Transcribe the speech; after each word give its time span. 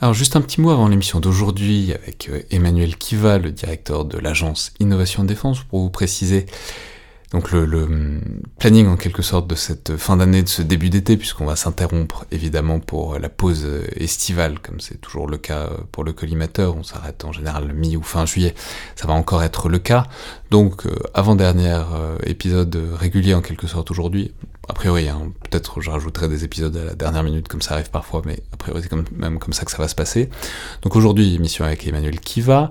Alors 0.00 0.14
juste 0.14 0.36
un 0.36 0.40
petit 0.40 0.60
mot 0.60 0.70
avant 0.70 0.86
l'émission 0.86 1.18
d'aujourd'hui 1.18 1.92
avec 1.92 2.28
euh, 2.28 2.42
Emmanuel 2.52 2.96
Kiva, 2.96 3.38
le 3.38 3.50
directeur 3.50 4.04
de 4.04 4.16
l'agence 4.16 4.72
Innovation 4.78 5.24
Défense, 5.24 5.64
pour 5.64 5.80
vous 5.80 5.90
préciser 5.90 6.46
donc 7.32 7.50
le, 7.50 7.64
hum, 7.82 8.20
planning 8.60 8.86
en 8.86 8.96
quelque 8.96 9.22
sorte 9.22 9.48
de 9.48 9.56
cette 9.56 9.96
fin 9.96 10.16
d'année, 10.16 10.44
de 10.44 10.48
ce 10.48 10.62
début 10.62 10.88
d'été, 10.88 11.16
puisqu'on 11.16 11.46
va 11.46 11.56
s'interrompre 11.56 12.26
évidemment 12.30 12.78
pour 12.78 13.18
la 13.18 13.28
pause 13.28 13.64
euh, 13.64 13.88
estivale, 13.96 14.60
comme 14.60 14.78
c'est 14.78 15.00
toujours 15.00 15.26
le 15.26 15.36
cas 15.36 15.62
euh, 15.62 15.78
pour 15.90 16.04
le 16.04 16.12
collimateur, 16.12 16.76
on 16.76 16.84
s'arrête 16.84 17.24
en 17.24 17.32
général 17.32 17.72
mi 17.72 17.96
ou 17.96 18.02
fin 18.04 18.24
juillet, 18.24 18.54
ça 18.94 19.08
va 19.08 19.14
encore 19.14 19.42
être 19.42 19.68
le 19.68 19.80
cas. 19.80 20.04
Donc 20.52 20.84
avant-dernier 21.12 21.76
épisode 22.24 22.78
régulier 22.94 23.34
en 23.34 23.42
quelque 23.42 23.66
sorte 23.66 23.90
aujourd'hui, 23.90 24.32
a 24.68 24.72
priori, 24.74 25.08
hein, 25.08 25.32
peut-être 25.48 25.80
je 25.80 25.90
rajouterai 25.90 26.28
des 26.28 26.44
épisodes 26.44 26.76
à 26.76 26.84
la 26.84 26.94
dernière 26.94 27.22
minute 27.22 27.48
comme 27.48 27.62
ça 27.62 27.74
arrive 27.74 27.90
parfois, 27.90 28.22
mais 28.26 28.42
a 28.52 28.56
priori 28.56 28.82
c'est 28.82 28.92
même 29.16 29.38
comme 29.38 29.54
ça 29.54 29.64
que 29.64 29.70
ça 29.70 29.78
va 29.78 29.88
se 29.88 29.94
passer. 29.94 30.28
Donc 30.82 30.94
aujourd'hui, 30.94 31.34
émission 31.34 31.64
avec 31.64 31.86
Emmanuel 31.86 32.20
Kiva, 32.20 32.70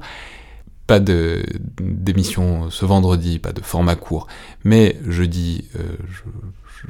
pas 0.86 1.00
d'émission 1.00 2.70
ce 2.70 2.86
vendredi, 2.86 3.40
pas 3.40 3.52
de 3.52 3.62
format 3.62 3.96
court, 3.96 4.28
mais 4.64 4.96
jeudi, 5.06 5.66
euh, 5.76 5.98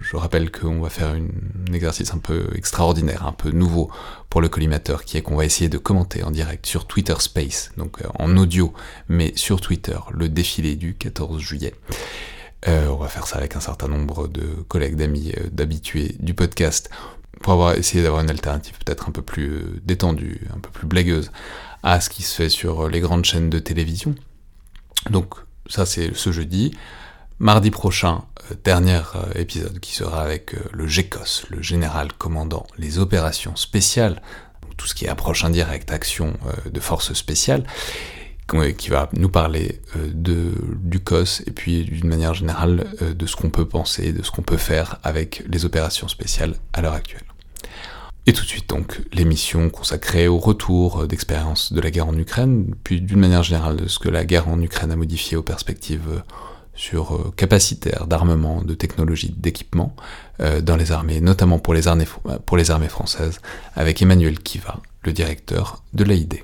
je, 0.02 0.18
rappelle 0.18 0.52
qu'on 0.52 0.82
va 0.82 0.90
faire 0.90 1.16
un 1.16 1.74
exercice 1.74 2.14
un 2.14 2.20
peu 2.20 2.50
extraordinaire, 2.54 3.26
un 3.26 3.32
peu 3.32 3.50
nouveau 3.52 3.90
pour 4.30 4.42
le 4.42 4.50
collimateur, 4.50 5.06
qui 5.06 5.18
est 5.18 5.22
qu'on 5.22 5.38
va 5.38 5.46
essayer 5.46 5.70
de 5.70 5.78
commenter 5.78 6.24
en 6.24 6.32
direct 6.32 6.66
sur 6.66 6.86
Twitter 6.86 7.16
Space, 7.20 7.72
donc 7.78 8.02
euh, 8.02 8.08
en 8.20 8.36
audio, 8.36 8.74
mais 9.08 9.32
sur 9.36 9.62
Twitter, 9.62 9.98
le 10.12 10.28
défilé 10.28 10.76
du 10.76 10.94
14 10.96 11.40
juillet. 11.40 11.74
Euh, 12.68 12.88
on 12.88 12.96
va 12.96 13.08
faire 13.08 13.28
ça 13.28 13.38
avec 13.38 13.56
un 13.56 13.60
certain 13.60 13.88
nombre 13.88 14.28
de 14.28 14.44
collègues, 14.68 14.96
d'amis, 14.96 15.34
d'habitués 15.52 16.16
du 16.20 16.34
podcast, 16.34 16.90
pour 17.42 17.54
avoir 17.54 17.76
essayé 17.76 18.04
d'avoir 18.04 18.24
une 18.24 18.30
alternative 18.30 18.78
peut-être 18.84 19.10
un 19.10 19.12
peu 19.12 19.22
plus 19.22 19.80
détendue, 19.84 20.48
un 20.56 20.60
peu 20.60 20.70
plus 20.70 20.88
blagueuse 20.88 21.32
à 21.84 22.02
ce 22.02 22.10
qui 22.10 22.24
se 22.24 22.36
fait 22.36 22.50
sur 22.50 22.90
les 22.90 23.00
grandes 23.00 23.26
chaînes 23.26 23.50
de 23.50 23.60
télévision. 23.60 24.16
Donc 25.10 25.36
ça 25.68 25.86
c'est 25.86 26.16
ce 26.16 26.32
jeudi. 26.32 26.74
Mardi 27.40 27.70
prochain, 27.70 28.24
euh, 28.52 28.56
dernier 28.64 29.02
euh, 29.16 29.32
épisode 29.36 29.80
qui 29.80 29.94
sera 29.94 30.24
avec 30.24 30.56
euh, 30.56 30.60
le 30.72 30.88
GECOS, 30.88 31.46
le 31.50 31.62
général 31.62 32.12
commandant 32.14 32.66
les 32.80 32.98
opérations 32.98 33.56
spéciales, 33.56 34.24
tout 34.76 34.88
ce 34.88 34.96
qui 34.96 35.06
est 35.06 35.10
approche 35.10 35.44
indirecte, 35.44 35.92
action 35.92 36.34
de 36.72 36.80
forces 36.80 37.14
spéciales, 37.14 37.64
qui 38.78 38.90
va 38.90 39.10
nous 39.14 39.30
parler 39.30 39.82
de, 39.96 40.54
du 40.82 41.00
COS 41.00 41.44
et 41.48 41.52
puis 41.52 41.84
d'une 41.84 42.08
manière 42.08 42.34
générale 42.34 42.86
de 43.02 43.26
ce 43.26 43.36
qu'on 43.36 43.50
peut 43.50 43.68
penser, 43.68 44.14
de 44.14 44.24
ce 44.24 44.32
qu'on 44.32 44.42
peut 44.42 44.58
faire 44.58 45.00
avec 45.04 45.44
les 45.50 45.66
opérations 45.66 46.08
spéciales 46.08 46.56
à 46.72 46.82
l'heure 46.82 46.94
actuelle. 46.94 47.24
Et 48.26 48.34
tout 48.34 48.44
de 48.44 48.48
suite 48.48 48.70
donc 48.70 49.02
l'émission 49.14 49.70
consacrée 49.70 50.28
au 50.28 50.38
retour 50.38 51.08
d'expérience 51.08 51.72
de 51.72 51.82
la 51.82 51.92
guerre 51.92 52.08
en 52.08 52.18
Ukraine, 52.18 52.74
puis 52.84 53.02
d'une 53.02 53.20
manière 53.20 53.44
générale 53.44 53.78
de 53.78 53.88
ce 53.88 54.00
que 54.00 54.10
la 54.10 54.26
guerre 54.26 54.50
en 54.50 54.62
Ukraine 54.62 54.92
a 54.92 54.96
modifié 54.96 55.38
aux 55.38 55.44
perspectives 55.44 56.24
sur 56.78 57.16
euh, 57.16 57.34
capacitaire 57.36 58.08
d'armement, 58.08 58.62
de 58.62 58.74
technologie, 58.74 59.34
d'équipement 59.38 59.96
euh, 60.40 60.62
dans 60.62 60.78
les 60.78 60.92
armées, 60.92 61.20
notamment 61.20 61.60
pour 61.60 61.74
les 61.74 61.88
armées, 61.88 62.06
pour 62.46 62.56
les 62.56 62.72
armées 62.72 62.88
françaises, 62.88 63.40
avec 63.76 64.02
Emmanuel 64.02 64.40
Kiva, 64.40 64.80
le 65.04 65.12
directeur 65.12 65.84
de 65.94 66.04
l'AID. 66.04 66.44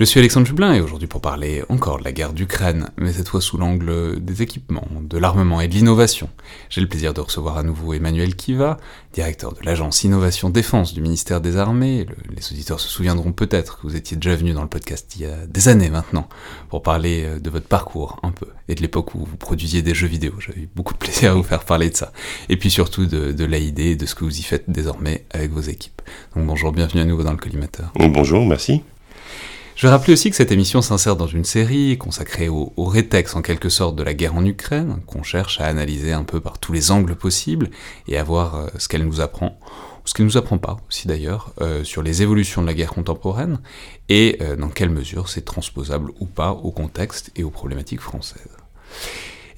Je 0.00 0.06
suis 0.06 0.18
Alexandre 0.18 0.46
Jublin 0.46 0.72
et 0.72 0.80
aujourd'hui 0.80 1.08
pour 1.08 1.20
parler 1.20 1.62
encore 1.68 1.98
de 1.98 2.04
la 2.04 2.12
guerre 2.12 2.32
d'Ukraine, 2.32 2.88
mais 2.96 3.12
cette 3.12 3.28
fois 3.28 3.42
sous 3.42 3.58
l'angle 3.58 4.18
des 4.18 4.40
équipements, 4.40 4.88
de 5.02 5.18
l'armement 5.18 5.60
et 5.60 5.68
de 5.68 5.74
l'innovation. 5.74 6.30
J'ai 6.70 6.80
le 6.80 6.88
plaisir 6.88 7.12
de 7.12 7.20
recevoir 7.20 7.58
à 7.58 7.62
nouveau 7.62 7.92
Emmanuel 7.92 8.34
Kiva, 8.34 8.78
directeur 9.12 9.52
de 9.52 9.58
l'agence 9.62 10.02
Innovation 10.02 10.48
Défense 10.48 10.94
du 10.94 11.02
ministère 11.02 11.42
des 11.42 11.58
Armées. 11.58 12.06
les 12.34 12.50
auditeurs 12.50 12.80
se 12.80 12.88
souviendront 12.88 13.32
peut-être 13.32 13.76
que 13.76 13.82
vous 13.82 13.94
étiez 13.94 14.16
déjà 14.16 14.34
venu 14.36 14.54
dans 14.54 14.62
le 14.62 14.70
podcast 14.70 15.12
il 15.16 15.20
y 15.20 15.26
a 15.26 15.46
des 15.46 15.68
années 15.68 15.90
maintenant 15.90 16.30
pour 16.70 16.82
parler 16.82 17.24
euh, 17.26 17.38
de 17.38 17.50
votre 17.50 17.66
parcours 17.66 18.18
un 18.22 18.30
peu 18.30 18.46
et 18.68 18.74
de 18.74 18.80
l'époque 18.80 19.14
où 19.14 19.18
vous 19.18 19.36
produisiez 19.36 19.82
des 19.82 19.92
jeux 19.92 20.08
vidéo. 20.08 20.32
J'avais 20.38 20.62
eu 20.62 20.68
beaucoup 20.74 20.94
de 20.94 20.98
plaisir 20.98 21.32
à 21.32 21.34
vous 21.34 21.42
faire 21.42 21.64
parler 21.64 21.90
de 21.90 21.96
ça. 21.96 22.10
Et 22.48 22.56
puis 22.56 22.70
surtout 22.70 23.04
de, 23.04 23.32
de 23.32 23.44
l'AID 23.44 23.78
et 23.78 23.96
de 23.96 24.06
ce 24.06 24.14
que 24.14 24.24
vous 24.24 24.38
y 24.38 24.42
faites 24.42 24.64
désormais 24.66 25.26
avec 25.30 25.50
vos 25.50 25.60
équipes. 25.60 26.00
Donc 26.34 26.46
bonjour, 26.46 26.72
bienvenue 26.72 27.02
à 27.02 27.04
nouveau 27.04 27.22
dans 27.22 27.32
le 27.32 27.36
collimateur. 27.36 27.92
Bonjour, 27.98 28.46
merci. 28.46 28.80
Je 29.76 29.86
vais 29.86 29.92
rappeler 29.92 30.12
aussi 30.12 30.30
que 30.30 30.36
cette 30.36 30.52
émission 30.52 30.82
s'insère 30.82 31.16
dans 31.16 31.26
une 31.26 31.44
série 31.44 31.96
consacrée 31.96 32.48
au, 32.48 32.72
au, 32.76 32.84
rétex 32.84 33.34
en 33.34 33.42
quelque 33.42 33.68
sorte 33.68 33.96
de 33.96 34.02
la 34.02 34.14
guerre 34.14 34.34
en 34.34 34.44
Ukraine, 34.44 35.00
qu'on 35.06 35.22
cherche 35.22 35.60
à 35.60 35.66
analyser 35.66 36.12
un 36.12 36.24
peu 36.24 36.40
par 36.40 36.58
tous 36.58 36.72
les 36.72 36.90
angles 36.90 37.16
possibles 37.16 37.70
et 38.06 38.18
à 38.18 38.24
voir 38.24 38.56
euh, 38.56 38.66
ce 38.78 38.88
qu'elle 38.88 39.06
nous 39.06 39.20
apprend, 39.20 39.58
ou 40.04 40.08
ce 40.08 40.14
qu'elle 40.14 40.26
nous 40.26 40.36
apprend 40.36 40.58
pas 40.58 40.76
aussi 40.88 41.08
d'ailleurs, 41.08 41.52
euh, 41.60 41.82
sur 41.84 42.02
les 42.02 42.22
évolutions 42.22 42.60
de 42.62 42.66
la 42.66 42.74
guerre 42.74 42.92
contemporaine 42.92 43.60
et 44.08 44.38
euh, 44.42 44.56
dans 44.56 44.68
quelle 44.68 44.90
mesure 44.90 45.28
c'est 45.28 45.44
transposable 45.44 46.10
ou 46.20 46.26
pas 46.26 46.50
au 46.50 46.72
contexte 46.72 47.30
et 47.36 47.44
aux 47.44 47.50
problématiques 47.50 48.00
françaises. 48.00 48.56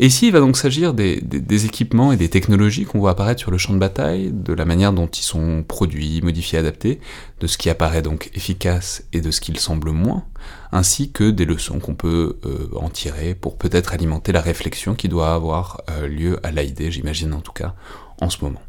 Et 0.03 0.07
ici, 0.07 0.27
il 0.27 0.33
va 0.33 0.41
donc 0.41 0.57
s'agir 0.57 0.95
des, 0.95 1.21
équipements 1.65 2.11
et 2.11 2.17
des 2.17 2.29
technologies 2.29 2.87
qu'on 2.87 2.99
voit 2.99 3.13
apparaître 3.13 3.39
sur 3.39 3.53
le 3.53 3.57
champ 3.57 3.73
de 3.73 3.79
bataille, 3.79 4.33
de 4.33 4.53
la 4.53 4.65
manière 4.65 4.93
dont 4.93 5.07
ils 5.07 5.23
sont 5.23 5.63
produits, 5.63 6.21
modifiés, 6.23 6.59
adaptés, 6.59 6.99
de 7.39 7.47
ce 7.47 7.57
qui 7.57 7.71
apparaît 7.71 8.03
donc 8.03 8.29
efficace 8.35 9.05
et 9.13 9.21
de 9.21 9.31
ce 9.31 9.41
qui 9.41 9.53
le 9.53 9.61
semble 9.61 9.93
moins, 9.93 10.25
ainsi 10.73 11.13
que 11.13 11.31
des 11.31 11.45
leçons 11.45 11.79
qu'on 11.79 11.95
peut 11.95 12.37
euh, 12.45 12.69
en 12.75 12.89
tirer 12.89 13.37
pour 13.37 13.57
peut-être 13.57 13.93
alimenter 13.93 14.33
la 14.33 14.41
réflexion 14.41 14.97
qui 14.97 15.07
doit 15.07 15.35
avoir 15.35 15.83
euh, 15.89 16.09
lieu 16.09 16.41
à 16.43 16.51
l'AID, 16.51 16.91
j'imagine 16.91 17.33
en 17.33 17.41
tout 17.41 17.53
cas, 17.53 17.77
en 18.21 18.29
ce 18.29 18.43
moment. 18.43 18.61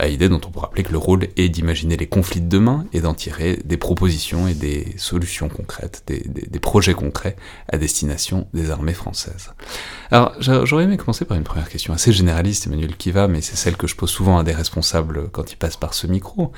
AID 0.00 0.28
dont 0.28 0.40
on 0.46 0.50
pourrait 0.50 0.66
rappeler 0.66 0.82
que 0.82 0.92
le 0.92 0.98
rôle 0.98 1.28
est 1.36 1.48
d'imaginer 1.48 1.96
les 1.96 2.06
conflits 2.06 2.40
de 2.40 2.48
demain 2.48 2.86
et 2.92 3.00
d'en 3.00 3.14
tirer 3.14 3.58
des 3.64 3.76
propositions 3.76 4.48
et 4.48 4.54
des 4.54 4.94
solutions 4.96 5.48
concrètes, 5.48 6.02
des, 6.06 6.58
projets 6.60 6.94
concrets 6.94 7.36
à 7.72 7.78
destination 7.78 8.48
des 8.52 8.70
armées 8.70 8.94
françaises. 8.94 9.52
Alors, 10.10 10.34
j'aurais 10.40 10.84
aimé 10.84 10.96
commencer 10.96 11.24
par 11.24 11.36
une 11.36 11.44
première 11.44 11.68
question 11.68 11.94
assez 11.94 12.12
généraliste, 12.12 12.66
Emmanuel 12.66 12.96
Kiva, 12.96 13.28
mais 13.28 13.40
c'est 13.40 13.56
celle 13.56 13.76
que 13.76 13.86
je 13.86 13.96
pose 13.96 14.10
souvent 14.10 14.38
à 14.38 14.44
des 14.44 14.52
responsables 14.52 15.30
quand 15.30 15.52
ils 15.52 15.56
passent 15.56 15.76
par 15.76 15.94
ce 15.94 16.06
micro. 16.06 16.52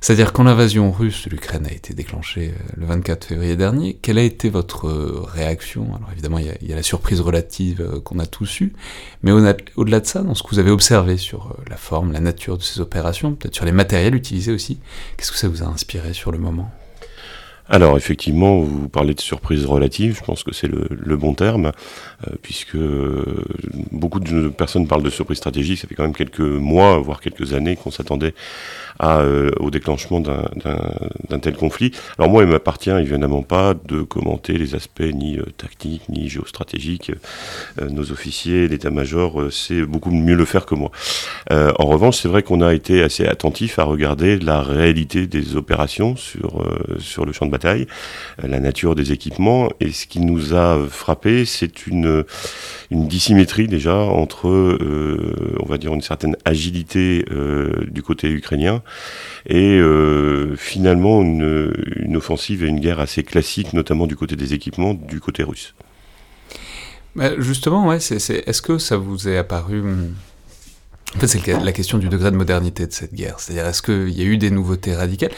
C'est-à-dire 0.00 0.32
quand 0.32 0.44
l'invasion 0.44 0.90
russe 0.90 1.26
de 1.26 1.30
l'Ukraine 1.30 1.66
a 1.66 1.72
été 1.72 1.92
déclenchée 1.92 2.54
euh, 2.54 2.72
le 2.76 2.86
24 2.86 3.24
février 3.24 3.54
dernier, 3.54 3.98
quelle 4.00 4.16
a 4.16 4.22
été 4.22 4.48
votre 4.48 4.88
euh, 4.88 5.22
réaction? 5.22 5.94
Alors 5.94 6.08
évidemment, 6.12 6.38
il 6.38 6.46
y, 6.46 6.72
a, 6.72 6.76
la 6.76 6.82
surprise 6.82 7.20
relative 7.20 7.82
euh, 7.82 8.00
qu'on 8.00 8.18
a 8.18 8.26
tous 8.26 8.62
eue, 8.62 8.72
mais 9.22 9.30
au-delà 9.76 10.00
de 10.00 10.06
ça, 10.06 10.22
dans 10.22 10.34
ce 10.34 10.42
que 10.42 10.48
vous 10.48 10.58
avez 10.58 10.70
observé 10.70 11.18
sur 11.18 11.54
la 11.68 11.76
forme, 11.76 12.12
la 12.12 12.20
nature 12.20 12.56
de 12.56 12.62
ces 12.62 12.80
opérations, 12.80 13.34
peut-être 13.34 13.54
sur 13.54 13.66
les 13.66 13.72
matériels 13.72 14.14
utilisés 14.14 14.52
aussi, 14.52 14.78
qu'est-ce 15.16 15.32
que 15.32 15.38
ça 15.38 15.48
vous 15.48 15.62
a 15.62 15.66
inspiré 15.66 16.14
sur 16.14 16.32
le 16.32 16.38
moment? 16.38 16.70
Alors 17.72 17.96
effectivement, 17.96 18.58
vous 18.58 18.88
parlez 18.88 19.14
de 19.14 19.20
surprise 19.20 19.64
relative, 19.64 20.16
je 20.18 20.24
pense 20.24 20.42
que 20.42 20.52
c'est 20.52 20.66
le, 20.66 21.16
bon 21.16 21.34
terme, 21.34 21.70
puisque 22.42 22.76
beaucoup 23.92 24.20
de 24.20 24.48
personnes 24.48 24.86
parlent 24.86 25.02
de 25.02 25.10
surprise 25.10 25.38
stratégique, 25.38 25.78
ça 25.78 25.88
fait 25.88 25.94
quand 25.94 26.02
même 26.02 26.14
quelques 26.14 26.40
mois, 26.40 26.98
voire 26.98 27.20
quelques 27.20 27.54
années 27.54 27.76
qu'on 27.76 27.90
s'attendait 27.90 28.34
euh, 29.02 29.50
au 29.58 29.70
déclenchement 29.70 30.20
d'un 30.20 31.38
tel 31.38 31.56
conflit. 31.56 31.92
Alors 32.18 32.30
moi, 32.30 32.42
il 32.42 32.48
m'appartient 32.50 32.90
évidemment 32.90 33.42
pas 33.42 33.72
de 33.72 34.02
commenter 34.02 34.58
les 34.58 34.74
aspects 34.74 35.00
ni 35.00 35.38
euh, 35.38 35.44
tactiques 35.56 36.08
ni 36.10 36.28
géostratégiques. 36.28 37.10
Euh, 37.80 37.88
nos 37.88 38.12
officiers, 38.12 38.68
l'état-major, 38.68 39.44
c'est 39.50 39.82
beaucoup 39.82 40.10
mieux 40.10 40.34
le 40.34 40.44
faire 40.44 40.66
que 40.66 40.74
moi. 40.74 40.90
en 41.50 41.86
revanche, 41.86 42.18
c'est 42.18 42.28
vrai 42.28 42.42
qu'on 42.42 42.60
a 42.60 42.74
été 42.74 43.02
assez 43.02 43.26
attentif 43.26 43.78
à 43.78 43.84
regarder 43.84 44.38
la 44.38 44.60
réalité 44.60 45.26
des 45.26 45.56
opérations 45.56 46.16
sur 46.16 46.62
sur 46.98 47.24
le 47.24 47.32
champ 47.32 47.46
de 47.46 47.50
bataille, 47.50 47.86
la 48.42 48.60
nature 48.60 48.94
des 48.94 49.12
équipements, 49.12 49.70
et 49.80 49.92
ce 49.92 50.06
qui 50.06 50.20
nous 50.20 50.54
a 50.54 50.78
frappé, 50.88 51.44
c'est 51.44 51.86
une 51.86 52.09
une 52.90 53.08
dissymétrie 53.08 53.68
déjà 53.68 53.96
entre, 53.96 54.48
on 55.60 55.66
va 55.66 55.78
dire, 55.78 55.94
une 55.94 56.02
certaine 56.02 56.36
agilité 56.44 57.24
du 57.90 58.02
côté 58.02 58.28
ukrainien 58.28 58.82
et 59.46 59.78
euh, 59.78 60.56
finalement 60.56 61.22
une, 61.22 62.16
offensive 62.16 62.64
et 62.64 62.68
une 62.68 62.80
guerre 62.80 63.00
assez 63.00 63.22
classique, 63.22 63.72
notamment 63.72 64.06
du 64.06 64.16
côté 64.16 64.36
des 64.36 64.52
équipements, 64.54 64.94
du 64.94 65.20
côté 65.20 65.42
russe. 65.42 65.74
justement, 67.38 67.86
ouais, 67.86 67.96
est-ce 67.96 68.62
que 68.62 68.78
ça 68.78 68.96
vous 68.96 69.28
est 69.28 69.36
apparu... 69.36 69.82
Hmm, 69.82 70.14
en 71.16 71.18
fait, 71.18 71.26
c'est 71.26 71.44
la 71.44 71.72
question 71.72 71.98
du 71.98 72.08
degré 72.08 72.30
de 72.30 72.36
modernité 72.36 72.86
de 72.86 72.92
cette 72.92 73.14
guerre. 73.14 73.40
C'est-à-dire, 73.40 73.66
est-ce 73.66 73.82
qu'il 73.82 74.10
y 74.10 74.22
a 74.22 74.24
eu 74.24 74.38
des 74.38 74.50
nouveautés 74.50 74.94
radicales? 74.94 75.32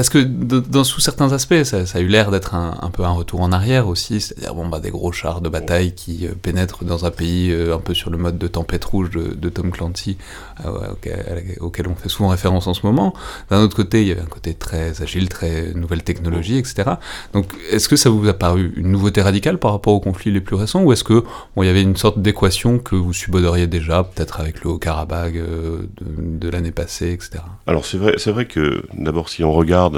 Parce 0.00 0.08
que 0.08 0.18
dans, 0.18 0.82
sous 0.82 1.02
certains 1.02 1.30
aspects, 1.34 1.62
ça, 1.62 1.76
a 1.92 2.00
eu 2.00 2.06
l'air 2.06 2.30
d'être 2.30 2.54
un, 2.54 2.90
peu 2.90 3.04
un 3.04 3.10
retour 3.10 3.42
en 3.42 3.52
arrière 3.52 3.86
aussi, 3.86 4.22
c'est-à-dire 4.22 4.54
bon, 4.54 4.66
bah, 4.66 4.80
des 4.80 4.88
gros 4.88 5.12
chars 5.12 5.42
de 5.42 5.50
bataille 5.50 5.94
qui 5.94 6.26
euh, 6.26 6.30
pénètrent 6.40 6.86
dans 6.86 7.04
un 7.04 7.10
pays 7.10 7.50
euh, 7.50 7.74
un 7.74 7.80
peu 7.80 7.92
sur 7.92 8.08
le 8.08 8.16
mode 8.16 8.38
de 8.38 8.46
Tempête 8.46 8.82
Rouge 8.82 9.10
de, 9.10 9.48
Tom 9.50 9.70
Clancy, 9.70 10.16
euh, 10.64 10.94
auquel, 11.60 11.86
on 11.86 11.94
fait 11.96 12.08
souvent 12.08 12.30
référence 12.30 12.66
en 12.66 12.72
ce 12.72 12.86
moment. 12.86 13.12
D'un 13.50 13.60
autre 13.60 13.76
côté, 13.76 14.00
il 14.00 14.08
y 14.08 14.10
avait 14.10 14.22
un 14.22 14.24
côté 14.24 14.54
très 14.54 15.02
agile, 15.02 15.28
très 15.28 15.74
nouvelle 15.74 16.02
technologie, 16.02 16.56
etc. 16.56 16.92
Donc 17.34 17.52
est-ce 17.70 17.86
que 17.90 17.96
ça 17.96 18.08
vous 18.08 18.26
a 18.26 18.32
paru 18.32 18.72
une 18.76 18.92
nouveauté 18.92 19.20
radicale 19.20 19.58
par 19.58 19.72
rapport 19.72 19.92
aux 19.92 20.00
conflits 20.00 20.32
les 20.32 20.40
plus 20.40 20.56
récents, 20.56 20.82
ou 20.82 20.94
est-ce 20.94 21.04
que 21.04 21.24
y 21.58 21.68
avait 21.68 21.82
une 21.82 21.96
sorte 21.96 22.18
d'équation 22.20 22.78
que 22.78 22.96
vous 22.96 23.12
subodoriez 23.12 23.66
déjà, 23.66 24.04
peut-être 24.04 24.40
avec 24.40 24.64
le 24.64 24.70
Haut-Karabakh 24.70 25.34
de, 25.34 26.48
l'année 26.48 26.72
passée, 26.72 27.12
etc. 27.12 27.44
Alors 27.66 27.84
c'est 27.84 27.98
vrai, 27.98 28.14
vrai 28.16 28.46
que 28.46 28.82
d'abord 28.94 29.28
si 29.28 29.44
on 29.44 29.52
regarde 29.52 29.89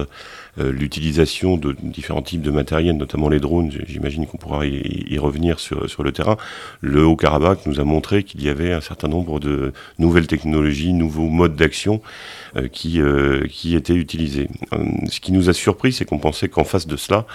euh, 0.59 0.71
l'utilisation 0.71 1.56
de 1.56 1.75
différents 1.83 2.21
types 2.21 2.43
de 2.43 2.50
matériel, 2.50 2.97
notamment 2.97 3.29
les 3.29 3.41
drones, 3.41 3.71
j'imagine 3.87 4.27
qu'on 4.27 4.37
pourra 4.37 4.67
y, 4.67 5.19
revenir 5.19 5.59
sur, 5.59 5.89
sur 5.89 6.03
le 6.03 6.12
terrain. 6.12 6.37
Le 6.81 7.06
Haut-Karabakh 7.06 7.65
nous 7.67 7.81
a 7.81 7.85
montré 7.85 8.23
qu'il 8.23 8.43
y 8.43 8.49
avait 8.49 8.73
un 8.73 8.81
certain 8.81 9.09
nombre 9.09 9.41
de 9.41 9.73
nouvelles 9.99 10.27
technologies, 10.27 10.93
nouveaux 10.93 11.29
modes 11.29 11.56
d'action 11.56 12.03
euh, 12.56 12.69
qui, 12.69 13.00
euh, 13.00 13.47
qui 13.49 13.75
étaient 13.75 13.94
utilisés. 13.94 14.49
ce 15.09 15.21
qui 15.21 15.33
nous 15.33 15.49
a 15.49 15.53
surpris, 15.53 15.93
c'est 15.93 16.05
qu'on 16.05 16.19
pensait 16.19 16.49
qu'en 16.49 16.65
face 16.65 16.87
de 16.87 16.97
cela, 16.97 17.27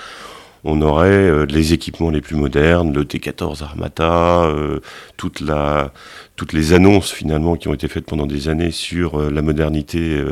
on 0.63 0.81
aurait 0.81 1.09
euh, 1.09 1.45
les 1.45 1.73
équipements 1.73 2.09
les 2.09 2.21
plus 2.21 2.35
modernes, 2.35 2.93
le 2.93 3.05
T-14 3.05 3.63
Armata, 3.63 4.43
euh, 4.43 4.79
toute 5.15 5.39
la, 5.39 5.93
toutes 6.35 6.53
les 6.53 6.73
annonces 6.73 7.11
finalement 7.11 7.55
qui 7.55 7.67
ont 7.67 7.73
été 7.73 7.87
faites 7.87 8.05
pendant 8.05 8.25
des 8.25 8.49
années 8.49 8.71
sur 8.71 9.19
euh, 9.19 9.29
la 9.29 9.41
modernité 9.41 10.23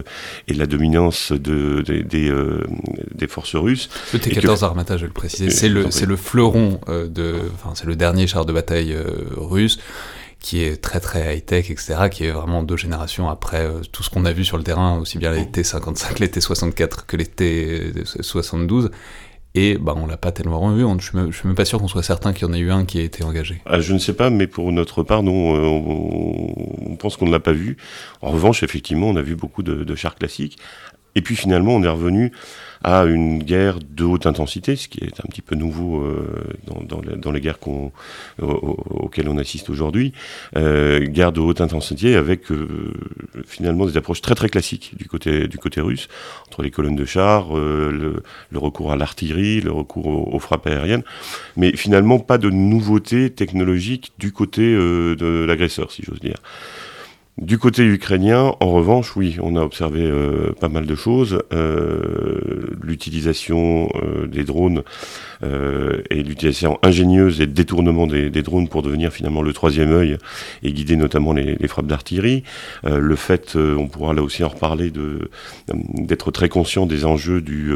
et 0.48 0.54
la 0.54 0.66
dominance 0.66 1.32
de, 1.32 1.82
des 1.82 3.28
forces 3.28 3.56
russes. 3.56 3.90
Le 4.14 4.20
T-14 4.20 4.64
Armata, 4.64 4.98
je 4.98 5.02
vais 5.02 5.08
le 5.08 5.14
préciser, 5.14 5.50
c'est 5.50 5.70
le, 5.70 6.16
fleuron 6.16 6.80
de, 6.88 7.36
enfin 7.54 7.72
c'est 7.76 7.88
le 7.88 7.96
dernier 7.96 8.28
char 8.28 8.46
de 8.46 8.54
bataille 8.54 8.96
russe 9.36 9.80
qui 10.40 10.62
est 10.62 10.80
très 10.80 11.00
très 11.00 11.36
high-tech, 11.36 11.72
etc., 11.72 11.96
qui 12.12 12.26
est 12.26 12.32
vraiment 12.32 12.62
deux 12.62 12.78
générations 12.78 13.30
après 13.30 13.68
tout 13.92 14.04
ce 14.04 14.12
qu'on 14.12 14.26
a 14.26 14.32
vu 14.32 14.46
sur 14.46 14.58
le 14.58 14.64
terrain, 14.64 15.00
aussi 15.00 15.18
bien 15.18 15.32
les 15.32 15.50
T-55, 15.50 16.20
les 16.20 16.30
T-64 16.30 17.06
que 17.08 17.18
les 17.18 17.26
T-72, 17.26 18.92
et 19.56 19.78
bah, 19.78 19.94
on 19.96 20.06
l'a 20.06 20.18
pas 20.18 20.32
tellement 20.32 20.60
revu. 20.60 20.86
Je 21.00 21.06
suis, 21.06 21.18
même, 21.18 21.34
suis 21.34 21.48
même 21.48 21.56
pas 21.56 21.66
sûr 21.66 21.80
qu'on 21.80 21.88
soit 21.88 22.04
certain 22.04 22.34
qu'il 22.34 22.48
y 22.48 22.52
en 22.52 22.54
ait 22.54 22.60
eu 22.60 22.72
un 22.72 22.86
qui 22.86 23.00
a 23.00 23.02
été 23.02 23.24
engagé. 23.24 23.62
Ah, 23.66 23.80
je 23.80 23.94
ne 23.94 24.00
sais 24.00 24.14
pas, 24.14 24.30
mais 24.30 24.48
pour 24.48 24.72
notre 24.72 25.02
part, 25.02 25.24
non, 25.24 25.56
euh, 25.56 25.66
on, 26.90 26.96
pense 26.98 27.18
qu'on 27.18 27.26
ne 27.26 27.32
l'a 27.32 27.40
pas 27.40 27.54
vu. 27.54 27.78
En 28.22 28.32
revanche, 28.32 28.64
effectivement, 28.64 29.08
on 29.08 29.16
a 29.16 29.22
vu 29.22 29.36
beaucoup 29.36 29.64
de 29.64 29.96
chars 29.96 30.16
classiques. 30.16 30.58
Et 31.16 31.22
puis 31.22 31.36
finalement, 31.36 31.74
on 31.76 31.84
est 31.84 31.88
revenu 31.88 32.34
à 32.86 33.06
une 33.06 33.42
guerre 33.42 33.80
de 33.80 34.04
haute 34.04 34.28
intensité, 34.28 34.76
ce 34.76 34.88
qui 34.88 35.00
est 35.00 35.20
un 35.20 35.28
petit 35.28 35.42
peu 35.42 35.56
nouveau 35.56 36.04
euh, 36.04 36.44
dans, 36.68 37.32
les 37.32 37.42
guerres 37.42 37.58
auxquelles 38.40 39.28
on 39.28 39.40
assiste 39.40 39.72
aujourd'hui. 39.72 40.14
Euh, 40.56 41.00
guerre 41.00 41.32
de 41.32 41.40
haute 41.40 41.62
intensité 41.62 42.16
avec 42.16 42.52
euh, 42.52 42.94
finalement 43.48 43.88
des 43.88 43.98
approches 43.98 44.22
très 44.22 44.36
très 44.36 44.50
classiques 44.50 44.94
du 45.00 45.06
côté, 45.08 45.48
du 45.48 45.58
côté 45.58 45.82
russe, 45.82 46.10
entre 46.46 46.62
les 46.62 46.70
colonnes 46.70 46.96
de 46.96 47.06
chars, 47.06 47.56
le, 47.56 48.22
recours 48.54 48.92
à 48.92 48.96
l'artillerie, 48.96 49.62
le 49.62 49.72
recours 49.72 50.32
aux, 50.32 50.40
frappes 50.40 50.68
aériennes, 50.68 51.04
mais 51.58 51.76
finalement 51.76 52.20
pas 52.20 52.38
de 52.38 52.52
nouveautés 52.52 53.32
technologiques 53.32 54.14
du 54.20 54.32
côté 54.32 54.62
de 54.62 55.44
l'agresseur, 55.48 55.92
si 55.92 56.04
j'ose 56.06 56.20
dire. 56.20 56.38
Du 57.38 57.58
côté 57.58 57.84
ukrainien, 57.84 58.54
en 58.62 58.72
revanche, 58.72 59.18
oui, 59.18 59.36
on 59.42 59.58
a 59.58 59.62
observé 59.62 60.00
euh, 60.04 60.54
pas 60.58 60.70
mal 60.70 60.86
de 60.86 60.96
choses. 60.96 61.44
Euh, 61.52 62.40
l'utilisation 62.82 63.90
euh, 63.96 64.26
des 64.26 64.46
drones 64.46 64.84
et 66.10 66.24
l'utilisation 66.24 66.80
ingénieuse 66.82 67.40
et 67.40 67.46
détournement 67.46 68.08
des, 68.08 68.32
drones 68.42 68.68
pour 68.68 68.82
devenir 68.82 69.12
finalement 69.12 69.44
le 69.44 69.54
troisième 69.54 69.92
œil 69.92 70.18
et 70.64 70.74
guider 70.74 70.96
notamment 70.96 71.34
les, 71.34 71.68
frappes 71.68 71.86
d'artillerie. 71.86 72.44
le 72.84 73.16
fait, 73.16 73.56
on 73.56 73.88
pourra 73.88 74.16
là 74.16 74.24
aussi 74.24 74.44
en 74.44 74.48
reparler, 74.48 74.90
de 74.90 75.30
d'être 75.68 76.32
très 76.32 76.50
conscient 76.50 76.88
des 76.88 77.06
enjeux 77.06 77.42
du, 77.42 77.72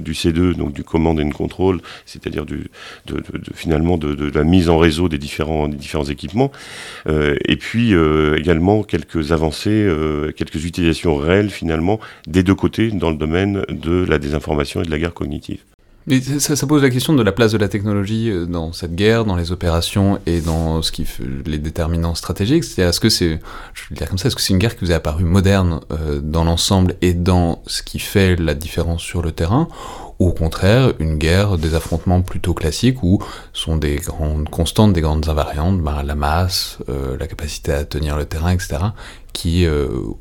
du 0.00 0.12
C2, 0.12 0.54
donc 0.54 0.72
du 0.72 0.84
command 0.84 1.18
and 1.18 1.30
control, 1.30 1.80
c'est-à-dire 2.06 2.46
du 2.46 2.70
de, 3.06 3.16
de, 3.16 3.52
finalement 3.54 3.96
de, 3.96 4.30
la 4.32 4.44
mise 4.44 4.68
en 4.68 4.78
réseau 4.78 5.08
des 5.08 5.18
différents 5.18 5.66
des 5.66 5.78
différents 5.78 6.04
équipements. 6.04 6.52
et 7.08 7.56
puis 7.56 7.92
également 8.36 8.84
quelques 8.90 9.30
avancées, 9.30 9.70
euh, 9.70 10.32
quelques 10.32 10.64
utilisations 10.64 11.16
réelles 11.16 11.50
finalement 11.50 12.00
des 12.26 12.42
deux 12.42 12.56
côtés 12.56 12.90
dans 12.90 13.10
le 13.10 13.16
domaine 13.16 13.64
de 13.68 14.04
la 14.04 14.18
désinformation 14.18 14.82
et 14.82 14.84
de 14.84 14.90
la 14.90 14.98
guerre 14.98 15.14
cognitive. 15.14 15.60
Mais 16.06 16.20
ça, 16.20 16.66
pose 16.66 16.82
la 16.82 16.90
question 16.90 17.12
de 17.12 17.22
la 17.22 17.30
place 17.30 17.52
de 17.52 17.58
la 17.58 17.68
technologie 17.68 18.30
euh, 18.30 18.46
dans 18.46 18.72
cette 18.72 18.96
guerre, 18.96 19.24
dans 19.24 19.36
les 19.36 19.52
opérations 19.52 20.18
et 20.26 20.40
dans 20.40 20.82
ce 20.82 20.90
qui 20.90 21.06
les 21.46 21.58
déterminants 21.58 22.16
stratégiques. 22.16 22.64
C'est-à-dire, 22.64 22.88
est-ce 22.88 23.00
que 23.00 23.10
c'est, 23.10 23.38
je 23.74 23.82
veux 23.88 23.96
dire 23.96 24.08
comme 24.08 24.18
ça, 24.18 24.26
est-ce 24.26 24.34
que 24.34 24.42
c'est 24.42 24.52
une 24.52 24.58
guerre 24.58 24.76
qui 24.76 24.84
vous 24.84 24.90
est 24.90 24.94
apparue 24.94 25.24
moderne 25.24 25.80
euh, 25.92 26.20
dans 26.20 26.42
l'ensemble 26.42 26.96
et 27.00 27.14
dans 27.14 27.62
ce 27.66 27.84
qui 27.84 28.00
fait 28.00 28.34
la 28.36 28.54
différence 28.54 29.02
sur 29.02 29.22
le 29.22 29.30
terrain, 29.30 29.68
ou 30.20 30.28
au 30.28 30.32
contraire 30.32 30.92
une 31.00 31.18
guerre, 31.18 31.58
des 31.58 31.74
affrontements 31.74 32.22
plutôt 32.22 32.54
classiques 32.54 33.02
où 33.02 33.20
sont 33.52 33.76
des 33.76 33.96
grandes 33.96 34.48
constantes, 34.48 34.92
des 34.92 35.00
grandes 35.00 35.28
invariantes, 35.28 35.80
bah, 35.80 36.04
la 36.04 36.14
masse, 36.14 36.78
euh, 36.88 37.16
la 37.18 37.26
capacité 37.26 37.72
à 37.72 37.84
tenir 37.84 38.16
le 38.16 38.26
terrain, 38.26 38.52
etc., 38.52 38.76
qui 39.32 39.66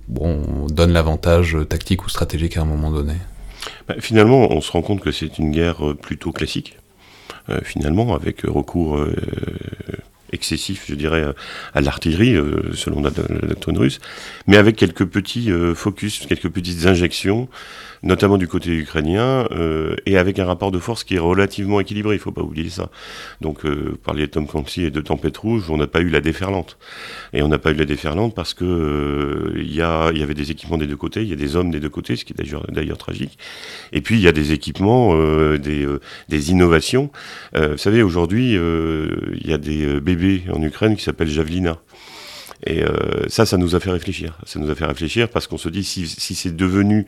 bon, 0.08 0.68
donnent 0.70 0.94
l'avantage 0.94 1.58
tactique 1.68 2.06
ou 2.06 2.10
stratégique 2.10 2.58
à 2.58 2.62
un 2.62 2.66
moment 2.66 2.92
donné 2.92 3.16
bah, 3.88 3.96
finalement, 4.00 4.52
on 4.52 4.62
se 4.62 4.72
rend 4.72 4.82
compte 4.82 5.02
que 5.02 5.12
c'est 5.12 5.38
une 5.40 5.52
guerre 5.52 5.86
euh, 5.86 5.96
plutôt 5.96 6.32
classique, 6.32 6.78
euh, 7.50 7.60
finalement, 7.64 8.14
avec 8.14 8.42
recours 8.42 8.98
euh, 8.98 9.16
excessif, 10.32 10.86
je 10.88 10.96
dirais, 10.96 11.26
à 11.74 11.82
l'artillerie, 11.82 12.36
selon 12.74 13.02
la, 13.02 13.10
doctrine 13.10 13.78
russe, 13.78 14.00
mais 14.48 14.58
avec 14.58 14.76
quelques 14.76 15.06
petits 15.06 15.50
focus, 15.76 16.26
quelques 16.28 16.50
petites 16.50 16.86
injections 16.86 17.50
notamment 18.04 18.38
du 18.38 18.48
côté 18.48 18.72
ukrainien, 18.72 19.48
euh, 19.52 19.96
et 20.06 20.18
avec 20.18 20.40
un 20.40 20.46
rapport 20.46 20.72
de 20.72 20.80
force 20.80 21.04
qui 21.04 21.16
est 21.16 21.20
relativement 21.20 21.80
équilibré, 21.80 22.16
il 22.16 22.18
ne 22.18 22.22
faut 22.22 22.32
pas 22.32 22.42
oublier 22.42 22.70
ça. 22.70 22.90
Donc, 23.42 23.66
euh, 23.66 23.98
parler 24.04 24.28
de 24.28 24.32
Tom 24.32 24.48
Clancy 24.48 24.84
et 24.84 24.92
de 24.92 25.02
Tempête 25.02 25.38
Rouge, 25.38 25.70
on 25.70 25.78
n'a 25.78 25.88
pas 25.88 26.00
eu 26.00 26.10
la 26.10 26.22
déferlante. 26.22 26.78
Et 27.34 27.42
on 27.42 27.48
n'a 27.48 27.58
pas 27.58 27.72
eu 27.72 27.76
la 27.76 27.86
déferlante 27.86 28.34
parce 28.36 28.54
que 28.54 28.66
euh, 28.66 29.54
il 29.58 29.74
y, 29.74 29.82
a, 29.82 30.12
y 30.12 30.24
avait 30.24 30.34
des 30.34 30.52
équipements 30.52 30.78
des 30.78 30.88
deux 30.88 30.96
côtés, 30.96 31.22
il 31.22 31.30
y 31.30 31.34
a 31.34 31.36
des 31.36 31.56
hommes 31.56 31.72
des 31.72 31.80
deux 31.80 31.90
côtés, 31.90 32.16
ce 32.16 32.26
qui 32.26 32.34
est 32.34 32.72
d'ailleurs 32.72 32.98
tragique. 32.98 33.38
Et 33.92 34.02
puis, 34.02 34.16
il 34.16 34.22
y 34.22 34.28
a 34.28 34.32
des 34.32 34.54
équipements, 34.54 35.12
euh, 35.14 35.58
des, 35.58 35.86
euh, 35.86 36.00
des 36.30 36.52
innovations. 36.52 37.12
vous 37.54 37.78
savez, 37.78 38.02
aujourd'hui, 38.02 38.54
il 38.54 39.48
y 39.48 39.54
a 39.54 39.58
des 39.58 40.00
bébés 40.00 40.19
en 40.52 40.62
Ukraine 40.62 40.96
qui 40.96 41.04
s'appellent 41.04 41.30
Javelina. 41.30 41.78
Et 42.66 42.84
euh, 42.84 43.28
ça, 43.28 43.46
ça 43.46 43.58
nous 43.58 43.76
a 43.76 43.80
fait 43.80 43.92
réfléchir. 43.92 44.38
Ça 44.46 44.60
nous 44.60 44.70
a 44.70 44.76
fait 44.76 44.86
réfléchir 44.86 45.30
parce 45.30 45.48
qu'on 45.48 45.58
se 45.58 45.70
dit 45.70 45.84
si, 45.84 46.08
c'est 46.08 46.56
devenu 46.56 47.06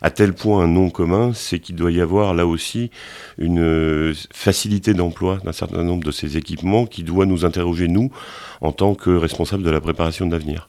à 0.00 0.10
tel 0.10 0.32
point 0.32 0.64
un 0.64 0.68
nom 0.68 0.88
commun, 0.90 1.32
c'est 1.34 1.58
qu'il 1.58 1.76
doit 1.76 1.92
y 1.92 2.00
avoir 2.00 2.32
là 2.32 2.46
aussi 2.46 2.90
une 3.38 3.60
euh, 3.60 4.14
facilité 4.32 4.94
d'emploi 4.94 5.38
d'un 5.44 5.52
certain 5.52 5.82
nombre 5.82 6.04
de 6.04 6.10
ces 6.10 6.36
équipements 6.36 6.86
qui 6.86 7.02
doit 7.02 7.26
nous 7.26 7.44
interroger, 7.44 7.88
nous, 7.88 8.10
en 8.60 8.72
tant 8.72 8.94
que 8.94 9.10
responsables 9.10 9.62
de 9.62 9.70
la 9.70 9.80
préparation 9.80 10.26
de 10.26 10.32
l'avenir. 10.32 10.68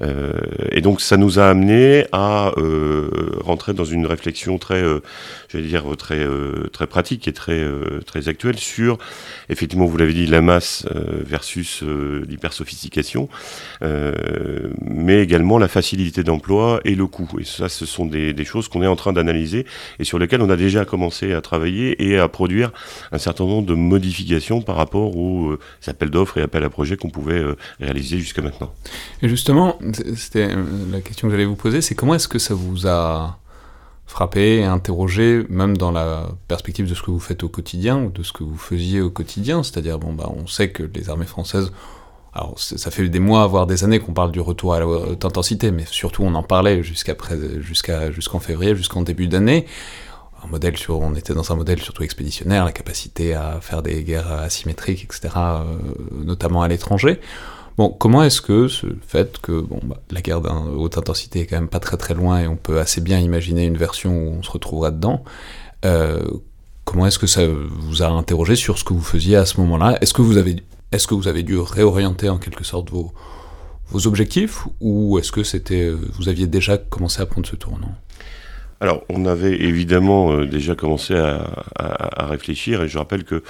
Et 0.00 0.80
donc 0.80 1.00
ça 1.00 1.16
nous 1.16 1.38
a 1.38 1.48
amené 1.48 2.06
à 2.12 2.52
euh, 2.56 3.10
rentrer 3.40 3.72
dans 3.72 3.84
une 3.84 4.06
réflexion 4.06 4.58
très, 4.58 4.82
euh, 4.82 5.00
j'allais 5.48 5.66
dire 5.66 5.84
très 5.96 6.26
très 6.72 6.86
pratique 6.86 7.28
et 7.28 7.32
très 7.32 7.62
très 8.06 8.28
actuelle 8.28 8.58
sur 8.58 8.98
effectivement 9.48 9.86
vous 9.86 9.96
l'avez 9.96 10.14
dit 10.14 10.26
la 10.26 10.40
masse 10.40 10.86
versus 10.92 11.82
l'hypersophistication, 11.82 13.28
mais 13.80 15.22
également 15.22 15.58
la 15.58 15.68
facilité 15.68 16.24
d'emploi 16.24 16.80
et 16.84 16.94
le 16.94 17.06
coût. 17.06 17.28
Et 17.38 17.44
ça, 17.44 17.68
ce 17.68 17.86
sont 17.86 18.06
des, 18.06 18.32
des 18.32 18.44
choses 18.44 18.68
qu'on 18.68 18.82
est 18.82 18.86
en 18.86 18.96
train 18.96 19.12
d'analyser 19.12 19.66
et 19.98 20.04
sur 20.04 20.18
lesquelles 20.18 20.42
on 20.42 20.50
a 20.50 20.56
déjà 20.56 20.84
commencé 20.84 21.32
à 21.32 21.40
travailler 21.40 22.02
et 22.02 22.18
à 22.18 22.28
produire 22.28 22.72
un 23.12 23.18
certain 23.18 23.44
nombre 23.44 23.66
de 23.66 23.74
modifications 23.74 24.62
par 24.62 24.76
rapport 24.76 25.16
aux 25.16 25.56
appels 25.86 26.10
d'offres 26.10 26.38
et 26.38 26.42
appels 26.42 26.64
à 26.64 26.70
projets 26.70 26.96
qu'on 26.96 27.10
pouvait 27.10 27.42
réaliser 27.80 28.18
jusqu'à 28.18 28.42
maintenant. 28.42 28.72
Et 29.22 29.28
justement, 29.28 29.61
c'était 30.16 30.48
euh, 30.50 30.64
la 30.90 31.00
question 31.00 31.28
que 31.28 31.32
j'allais 31.32 31.44
vous 31.44 31.56
poser, 31.56 31.80
c'est 31.80 31.94
comment 31.94 32.14
est-ce 32.14 32.28
que 32.28 32.38
ça 32.38 32.54
vous 32.54 32.86
a 32.86 33.38
frappé 34.06 34.58
et 34.58 34.64
interrogé, 34.64 35.46
même 35.48 35.76
dans 35.76 35.90
la 35.90 36.28
perspective 36.48 36.88
de 36.88 36.94
ce 36.94 37.02
que 37.02 37.10
vous 37.10 37.20
faites 37.20 37.42
au 37.44 37.48
quotidien 37.48 38.02
ou 38.02 38.10
de 38.10 38.22
ce 38.22 38.32
que 38.32 38.44
vous 38.44 38.58
faisiez 38.58 39.00
au 39.00 39.10
quotidien, 39.10 39.62
c'est-à-dire 39.62 39.98
bon 39.98 40.12
bah 40.12 40.28
on 40.28 40.46
sait 40.46 40.70
que 40.70 40.82
les 40.82 41.08
armées 41.08 41.26
françaises 41.26 41.72
alors 42.34 42.54
ça 42.58 42.90
fait 42.90 43.08
des 43.08 43.18
mois, 43.18 43.46
voire 43.46 43.66
des 43.66 43.84
années 43.84 43.98
qu'on 43.98 44.14
parle 44.14 44.32
du 44.32 44.40
retour 44.40 44.72
à 44.72 44.80
la 44.80 44.86
haute 44.86 45.24
intensité, 45.24 45.70
mais 45.70 45.84
surtout 45.84 46.22
on 46.22 46.34
en 46.34 46.42
parlait 46.42 46.82
jusqu'à 46.82 47.14
jusqu'en 47.60 48.38
février, 48.38 48.74
jusqu'en 48.74 49.02
début 49.02 49.28
d'année. 49.28 49.66
Un 50.42 50.48
modèle 50.48 50.76
sur, 50.76 50.98
on 50.98 51.14
était 51.14 51.34
dans 51.34 51.52
un 51.52 51.56
modèle 51.56 51.80
surtout 51.80 52.02
expéditionnaire, 52.02 52.64
la 52.64 52.72
capacité 52.72 53.34
à 53.34 53.60
faire 53.60 53.82
des 53.82 54.02
guerres 54.02 54.32
asymétriques, 54.32 55.04
etc., 55.04 55.28
euh, 55.36 55.62
notamment 56.10 56.62
à 56.62 56.68
l'étranger. 56.68 57.20
Bon, 57.78 57.88
comment 57.88 58.22
est-ce 58.22 58.40
que 58.40 58.68
ce 58.68 58.86
fait 59.06 59.38
que 59.40 59.64
bah, 59.84 59.96
la 60.10 60.20
guerre 60.20 60.40
haute 60.76 60.98
intensité 60.98 61.40
est 61.40 61.46
quand 61.46 61.56
même 61.56 61.68
pas 61.68 61.80
très 61.80 61.96
très 61.96 62.14
loin 62.14 62.40
et 62.40 62.46
on 62.46 62.56
peut 62.56 62.78
assez 62.78 63.00
bien 63.00 63.18
imaginer 63.18 63.64
une 63.64 63.78
version 63.78 64.14
où 64.14 64.34
on 64.38 64.42
se 64.42 64.50
retrouvera 64.50 64.90
dedans, 64.90 65.24
euh, 65.84 66.22
comment 66.84 67.06
est-ce 67.06 67.18
que 67.18 67.26
ça 67.26 67.42
vous 67.46 68.02
a 68.02 68.08
interrogé 68.08 68.56
sur 68.56 68.78
ce 68.78 68.84
que 68.84 68.92
vous 68.92 69.02
faisiez 69.02 69.36
à 69.36 69.46
ce 69.46 69.58
moment-là? 69.60 69.98
Est-ce 70.00 70.12
que 70.12 70.22
vous 70.22 70.36
avez 70.36 70.56
est-ce 70.92 71.06
que 71.06 71.14
vous 71.14 71.26
avez 71.26 71.42
dû 71.42 71.58
réorienter 71.58 72.28
en 72.28 72.36
quelque 72.36 72.64
sorte 72.64 72.90
vos, 72.90 73.12
objectifs 74.06 74.66
ou 74.80 75.18
est-ce 75.18 75.32
que 75.32 75.42
c'était 75.42 75.90
vous 75.90 76.28
aviez 76.28 76.46
déjà 76.46 76.78
commencé 76.78 77.20
à 77.20 77.26
prendre 77.26 77.46
ce 77.46 77.56
tournant? 77.56 77.94
Alors, 78.80 79.04
on 79.08 79.26
avait 79.26 79.52
évidemment 79.52 80.32
euh, 80.32 80.46
déjà 80.46 80.74
commencé 80.74 81.14
à, 81.14 82.26
réfléchir 82.26 82.82
et 82.82 82.88
je 82.88 82.98
rappelle 82.98 83.24
que 83.24 83.36
euh, 83.36 83.42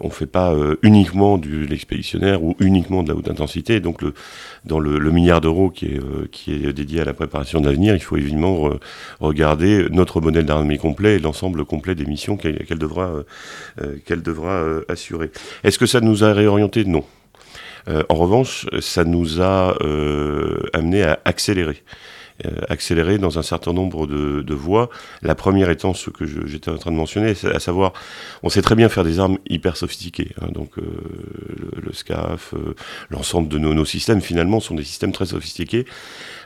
on 0.00 0.08
ne 0.08 0.12
fait 0.12 0.26
pas 0.26 0.52
euh, 0.52 0.76
uniquement 0.82 1.38
de 1.38 1.48
l'expéditionnaire 1.66 2.42
ou 2.42 2.56
uniquement 2.60 3.02
de 3.02 3.08
la 3.08 3.14
haute 3.14 3.28
intensité. 3.28 3.80
Donc 3.80 4.02
le, 4.02 4.14
dans 4.64 4.78
le, 4.78 5.10
milliard 5.10 5.40
d'euros 5.40 5.70
qui 5.70 5.86
est, 5.86 5.98
euh, 5.98 6.28
qui 6.30 6.52
est 6.52 6.72
dédié 6.72 7.00
à 7.00 7.04
la 7.04 7.14
préparation 7.14 7.60
de 7.60 7.66
l'avenir, 7.66 7.94
il 7.94 8.00
faut 8.00 8.16
évidemment 8.16 8.70
regarder 9.20 9.86
notre 9.90 10.20
modèle 10.20 10.46
d'armée 10.46 10.78
complet 10.78 11.16
et 11.16 11.18
l'ensemble 11.18 11.64
complet 11.64 11.94
des 11.94 12.04
missions 12.04 12.36
qu'elle 12.36 12.78
devra, 12.78 13.12
qu'elle 14.04 14.22
devra 14.22 14.62
assurer. 14.88 15.30
Est-ce 15.64 15.78
que 15.78 15.86
ça 15.86 16.00
nous 16.00 16.24
a 16.24 16.32
réorienté 16.32 16.84
Non. 16.84 17.04
en 17.88 18.14
revanche, 18.14 18.66
ça 18.80 19.04
nous 19.04 19.42
a 19.42 19.76
amené 20.72 21.02
à 21.02 21.18
accélérer. 21.24 21.82
Euh, 22.46 22.60
accéléré 22.68 23.18
dans 23.18 23.38
un 23.38 23.42
certain 23.42 23.72
nombre 23.72 24.06
de, 24.06 24.42
de 24.42 24.54
voies. 24.54 24.88
La 25.22 25.34
première 25.34 25.68
étant 25.70 25.92
ce 25.92 26.08
que 26.10 26.24
j'étais 26.46 26.70
en 26.70 26.78
train 26.78 26.92
de 26.92 26.96
mentionner, 26.96 27.34
à 27.52 27.58
savoir, 27.58 27.92
on 28.42 28.48
sait 28.48 28.62
très 28.62 28.76
bien 28.76 28.88
faire 28.88 29.04
des 29.04 29.18
armes 29.18 29.38
hyper 29.48 29.76
sophistiquées. 29.76 30.30
Hein, 30.40 30.48
donc 30.52 30.78
euh, 30.78 30.82
le, 31.82 31.92
SCAF, 31.92 32.54
euh, 32.54 32.74
l'ensemble 33.10 33.48
de 33.48 33.58
nos, 33.58 33.74
nos, 33.74 33.84
systèmes 33.84 34.20
finalement 34.20 34.60
sont 34.60 34.74
des 34.74 34.84
systèmes 34.84 35.12
très 35.12 35.26
sophistiqués. 35.26 35.84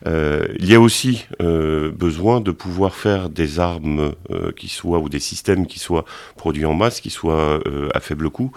il 0.06 0.66
y 0.66 0.74
a 0.74 0.80
aussi 0.80 1.26
besoin 1.40 2.40
de 2.40 2.50
pouvoir 2.50 2.94
faire 2.94 3.28
des 3.28 3.60
armes 3.60 4.14
qui 4.56 4.68
soient 4.68 4.98
ou 4.98 5.08
des 5.08 5.20
systèmes 5.20 5.66
qui 5.66 5.78
soient 5.78 6.04
produits 6.36 6.64
en 6.64 6.74
masse, 6.74 7.00
qui 7.00 7.10
soient 7.10 7.60
à 7.94 8.00
faible 8.00 8.30
coût, 8.30 8.52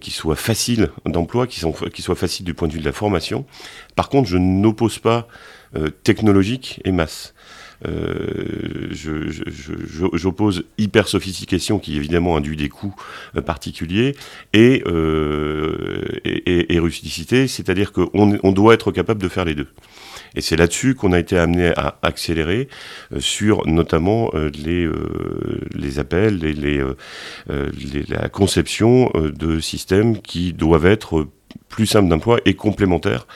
qui 0.00 0.10
soient 0.10 0.36
faciles 0.36 0.90
d'emploi, 1.06 1.46
qui, 1.46 1.60
sont, 1.60 1.72
qui 1.72 2.02
soient 2.02 2.16
faciles 2.16 2.44
du 2.44 2.54
point 2.54 2.68
de 2.68 2.72
vue 2.72 2.80
de 2.80 2.84
la 2.84 2.92
formation. 2.92 3.46
Par 3.94 4.08
contre, 4.08 4.28
je 4.28 4.38
n'oppose 4.38 4.98
pas 4.98 5.08
euh, 5.18 5.57
technologique 6.02 6.80
et 6.84 6.92
masse. 6.92 7.34
Euh, 7.86 8.88
J'oppose 10.14 10.64
hyper 10.78 11.06
sophistication 11.06 11.78
qui 11.78 11.96
évidemment 11.96 12.36
induit 12.36 12.56
des 12.56 12.68
coûts 12.68 12.94
euh, 13.36 13.42
particuliers 13.42 14.16
et, 14.52 14.82
euh, 14.86 16.04
et, 16.24 16.78
rusticité, 16.80 17.46
c'est-à-dire 17.46 17.92
qu'on 17.92 18.38
on 18.42 18.52
doit 18.52 18.74
être 18.74 18.90
capable 18.90 19.22
de 19.22 19.28
faire 19.28 19.44
les 19.44 19.54
deux. 19.54 19.68
Et 20.34 20.40
c'est 20.40 20.56
là-dessus 20.56 20.94
qu'on 20.94 21.12
a 21.12 21.18
été 21.18 21.38
amené 21.38 21.72
à 21.76 21.98
accélérer 22.02 22.68
euh, 23.12 23.20
sur 23.20 23.66
notamment 23.66 24.30
les, 24.34 24.88
les 25.74 25.98
appels 25.98 26.44
et 26.44 26.52
les, 26.52 26.82
les, 27.48 28.02
la 28.08 28.28
conception 28.28 29.10
de 29.14 29.60
systèmes 29.60 30.20
qui 30.20 30.52
doivent 30.52 30.86
être 30.86 31.28
plus 31.68 31.86
simples 31.86 32.08
d'emploi 32.08 32.40
et 32.44 32.54
complémentaires 32.54 33.26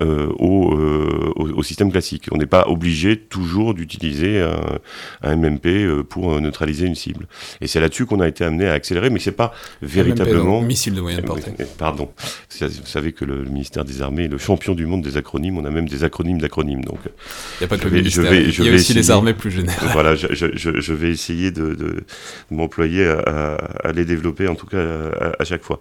euh, 0.00 0.28
euh, 0.28 1.32
au, 1.34 1.48
au, 1.48 1.62
système 1.64 1.90
classique. 1.90 2.28
On 2.30 2.36
n'est 2.36 2.46
pas 2.46 2.68
obligé 2.68 3.16
toujours 3.16 3.74
d'utiliser 3.74 4.40
un, 4.40 4.78
un, 5.22 5.36
MMP 5.36 5.66
euh, 5.66 6.02
pour 6.04 6.40
neutraliser 6.40 6.86
une 6.86 6.94
cible. 6.94 7.26
Et 7.60 7.66
c'est 7.66 7.80
là-dessus 7.80 8.06
qu'on 8.06 8.20
a 8.20 8.28
été 8.28 8.44
amené 8.44 8.68
à 8.68 8.74
accélérer, 8.74 9.10
mais 9.10 9.18
c'est 9.18 9.32
pas 9.32 9.52
véritablement... 9.82 10.60
MMP, 10.60 10.68
missile 10.68 10.94
de 10.94 11.00
moyenne 11.00 11.24
portée. 11.24 11.50
Pardon. 11.78 12.12
Vous 12.60 12.86
savez 12.86 13.12
que 13.12 13.24
le 13.24 13.42
ministère 13.44 13.84
des 13.84 14.00
Armées 14.00 14.26
est 14.26 14.28
le 14.28 14.38
champion 14.38 14.76
du 14.76 14.86
monde 14.86 15.02
des 15.02 15.16
acronymes. 15.16 15.58
On 15.58 15.64
a 15.64 15.70
même 15.70 15.88
des 15.88 16.04
acronymes 16.04 16.40
d'acronymes. 16.40 16.84
Donc, 16.84 17.00
il 17.04 17.62
n'y 17.62 17.64
a 17.64 17.68
pas 17.68 17.76
que 17.76 17.86
le 17.86 17.96
ministère. 17.96 18.24
Je 18.24 18.30
vais, 18.30 18.50
je 18.52 18.62
Il 18.62 18.68
y 18.68 18.70
a 18.70 18.74
aussi 18.74 18.94
les 18.94 19.10
armées 19.10 19.34
plus 19.34 19.50
générales. 19.50 19.90
Voilà, 19.92 20.14
je, 20.14 20.28
je, 20.30 20.80
je 20.80 20.92
vais 20.92 21.10
essayer 21.10 21.50
de, 21.50 21.74
de, 21.74 22.04
m'employer 22.52 23.04
à, 23.04 23.56
à, 23.82 23.90
les 23.90 24.04
développer, 24.04 24.46
en 24.46 24.54
tout 24.54 24.66
cas 24.66 24.78
à, 24.78 25.42
à 25.42 25.44
chaque 25.44 25.64
fois. 25.64 25.80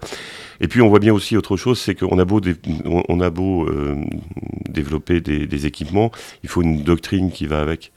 Et 0.60 0.68
puis 0.68 0.82
on 0.82 0.90
voit 0.90 1.00
bien 1.00 1.14
aussi 1.14 1.38
autre 1.38 1.56
chose, 1.56 1.77
c'est 1.78 1.96
qu'on 1.96 2.20
a 2.20 2.26
beau, 2.26 2.42
on 2.86 3.20
a 3.22 3.30
beau 3.30 3.68
euh, 3.68 3.96
développer 4.70 5.22
des, 5.22 5.48
des, 5.48 5.66
équipements, 5.66 6.12
il 6.44 6.50
faut 6.50 6.62
une 6.62 6.84
doctrine 6.84 7.32
qui 7.32 7.46
va 7.46 7.62
avec. 7.62 7.92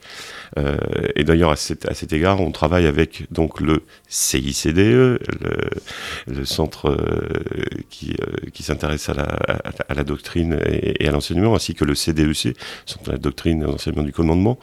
Euh, 0.57 0.77
et 1.15 1.23
d'ailleurs 1.23 1.51
à 1.51 1.55
cet, 1.55 2.13
égard, 2.13 2.41
on 2.41 2.51
travaille 2.51 2.85
avec 2.85 3.25
donc 3.31 3.61
le 3.61 3.83
CICDE, 4.09 5.19
le, 6.27 6.45
centre 6.45 6.89
euh, 6.89 7.63
qui, 7.89 8.15
euh, 8.21 8.49
qui 8.53 8.63
s'intéresse 8.63 9.09
à 9.09 9.13
la, 9.93 10.03
doctrine 10.03 10.59
et, 10.65 11.07
à 11.07 11.11
l'enseignement, 11.11 11.55
ainsi 11.55 11.73
que 11.73 11.85
le 11.85 11.95
CDEC, 11.95 12.57
centre 12.85 13.05
de 13.05 13.11
la 13.11 13.17
doctrine 13.17 13.61
et 13.61 13.65
l'enseignement 13.65 14.03
du 14.03 14.11
commandement, 14.11 14.59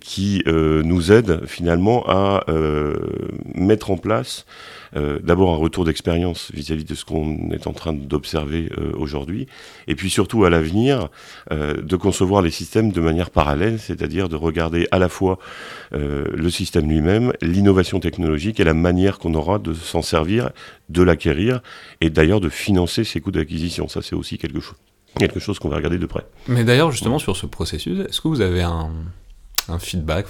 qui 0.00 0.42
nous 0.46 1.12
aide 1.12 1.46
finalement 1.46 2.04
à 2.06 2.44
mettre 3.54 3.90
en 3.90 3.96
place 3.96 4.44
d'abord 4.94 5.54
un 5.54 5.56
retour 5.56 5.86
d'expérience 5.86 6.50
vis-à-vis 6.52 6.84
de 6.84 6.94
ce 6.94 7.06
qu'on 7.06 7.50
est 7.52 7.66
en 7.66 7.72
train 7.72 7.94
d'observer 7.94 8.68
aujourd'hui, 8.94 9.46
et 9.88 9.94
puis 9.94 10.10
surtout 10.10 10.44
à 10.44 10.50
l'avenir, 10.50 11.08
de 11.50 11.96
concevoir 11.96 12.42
les 12.42 12.50
systèmes 12.50 12.92
de 12.92 13.00
manière 13.00 13.30
parallèle, 13.30 13.78
c'est-à-dire 13.78 14.28
de 14.28 14.36
regarder 14.36 14.86
à 14.92 14.98
la 14.98 15.08
fois 15.08 15.38
le 15.90 16.50
système 16.50 16.88
lui-même, 16.88 17.32
l'innovation 17.42 17.98
technologique 17.98 18.60
et 18.60 18.64
la 18.64 18.74
manière 18.74 19.18
qu'on 19.18 19.34
aura 19.34 19.58
de 19.58 19.74
s'en 19.74 20.02
servir, 20.02 20.50
de 20.88 21.02
l'acquérir, 21.02 21.60
et 22.00 22.10
d'ailleurs 22.10 22.40
de 22.40 22.48
financer 22.48 23.04
ses 23.04 23.20
coûts 23.20 23.32
d'acquisition. 23.32 23.88
Ça, 23.88 24.00
c'est 24.02 24.14
aussi 24.14 24.38
quelque 24.38 24.60
chose 24.60 24.76
quelque 25.18 25.40
chose 25.40 25.58
qu'on 25.58 25.68
va 25.68 25.76
regarder 25.76 25.98
de 25.98 26.06
près. 26.06 26.24
Mais 26.48 26.64
d'ailleurs, 26.64 26.90
justement, 26.90 27.18
sur 27.18 27.36
ce 27.36 27.46
processus, 27.46 28.00
est-ce 28.00 28.20
que 28.20 28.28
vous 28.28 28.40
avez 28.40 28.62
un, 28.62 28.90
feedback, 29.78 30.26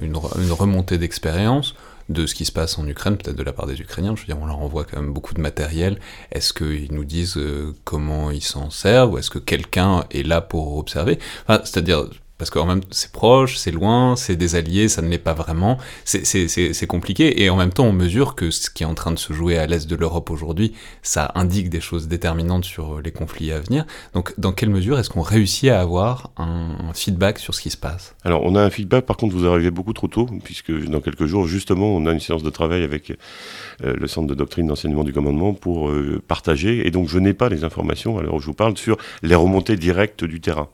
une, 0.00 0.16
une 0.38 0.52
remontée 0.52 0.98
d'expérience 0.98 1.74
de 2.10 2.26
ce 2.26 2.34
qui 2.34 2.44
se 2.44 2.52
passe 2.52 2.78
en 2.78 2.86
Ukraine, 2.86 3.16
peut-être 3.16 3.36
de 3.36 3.42
la 3.42 3.52
part 3.52 3.66
des 3.66 3.80
Ukrainiens? 3.80 4.14
Je 4.16 4.22
veux 4.22 4.26
dire, 4.26 4.38
on 4.40 4.46
leur 4.46 4.58
envoie 4.58 4.84
quand 4.84 5.00
même 5.00 5.12
beaucoup 5.12 5.34
de 5.34 5.40
matériel. 5.40 5.98
Est-ce 6.32 6.52
qu'ils 6.52 6.92
nous 6.92 7.04
disent 7.04 7.36
euh, 7.36 7.74
comment 7.84 8.30
ils 8.30 8.42
s'en 8.42 8.70
servent 8.70 9.12
ou 9.12 9.18
est-ce 9.18 9.30
que 9.30 9.38
quelqu'un 9.38 10.04
est 10.10 10.26
là 10.26 10.40
pour 10.40 10.76
observer? 10.76 11.18
Enfin, 11.46 11.60
C'est-à-dire, 11.64 12.04
parce 12.38 12.50
qu'en 12.50 12.66
même 12.66 12.80
c'est 12.90 13.12
proche, 13.12 13.56
c'est 13.56 13.70
loin, 13.70 14.16
c'est 14.16 14.36
des 14.36 14.56
alliés, 14.56 14.88
ça 14.88 15.02
ne 15.02 15.08
l'est 15.08 15.18
pas 15.18 15.34
vraiment, 15.34 15.78
c'est 16.04 16.86
compliqué, 16.86 17.42
et 17.42 17.50
en 17.50 17.56
même 17.56 17.72
temps 17.72 17.86
on 17.86 17.92
mesure 17.92 18.34
que 18.34 18.50
ce 18.50 18.70
qui 18.70 18.82
est 18.82 18.86
en 18.86 18.94
train 18.94 19.12
de 19.12 19.18
se 19.18 19.32
jouer 19.32 19.56
à 19.56 19.66
l'est 19.66 19.88
de 19.88 19.96
l'Europe 19.96 20.30
aujourd'hui, 20.30 20.72
ça 21.02 21.30
indique 21.34 21.70
des 21.70 21.80
choses 21.80 22.08
déterminantes 22.08 22.64
sur 22.64 23.00
les 23.00 23.12
conflits 23.12 23.52
à 23.52 23.60
venir, 23.60 23.86
donc 24.14 24.34
dans 24.38 24.52
quelle 24.52 24.70
mesure 24.70 24.98
est-ce 24.98 25.10
qu'on 25.10 25.22
réussit 25.22 25.70
à 25.70 25.80
avoir 25.80 26.30
un, 26.36 26.92
feedback 26.94 27.38
sur 27.38 27.54
ce 27.54 27.60
qui 27.60 27.70
se 27.70 27.76
passe? 27.76 28.14
Alors 28.24 28.42
on 28.44 28.54
a 28.54 28.62
un 28.62 28.70
feedback, 28.70 29.06
par 29.06 29.16
contre 29.16 29.34
vous 29.34 29.46
arrivez 29.46 29.70
beaucoup 29.70 29.92
trop 29.92 30.08
tôt, 30.08 30.28
puisque 30.42 30.72
dans 30.86 31.00
quelques 31.00 31.26
jours 31.26 31.46
justement 31.46 31.86
on 31.86 32.06
a 32.06 32.12
une 32.12 32.20
séance 32.20 32.42
de 32.42 32.50
travail 32.50 32.82
avec 32.82 33.10
euh, 33.10 33.94
le 33.96 34.06
centre 34.06 34.26
de 34.26 34.34
doctrine 34.34 34.66
d'enseignement 34.66 35.04
du 35.04 35.12
commandement 35.12 35.54
pour 35.54 35.88
euh, 35.88 36.20
partager, 36.26 36.86
et 36.86 36.90
donc 36.90 37.08
je 37.08 37.18
n'ai 37.18 37.34
pas 37.34 37.48
les 37.48 37.64
informations, 37.64 38.18
alors 38.18 38.40
je 38.40 38.46
vous 38.46 38.54
parle 38.54 38.76
sur 38.76 38.96
les 39.22 39.34
remontées 39.34 39.76
directes 39.76 40.24
du 40.24 40.40
terrain. 40.40 40.68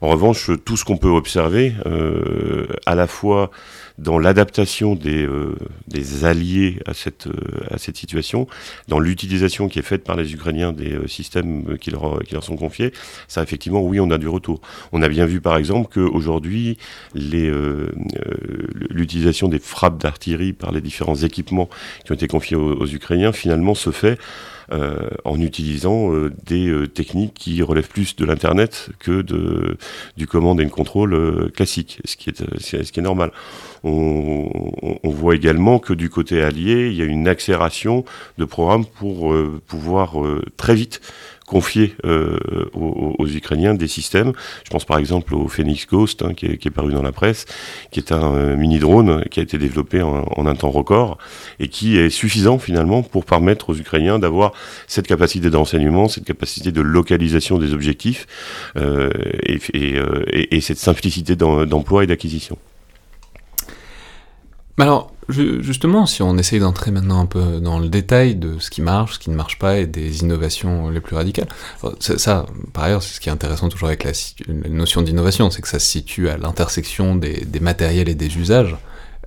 En 0.00 0.08
revanche, 0.08 0.50
tout 0.64 0.76
ce 0.76 0.84
qu'on 0.84 0.96
peut 0.96 1.08
observer, 1.08 1.74
euh, 1.86 2.66
à 2.86 2.94
la 2.94 3.06
fois 3.06 3.50
dans 3.96 4.18
l'adaptation 4.18 4.96
des, 4.96 5.24
euh, 5.24 5.54
alliés 6.24 6.80
à 6.84 6.94
cette, 6.94 7.28
euh, 7.28 7.32
à 7.70 7.78
cette 7.78 7.96
situation, 7.96 8.48
dans 8.88 8.98
l'utilisation 8.98 9.68
qui 9.68 9.78
est 9.78 9.82
faite 9.82 10.02
par 10.02 10.16
les 10.16 10.32
Ukrainiens 10.32 10.72
des 10.72 10.98
systèmes 11.06 11.78
qui 11.78 11.92
leur, 11.92 12.18
sont 12.42 12.56
confiés, 12.56 12.92
ça 13.28 13.42
effectivement, 13.42 13.82
oui, 13.82 14.00
on 14.00 14.10
a 14.10 14.18
du 14.18 14.26
retour. 14.26 14.60
On 14.92 15.00
a 15.02 15.08
bien 15.08 15.26
vu 15.26 15.40
par 15.40 15.56
exemple 15.56 15.88
qu'aujourd'hui, 15.92 16.76
l'utilisation 18.90 19.48
des 19.48 19.60
frappes 19.60 19.98
d'artillerie 19.98 20.52
par 20.52 20.72
les 20.72 20.80
différents 20.80 21.14
équipements 21.14 21.68
qui 22.04 22.10
ont 22.12 22.16
été 22.16 22.26
confiés 22.26 22.56
aux, 22.56 22.86
Ukrainiens, 22.86 23.32
finalement, 23.32 23.74
se 23.74 23.90
fait 23.90 24.18
en 25.24 25.40
utilisant 25.40 26.12
euh, 26.12 26.32
des 26.44 26.68
euh, 26.68 26.86
techniques 26.86 27.34
qui 27.34 27.62
relèvent 27.62 27.88
plus 27.88 28.16
de 28.16 28.24
l'internet 28.24 28.90
que 28.98 29.22
de 29.22 29.76
du 30.16 30.26
command 30.26 30.60
and 30.60 30.68
control 30.68 31.50
classique, 31.52 32.00
ce 32.04 32.16
qui 32.16 32.30
est 32.30 32.98
normal. 32.98 33.30
On, 33.82 34.48
voit 35.04 35.34
également 35.34 35.78
que 35.78 35.92
du 35.92 36.10
côté 36.10 36.42
allié, 36.42 36.88
il 36.88 36.94
y 36.94 37.02
a 37.02 37.04
une 37.04 37.28
accélération 37.28 38.04
de 38.38 38.44
programmes 38.44 38.84
pour 38.84 39.34
pouvoir 39.66 40.16
très 40.56 40.74
vite 40.74 41.00
confier 41.46 41.94
euh, 42.04 42.38
aux, 42.72 43.14
aux, 43.18 43.26
Ukrainiens 43.26 43.74
des 43.74 43.88
systèmes. 43.88 44.32
Je 44.64 44.70
pense 44.70 44.84
par 44.84 44.98
exemple 44.98 45.34
au 45.34 45.48
Phoenix 45.48 45.86
Ghost, 45.86 46.22
hein, 46.22 46.34
qui, 46.34 46.46
est, 46.46 46.56
qui, 46.56 46.68
est, 46.68 46.70
paru 46.70 46.92
dans 46.92 47.02
la 47.02 47.12
presse, 47.12 47.44
qui 47.90 48.00
est 48.00 48.12
un 48.12 48.34
euh, 48.34 48.56
mini-drone 48.56 49.24
qui 49.30 49.40
a 49.40 49.42
été 49.42 49.58
développé 49.58 50.02
en, 50.02 50.24
en, 50.36 50.46
un 50.46 50.54
temps 50.54 50.70
record 50.70 51.18
et 51.60 51.68
qui 51.68 51.98
est 51.98 52.10
suffisant 52.10 52.58
finalement 52.58 53.02
pour 53.02 53.24
permettre 53.24 53.70
aux 53.70 53.76
Ukrainiens 53.76 54.18
d'avoir 54.18 54.52
cette 54.86 55.06
capacité 55.06 55.50
d'enseignement, 55.50 56.08
cette 56.08 56.24
capacité 56.24 56.72
de 56.72 56.80
localisation 56.80 57.58
des 57.58 57.72
objectifs 57.72 58.26
euh, 58.76 59.10
et, 59.42 59.60
et, 59.72 59.96
euh, 59.96 60.24
et, 60.28 60.56
et, 60.56 60.60
cette 60.60 60.78
simplicité 60.78 61.36
d'emploi 61.36 62.04
et 62.04 62.06
d'acquisition. 62.06 62.58
Alors, 64.78 65.13
Justement, 65.28 66.06
si 66.06 66.22
on 66.22 66.36
essaye 66.36 66.60
d'entrer 66.60 66.90
maintenant 66.90 67.20
un 67.20 67.26
peu 67.26 67.58
dans 67.60 67.78
le 67.78 67.88
détail 67.88 68.36
de 68.36 68.58
ce 68.58 68.68
qui 68.70 68.82
marche, 68.82 69.14
ce 69.14 69.18
qui 69.18 69.30
ne 69.30 69.36
marche 69.36 69.58
pas 69.58 69.78
et 69.78 69.86
des 69.86 70.20
innovations 70.20 70.90
les 70.90 71.00
plus 71.00 71.16
radicales, 71.16 71.48
ça, 71.98 72.46
par 72.72 72.84
ailleurs, 72.84 73.02
c'est 73.02 73.14
ce 73.14 73.20
qui 73.20 73.28
est 73.30 73.32
intéressant 73.32 73.68
toujours 73.68 73.88
avec 73.88 74.04
la, 74.04 74.12
notion 74.68 75.02
d'innovation, 75.02 75.50
c'est 75.50 75.62
que 75.62 75.68
ça 75.68 75.78
se 75.78 75.86
situe 75.86 76.28
à 76.28 76.36
l'intersection 76.36 77.16
des, 77.16 77.46
matériels 77.60 78.08
et 78.08 78.14
des 78.14 78.36
usages. 78.36 78.76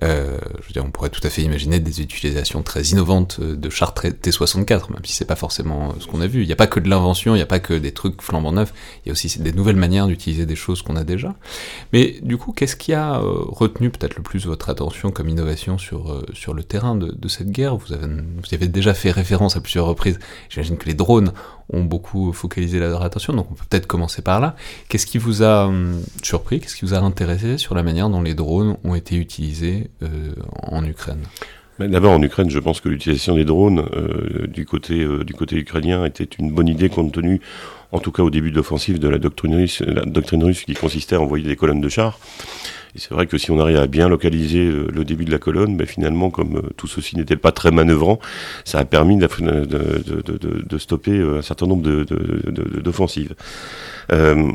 Euh, 0.04 0.38
je 0.60 0.66
veux 0.66 0.72
dire, 0.72 0.84
on 0.84 0.90
pourrait 0.90 1.10
tout 1.10 1.20
à 1.24 1.30
fait 1.30 1.42
imaginer 1.42 1.80
des 1.80 2.00
utilisations 2.00 2.62
très 2.62 2.82
innovantes 2.82 3.40
de 3.40 3.70
chars 3.70 3.94
T64, 3.94 4.92
même 4.92 5.04
si 5.04 5.12
c'est 5.12 5.24
pas 5.24 5.36
forcément 5.36 5.94
ce 5.98 6.06
qu'on 6.06 6.20
a 6.20 6.26
vu. 6.26 6.42
Il 6.42 6.46
n'y 6.46 6.52
a 6.52 6.56
pas 6.56 6.66
que 6.66 6.80
de 6.80 6.88
l'invention, 6.88 7.34
il 7.34 7.38
n'y 7.38 7.42
a 7.42 7.46
pas 7.46 7.60
que 7.60 7.74
des 7.74 7.92
trucs 7.92 8.22
flambant 8.22 8.52
neufs, 8.52 8.72
il 9.04 9.08
y 9.08 9.10
a 9.10 9.12
aussi 9.12 9.38
des 9.40 9.52
nouvelles 9.52 9.76
manières 9.76 10.06
d'utiliser 10.06 10.46
des 10.46 10.56
choses 10.56 10.82
qu'on 10.82 10.96
a 10.96 11.04
déjà. 11.04 11.34
Mais 11.92 12.18
du 12.22 12.36
coup, 12.36 12.52
qu'est-ce 12.52 12.76
qui 12.76 12.92
a 12.92 13.16
euh, 13.16 13.44
retenu 13.48 13.90
peut-être 13.90 14.16
le 14.16 14.22
plus 14.22 14.46
votre 14.46 14.68
attention 14.70 15.10
comme 15.10 15.28
innovation 15.28 15.78
sur, 15.78 16.12
euh, 16.12 16.26
sur 16.32 16.54
le 16.54 16.62
terrain 16.62 16.94
de, 16.94 17.28
cette 17.28 17.50
guerre? 17.50 17.76
Vous 17.76 17.92
avez, 17.92 18.06
avez 18.52 18.68
déjà 18.68 18.94
fait 18.94 19.10
référence 19.10 19.56
à 19.56 19.60
plusieurs 19.60 19.86
reprises. 19.86 20.18
J'imagine 20.48 20.76
que 20.76 20.86
les 20.86 20.94
drones 20.94 21.32
ont 21.70 21.84
beaucoup 21.84 22.32
focalisé 22.32 22.78
leur 22.78 23.02
attention, 23.02 23.34
donc 23.34 23.48
on 23.50 23.54
peut 23.54 23.64
peut-être 23.68 23.86
commencer 23.86 24.22
par 24.22 24.40
là. 24.40 24.56
Qu'est-ce 24.88 25.06
qui 25.06 25.18
vous 25.18 25.42
a 25.42 25.66
hum, 25.66 26.00
surpris, 26.22 26.60
qu'est-ce 26.60 26.76
qui 26.76 26.84
vous 26.84 26.94
a 26.94 26.98
intéressé 26.98 27.58
sur 27.58 27.74
la 27.74 27.82
manière 27.82 28.08
dont 28.08 28.22
les 28.22 28.34
drones 28.34 28.76
ont 28.84 28.94
été 28.94 29.16
utilisés 29.16 29.87
euh, 30.02 30.32
en 30.62 30.84
Ukraine? 30.84 31.22
D'abord 31.78 32.12
en 32.12 32.22
Ukraine, 32.22 32.50
je 32.50 32.58
pense 32.58 32.80
que 32.80 32.88
l'utilisation 32.88 33.36
des 33.36 33.44
drones 33.44 33.86
euh, 33.94 34.48
du, 34.48 34.66
côté, 34.66 35.04
euh, 35.04 35.22
du 35.22 35.32
côté 35.32 35.56
ukrainien 35.56 36.04
était 36.04 36.24
une 36.24 36.50
bonne 36.50 36.66
idée 36.66 36.88
compte 36.88 37.12
tenu, 37.12 37.40
en 37.92 38.00
tout 38.00 38.10
cas 38.10 38.24
au 38.24 38.30
début 38.30 38.50
de 38.50 38.56
l'offensive, 38.56 38.98
de 38.98 39.08
la 39.08 39.18
doctrine 39.18 39.54
russe, 39.54 39.80
la 39.82 40.04
doctrine 40.04 40.42
russe 40.42 40.64
qui 40.64 40.74
consistait 40.74 41.14
à 41.14 41.20
envoyer 41.20 41.46
des 41.46 41.54
colonnes 41.54 41.80
de 41.80 41.88
chars. 41.88 42.18
Et 42.98 43.00
c'est 43.00 43.14
vrai 43.14 43.28
que 43.28 43.38
si 43.38 43.52
on 43.52 43.60
arrive 43.60 43.76
à 43.76 43.86
bien 43.86 44.08
localiser 44.08 44.66
euh, 44.66 44.88
le 44.92 45.04
début 45.04 45.24
de 45.24 45.30
la 45.30 45.38
colonne, 45.38 45.76
ben 45.76 45.86
finalement, 45.86 46.30
comme 46.30 46.56
euh, 46.56 46.62
tout 46.76 46.88
ceci 46.88 47.16
n'était 47.16 47.36
pas 47.36 47.52
très 47.52 47.70
manœuvrant, 47.70 48.18
ça 48.64 48.80
a 48.80 48.84
permis 48.84 49.16
de, 49.16 49.28
de, 50.66 50.78
stopper 50.78 51.12
euh, 51.12 51.38
un 51.38 51.42
certain 51.42 51.66
nombre 51.66 51.84
d'offensives. 52.82 53.36
Euh, 54.10 54.50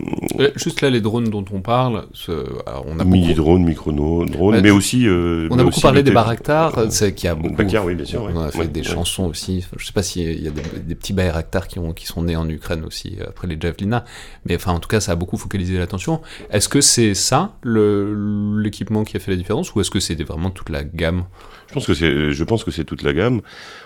Juste 0.57 0.81
là, 0.81 0.89
les 0.89 0.99
drones 0.99 1.29
dont 1.29 1.45
on 1.53 1.61
parle, 1.61 2.03
on 2.27 2.99
a 2.99 3.05
mini-drones, 3.05 3.63
micro-drones, 3.63 4.59
mais 4.61 4.71
aussi... 4.71 5.07
on 5.07 5.57
a 5.57 5.63
beaucoup 5.63 5.79
parlé 5.79 6.03
des 6.03 6.11
Bayraktar, 6.11 6.91
c'est 6.91 7.13
qui 7.13 7.29
a 7.29 7.35
beaucoup... 7.35 7.55
oui, 7.85 7.95
bien 7.95 8.05
sûr. 8.05 8.23
On 8.23 8.41
a 8.41 8.51
fait 8.51 8.67
des 8.67 8.83
chansons 8.83 9.25
aussi. 9.25 9.65
Je 9.77 9.85
sais 9.85 9.93
pas 9.93 10.03
s'il 10.03 10.43
y 10.43 10.47
a 10.49 10.51
des, 10.51 10.95
petits 10.95 11.13
Bayraktar 11.13 11.69
qui, 11.69 11.79
ont, 11.79 11.93
qui 11.93 12.07
sont 12.07 12.23
nés 12.23 12.35
en 12.35 12.49
Ukraine 12.49 12.83
aussi, 12.83 13.15
après 13.25 13.47
les 13.47 13.57
Javelina, 13.57 14.03
mais 14.45 14.55
enfin, 14.57 14.73
en 14.73 14.81
tout 14.81 14.89
cas, 14.89 14.99
ça 14.99 15.13
a 15.13 15.15
beaucoup 15.15 15.37
focalisé 15.37 15.77
l'attention. 15.77 16.19
Est-ce 16.49 16.67
que 16.67 16.81
c'est 16.81 17.13
ça, 17.13 17.53
le 17.61 18.32
l'équipement 18.57 19.03
qui 19.03 19.17
a 19.17 19.19
fait 19.19 19.31
la 19.31 19.37
différence 19.37 19.73
ou 19.73 19.81
est-ce 19.81 19.91
que 19.91 19.99
c'était 19.99 20.23
vraiment 20.23 20.49
toute 20.49 20.69
la 20.69 20.83
gamme 20.83 21.25
je 21.73 21.79
pense 21.79 21.87
que 21.87 21.95
c'est, 21.95 22.33
je 22.33 22.43
pense 22.43 22.63
que 22.63 22.69
c'est 22.69 22.83
toute 22.83 23.01
la 23.01 23.13
gamme. 23.13 23.41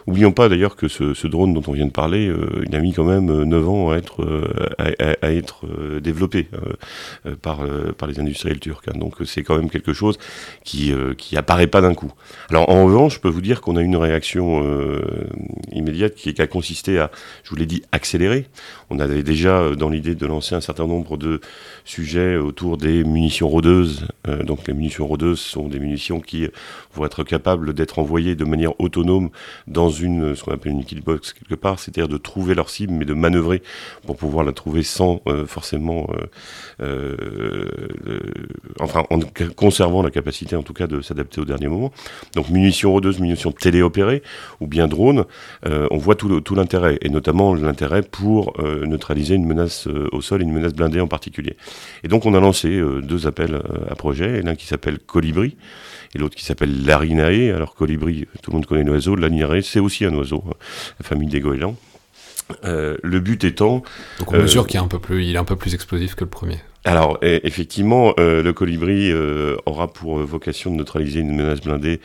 Oublions 0.08 0.34
pas 0.34 0.50
d'ailleurs 0.50 0.76
que 0.76 0.90
ce, 0.90 1.26
drone 1.26 1.54
dont 1.54 1.64
on 1.68 1.72
vient 1.72 1.86
de 1.86 1.92
parler, 1.92 2.28
euh, 2.28 2.66
il 2.68 2.76
a 2.76 2.80
mis 2.80 2.92
quand 2.92 3.06
même 3.06 3.44
9 3.44 3.64
euh, 3.64 3.68
ans 3.68 3.92
à 3.92 3.96
être, 3.96 4.24
euh, 4.24 4.46
à, 4.78 5.32
être 5.32 5.66
développé 6.02 6.50
par, 7.42 7.60
par 7.98 8.10
les 8.10 8.20
industriels 8.20 8.60
turcs. 8.60 8.82
Hein. 8.90 8.98
Donc 8.98 9.16
c'est 9.24 9.42
quand 9.42 9.56
même 9.56 9.70
quelque 9.70 9.94
chose 9.94 10.18
qui, 10.66 10.94
qui 11.18 11.38
apparaît 11.38 11.68
pas 11.68 11.80
d'un 11.80 11.94
coup. 11.94 12.12
Alors 12.50 12.70
en 12.70 12.84
revanche, 12.84 13.16
je 13.16 13.20
peux 13.22 13.30
vous 13.30 13.40
dire 13.40 13.62
qu'on 13.62 13.78
a 13.78 13.82
une 13.82 13.96
réaction 13.96 14.62
immédiate 15.72 16.14
qui, 16.16 16.36
a 16.42 16.48
consisté 16.48 17.00
à, 17.00 17.10
je 17.46 17.52
vous 17.52 17.56
l'ai 17.56 17.66
dit, 17.66 17.84
accélérer. 17.94 18.48
On 18.90 19.00
avait 19.00 19.24
déjà 19.24 19.76
dans 19.76 19.90
l'idée 19.90 20.16
de 20.16 20.26
lancer 20.26 20.56
un 20.56 20.62
certain 20.62 20.88
nombre 20.88 21.18
de 21.18 21.42
sujets 21.84 22.38
autour 22.38 22.78
des 22.78 23.04
munitions 23.04 23.50
rôdeuses. 23.50 24.08
donc 24.44 24.68
les 24.68 24.74
munitions 24.74 25.08
rôdeuses 25.08 25.40
sont 25.40 25.68
des 25.68 25.80
munitions 25.80 26.20
qui 26.20 26.48
vont 26.94 27.06
être 27.06 27.24
capables 27.24 27.74
d'être 27.74 28.00
envoyés 28.00 28.36
de 28.36 28.46
manière 28.46 28.80
autonome 28.80 29.30
dans 29.68 29.90
une, 29.90 30.36
ce 30.36 30.44
qu'on 30.44 30.54
appelle 30.54 30.72
une 30.72 30.86
killbox 30.86 31.34
quelque 31.34 31.56
part, 31.56 31.80
c'est-à-dire 31.80 32.08
de 32.08 32.18
trouver 32.18 32.56
leur 32.56 32.70
cible, 32.70 32.94
mais 32.94 33.06
de 33.06 33.14
manœuvrer 33.14 33.62
pour 34.06 34.16
pouvoir 34.16 34.46
la 34.46 34.52
trouver 34.52 34.84
sans 34.84 35.22
euh, 35.28 35.46
forcément, 35.46 36.08
euh, 36.82 37.16
euh, 38.08 38.20
enfin, 38.80 39.04
en 39.10 39.20
conservant 39.56 40.02
la 40.02 40.12
capacité 40.12 40.56
en 40.56 40.64
tout 40.64 40.74
cas 40.74 40.88
de 40.88 41.02
s'adapter 41.02 41.42
au 41.42 41.46
dernier 41.46 41.68
moment. 41.68 41.92
Donc 42.36 42.50
munitions 42.50 42.92
rôdeuses, 42.92 43.20
munitions 43.20 43.52
téléopérées 43.52 44.24
ou 44.60 44.68
bien 44.68 44.88
drones, 44.88 45.26
on 45.66 45.98
voit 45.98 46.16
tout 46.16 46.56
l'intérêt, 46.56 46.98
et 47.02 47.10
notamment 47.10 47.54
l'intérêt 47.54 48.02
pour 48.02 48.54
neutraliser 48.86 49.36
une 49.36 49.46
menace 49.46 49.88
au 49.88 50.22
sol 50.22 50.42
et 50.42 50.44
une 50.44 50.54
menace 50.54 50.74
blindée 50.74 51.02
en 51.02 51.08
particulier. 51.08 51.58
Et 52.04 52.08
donc 52.08 52.26
on 52.26 52.34
a 52.34 52.40
lancé 52.40 52.82
deux 53.02 53.28
appels 53.28 53.62
à 53.90 53.96
projet, 53.96 54.42
l'un 54.42 54.56
qui 54.56 54.66
s'appelle 54.66 55.00
Colibri, 55.00 55.58
et 56.16 56.18
l'autre 56.18 56.36
qui 56.36 56.46
s'appelle 56.46 56.86
l'arinae. 56.86 57.52
Alors 57.52 57.76
colibri, 57.76 58.28
tout 58.42 58.52
le 58.52 58.56
monde 58.56 58.66
connaît 58.66 58.84
l'oiseau, 58.84 59.16
l'arinae 59.16 59.62
c'est 59.62 59.80
aussi 59.80 60.06
un 60.06 60.14
oiseau, 60.14 60.44
hein, 60.48 60.54
la 61.00 61.06
famille 61.06 61.30
des 61.30 61.40
goélands. 61.40 61.76
Euh, 62.64 62.98
le 63.04 63.20
but 63.20 63.44
étant. 63.44 63.84
Donc 64.20 64.32
on 64.32 64.38
mesure 64.38 64.62
euh, 64.62 64.66
qu'il 64.66 64.78
est 64.78 64.84
un 64.84 64.88
peu 64.88 65.00
plus, 65.00 65.26
il 65.26 65.36
est 65.36 65.38
un 65.38 65.44
peu 65.44 65.58
plus 65.58 65.74
explosif 65.74 66.16
que 66.16 66.24
le 66.24 66.30
premier. 66.30 66.60
Alors 66.88 67.18
effectivement, 67.22 68.14
euh, 68.18 68.42
le 68.42 68.54
colibri 68.54 69.12
aura 69.66 69.92
pour 69.92 70.20
vocation 70.20 70.72
de 70.72 70.78
neutraliser 70.78 71.20
une 71.20 71.36
menace 71.36 71.60
blindée 71.60 72.00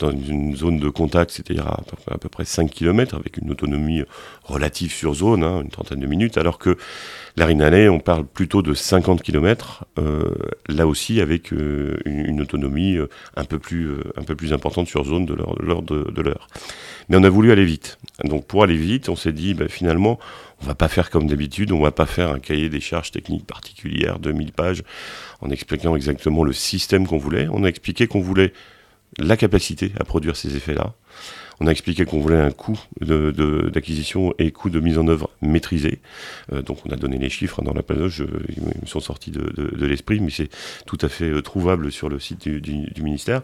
dans 0.00 0.10
une 0.10 0.56
zone 0.56 0.78
de 0.78 0.88
contact, 0.88 1.30
c'est-à-dire 1.30 1.66
à, 1.66 2.18
peu 2.18 2.28
près 2.28 2.44
5 2.44 2.70
km, 2.70 3.14
avec 3.14 3.36
une 3.36 3.50
autonomie 3.50 4.02
relative 4.44 4.92
sur 4.92 5.14
zone, 5.14 5.44
hein, 5.44 5.60
une 5.62 5.68
trentaine 5.68 6.00
de 6.00 6.06
minutes, 6.06 6.38
alors 6.38 6.58
que 6.58 6.76
l'arinalais, 7.36 7.88
on 7.88 8.00
parle 8.00 8.24
plutôt 8.24 8.62
de 8.62 8.74
50 8.74 9.22
km, 9.22 9.84
euh, 9.98 10.34
là 10.68 10.86
aussi 10.86 11.20
avec 11.20 11.52
euh, 11.52 11.98
une, 12.04 12.40
autonomie 12.40 12.96
euh, 12.96 13.08
un, 13.36 13.44
peu 13.44 13.58
plus, 13.58 14.52
importante 14.52 14.88
sur 14.88 15.04
zone 15.04 15.26
de 15.26 15.34
l'heure. 15.34 16.48
Mais 17.08 17.16
on 17.16 17.24
a 17.24 17.30
voulu 17.30 17.52
aller 17.52 17.64
vite. 17.64 17.98
Donc 18.24 18.46
pour 18.46 18.62
aller 18.62 18.76
vite, 18.76 19.08
on 19.08 19.16
s'est 19.16 19.32
dit, 19.32 19.54
bah, 19.54 19.68
finalement, 19.68 20.18
on 20.62 20.66
va 20.66 20.74
pas 20.74 20.88
faire 20.88 21.10
comme 21.10 21.26
d'habitude, 21.26 21.72
on 21.72 21.80
va 21.80 21.90
pas 21.90 22.06
faire 22.06 22.30
un 22.30 22.38
cahier 22.38 22.68
des 22.68 22.80
charges 22.80 23.10
techniques 23.10 23.46
particulières 23.46 24.18
de 24.18 24.32
1000 24.32 24.52
pages 24.52 24.82
en 25.40 25.50
expliquant 25.50 25.96
exactement 25.96 26.44
le 26.44 26.52
système 26.52 27.06
qu'on 27.06 27.18
voulait. 27.18 27.48
On 27.50 27.64
a 27.64 27.68
expliqué 27.68 28.06
qu'on 28.06 28.20
voulait 28.20 28.52
la 29.18 29.36
capacité 29.36 29.92
à 29.98 30.04
produire 30.04 30.36
ces 30.36 30.56
effets-là. 30.56 30.94
On 31.62 31.66
a 31.66 31.70
expliqué 31.70 32.06
qu'on 32.06 32.20
voulait 32.20 32.40
un 32.40 32.52
coût 32.52 32.80
d'acquisition 33.00 34.34
et 34.38 34.50
coût 34.50 34.70
de 34.70 34.80
mise 34.80 34.96
en 34.96 35.06
œuvre 35.08 35.28
maîtrisé. 35.42 35.98
Euh, 36.52 36.62
donc 36.62 36.78
on 36.86 36.90
a 36.90 36.96
donné 36.96 37.18
les 37.18 37.28
chiffres 37.28 37.60
dans 37.60 37.74
la 37.74 37.82
page, 37.82 38.24
ils 38.48 38.62
me 38.62 38.86
sont 38.86 39.00
sortis 39.00 39.30
de, 39.30 39.84
l'esprit, 39.84 40.20
mais 40.20 40.30
c'est 40.30 40.48
tout 40.86 40.96
à 41.02 41.08
fait 41.08 41.28
euh, 41.28 41.42
trouvable 41.42 41.92
sur 41.92 42.08
le 42.08 42.18
site 42.18 42.48
du, 42.48 43.02
ministère. 43.02 43.42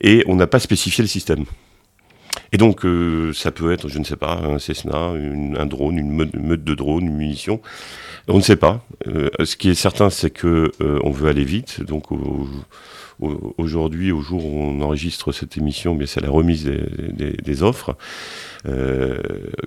Et 0.00 0.24
on 0.26 0.36
n'a 0.36 0.46
pas 0.46 0.60
spécifié 0.60 1.02
le 1.02 1.08
système. 1.08 1.44
Et 2.52 2.58
donc, 2.58 2.84
euh, 2.84 3.32
ça 3.32 3.50
peut 3.50 3.72
être, 3.72 3.88
je 3.88 3.98
ne 3.98 4.04
sais 4.04 4.16
pas, 4.16 4.34
un 4.34 4.58
Cessna, 4.58 5.12
un 5.58 5.66
drone, 5.66 5.98
une 5.98 6.12
meute, 6.12 6.64
de 6.64 6.74
drone, 6.74 7.06
une 7.06 7.16
munition. 7.16 7.60
On 8.28 8.36
ne 8.36 8.42
sait 8.42 8.56
pas. 8.56 8.84
ce 9.06 9.56
qui 9.56 9.70
est 9.70 9.74
certain, 9.74 10.10
c'est 10.10 10.30
que 10.30 10.70
on 10.80 11.10
veut 11.10 11.28
aller 11.28 11.44
vite. 11.44 11.82
Donc, 11.82 12.12
aujourd'hui, 13.58 14.12
au 14.12 14.20
jour 14.20 14.44
où 14.44 14.58
on 14.58 14.80
enregistre 14.80 15.32
cette 15.32 15.56
émission, 15.56 15.98
c'est 16.06 16.20
la 16.20 16.30
remise 16.30 16.64
des, 16.64 17.62
offres 17.62 17.96
euh, 18.66 19.20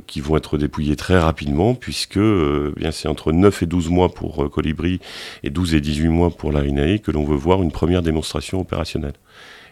qui 0.08 0.20
vont 0.20 0.38
être 0.38 0.58
dépouillées 0.58 0.96
très 0.96 1.18
rapidement, 1.18 1.76
puisque 1.76 2.18
euh, 2.18 2.74
bien 2.76 2.92
c'est 2.92 3.08
entre 3.08 3.32
9 3.32 3.64
et 3.64 3.66
12 3.66 3.90
mois 3.90 4.10
pour 4.14 4.44
euh, 4.44 4.50
Colibri 4.50 5.00
et 5.44 5.50
12 5.50 5.76
et 5.76 5.82
18 5.82 6.08
mois 6.10 6.30
pour 6.32 6.52
l'Arinae 6.52 7.00
que 7.00 7.12
l'on 7.12 7.24
veut 7.24 7.36
voir 7.36 7.62
une 7.62 7.72
première 7.72 8.02
démonstration 8.02 8.60
opérationnelle. 8.60 9.14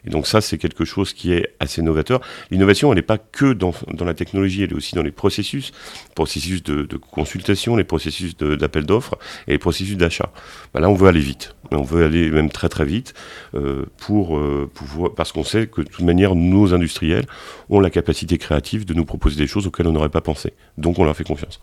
Et 0.06 0.10
donc 0.10 0.28
ça, 0.28 0.42
c'est 0.42 0.58
quelque 0.58 0.86
chose 0.86 1.14
qui 1.14 1.34
est 1.34 1.56
assez 1.60 1.82
novateur. 1.82 2.22
L'innovation, 2.52 2.92
elle 2.92 2.98
n'est 2.98 3.02
pas 3.02 3.18
que 3.18 3.54
dans, 3.54 3.74
dans, 3.94 4.06
la 4.06 4.14
technologie, 4.14 4.64
elle 4.64 4.72
est 4.72 4.76
aussi 4.76 4.96
dans 4.96 5.04
les 5.04 5.12
processus, 5.12 5.72
processus 6.16 6.62
de, 6.64 6.84
de 6.84 6.98
consultation, 6.98 7.76
les 7.76 7.84
processus 7.84 8.36
d'appel 8.38 8.86
d'offres 8.86 9.18
et 9.48 9.52
les 9.52 9.58
processus 9.58 9.98
d'achat. 9.98 10.32
Ben 10.74 10.82
là, 10.82 10.90
on 10.90 10.96
veut 10.96 11.08
aller 11.08 11.20
vite. 11.20 11.56
On 11.72 11.84
veut 11.84 12.06
aller 12.06 12.30
même 12.30 12.50
très 12.50 12.70
très 12.70 12.86
vite 12.86 13.14
euh, 13.56 13.86
pour 13.98 14.38
euh, 14.38 14.70
pouvoir, 14.74 15.14
parce 15.14 15.32
qu'on 15.32 15.44
sait 15.44 15.68
que 15.68 15.82
de 15.82 15.88
toute 15.88 16.06
manière, 16.06 16.36
nos 16.36 16.74
industriels 16.74 17.26
ont 17.70 17.80
la 17.80 17.90
capacité 17.90 18.38
créative 18.38 18.86
de 18.86 18.94
nous 18.94 19.06
proposer 19.06 19.38
des 19.38 19.48
choses 19.48 19.68
auxquelles 19.68 19.88
on 19.88 19.94
n'aurait 19.94 20.10
pas 20.10 20.22
pensé. 20.22 20.54
Donc 20.78 21.00
on 21.00 21.06
leur 21.06 21.16
fait 21.16 21.24
confiance. 21.24 21.60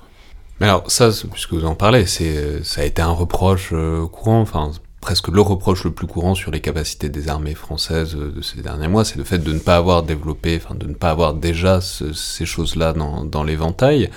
Mais 0.61 0.67
alors 0.67 0.91
ça, 0.91 1.11
puisque 1.33 1.55
vous 1.55 1.65
en 1.65 1.75
parlez, 1.75 2.07
c'est 2.07 2.63
ça 2.65 2.83
a 2.83 2.85
été 2.85 3.01
un 3.01 3.11
reproche 3.11 3.71
euh, 3.73 4.07
courant. 4.07 4.41
Enfin, 4.41 4.73
presque 5.01 5.29
le 5.29 5.41
reproche 5.41 5.85
le 5.85 5.91
plus 5.91 6.07
courant 6.07 6.35
sur 6.35 6.51
les 6.51 6.61
capacités 6.61 7.09
des 7.09 7.29
armées 7.29 7.55
françaises 7.55 8.15
euh, 8.17 8.33
de 8.33 8.43
ces 8.43 8.61
derniers 8.61 8.89
mois, 8.89 9.05
c'est 9.05 9.17
le 9.17 9.25
fait 9.25 9.39
de 9.39 9.53
ne 9.53 9.59
pas 9.59 9.77
avoir 9.77 10.03
développé, 10.03 10.61
enfin 10.63 10.75
de 10.75 10.87
ne 10.87 10.95
pas 10.95 11.11
avoir 11.11 11.35
déjà 11.35 11.81
ces 11.81 12.47
choses-là 12.47 12.93
dans, 12.93 13.25
dans 13.25 13.43
l'éventail. 13.43 14.11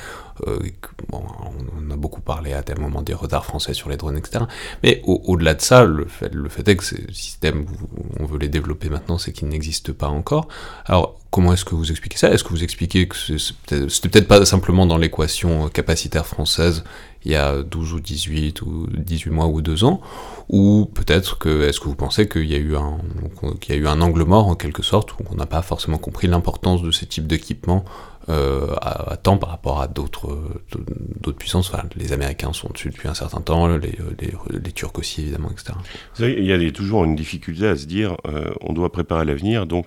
Euh, 0.48 0.60
on 1.12 1.92
a 1.92 1.96
beaucoup 1.96 2.22
parlé 2.22 2.54
à 2.54 2.64
tel 2.64 2.80
moment 2.80 3.02
des 3.02 3.14
retards 3.14 3.46
français 3.46 3.74
sur 3.74 3.90
les 3.90 3.98
drones, 3.98 4.18
etc. 4.18 4.46
Mais 4.84 5.02
au-delà 5.06 5.54
de 5.54 5.62
ça, 5.62 5.84
le 5.84 6.06
fait, 6.08 6.68
est 6.68 6.76
que 6.76 6.84
ces 6.84 7.06
systèmes, 7.12 7.66
on 8.20 8.26
veut 8.26 8.40
les 8.40 8.50
développer 8.50 8.90
maintenant, 8.90 9.18
c'est 9.18 9.32
qu'ils 9.32 9.48
n'existent 9.48 9.94
pas 9.94 10.08
encore. 10.08 10.48
Alors, 10.86 11.20
comment 11.32 11.54
est-ce 11.54 11.66
que 11.66 11.76
vous 11.76 11.92
expliquez 11.92 12.18
ça? 12.18 12.32
Est-ce 12.32 12.44
que 12.44 12.50
vous 12.50 12.64
expliquez 12.64 13.08
que 13.08 13.18
c'était 13.18 14.10
peut-être 14.10 14.28
pas 14.28 14.46
simplement 14.46 14.86
dans 14.86 14.98
l'équation 14.98 15.70
capacitaire 15.70 16.26
française 16.26 16.84
il 17.26 17.32
y 17.32 17.36
a 17.36 17.64
12 17.64 17.94
ou 17.94 18.00
18 18.02 18.62
ou 18.64 18.88
18 18.92 19.32
mois 19.32 19.48
ou 19.48 19.62
2 19.62 19.84
ans? 19.84 20.02
Ou 20.50 20.90
peut-être 20.94 21.38
que, 21.38 21.64
est-ce 21.64 21.80
que 21.80 21.86
vous 21.86 21.96
pensez 21.96 22.28
qu'il 22.28 22.46
y, 22.46 22.56
a 22.56 22.58
eu 22.58 22.76
un, 22.76 22.98
qu'il 23.62 23.76
y 23.76 23.78
a 23.78 23.82
eu 23.82 23.88
un 23.88 24.02
angle 24.02 24.24
mort 24.24 24.48
en 24.48 24.56
quelque 24.56 24.84
sorte, 24.84 25.14
où 25.14 25.24
on 25.32 25.36
n'a 25.36 25.46
pas 25.46 25.62
forcément 25.62 25.98
compris 25.98 26.28
l'importance 26.28 26.82
de 26.82 26.92
ces 26.92 27.06
types 27.06 27.28
d'équipements 27.28 27.86
euh, 28.30 28.74
à, 28.82 29.18
temps 29.18 29.38
par 29.38 29.50
rapport 29.50 29.82
à 29.82 29.88
d'autres, 29.88 30.38
d'autres 31.20 31.38
puissances 31.38 31.72
Les 31.96 32.14
Américains 32.14 32.54
sont 32.54 32.70
dessus 32.70 32.90
depuis 32.90 33.08
un 33.08 33.14
certain 33.14 33.42
temps, 33.42 33.68
les, 33.68 33.98
les 34.50 34.72
Turcs 34.72 34.98
aussi 34.98 35.22
évidemment, 35.22 35.50
etc. 35.52 35.74
Il 36.20 36.46
y 36.46 36.54
a 36.54 36.72
toujours 36.72 37.04
une 37.04 37.16
difficulté 37.16 37.68
à 37.68 37.76
se 37.76 37.86
dire, 37.86 38.16
euh, 38.28 38.54
on 38.62 38.74
doit 38.74 38.92
préparer 38.92 39.26
l'avenir, 39.26 39.66
donc 39.66 39.86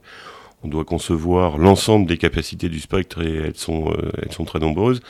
on 0.63 0.69
doit 0.69 0.85
concevoir 0.85 1.59
l'ensemble 1.59 2.07
des 2.07 2.19
capacités 2.19 2.69
du 2.69 2.81
spectre 2.81 3.23
et 3.23 3.37
elles 3.37 3.57
sont, 3.57 3.93
euh, 3.93 4.45
très 4.45 4.59
nombreuses. 4.59 5.01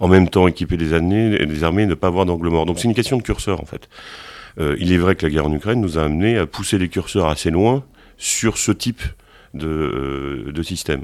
En 0.00 0.08
même 0.08 0.28
temps, 0.28 0.46
équiper 0.46 0.76
les, 0.76 0.92
années, 0.92 1.38
les 1.38 1.64
armées 1.64 1.86
ne 1.86 1.94
pas 1.94 2.08
avoir 2.08 2.26
d'angle 2.26 2.48
mort. 2.48 2.66
Donc 2.66 2.78
c'est 2.78 2.88
une 2.88 2.94
question 2.94 3.16
de 3.16 3.22
curseur 3.22 3.60
en 3.60 3.66
fait. 3.66 3.88
Euh, 4.58 4.76
il 4.78 4.92
est 4.92 4.98
vrai 4.98 5.16
que 5.16 5.26
la 5.26 5.30
guerre 5.30 5.46
en 5.46 5.52
Ukraine 5.52 5.80
nous 5.80 5.98
a 5.98 6.02
amené 6.02 6.38
à 6.38 6.46
pousser 6.46 6.78
les 6.78 6.88
curseurs 6.88 7.28
assez 7.28 7.50
loin 7.50 7.84
sur 8.16 8.58
ce 8.58 8.72
type 8.72 9.02
de, 9.54 9.66
euh, 9.66 10.52
de 10.52 10.62
système. 10.62 11.02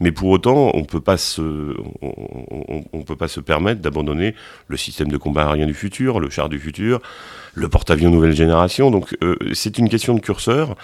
Mais 0.00 0.12
pour 0.12 0.28
autant, 0.28 0.70
on 0.74 0.84
peut 0.84 1.00
pas 1.00 1.16
se, 1.16 1.74
on, 2.02 3.02
peut 3.02 3.16
pas 3.16 3.28
se 3.28 3.40
permettre 3.40 3.80
d'abandonner 3.80 4.34
le 4.68 4.76
système 4.76 5.08
de 5.08 5.16
combat 5.16 5.46
aérien 5.46 5.66
du 5.66 5.74
futur, 5.74 6.20
le 6.20 6.30
char 6.30 6.48
du 6.48 6.58
futur, 6.58 7.00
le 7.54 7.68
porte-avions 7.68 8.10
nouvelle 8.10 8.34
génération. 8.34 8.90
Donc 8.90 9.16
euh, 9.22 9.36
c'est 9.54 9.78
une 9.78 9.88
question 9.88 10.14
de 10.14 10.20
curseur. 10.20 10.76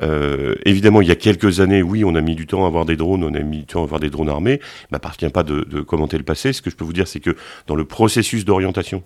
Euh, 0.00 0.54
évidemment, 0.64 1.02
il 1.02 1.08
y 1.08 1.12
a 1.12 1.16
quelques 1.16 1.60
années, 1.60 1.82
oui, 1.82 2.04
on 2.04 2.14
a 2.14 2.20
mis 2.20 2.34
du 2.34 2.46
temps 2.46 2.64
à 2.64 2.68
avoir 2.68 2.84
des 2.84 2.96
drones, 2.96 3.24
on 3.24 3.34
a 3.34 3.40
mis 3.40 3.58
du 3.58 3.66
temps 3.66 3.80
à 3.80 3.84
avoir 3.84 4.00
des 4.00 4.10
drones 4.10 4.30
armés. 4.30 4.60
Il 4.62 4.92
m'appartient 4.92 5.28
pas 5.28 5.42
de 5.42 5.80
commenter 5.82 6.16
le 6.16 6.24
passé. 6.24 6.52
Ce 6.52 6.62
que 6.62 6.70
je 6.70 6.76
peux 6.76 6.84
vous 6.84 6.94
dire, 6.94 7.08
c'est 7.08 7.20
que 7.20 7.36
dans 7.66 7.74
le 7.74 7.84
processus 7.84 8.44
d'orientation, 8.44 9.02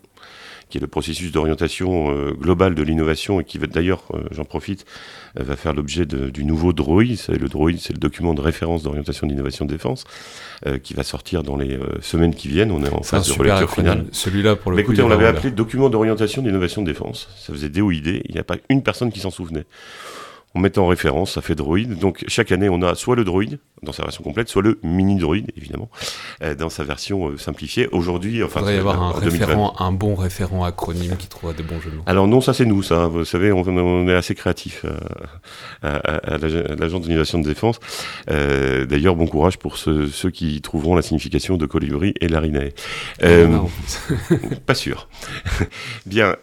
qui 0.69 0.79
est 0.79 0.81
le 0.81 0.87
processus 0.87 1.31
d'orientation 1.31 2.11
euh, 2.11 2.33
globale 2.33 2.75
de 2.75 2.83
l'innovation 2.83 3.41
et 3.41 3.45
qui 3.45 3.59
va 3.59 3.67
d'ailleurs, 3.67 4.03
euh, 4.15 4.23
j'en 4.33 4.45
profite, 4.45 4.85
euh, 5.39 5.45
va 5.45 5.55
faire 5.55 5.73
l'objet 5.73 6.07
du 6.07 6.45
nouveau 6.45 6.73
DROI. 6.73 7.05
Le 7.29 7.49
DROI, 7.49 7.73
c'est 7.79 7.93
le 7.93 7.99
document 7.99 8.35
de 8.35 8.41
référence 8.41 8.83
d'orientation 8.83 9.27
d'innovation 9.27 9.65
de 9.65 9.71
défense 9.71 10.05
qui 10.83 10.95
va 10.95 11.03
sortir 11.03 11.43
dans 11.43 11.57
les 11.57 11.79
semaines 12.01 12.35
qui 12.35 12.49
viennent. 12.49 12.73
On 12.73 12.83
est 12.83 12.93
en 12.93 13.03
phase 13.03 13.29
de 13.29 13.33
relecture 13.39 13.71
finale. 13.71 14.07
Celui-là, 14.11 14.57
pour 14.57 14.71
le 14.71 14.77
Mais 14.77 14.83
Écoutez, 14.83 15.03
on 15.03 15.09
l'avait 15.09 15.27
appelé 15.27 15.51
document 15.51 15.91
d'orientation 15.91 16.43
d'innovation 16.43 16.83
de 16.83 16.87
défense. 16.87 17.29
Ça 17.37 17.53
faisait 17.53 17.69
DOID. 17.69 18.23
Il 18.25 18.33
n'y 18.33 18.41
a 18.41 18.45
pas 18.45 18.57
une 18.71 18.83
personne 18.83 19.13
qui 19.13 19.21
s'en 19.21 19.31
souvenait 19.31 19.67
on 20.57 20.59
met 20.59 20.79
en 20.79 20.87
référence, 20.87 21.33
ça 21.33 21.43
fait 21.43 21.55
droïde. 21.55 21.99
Donc 21.99 22.25
chaque 22.29 22.51
année, 22.51 22.69
on 22.69 22.81
a 22.81 22.95
soit 22.95 23.15
le 23.15 23.25
droïde 23.25 23.59
dans 23.83 23.93
sa 23.93 24.03
version 24.03 24.25
complète, 24.25 24.49
soit 24.49 24.63
le 24.63 24.79
mini 24.83 25.17
droïde, 25.17 25.53
évidemment, 25.57 25.91
euh, 26.43 26.55
dans 26.55 26.71
sa 26.71 26.83
version 26.83 27.29
euh, 27.29 27.37
simplifiée. 27.37 27.89
Aujourd'hui, 27.93 28.43
enfin, 28.43 28.61
il 28.61 28.63
faudrait 28.63 28.77
y 28.77 28.79
avoir 28.79 29.03
un, 29.03 29.13
référent, 29.13 29.75
un 29.79 29.93
bon 29.93 30.15
référent 30.15 30.65
acronyme 30.65 31.17
qui 31.19 31.29
trouve 31.29 31.55
des 31.55 31.63
bons 31.63 31.79
jeux 31.81 31.91
de 31.91 31.97
mots. 31.97 32.03
Alors 32.07 32.27
non, 32.27 32.41
ça 32.41 32.55
c'est 32.55 32.65
nous, 32.65 32.83
ça. 32.83 33.07
Vous 33.07 33.27
savez, 33.27 33.53
on, 33.53 34.09
est 34.09 34.15
assez 34.15 34.35
créatif 34.35 34.87
euh, 34.87 34.97
à, 35.83 36.39
l'agence 36.39 37.03
d'innovation 37.03 37.39
de 37.39 37.47
défense. 37.47 37.79
D'ailleurs, 38.27 39.15
bon 39.15 39.27
courage 39.27 39.59
pour 39.59 39.77
ceux, 39.77 40.09
qui 40.33 40.61
trouveront 40.63 40.95
la 40.95 41.03
signification 41.03 41.59
de 41.59 41.67
colibri 41.67 42.15
et 42.21 42.29
larinet. 42.29 42.73
pas 44.67 44.75
sûr. 44.75 45.09
Bien. 46.07 46.37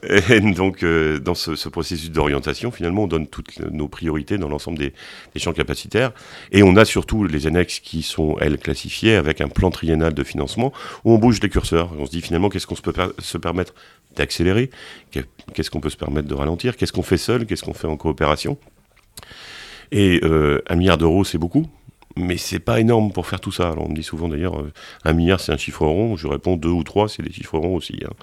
donc, 0.55 0.85
dans 0.85 1.35
ce, 1.35 1.55
ce 1.55 1.69
processus 1.69 2.11
d'orientation, 2.11 2.69
finalement, 2.71 3.03
on 3.03 3.07
donne 3.07 3.27
toutes 3.27 3.59
nos 3.71 3.87
priorités 4.03 4.37
dans 4.37 4.49
l'ensemble 4.49 4.77
des, 4.77 4.93
champs 5.37 5.53
capacitaires. 5.53 6.11
Et 6.51 6.61
on 6.61 6.75
a 6.75 6.85
surtout 6.85 7.23
les 7.23 7.47
annexes 7.47 7.79
qui 7.79 8.03
sont, 8.03 8.35
elles, 8.41 8.57
classifiées 8.57 9.15
avec 9.15 9.39
un 9.39 9.47
plan 9.47 9.71
triennal 9.71 10.13
de 10.13 10.23
financement 10.23 10.73
où 11.05 11.13
on 11.13 11.17
bouge 11.17 11.39
les 11.41 11.49
curseurs. 11.49 11.89
On 11.97 12.05
se 12.05 12.11
dit 12.11 12.21
finalement 12.21 12.49
qu'est-ce 12.49 12.67
qu'on 12.67 12.75
peut 12.75 12.93
se 13.19 13.37
permettre 13.37 13.73
d'accélérer, 14.15 14.69
qu'est-ce 15.11 15.69
qu'on 15.71 15.79
peut 15.79 15.89
se 15.89 15.97
permettre 15.97 16.27
de 16.27 16.35
ralentir, 16.35 16.75
qu'est-ce 16.75 16.91
qu'on 16.91 17.03
fait 17.03 17.17
seul, 17.17 17.45
qu'est-ce 17.45 17.63
qu'on 17.63 17.73
fait 17.73 17.87
en 17.87 17.97
coopération? 17.97 18.57
Et 19.91 20.19
euh, 20.23 20.61
un 20.67 20.75
milliard 20.75 20.97
d'euros, 20.97 21.23
c'est 21.23 21.37
beaucoup, 21.37 21.65
mais 22.15 22.37
c'est 22.37 22.59
pas 22.59 22.79
énorme 22.79 23.11
pour 23.11 23.27
faire 23.27 23.39
tout 23.39 23.51
ça. 23.51 23.73
On 23.77 23.89
me 23.89 23.95
dit 23.95 24.03
souvent 24.03 24.27
d'ailleurs, 24.27 24.59
euh, 24.59 24.71
un 25.03 25.13
milliard 25.13 25.39
c'est 25.39 25.51
un 25.51 25.57
chiffre 25.57 25.85
rond, 25.85 26.15
je 26.15 26.27
réponds 26.27 26.55
deux 26.55 26.69
ou 26.69 26.83
trois, 26.83 27.09
c'est 27.09 27.23
des 27.23 27.31
chiffres 27.31 27.57
ronds 27.57 27.75
aussi. 27.75 27.99
Hein. 28.05 28.13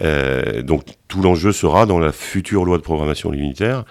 Euh, 0.00 0.62
donc 0.62 0.84
tout 1.08 1.22
l'enjeu 1.22 1.52
sera 1.52 1.86
dans 1.86 1.98
la 1.98 2.12
future 2.12 2.64
loi 2.64 2.78
de 2.78 2.82
programmation 2.82 3.30
militaire 3.30 3.84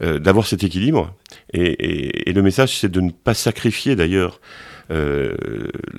euh, 0.00 0.20
d'avoir 0.20 0.46
cet 0.46 0.62
équilibre. 0.62 1.12
Et, 1.52 2.32
le 2.32 2.42
message, 2.42 2.78
c'est 2.78 2.90
de 2.90 3.00
ne 3.00 3.10
pas 3.10 3.34
sacrifier 3.34 3.96
d'ailleurs 3.96 4.40
euh, 4.92 5.34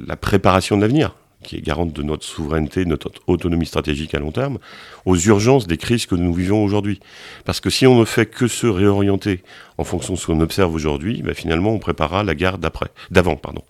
la 0.07 0.15
préparation 0.15 0.77
de 0.77 0.81
l'avenir 0.81 1.15
qui 1.43 1.55
est 1.55 1.61
garante 1.61 1.93
de 1.93 2.03
notre 2.03 2.25
souveraineté, 2.25 2.83
de 2.83 2.89
notre 2.89 3.11
autonomie 3.27 3.65
stratégique 3.65 4.13
à 4.13 4.19
long 4.19 4.31
terme, 4.31 4.59
aux 5.05 5.15
urgences 5.15 5.67
des 5.67 5.77
crises 5.77 6.05
que 6.05 6.15
nous 6.15 6.33
vivons 6.33 6.63
aujourd'hui. 6.63 6.99
Parce 7.45 7.59
que 7.59 7.69
si 7.69 7.87
on 7.87 7.99
ne 7.99 8.05
fait 8.05 8.25
que 8.25 8.47
se 8.47 8.67
réorienter 8.67 9.41
en 9.79 9.85
fonction 9.85 10.15
de 10.15 10.19
ce 10.19 10.25
qu'on 10.25 10.41
observe 10.41 10.73
aujourd'hui, 10.73 11.21
bah 11.23 11.33
finalement, 11.33 11.71
on 11.71 11.79
préparera 11.79 12.23
la 12.23 12.35
guerre 12.35 12.57
d'après, 12.57 12.87
d'avant, 13.11 13.37
pardon. 13.37 13.63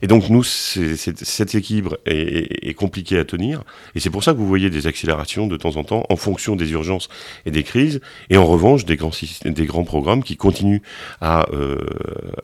Et 0.00 0.06
donc, 0.06 0.30
nous, 0.30 0.42
cet 0.42 1.54
équilibre 1.54 1.98
est, 2.06 2.74
compliqué 2.74 3.18
à 3.18 3.24
tenir, 3.26 3.62
et 3.94 4.00
c'est 4.00 4.08
pour 4.08 4.24
ça 4.24 4.32
que 4.32 4.38
vous 4.38 4.46
voyez 4.46 4.70
des 4.70 4.86
accélérations 4.86 5.46
de 5.46 5.58
temps 5.58 5.76
en 5.76 5.84
temps 5.84 6.06
en 6.08 6.16
fonction 6.16 6.56
des 6.56 6.72
urgences 6.72 7.10
et 7.44 7.50
des 7.50 7.62
crises, 7.62 8.00
et 8.30 8.38
en 8.38 8.46
revanche, 8.46 8.86
des 8.86 8.96
grands, 8.96 9.10
des 9.44 9.66
grands 9.66 9.84
programmes 9.84 10.22
qui 10.22 10.36
continuent 10.38 10.80
à, 11.20 11.46
euh, 11.52 11.78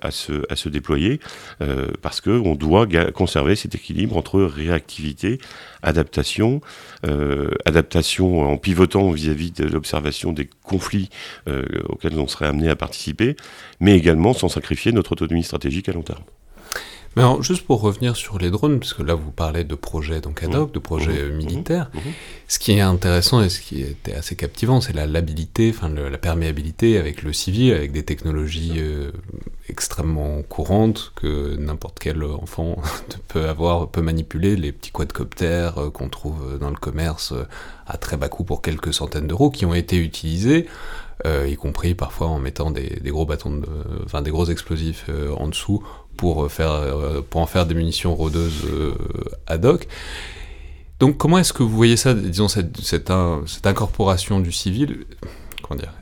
à, 0.03 0.11
se, 0.11 0.43
à 0.53 0.57
se 0.57 0.69
déployer, 0.69 1.19
euh, 1.62 1.87
parce 2.03 2.21
qu'on 2.21 2.55
doit 2.55 2.87
conserver 3.15 3.57
cet 3.57 3.75
équilibre 3.75 4.19
entre 4.19 4.41
réactivité, 4.68 5.38
adaptation, 5.83 6.61
euh, 7.07 7.50
adaptation 7.64 8.40
en 8.40 8.57
pivotant 8.57 9.11
vis-à-vis 9.11 9.52
de 9.52 9.64
l'observation 9.64 10.33
des 10.33 10.48
conflits 10.62 11.11
euh, 11.48 11.64
auxquels 11.88 12.18
on 12.18 12.29
serait 12.29 12.46
amené 12.46 12.68
à 12.68 12.76
participer, 12.76 13.37
mais 13.81 13.96
également 13.96 14.33
sans 14.33 14.48
sacrifier 14.48 14.92
notre 14.92 15.12
autonomie 15.12 15.44
stratégique 15.44 15.88
à 15.88 15.92
long 15.92 16.02
terme. 16.02 16.22
Mais 17.16 17.22
alors, 17.22 17.42
juste 17.42 17.66
pour 17.66 17.81
revenir 17.81 18.14
sur 18.14 18.38
les 18.38 18.50
drones, 18.50 18.79
parce 18.79 18.92
que 18.92 19.02
là 19.02 19.14
vous 19.14 19.31
parlez 19.31 19.64
de 19.64 19.74
projets 19.74 20.20
donc 20.20 20.42
ad 20.42 20.55
hoc, 20.55 20.72
de 20.72 20.79
projets 20.79 21.24
mmh. 21.24 21.33
Mmh. 21.33 21.37
militaires, 21.37 21.90
mmh. 21.94 21.98
ce 22.46 22.59
qui 22.59 22.72
est 22.72 22.81
intéressant 22.81 23.40
et 23.40 23.48
ce 23.48 23.61
qui 23.61 23.81
était 23.81 24.14
assez 24.14 24.37
captivant, 24.37 24.83
c'est 24.83 24.92
la 24.92 25.07
labilité, 25.07 25.72
enfin 25.74 25.88
la 25.88 26.18
perméabilité 26.18 26.98
avec 26.98 27.22
le 27.22 27.33
civil, 27.33 27.72
avec 27.72 27.92
des 27.92 28.05
technologies 28.05 28.74
euh, 28.76 29.11
extrêmement 29.68 30.42
courantes 30.42 31.12
que 31.16 31.57
n'importe 31.57 31.98
quel 31.98 32.22
enfant 32.22 32.76
peut 33.29 33.48
avoir, 33.48 33.88
peut 33.88 34.02
manipuler, 34.02 34.57
les 34.57 34.72
petits 34.72 34.90
quadcoptères 34.90 35.79
euh, 35.79 35.90
qu'on 35.90 36.09
trouve 36.09 36.59
dans 36.59 36.70
le 36.70 36.76
commerce 36.76 37.33
euh, 37.33 37.44
à 37.87 37.96
très 37.96 38.16
bas 38.16 38.29
coût 38.29 38.44
pour 38.44 38.62
quelques 38.62 38.94
centaines 38.94 39.26
d'euros, 39.26 39.50
qui 39.50 39.66
ont 39.66 39.74
été 39.74 39.96
utilisés. 39.96 40.66
Euh, 41.24 41.48
y 41.48 41.57
compris 41.57 41.94
parfois 41.94 42.26
en 42.26 42.38
mettant 42.38 42.70
des, 42.70 43.00
des 43.00 43.11
gros 43.11 43.24
bâtons, 43.24 43.57
de, 43.57 43.66
enfin 44.05 44.20
des 44.20 44.31
gros 44.31 44.46
explosifs 44.46 45.09
en 45.38 45.48
dessous 45.48 45.83
pour, 46.16 46.44
euh, 46.44 46.48
faire, 46.48 46.72
euh, 46.72 47.22
pour 47.29 47.40
en 47.40 47.46
faire 47.46 47.66
des 47.66 47.74
munitions 47.74 48.14
rôdeuses 48.14 48.64
euh, 48.64 48.94
ad 49.46 49.64
hoc. 49.64 49.87
Donc 50.98 51.18
comment 51.18 51.38
est-ce 51.38 51.52
que 51.52 51.62
vous 51.62 51.76
voyez 51.76 51.96
ça, 51.96 52.14
disons, 52.14 52.48
cette, 52.48 52.79
cette, 52.81 53.11
incorporation 53.66 54.40
du 54.40 54.52
civil? 54.52 55.05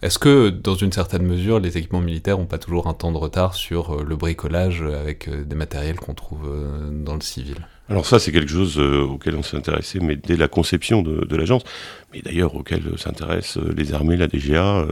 Est-ce 0.03 0.18
que, 0.18 0.50
dans 0.50 0.74
une 0.74 0.92
certaine 0.92 1.22
mesure, 1.22 1.59
les 1.59 1.79
équipements 1.79 2.03
militaires 2.03 2.37
n'ont 2.37 2.44
pas 2.44 2.59
toujours 2.59 2.87
un 2.87 2.92
temps 2.92 3.12
de 3.12 3.16
retard 3.16 3.55
sur 3.55 4.05
le 4.05 4.14
bricolage 4.14 4.83
avec 4.83 5.31
des 5.31 5.57
matériels 5.57 5.96
qu'on 5.96 6.12
trouve 6.12 6.46
dans 6.92 7.14
le 7.14 7.22
civil? 7.22 7.66
Alors 7.90 8.07
ça, 8.07 8.18
c'est 8.18 8.33
quelque 8.33 8.51
chose 8.51 8.79
auquel 8.79 9.37
on 9.37 9.42
s'est 9.42 9.57
intéressé, 9.57 10.01
mais 10.01 10.16
dès 10.16 10.37
la 10.37 10.49
conception 10.49 11.03
de, 11.03 11.37
l'agence, 11.37 11.64
mais 12.12 12.23
d'ailleurs 12.23 12.55
auquel 12.55 12.83
s'intéressent 12.97 13.62
les 13.77 13.92
armées, 13.92 14.16
la 14.16 14.27
DGA, 14.27 14.87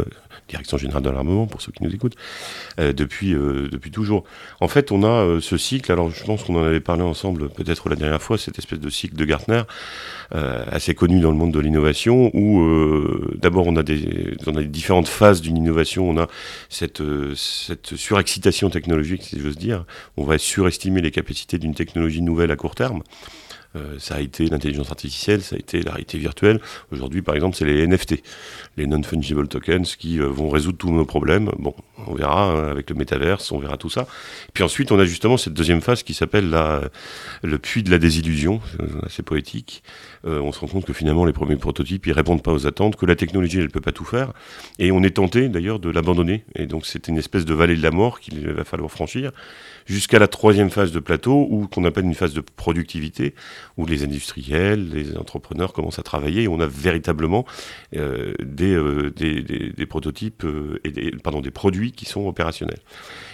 Direction 0.49 0.77
Générale 0.77 1.03
de 1.03 1.11
l'Armement, 1.11 1.47
pour 1.47 1.63
ceux 1.63 1.73
qui 1.73 1.83
nous 1.83 1.95
écoutent, 1.95 2.17
euh, 2.79 2.93
depuis, 2.93 3.33
euh, 3.33 3.69
depuis 3.71 3.91
toujours. 3.91 4.25
En 4.61 4.69
fait, 4.69 4.93
on 4.93 5.03
a 5.03 5.09
euh, 5.09 5.41
ce 5.41 5.57
cycle, 5.57 5.91
alors 5.91 6.11
je 6.11 6.23
pense 6.25 6.45
qu'on 6.45 6.57
en 6.61 6.65
avait 6.65 6.81
parlé 6.81 7.03
ensemble 7.03 7.49
peut-être 7.49 7.89
la 7.89 7.97
dernière 7.97 8.21
fois, 8.21 8.37
cette 8.37 8.59
espèce 8.59 8.81
de 8.81 8.91
cycle 8.91 9.17
de 9.17 9.25
Gartner, 9.25 9.63
assez 10.31 10.95
connu 10.95 11.21
dans 11.21 11.31
le 11.31 11.37
monde 11.37 11.53
de 11.53 11.61
l'innovation, 11.61 12.31
où 12.33 12.67
d'abord 13.37 13.67
on, 13.67 13.77
a 13.77 13.83
des, 13.83 13.99
des 13.99 14.65
différentes 14.65 15.07
phases 15.07 15.43
d'une 15.43 15.59
innovation, 15.59 16.09
on 16.09 16.19
a 16.19 16.27
cette, 16.71 17.03
cette 17.35 17.97
surexcitation 17.97 18.71
technologique, 18.71 19.25
si 19.25 19.39
j'ose 19.39 19.59
dire, 19.59 19.85
on 20.17 20.25
va 20.25 20.39
surestimer 20.39 21.03
les 21.03 21.11
capacités 21.11 21.59
d'une 21.59 21.75
technologie 21.75 22.23
nouvelle 22.23 22.51
à 22.51 22.57
court 22.57 22.75
terme. 22.75 22.82
Euh, 23.75 23.99
ça 23.99 24.17
a 24.17 24.21
été 24.21 24.47
l'intelligence 24.47 24.91
artificielle, 24.91 25.43
ça 25.43 25.57
a 25.57 25.59
été 25.59 25.83
la 25.83 25.93
réalité 25.93 26.19
virtuelle. 26.19 26.61
Aujourd'hui, 26.91 27.23
par 27.23 27.35
exemple, 27.35 27.57
c'est 27.57 27.65
les 27.65 27.87
NFT, 27.87 28.23
les 28.77 28.87
non-fungible 28.87 29.49
tokens, 29.49 29.97
qui 29.97 30.21
euh, 30.21 30.27
vont 30.27 30.51
résoudre 30.51 30.77
tous 30.77 30.91
nos 30.91 31.07
problèmes. 31.07 31.51
Bon, 31.59 31.75
on 32.07 32.15
verra 32.15 32.51
hein, 32.51 32.71
avec 32.71 32.91
le 32.91 32.97
métaverse, 32.97 33.51
on 33.51 33.59
verra 33.59 33.79
tout 33.79 33.89
ça. 33.89 34.07
Puis 34.53 34.63
ensuite, 34.63 34.93
on 34.93 34.99
a 34.99 35.05
justement 35.05 35.37
cette 35.37 35.55
deuxième 35.55 35.81
phase 35.81 36.03
qui 36.03 36.13
s'appelle 36.13 36.55
le 37.43 37.59
puits 37.59 37.83
de 37.83 37.91
la 37.91 37.99
désillusion, 37.99 38.61
assez 39.05 39.23
poétique. 39.23 39.83
Euh, 40.27 40.41
on 40.41 40.53
se 40.53 40.61
rend 40.61 40.67
compte 40.67 40.85
que 40.85 40.93
finalement, 40.93 41.25
les 41.25 41.33
premiers 41.33 41.57
prototypes, 41.57 42.07
ils 42.07 42.13
répondent 42.13 42.43
pas 42.43 42.53
aux 42.53 42.67
attentes, 42.67 42.97
que 42.97 43.07
la 43.07 43.17
technologie, 43.17 43.59
elle 43.59 43.71
peut 43.71 43.81
pas 43.81 43.93
tout 43.93 44.05
faire. 44.05 44.33
Et 44.79 44.93
on 44.93 45.03
est 45.03 45.17
tenté, 45.17 45.49
d'ailleurs, 45.49 45.79
de 45.79 45.89
l'abandonner. 45.89 46.45
Et 46.57 46.67
donc, 46.67 46.85
c'est 46.85 47.09
une 47.09 47.17
espèce 47.17 47.45
de 47.45 47.55
vallée 47.55 47.77
de 47.77 47.83
la 47.83 47.91
mort 47.91 48.21
qu'il 48.21 48.47
va 48.51 48.65
falloir 48.65 48.91
franchir 48.91 49.33
jusqu'à 49.87 50.19
la 50.19 50.29
troisième 50.29 50.71
phase 50.71 50.93
de 50.93 51.01
plateau, 51.01 51.47
ou 51.51 51.67
qu'on 51.67 51.85
appelle 51.85 52.05
une 52.05 52.15
phase 52.15 52.35
de 52.35 52.41
productivité, 52.41 53.35
où 53.77 53.87
les 53.87 54.05
industriels, 54.05 54.91
les 54.91 55.17
entrepreneurs 55.17 55.73
commencent 55.73 55.99
à 55.99 56.03
travailler, 56.03 56.43
et 56.43 56.49
on 56.49 56.61
a 56.61 56.67
véritablement 56.67 57.45
euh, 57.97 58.35
euh, 58.61 59.11
des, 59.11 59.87
prototypes 59.87 60.45
euh, 60.45 60.81
et 60.85 60.91
des, 60.91 61.11
pardon, 61.13 61.41
des 61.41 61.51
produits 61.51 61.93
qui 61.93 62.05
sont 62.05 62.27
opérationnels. 62.27 62.81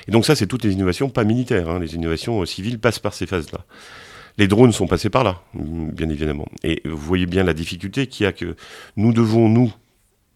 Et 0.07 0.11
donc 0.11 0.25
ça, 0.25 0.35
c'est 0.35 0.47
toutes 0.47 0.65
les 0.65 0.73
innovations, 0.73 1.09
pas 1.11 1.25
militaires, 1.25 1.69
hein. 1.69 1.79
les 1.79 1.95
innovations 1.95 2.45
civiles 2.47 2.79
passent 2.79 2.99
par 2.99 3.15
ces 3.15 3.27
phases-là. 3.27 3.65
Les 4.39 4.47
drones 4.47 4.73
sont 4.73 4.87
passés 4.87 5.11
par 5.11 5.25
là, 5.25 5.43
bien 5.55 6.09
évidemment. 6.09 6.47
Et 6.63 6.81
vous 6.85 6.97
voyez 6.97 7.27
bien 7.27 7.43
la 7.43 7.55
difficulté 7.55 8.07
qu'il 8.07 8.25
y 8.25 8.27
a 8.27 8.33
que 8.33 8.55
nous 8.97 9.13
devons, 9.13 9.49
nous, 9.49 9.73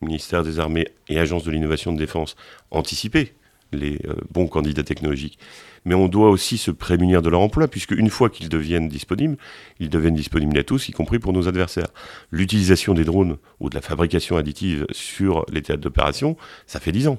ministère 0.01 0.43
des 0.43 0.59
Armées 0.59 0.89
et 1.09 1.21
Agence 1.21 1.45
de 1.45 1.53
l'innovation 1.53 1.93
de 1.93 1.99
défense, 1.99 2.37
anticiper 2.73 3.33
les 3.73 3.99
bons 4.31 4.47
candidats 4.47 4.83
technologiques 4.83 5.39
mais 5.85 5.95
on 5.95 6.09
doit 6.09 6.31
aussi 6.31 6.59
se 6.59 6.71
prémunir 6.71 7.23
de 7.23 7.29
leur 7.29 7.41
emploi, 7.41 7.69
puisque 7.69 7.93
une 7.93 8.11
fois 8.11 8.31
qu'ils 8.31 8.49
deviennent 8.49 8.89
disponibles, 8.89 9.37
ils 9.81 9.89
deviennent 9.89 10.15
disponibles 10.15 10.59
à 10.59 10.65
tous, 10.65 10.89
y 10.89 10.93
compris 10.93 11.19
pour 11.19 11.33
nos 11.33 11.49
adversaires. 11.49 11.89
L'utilisation 12.31 12.95
des 12.95 13.05
drones 13.05 13.39
ou 13.61 13.69
de 13.69 13.75
la 13.75 13.83
fabrication 13.83 14.37
additive 14.37 14.87
sur 14.91 15.45
les 15.51 15.63
théâtres 15.63 15.83
d'opération, 15.83 16.37
ça 16.67 16.81
fait 16.81 16.93
10 16.93 17.09
ans. 17.09 17.19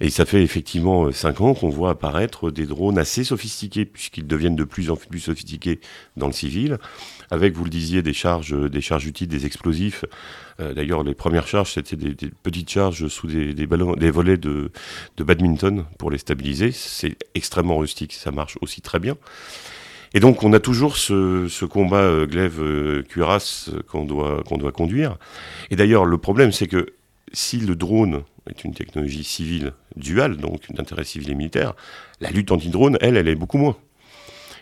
Et 0.00 0.10
ça 0.10 0.24
fait 0.24 0.42
effectivement 0.42 1.12
5 1.12 1.40
ans 1.40 1.54
qu'on 1.54 1.68
voit 1.68 1.90
apparaître 1.90 2.50
des 2.50 2.66
drones 2.66 2.98
assez 2.98 3.22
sophistiqués, 3.22 3.84
puisqu'ils 3.84 4.26
deviennent 4.26 4.56
de 4.56 4.64
plus 4.64 4.90
en 4.90 4.96
plus 4.96 5.20
sophistiqués 5.20 5.78
dans 6.16 6.26
le 6.26 6.32
civil, 6.32 6.78
avec, 7.34 7.54
vous 7.54 7.64
le 7.64 7.70
disiez, 7.70 8.02
des 8.02 8.12
charges, 8.12 8.54
des 8.70 8.80
charges 8.80 9.06
utiles, 9.06 9.28
des 9.28 9.44
explosifs. 9.44 10.04
Euh, 10.60 10.72
d'ailleurs, 10.72 11.02
les 11.02 11.14
premières 11.14 11.46
charges, 11.46 11.72
c'était 11.72 11.96
des, 11.96 12.14
petites 12.42 12.70
charges 12.70 13.08
sous 13.08 13.26
des, 13.26 13.66
ballons, 13.66 13.94
des 13.94 14.10
volets 14.10 14.36
de, 14.36 14.70
badminton 15.18 15.84
pour 15.98 16.10
les 16.10 16.18
stabiliser. 16.18 16.72
C'est 16.72 17.16
extrêmement 17.34 17.76
rustique, 17.76 18.12
ça 18.12 18.30
marche 18.30 18.56
aussi 18.60 18.80
très 18.80 19.00
bien. 19.00 19.16
Et 20.14 20.20
donc, 20.20 20.44
on 20.44 20.52
a 20.52 20.60
toujours 20.60 20.96
ce, 20.96 21.64
combat 21.64 22.02
euh, 22.02 22.26
glaive-cuirasse 22.26 23.70
euh, 23.74 23.82
qu'on 23.88 24.04
doit, 24.04 24.42
qu'on 24.44 24.56
doit 24.56 24.72
conduire. 24.72 25.18
Et 25.70 25.76
d'ailleurs, 25.76 26.04
le 26.04 26.18
problème, 26.18 26.52
c'est 26.52 26.68
que 26.68 26.94
si 27.32 27.58
le 27.58 27.74
drone 27.74 28.22
est 28.48 28.62
une 28.62 28.74
technologie 28.74 29.24
civile 29.24 29.72
duale, 29.96 30.36
donc 30.36 30.72
d'intérêt 30.72 31.02
civil 31.02 31.30
et 31.30 31.34
militaire, 31.34 31.74
la 32.20 32.30
lutte 32.30 32.52
anti-drone, 32.52 32.96
elle, 33.00 33.16
elle 33.16 33.26
est 33.26 33.34
beaucoup 33.34 33.58
moins. 33.58 33.76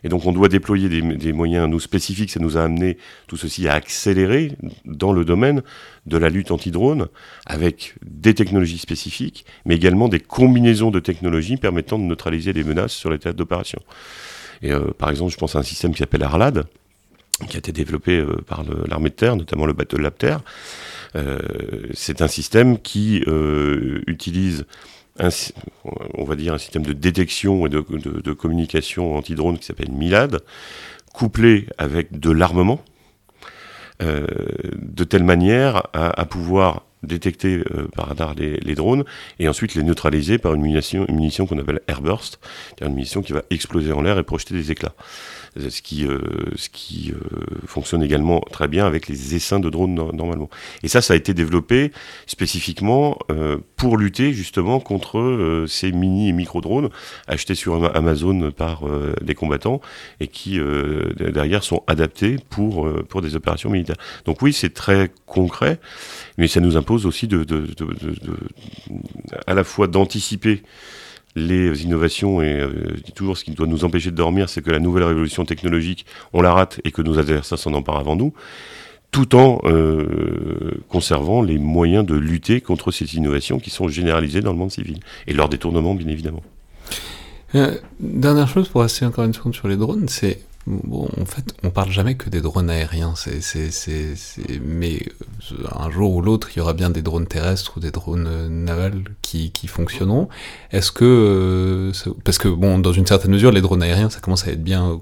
Et 0.05 0.09
donc 0.09 0.27
on 0.27 0.33
doit 0.33 0.49
déployer 0.49 0.88
des, 0.88 1.33
moyens 1.33 1.69
nous 1.69 1.81
spécifiques. 1.81 2.31
Ça 2.31 2.41
nous 2.41 2.57
a 2.57 2.62
amené 2.62 2.99
tout 3.27 3.37
ceci 3.37 3.69
à 3.69 3.75
accélérer 3.75 4.57
dans 4.85 5.12
le 5.12 5.25
domaine 5.25 5.62
de 6.07 6.17
la 6.17 6.29
lutte 6.29 6.51
anti-drone 6.51 7.09
avec 7.47 7.95
des 8.05 8.35
technologies 8.35 8.79
spécifiques, 8.79 9.45
mais 9.65 9.77
également 9.77 10.09
des 10.09 10.21
combinaisons 10.21 10.91
de 10.91 11.01
technologies 11.01 11.57
permettant 11.57 11.99
de 11.99 12.05
neutraliser 12.05 12.53
les 12.53 12.65
menaces 12.65 12.93
sur 12.93 13.11
les 13.11 13.19
théâtres 13.19 13.38
d'opération. 13.38 13.81
Et 14.62 14.73
euh, 14.73 14.93
par 14.97 15.11
exemple, 15.11 15.33
je 15.33 15.37
pense 15.37 15.57
à 15.57 15.59
un 15.59 15.65
système 15.65 15.93
qui 15.93 15.99
s'appelle 15.99 16.23
Arlad, 16.23 16.65
qui 17.49 17.57
a 17.57 17.59
été 17.59 17.73
développé 17.73 18.19
euh, 18.19 18.37
par 18.47 18.65
l'armée 18.88 19.11
de 19.11 19.15
terre, 19.15 19.37
notamment 19.37 19.67
le 19.67 19.73
bateau 19.73 19.99
Lapter. 19.99 20.37
Euh, 21.17 21.38
c'est 21.93 22.23
un 22.23 22.29
système 22.29 22.79
qui 22.79 23.23
utilise 24.07 24.65
on 25.18 26.25
va 26.25 26.37
dire 26.37 26.55
un 26.55 26.59
système 26.59 26.85
de 26.85 26.92
détection 26.92 27.66
et 27.66 27.68
de, 27.68 28.33
communication 28.33 29.16
anti-drone 29.16 29.59
qui 29.59 29.66
s'appelle 29.66 29.90
MILAD, 29.90 30.40
couplé 31.12 31.66
avec 31.79 32.18
de 32.18 32.31
l'armement, 32.31 32.81
euh, 34.03 34.27
de 34.75 35.05
telle 35.05 35.25
manière 35.25 35.83
à, 35.92 36.25
pouvoir 36.25 36.83
détecter 37.03 37.62
euh, 37.72 37.88
par 37.94 38.09
radar 38.09 38.35
les, 38.35 38.75
drones 38.75 39.05
et 39.38 39.48
ensuite 39.48 39.75
les 39.75 39.83
neutraliser 39.83 40.38
par 40.38 40.55
une 40.55 40.62
munition, 40.62 41.05
munition 41.09 41.46
qu'on 41.46 41.59
appelle 41.59 41.81
airburst, 41.88 42.40
une 42.81 42.94
munition 42.94 43.22
qui 43.22 43.33
va 43.33 43.42
exploser 43.51 43.92
en 43.92 44.03
l'air 44.03 44.18
et 44.18 44.22
projeter 44.22 44.55
des 44.55 44.70
éclats 44.70 44.94
ce 45.57 45.83
qui, 45.83 46.07
euh, 46.07 46.19
ce 46.57 46.69
qui 46.69 47.12
euh, 47.12 47.67
fonctionne 47.67 48.03
également 48.03 48.41
très 48.51 48.69
bien 48.69 48.87
avec 48.87 49.09
les 49.09 49.35
essaims 49.35 49.61
de 49.61 49.69
drones 49.69 49.95
normalement. 49.95 50.49
Et 50.83 50.88
ça, 50.88 51.03
ça 51.03 51.15
a 51.15 51.17
été 51.17 51.35
développé 51.35 51.93
spécifiquement 52.27 53.19
euh, 53.31 53.59
pour 53.77 53.99
lutter 53.99 54.33
justement 54.33 54.81
contre 54.81 55.65
ces 55.69 55.93
mini 55.93 56.29
et 56.29 56.33
micro 56.33 56.61
drones 56.61 56.88
achetés 57.27 57.55
sur 57.55 57.95
Amazon 57.97 58.51
par 58.53 58.83
des 59.21 59.35
combattants 59.35 59.81
et 60.21 60.29
qui 60.29 60.59
derrière 61.17 61.65
sont 61.65 61.83
adaptés 61.87 62.37
pour 62.49 62.88
pour 63.09 63.23
des 63.23 63.35
opérations 63.37 63.71
militaires. 63.71 63.97
Donc 64.25 64.41
oui, 64.43 64.53
c'est 64.53 64.73
très 64.73 65.11
concret, 65.27 65.81
mais 66.38 66.49
ça 66.49 66.61
nous 66.61 66.77
impose 66.77 67.07
aussi 67.07 67.27
de, 67.27 67.45
de, 67.45 67.67
de, 67.77 67.85
de 67.85 68.37
à 69.47 69.55
la 69.55 69.65
fois 69.65 69.88
d'anticiper 69.88 70.62
les 71.35 71.85
innovations, 71.85 72.42
et 72.42 72.61
euh, 72.61 72.97
toujours 73.14 73.38
ce 73.38 73.45
qui 73.45 73.53
doit 73.53 73.66
nous 73.66 73.85
empêcher 73.85 74.11
de 74.11 74.16
dormir, 74.16 74.49
c'est 74.49 74.62
que 74.62 74.71
la 74.71 74.81
nouvelle 74.81 75.05
révolution 75.05 75.45
technologique, 75.45 76.07
on 76.33 76.42
la 76.42 76.53
rate 76.53 76.81
et 76.85 76.90
que 76.90 77.03
nos 77.03 77.18
adversaires 77.18 77.59
s'en 77.59 77.73
emparent 77.75 77.99
avant 77.99 78.16
nous, 78.16 78.33
tout 79.11 79.35
en 79.37 79.61
euh, 79.64 80.73
conservant 80.88 81.42
les 81.42 81.59
moyens 81.59 82.05
de 82.05 82.14
lutter 82.14 82.61
contre 82.61 82.90
ces 82.90 83.16
innovations 83.16 83.59
qui 83.59 83.71
sont 83.71 83.88
généralisées 83.88 84.40
dans 84.40 84.53
le 84.53 84.59
monde 84.59 84.71
civil, 84.71 85.01
et 85.27 85.33
leur 85.33 85.49
détournement, 85.49 85.95
bien 85.95 86.09
évidemment. 86.09 86.42
Euh, 87.55 87.77
dernière 88.01 88.49
chose, 88.49 88.68
pour 88.68 88.83
rester 88.83 89.05
encore 89.05 89.25
une 89.25 89.35
seconde 89.35 89.55
sur 89.55 89.68
les 89.68 89.77
drones, 89.77 90.09
c'est 90.09 90.40
En 90.68 91.25
fait, 91.25 91.57
on 91.64 91.70
parle 91.70 91.90
jamais 91.90 92.14
que 92.14 92.31
des 92.31 92.40
drones 92.40 92.70
aériens, 92.70 93.14
c'est, 93.16 93.40
c'est, 93.40 94.14
mais 94.64 95.01
euh, 95.51 95.66
un 95.77 95.90
jour 95.90 96.14
ou 96.14 96.22
l'autre, 96.22 96.51
il 96.55 96.59
y 96.59 96.61
aura 96.61 96.72
bien 96.72 96.88
des 96.88 97.03
drones 97.03 97.27
terrestres 97.27 97.77
ou 97.77 97.81
des 97.81 97.90
drones 97.90 98.29
euh, 98.29 98.48
navals 98.48 99.03
qui, 99.22 99.51
qui 99.51 99.66
fonctionneront. 99.66 100.29
Est-ce 100.70 100.92
que, 100.92 101.05
euh, 101.05 102.12
parce 102.22 102.38
que 102.38 102.46
bon, 102.46 102.79
dans 102.79 102.92
une 102.92 103.07
certaine 103.07 103.33
mesure, 103.33 103.51
les 103.51 103.61
drones 103.61 103.83
aériens, 103.83 104.09
ça 104.09 104.20
commence 104.20 104.46
à 104.46 104.53
être 104.53 104.62
bien, 104.62 105.01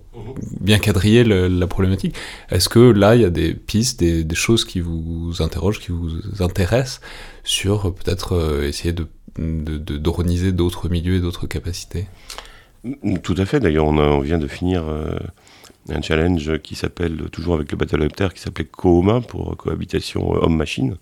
bien 0.60 0.78
quadrillé 0.78 1.24
la 1.24 1.66
problématique. 1.66 2.16
Est-ce 2.50 2.70
que 2.70 2.78
là, 2.78 3.14
il 3.14 3.20
y 3.20 3.26
a 3.26 3.30
des 3.30 3.52
pistes, 3.52 4.00
des, 4.00 4.34
choses 4.34 4.64
qui 4.64 4.80
vous 4.80 5.42
interrogent, 5.42 5.80
qui 5.80 5.92
vous 5.92 6.42
intéressent 6.42 7.02
sur 7.44 7.94
peut-être 7.94 8.62
essayer 8.64 8.94
de, 8.94 9.06
de, 9.38 9.98
droniser 9.98 10.52
d'autres 10.52 10.88
milieux 10.88 11.16
et 11.16 11.20
d'autres 11.20 11.46
capacités? 11.46 12.06
Tout 13.22 13.34
à 13.36 13.44
fait. 13.44 13.60
D'ailleurs, 13.60 13.84
on, 13.84 14.20
vient 14.20 14.38
de 14.38 14.46
finir 14.46 14.84
un 15.88 16.02
challenge 16.02 16.58
qui 16.58 16.74
s'appelle, 16.74 17.30
toujours 17.30 17.54
avec 17.54 17.70
le 17.72 17.76
Battlehopter, 17.76 18.28
qui 18.34 18.40
s'appelait 18.40 18.66
COHOMA 18.66 19.22
pour 19.22 19.56
cohabitation 19.56 20.32
homme-machine, 20.32 20.96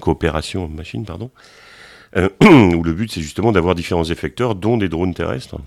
coopération 0.00 0.64
homme-machine, 0.64 1.04
pardon, 1.04 1.30
euh, 2.16 2.28
où 2.40 2.82
le 2.82 2.92
but 2.92 3.10
c'est 3.12 3.20
justement 3.20 3.52
d'avoir 3.52 3.74
différents 3.74 4.04
effecteurs, 4.04 4.54
dont 4.54 4.76
des 4.76 4.88
drones 4.88 5.14
terrestres. 5.14 5.58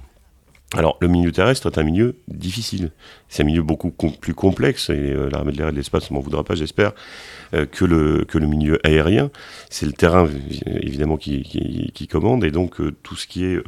Alors, 0.74 0.98
le 1.00 1.08
milieu 1.08 1.32
terrestre 1.32 1.68
est 1.68 1.78
un 1.78 1.84
milieu 1.84 2.18
difficile. 2.28 2.92
C'est 3.30 3.44
un 3.44 3.46
milieu 3.46 3.62
beaucoup 3.62 3.92
plus 3.92 4.34
complexe, 4.34 4.90
et 4.90 4.94
euh, 4.94 5.30
l'armée 5.30 5.52
de 5.52 5.58
l'air 5.58 5.70
et 5.70 5.72
de 5.72 5.78
l'espace 5.78 6.10
ne 6.10 6.16
m'en 6.16 6.22
voudra 6.22 6.44
pas, 6.44 6.56
j'espère, 6.56 6.94
euh, 7.54 7.66
que, 7.66 7.86
le, 7.86 8.26
que 8.26 8.40
le 8.40 8.48
milieu 8.48 8.80
aérien. 8.84 9.30
C'est 9.70 9.86
le 9.86 9.92
terrain, 9.94 10.28
évidemment, 10.66 11.18
qui, 11.18 11.44
qui, 11.94 12.08
commande, 12.08 12.44
et 12.44 12.52
donc 12.52 12.82
euh, 12.82 12.92
tout 13.04 13.16
ce 13.16 13.28
qui 13.28 13.46
est 13.46 13.62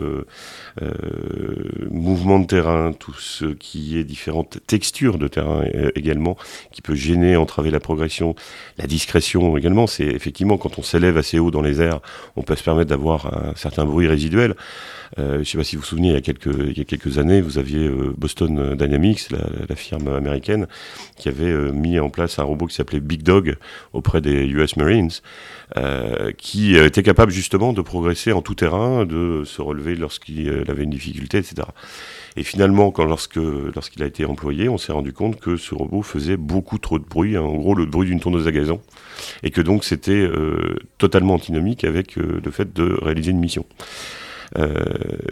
mouvement 1.90 2.40
de 2.40 2.46
terrain, 2.46 2.94
tout 2.94 3.14
ce 3.14 3.46
qui 3.46 3.98
est 3.98 4.04
différentes 4.04 4.60
textures 4.68 5.18
de 5.18 5.28
terrain 5.28 5.64
également, 5.96 6.36
qui 6.72 6.82
peut 6.82 6.96
gêner, 6.96 7.36
entraver 7.36 7.72
la 7.72 7.80
progression, 7.80 8.36
la 8.78 8.88
discrétion 8.88 9.56
également. 9.58 9.88
C'est 9.88 10.06
effectivement, 10.06 10.58
quand 10.58 10.80
on 10.80 10.84
s'élève 10.84 11.18
assez 11.18 11.40
haut 11.40 11.52
dans 11.52 11.62
les 11.62 11.82
airs, 11.82 12.00
on 12.36 12.42
peut 12.42 12.56
se 12.56 12.64
permettre 12.64 12.90
d'avoir 12.90 13.50
un 13.50 13.56
certain 13.56 13.86
bruit 13.86 14.08
résiduel. 14.08 14.56
Euh, 15.20 15.36
je 15.36 15.40
ne 15.40 15.44
sais 15.44 15.58
pas 15.58 15.64
si 15.64 15.76
vous 15.76 15.82
vous 15.82 15.88
souvenez, 15.88 16.10
il 16.10 16.14
y 16.14 16.18
a 16.18 16.22
quelques, 16.22 16.74
quelques 16.88 17.20
années, 17.20 17.42
vous 17.42 17.60
aviez 17.60 17.86
euh, 17.86 18.14
Boston 18.18 18.76
Dynamics, 18.76 19.30
la, 19.30 19.76
firme 19.76 20.08
américaine, 20.08 20.68
qui 21.18 21.30
avait 21.30 21.52
euh, 21.52 21.72
mis 21.72 22.00
en 22.00 22.10
place 22.10 22.40
un 22.40 22.44
robot 22.44 22.66
qui 22.66 22.76
s'appelait 22.76 23.00
Big 23.00 23.22
Dog 23.22 23.58
auprès 23.94 24.22
des 24.22 24.46
US 24.48 24.78
Marines, 24.78 25.12
euh, 25.76 26.32
qui 26.32 26.76
était 26.76 27.04
capable 27.04 27.32
justement 27.32 27.74
de 27.74 27.82
progresser 27.82 28.32
en 28.32 28.42
tout 28.42 28.56
terrain, 28.56 29.06
de 29.06 29.44
se 29.46 29.62
relever 29.62 29.96
lorsqu'il 29.96 30.50
avait 30.68 30.84
une 30.84 30.90
difficulté, 30.90 31.38
etc. 31.38 31.68
Et 32.38 32.44
finalement, 32.44 32.92
quand 32.92 33.06
lorsque 33.06 33.36
lorsqu'il 33.36 34.02
a 34.04 34.06
été 34.06 34.26
employé, 34.26 34.70
on 34.70 34.78
s'est 34.78 34.94
rendu 34.94 35.14
compte 35.14 35.40
que 35.40 35.58
ce 35.58 35.76
robot 35.76 36.02
faisait 36.02 36.38
beaucoup 36.38 36.78
trop 36.78 36.98
de 36.98 37.06
bruit, 37.06 37.36
hein, 37.36 37.42
en 37.42 37.56
gros 37.56 37.76
le 37.76 37.86
bruit 37.86 38.08
d'une 38.08 38.20
tourneuse 38.20 38.48
à 38.48 38.52
gazon, 38.52 38.82
et 39.44 39.52
que 39.52 39.62
donc 39.62 39.84
c'était 39.84 40.28
totalement 40.98 41.34
antinomique 41.34 41.84
avec 41.84 42.16
le 42.16 42.52
fait 42.52 42.74
de 42.74 42.98
réaliser 43.02 43.32
une 43.32 43.40
mission. 43.40 43.66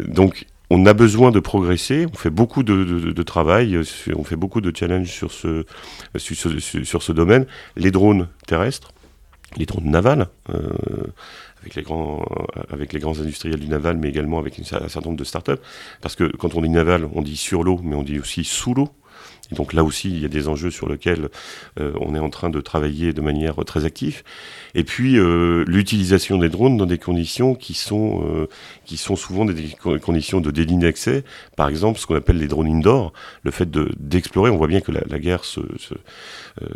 Donc 0.08 0.46
on 0.70 0.86
a 0.86 0.94
besoin 0.94 1.32
de 1.32 1.40
progresser. 1.40 2.08
On 2.12 2.16
fait 2.16 2.30
beaucoup 2.30 2.64
de, 2.64 3.24
travail, 3.24 3.80
on 4.16 4.24
fait 4.24 4.36
beaucoup 4.36 4.62
de 4.62 4.76
challenges 4.76 5.10
sur 5.10 5.32
ce, 5.32 7.12
domaine. 7.12 7.46
Les 7.76 7.92
drones 7.92 8.28
terrestres, 8.48 8.92
les 9.58 9.66
drones 9.66 9.90
navals, 9.90 10.28
euh, 10.50 10.70
avec 11.62 11.76
les 11.76 11.82
grands, 11.82 12.26
avec 12.70 12.94
les 12.94 13.00
grands 13.00 13.20
industriels 13.20 13.60
du 13.60 13.68
naval, 13.68 13.98
mais 13.98 14.10
également 14.10 14.40
avec 14.40 14.60
un 14.60 14.64
certain 14.64 15.02
nombre 15.02 15.18
de 15.18 15.24
startups. 15.24 15.62
Parce 16.02 16.16
que 16.16 16.24
quand 16.36 16.56
on 16.56 16.62
dit 16.62 16.70
naval, 16.70 17.08
on 17.14 17.22
dit 17.22 17.38
sur 17.38 17.64
l'eau, 17.64 17.80
mais 17.84 17.96
on 17.96 18.04
dit 18.04 18.20
aussi 18.20 18.44
sous 18.44 18.74
l'eau. 18.74 18.90
Et 19.52 19.56
donc 19.56 19.74
là 19.74 19.84
aussi, 19.84 20.10
il 20.10 20.20
y 20.20 20.26
a 20.26 20.28
des 20.28 20.48
enjeux 20.48 20.72
sur 20.72 20.90
lesquels 20.90 21.30
euh, 21.80 21.94
on 22.00 22.16
est 22.16 22.20
en 22.20 22.30
train 22.30 22.50
de 22.50 22.62
travailler 22.62 23.14
de 23.14 23.22
manière 23.22 23.56
très 23.66 23.86
active. 23.86 24.24
Et 24.74 24.84
puis 24.84 25.18
euh, 25.18 25.64
l'utilisation 25.68 26.38
des 26.38 26.50
drones 26.50 26.78
dans 26.78 26.86
des 26.86 26.98
conditions 26.98 27.56
qui 27.56 27.74
sont 27.74 28.24
euh, 28.26 28.48
qui 28.86 28.98
sont 28.98 29.16
souvent 29.16 29.46
des 29.46 29.76
conditions 30.00 30.42
de 30.42 30.52
déligne 30.52 30.82
d'accès. 30.82 31.24
Par 31.56 31.70
exemple, 31.70 32.00
ce 32.00 32.08
qu'on 32.08 32.16
appelle 32.16 32.38
les 32.38 32.48
drones 32.48 32.68
indoor, 32.68 33.14
le 33.44 33.52
fait 33.52 33.70
d'explorer. 33.70 34.50
on 34.50 34.58
voit 34.58 34.68
bien 34.68 34.82
que 34.82 34.92
la, 34.92 35.02
la 35.08 35.20
guerre 35.20 35.44
se, 35.46 35.62
se, 35.78 35.94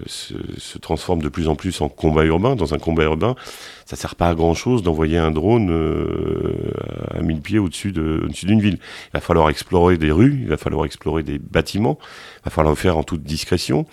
se, 0.05 0.33
se, 0.57 0.77
transforme 0.77 1.21
de 1.21 1.29
plus 1.29 1.47
en 1.47 1.55
plus 1.55 1.81
en 1.81 1.89
combat 1.89 2.25
urbain. 2.25 2.55
Dans 2.55 2.73
un 2.73 2.79
combat 2.79 3.03
urbain, 3.03 3.35
ça 3.85 3.95
sert 3.95 4.15
pas 4.15 4.29
à 4.29 4.35
grand 4.35 4.53
chose 4.53 4.83
d'envoyer 4.83 5.17
un 5.17 5.31
drone 5.31 5.69
à 7.11 7.21
1000 7.21 7.41
pieds 7.41 7.59
au-dessus 7.59 7.91
d'une 7.91 8.59
ville. 8.59 8.77
Il 8.79 9.13
va 9.13 9.21
falloir 9.21 9.49
explorer 9.49 9.97
des 9.97 10.11
rues, 10.11 10.39
il 10.41 10.49
va 10.49 10.57
falloir 10.57 10.85
explorer 10.85 11.23
des 11.23 11.39
bâtiments, 11.39 11.97
il 12.01 12.45
va 12.45 12.51
falloir 12.51 12.73
le 12.73 12.79
faire 12.79 12.97
en 12.97 13.03
toute 13.03 13.23
discrétion. 13.23 13.85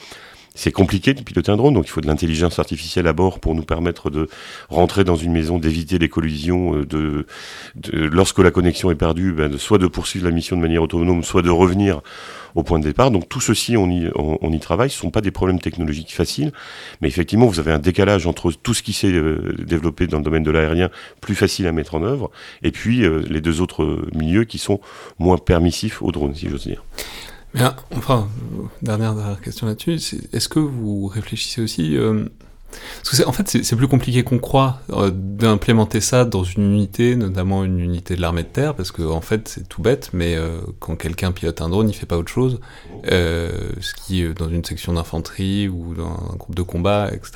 C'est 0.57 0.73
compliqué 0.73 1.13
de 1.13 1.21
piloter 1.21 1.53
un 1.53 1.57
drone, 1.57 1.75
donc 1.75 1.87
il 1.87 1.91
faut 1.91 2.01
de 2.01 2.07
l'intelligence 2.07 2.59
artificielle 2.59 3.07
à 3.07 3.13
bord 3.13 3.41
pour 3.41 3.55
nous 3.55 3.63
permettre 3.63 4.09
de 4.09 4.27
rentrer 4.71 5.05
dans 5.05 5.15
une 5.15 5.33
maison, 5.33 5.59
d'éviter 5.59 5.99
les 5.99 6.09
collisions, 6.09 6.79
euh, 6.79 6.87
de, 6.87 7.27
lorsque 7.93 8.39
la 8.39 8.51
connexion 8.51 8.91
est 8.91 8.95
perdue, 8.95 9.33
ben 9.33 9.59
soit 9.59 9.77
de 9.77 9.87
poursuivre 9.87 10.25
la 10.25 10.31
mission 10.31 10.57
de 10.57 10.63
manière 10.63 10.83
autonome, 10.83 11.23
soit 11.23 11.43
de 11.43 11.51
revenir 11.51 12.01
au 12.55 12.63
point 12.63 12.79
de 12.79 12.85
départ. 12.85 13.11
Donc 13.11 13.29
tout 13.29 13.41
ceci, 13.41 13.77
on 13.77 13.91
y, 13.91 14.11
on, 14.15 14.51
y 14.51 14.59
travaille. 14.59 14.89
Ce 14.89 14.97
ne 14.97 15.03
sont 15.03 15.11
pas 15.11 15.21
des 15.21 15.31
problèmes 15.31 15.61
technologiques 15.61 16.15
faciles, 16.15 16.53
mais 17.03 17.09
effectivement, 17.09 17.47
vous 17.47 17.61
avez 17.61 17.73
un 17.73 17.79
décalage 17.79 18.27
entre 18.27 18.51
tout 18.51 18.73
ce 18.73 18.83
qui 18.83 18.95
s'est 18.95 19.13
euh, 19.13 19.55
développé 19.59 20.07
dans 20.07 20.19
le 20.19 20.25
domaine 20.25 20.43
de 20.43 20.51
l'aérien, 20.51 20.89
plus 21.21 21.35
facile 21.35 21.67
à 21.67 21.73
mettre 21.73 21.95
en 21.95 22.03
œuvre, 22.03 22.31
et 22.63 22.71
puis 22.71 23.05
euh, 23.05 23.23
les 23.29 23.43
deux 23.43 23.61
autres 23.61 24.09
milieux 24.15 24.45
qui 24.45 24.57
sont 24.57 24.81
moins 25.19 25.37
permissifs 25.37 26.01
aux 26.01 26.13
drones, 26.13 26.35
si 26.35 26.49
j'ose 26.49 26.67
dire. 26.67 26.83
Enfin, 27.97 28.29
dernière, 28.83 29.41
question 29.41 29.67
là-dessus, 29.67 29.99
est-ce 30.33 30.49
que 30.49 30.59
vous 30.59 31.07
réfléchissez 31.07 31.63
aussi 31.63 31.97
euh, 31.97 32.27
en 33.27 33.33
fait, 33.33 33.49
c'est 33.63 33.77
plus 33.77 33.89
compliqué 33.89 34.23
qu'on 34.23 34.39
croit 34.39 34.81
euh, 34.91 35.11
d'implémenter 35.13 36.01
ça 36.01 36.25
dans 36.25 36.45
une 36.45 36.65
unité, 36.65 37.17
notamment 37.17 37.65
une 37.65 37.79
unité 37.79 38.17
de 38.17 38.21
l'armée 38.21 38.43
de 38.43 38.49
terre, 38.49 38.75
parce 38.75 38.91
que 38.91 39.03
en 39.03 39.21
fait, 39.21 39.49
c'est 39.49 39.69
tout 39.69 39.81
bête, 39.81 40.11
mais 40.13 40.35
euh, 40.37 40.59
quand 40.81 40.97
quelqu'un 40.97 41.33
pilote 41.33 41.61
un 41.63 41.69
drone, 41.69 41.89
il 41.89 41.95
fait 41.95 42.07
pas 42.07 42.19
autre 42.19 42.33
chose. 42.33 42.61
ce 43.05 43.95
qui, 43.95 44.25
dans 44.35 44.49
une 44.49 44.65
section 44.65 44.93
d'infanterie 44.93 45.69
ou 45.69 45.95
dans 45.95 46.11
un 46.33 46.37
groupe 46.37 46.55
de 46.55 46.63
combat, 46.63 47.09
etc. 47.13 47.31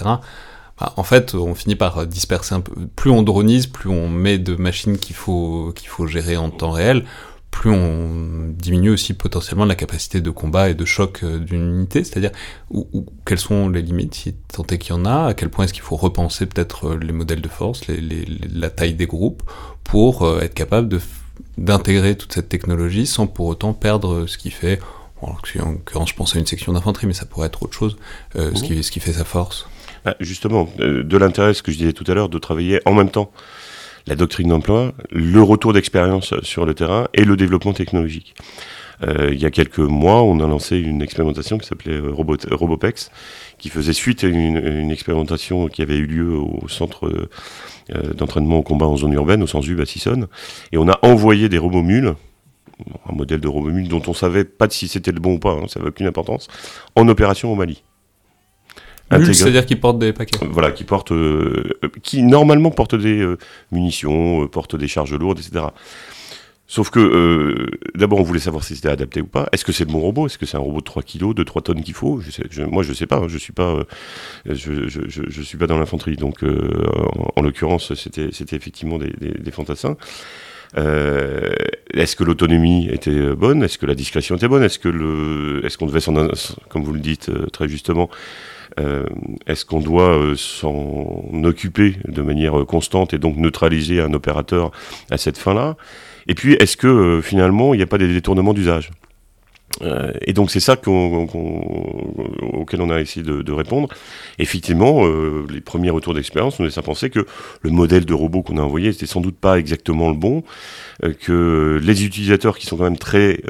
Bah, 0.79 0.93
en 0.97 1.05
fait, 1.05 1.35
on 1.35 1.55
finit 1.55 1.77
par 1.77 2.07
disperser 2.07 2.55
un 2.55 2.61
peu. 2.61 2.73
Plus 2.97 3.11
on 3.11 3.23
dronise, 3.23 3.67
plus 3.67 3.89
on 3.91 4.09
met 4.09 4.39
de 4.39 4.57
machines 4.57 4.99
qu'il 4.99 5.17
faut 5.17 5.73
qu'il 5.75 5.89
faut 5.89 6.07
gérer 6.07 6.37
en 6.37 6.51
temps 6.51 6.73
réel 6.73 7.05
plus 7.51 7.71
on 7.71 8.53
diminue 8.57 8.91
aussi 8.91 9.13
potentiellement 9.13 9.65
la 9.65 9.75
capacité 9.75 10.21
de 10.21 10.31
combat 10.31 10.71
et 10.71 10.75
de 10.75 10.85
choc 10.85 11.21
euh, 11.23 11.39
d'une 11.39 11.79
unité, 11.79 12.05
c'est-à-dire 12.05 12.31
où, 12.71 12.87
quelles 13.27 13.39
sont 13.39 13.69
les 13.69 13.83
limites, 13.83 14.15
si 14.15 14.35
tant 14.53 14.65
est 14.65 14.79
qu'il 14.79 14.95
y 14.95 14.99
en 14.99 15.05
a, 15.05 15.27
à 15.27 15.35
quel 15.35 15.51
point 15.51 15.65
est-ce 15.65 15.73
qu'il 15.73 15.83
faut 15.83 15.97
repenser 15.97 16.47
peut-être 16.47 16.91
euh, 16.91 16.99
les 16.99 17.13
modèles 17.13 17.41
de 17.41 17.49
force, 17.49 17.83
la 17.89 18.71
taille 18.71 18.95
des 18.95 19.07
groupes, 19.07 19.43
pour 19.85 20.23
euh, 20.23 20.41
être 20.41 20.55
capable 20.55 21.01
d'intégrer 21.59 22.17
toute 22.17 22.33
cette 22.33 22.49
technologie 22.49 23.07
sans 23.07 23.27
pour 23.27 23.47
autant 23.47 23.73
perdre 23.73 24.27
ce 24.27 24.39
qui 24.39 24.51
fait, 24.51 24.81
en 25.21 25.33
l'occurrence 25.33 26.09
je 26.09 26.15
pense 26.15 26.37
à 26.37 26.39
une 26.39 26.47
section 26.47 26.73
d'infanterie, 26.73 27.07
mais 27.07 27.13
ça 27.13 27.27
pourrait 27.27 27.49
être 27.49 27.63
autre 27.63 27.75
chose, 27.75 27.97
ce, 28.35 28.41
mmh. 28.41 28.53
qui, 28.55 28.83
ce 28.83 28.91
qui 28.91 29.01
fait 29.01 29.13
sa 29.13 29.25
force. 29.25 29.67
Bah, 30.05 30.17
justement, 30.21 30.67
de 30.79 31.17
l'intérêt, 31.19 31.53
ce 31.53 31.63
que 31.63 31.73
je 31.73 31.77
disais 31.77 31.93
tout 31.93 32.05
à 32.11 32.15
l'heure, 32.15 32.31
de 32.31 32.39
travailler 32.39 32.81
en 32.87 32.95
même 32.95 33.11
temps 33.11 33.31
la 34.07 34.17
doctrine 34.17 34.49
d'emploi, 34.49 34.93
le 35.11 35.43
retour 35.43 35.73
d'expérience 35.73 36.35
sur 36.43 36.65
le 36.65 36.75
terrain 36.75 37.09
et 37.15 37.25
le 37.25 37.37
développement 37.37 37.73
technologique. 37.73 38.35
Euh, 39.03 39.31
il 39.33 39.41
y 39.41 39.47
a 39.47 39.51
quelques 39.51 39.79
mois, 39.79 40.23
on 40.23 40.41
a 40.41 40.47
lancé 40.47 40.79
une 40.79 41.01
expérimentation 41.01 41.59
qui 41.59 41.67
s'appelait 41.67 41.95
euh, 41.97 42.11
Robot, 42.11 42.37
Robopex, 42.51 43.11
qui 43.59 43.71
faisait 43.71 43.93
suite 43.93 44.25
à 44.25 44.27
une, 44.27 44.91
expérimentation 44.91 45.69
qui 45.69 45.83
avait 45.83 45.97
eu 45.97 46.07
lieu 46.07 46.37
au 46.37 46.69
centre 46.69 47.07
euh, 47.09 48.13
d'entraînement 48.13 48.59
au 48.59 48.63
combat 48.63 48.87
en 48.87 48.97
zone 48.97 49.13
urbaine, 49.13 49.43
au 49.43 49.47
sens 49.47 49.67
U 49.67 49.81
à 49.81 49.87
Sissonne. 49.87 50.27
Et 50.73 50.79
on 50.79 50.89
a 50.89 50.99
envoyé 51.03 51.49
des 51.49 51.59
robots 51.59 51.83
mules, 51.83 52.15
un 53.09 53.13
modèle 53.13 53.41
de 53.41 53.49
robot 53.49 53.71
mule 53.71 53.89
dont 53.89 54.03
on 54.07 54.15
savait 54.15 54.45
pas 54.45 54.69
si 54.69 54.89
c'était 54.89 55.13
le 55.13 55.21
bon 55.21 55.35
ou 55.35 55.39
pas, 55.39 55.53
hein, 55.53 55.67
ça 55.69 55.81
n'avait 55.81 55.91
aucune 55.91 56.07
importance, 56.07 56.49
en 56.95 57.09
opération 57.09 57.53
au 57.53 57.55
Mali 57.55 57.83
c'est-à-dire 59.11 59.67
qu'ils 59.67 59.81
portent 59.81 59.99
des 59.99 60.13
paquets. 60.13 60.39
Voilà, 60.51 60.71
qui 60.71 60.85
portent, 60.85 61.13
euh, 61.13 61.79
qui 62.03 62.23
normalement 62.23 62.71
portent 62.71 62.95
des 62.95 63.21
euh, 63.21 63.39
munitions, 63.73 64.45
euh, 64.45 64.49
portent 64.49 64.77
des 64.77 64.89
charges 64.89 65.15
lourdes, 65.15 65.39
etc. 65.39 65.67
Sauf 66.67 66.91
que, 66.91 67.67
d'abord, 67.97 68.21
on 68.21 68.23
voulait 68.23 68.39
savoir 68.39 68.63
si 68.63 68.77
c'était 68.77 68.91
adapté 68.91 69.21
ou 69.21 69.27
pas. 69.27 69.49
Est-ce 69.51 69.65
que 69.65 69.73
c'est 69.73 69.85
le 69.85 69.91
bon 69.91 69.99
robot? 69.99 70.27
Est-ce 70.27 70.39
que 70.39 70.47
c'est 70.47 70.57
un 70.57 70.61
robot 70.61 70.79
de 70.79 70.85
3 70.85 71.03
kg, 71.03 71.35
de 71.35 71.43
3 71.43 71.63
tonnes 71.63 71.83
qu'il 71.83 71.95
faut? 71.95 72.21
Je 72.21 72.31
sais, 72.31 72.45
Moi, 72.71 72.85
je 72.85 72.93
sais 72.93 73.07
pas. 73.09 73.17
Hein, 73.17 73.27
je 73.27 73.39
suis 73.39 73.53
pas, 73.53 73.83
je, 74.47 74.89
je, 74.89 75.01
je, 75.09 75.43
suis 75.43 75.59
pas 75.59 75.67
dans 75.67 75.79
l'infanterie. 75.81 76.15
Donc, 76.15 76.45
en, 76.45 77.43
l'occurrence, 77.43 77.93
c'était, 77.95 78.29
c'était 78.31 78.55
effectivement 78.55 78.99
des, 78.99 79.13
des, 79.21 79.33
des 79.33 79.51
fantassins. 79.51 79.97
est-ce 80.77 82.15
que 82.15 82.23
l'autonomie 82.23 82.89
était 82.89 83.35
bonne? 83.35 83.65
Est-ce 83.65 83.77
que 83.77 83.87
la 83.87 83.97
discrétion 83.97 84.37
était 84.37 84.47
bonne? 84.47 84.63
Est-ce 84.63 84.79
que 84.79 84.89
le, 84.89 85.63
est-ce 85.67 85.77
qu'on 85.77 85.87
devait 85.87 85.99
s'en, 85.99 86.15
comme 86.69 86.85
vous 86.85 86.93
le 86.93 87.01
dites 87.01 87.33
très 87.51 87.67
justement, 87.67 88.09
euh, 88.11 88.60
est-ce 89.47 89.65
qu'on 89.65 89.81
doit 89.81 90.17
euh, 90.17 90.37
s'en 90.37 91.25
occuper 91.45 91.97
de 92.07 92.23
manière 92.23 92.65
constante 92.67 93.15
et 93.15 93.19
donc 93.19 93.37
neutraliser 93.37 94.01
un 94.01 94.13
opérateur 94.13 94.71
à 95.11 95.19
cette 95.19 95.39
fin-là? 95.39 95.77
Et 96.27 96.35
puis, 96.35 96.55
est-ce 96.55 96.77
que 96.77 96.87
euh, 96.87 97.23
finalement, 97.23 97.75
il 97.75 97.79
n'y 97.79 97.83
a 97.83 97.87
pas 97.87 97.99
des 97.99 98.09
détournements 98.09 98.55
d'usage? 98.55 98.91
Et 100.27 100.33
donc 100.33 100.51
c'est 100.51 100.61
ça 100.61 100.75
auquel 100.75 102.83
on 102.83 102.91
a 102.91 103.01
essayé 103.01 103.25
de, 103.25 103.53
répondre. 103.53 103.89
Effectivement, 104.39 105.05
les 105.49 105.61
premiers 105.61 105.91
retours 105.91 106.13
d'expérience 106.13 106.59
nous 106.59 106.67
laissent 106.67 106.77
à 106.77 106.83
penser 106.83 107.09
que 107.09 107.25
le 107.63 107.71
modèle 107.71 108.05
de 108.05 108.13
robot 108.13 108.43
qu'on 108.43 108.59
a 108.59 108.63
envoyé 108.63 108.89
n'était 108.89 109.07
sans 109.07 109.21
doute 109.21 109.39
pas 109.39 109.61
exactement 109.61 110.09
le 110.09 110.17
bon, 110.17 110.43
que 111.21 111.81
les 111.83 112.05
utilisateurs 112.05 112.59
qui 112.59 112.67
sont 112.67 112.77
quand 112.77 112.85
même 112.85 112.99
très 112.99 113.41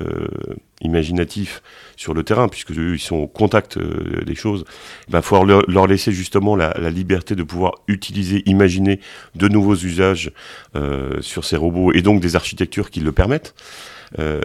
imaginatifs 0.80 1.62
sur 1.96 2.14
le 2.14 2.22
terrain, 2.22 2.48
puisque 2.48 2.72
eux, 2.72 2.94
ils 2.94 3.00
sont 3.00 3.16
au 3.16 3.26
contact 3.26 3.76
euh, 3.76 4.22
des 4.24 4.34
choses, 4.34 4.64
il 5.08 5.12
va 5.12 5.22
falloir 5.22 5.62
leur, 5.68 5.86
laisser 5.86 6.12
justement 6.12 6.56
la, 6.56 6.72
liberté 6.90 7.34
de 7.34 7.42
pouvoir 7.42 7.72
utiliser, 7.88 8.42
imaginer 8.46 9.00
de 9.34 9.48
nouveaux 9.48 9.76
usages 9.76 10.32
euh, 10.76 11.20
sur 11.20 11.44
ces 11.44 11.56
robots 11.56 11.92
et 11.92 12.02
donc 12.02 12.20
des 12.20 12.36
architectures 12.36 12.90
qui 12.90 13.00
le 13.00 13.12
permettent. 13.12 13.54
Euh, 14.18 14.40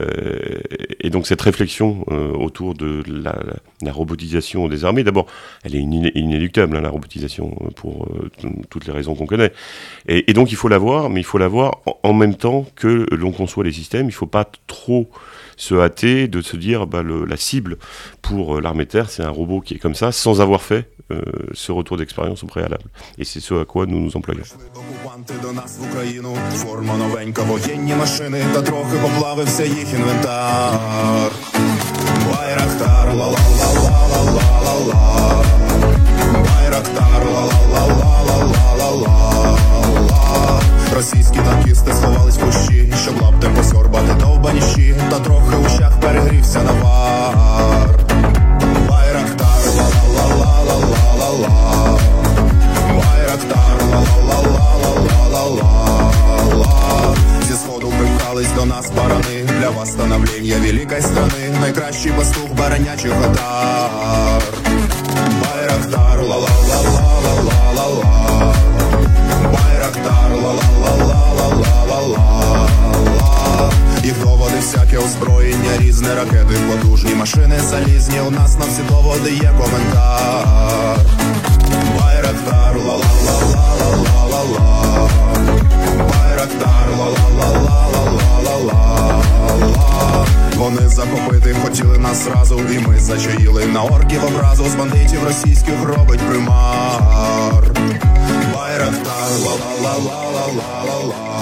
et 0.99 1.09
donc 1.09 1.25
cette 1.25 1.41
réflexion 1.41 2.05
autour 2.07 2.75
de 2.75 3.01
la, 3.07 3.91
robotisation 3.91 4.67
des 4.67 4.85
armées, 4.85 5.03
d'abord, 5.03 5.25
elle 5.63 5.75
est 5.75 5.79
inéluctable, 5.79 6.75
hein, 6.77 6.81
la 6.81 6.89
robotisation, 6.89 7.55
pour 7.75 8.09
toutes 8.69 8.85
les 8.85 8.93
raisons 8.93 9.15
qu'on 9.15 9.25
connaît. 9.25 9.53
Et, 10.07 10.33
donc 10.33 10.51
il 10.51 10.55
faut 10.55 10.67
la 10.67 10.77
voir, 10.77 11.09
mais 11.09 11.21
il 11.21 11.25
faut 11.25 11.39
la 11.39 11.47
voir 11.47 11.79
en, 11.85 11.97
en 12.03 12.13
même 12.13 12.35
temps 12.35 12.67
que 12.75 13.07
l'on 13.11 13.31
conçoit 13.31 13.63
les 13.63 13.71
systèmes. 13.71 14.05
Il 14.05 14.09
ne 14.09 14.11
faut 14.11 14.27
pas 14.27 14.45
trop 14.67 15.09
se 15.57 15.75
hâter 15.75 16.27
de 16.27 16.41
se 16.41 16.57
dire 16.57 16.87
bah, 16.87 17.01
le, 17.03 17.25
la 17.25 17.37
cible 17.37 17.77
pour 18.21 18.57
euh, 18.57 18.61
l'armée 18.61 18.85
terre, 18.85 19.09
c'est 19.09 19.23
un 19.23 19.29
robot 19.29 19.61
qui 19.61 19.75
est 19.75 19.79
comme 19.79 19.95
ça, 19.95 20.11
sans 20.11 20.41
avoir 20.41 20.61
fait 20.61 20.89
euh, 21.11 21.21
ce 21.53 21.71
retour 21.71 21.97
d'expérience 21.97 22.43
au 22.43 22.47
préalable. 22.47 22.85
Et 23.17 23.25
c'est 23.25 23.39
ce 23.39 23.53
à 23.53 23.65
quoi 23.65 23.85
nous 23.85 23.99
nous 23.99 24.17
employons. 24.17 24.43
Російські 40.95 41.39
танкісти 41.39 41.93
сховались 41.93 42.37
в 42.37 42.45
кущі, 42.45 42.93
щоб 43.03 43.21
лаптем 43.21 43.53
посьорбати 43.55 44.13
довбаніщі 44.19 44.95
Та 45.09 45.19
трохи 45.19 45.55
у 45.55 45.69
щах 45.69 45.99
перегрівся 45.99 46.63
навар 46.63 47.89
Байрактар, 48.89 49.59
лалала 50.15 51.99
Байрахтар, 52.87 53.77
лалалала 55.31 55.69
Зі 57.47 57.53
сходу 57.53 57.93
примкались 57.99 58.51
до 58.55 58.65
нас 58.65 58.91
барани. 58.97 59.49
Для 59.59 59.69
восстановлення 59.69 60.55
великої 60.57 61.01
страны 61.01 61.59
Найкращий 61.61 62.11
пастух 62.11 62.53
баранячих 62.57 63.11
отар. 63.11 64.41
Байрактар, 65.41 66.21
ла-ла-ла 66.21 66.64
всяке 74.95 75.07
озброєння, 75.07 75.77
різне 75.79 76.15
ракети, 76.15 76.55
потужні 76.71 77.15
машини 77.15 77.59
залізні. 77.59 78.19
У 78.27 78.31
нас 78.31 78.57
на 78.59 78.65
всі 78.65 78.81
доводи 78.89 79.31
є 79.31 79.53
коментар. 79.57 80.97
Байрактар, 81.99 82.77
ла 82.77 82.95
ла 82.95 83.05
ла 83.25 83.75
ла 83.75 83.95
ла 84.03 84.25
ла 84.25 84.43
ла 84.43 85.09
Байрактар, 85.97 86.89
ла 86.99 87.05
ла 87.05 87.29
ла 87.37 87.49
ла 87.49 87.85
ла 87.85 88.39
ла 88.43 88.57
ла 88.57 89.67
ла 89.67 90.25
Вони 90.57 90.89
захопити 90.89 91.55
хотіли 91.63 91.97
нас 91.97 92.23
зразу, 92.23 92.59
і 92.73 92.79
ми 92.87 92.99
зачаїли 92.99 93.65
на 93.65 93.83
орків 93.83 94.25
образу 94.25 94.65
з 94.69 94.75
бандитів 94.75 95.23
російських 95.23 95.83
робить 95.83 96.19
примар. 96.19 97.63
Байрактар, 98.53 99.29
ла 99.45 99.53
ла 99.83 99.97
ла 99.97 100.17
ла 100.33 100.47
ла 100.57 100.83
ла 100.83 100.97
ла 101.07 101.34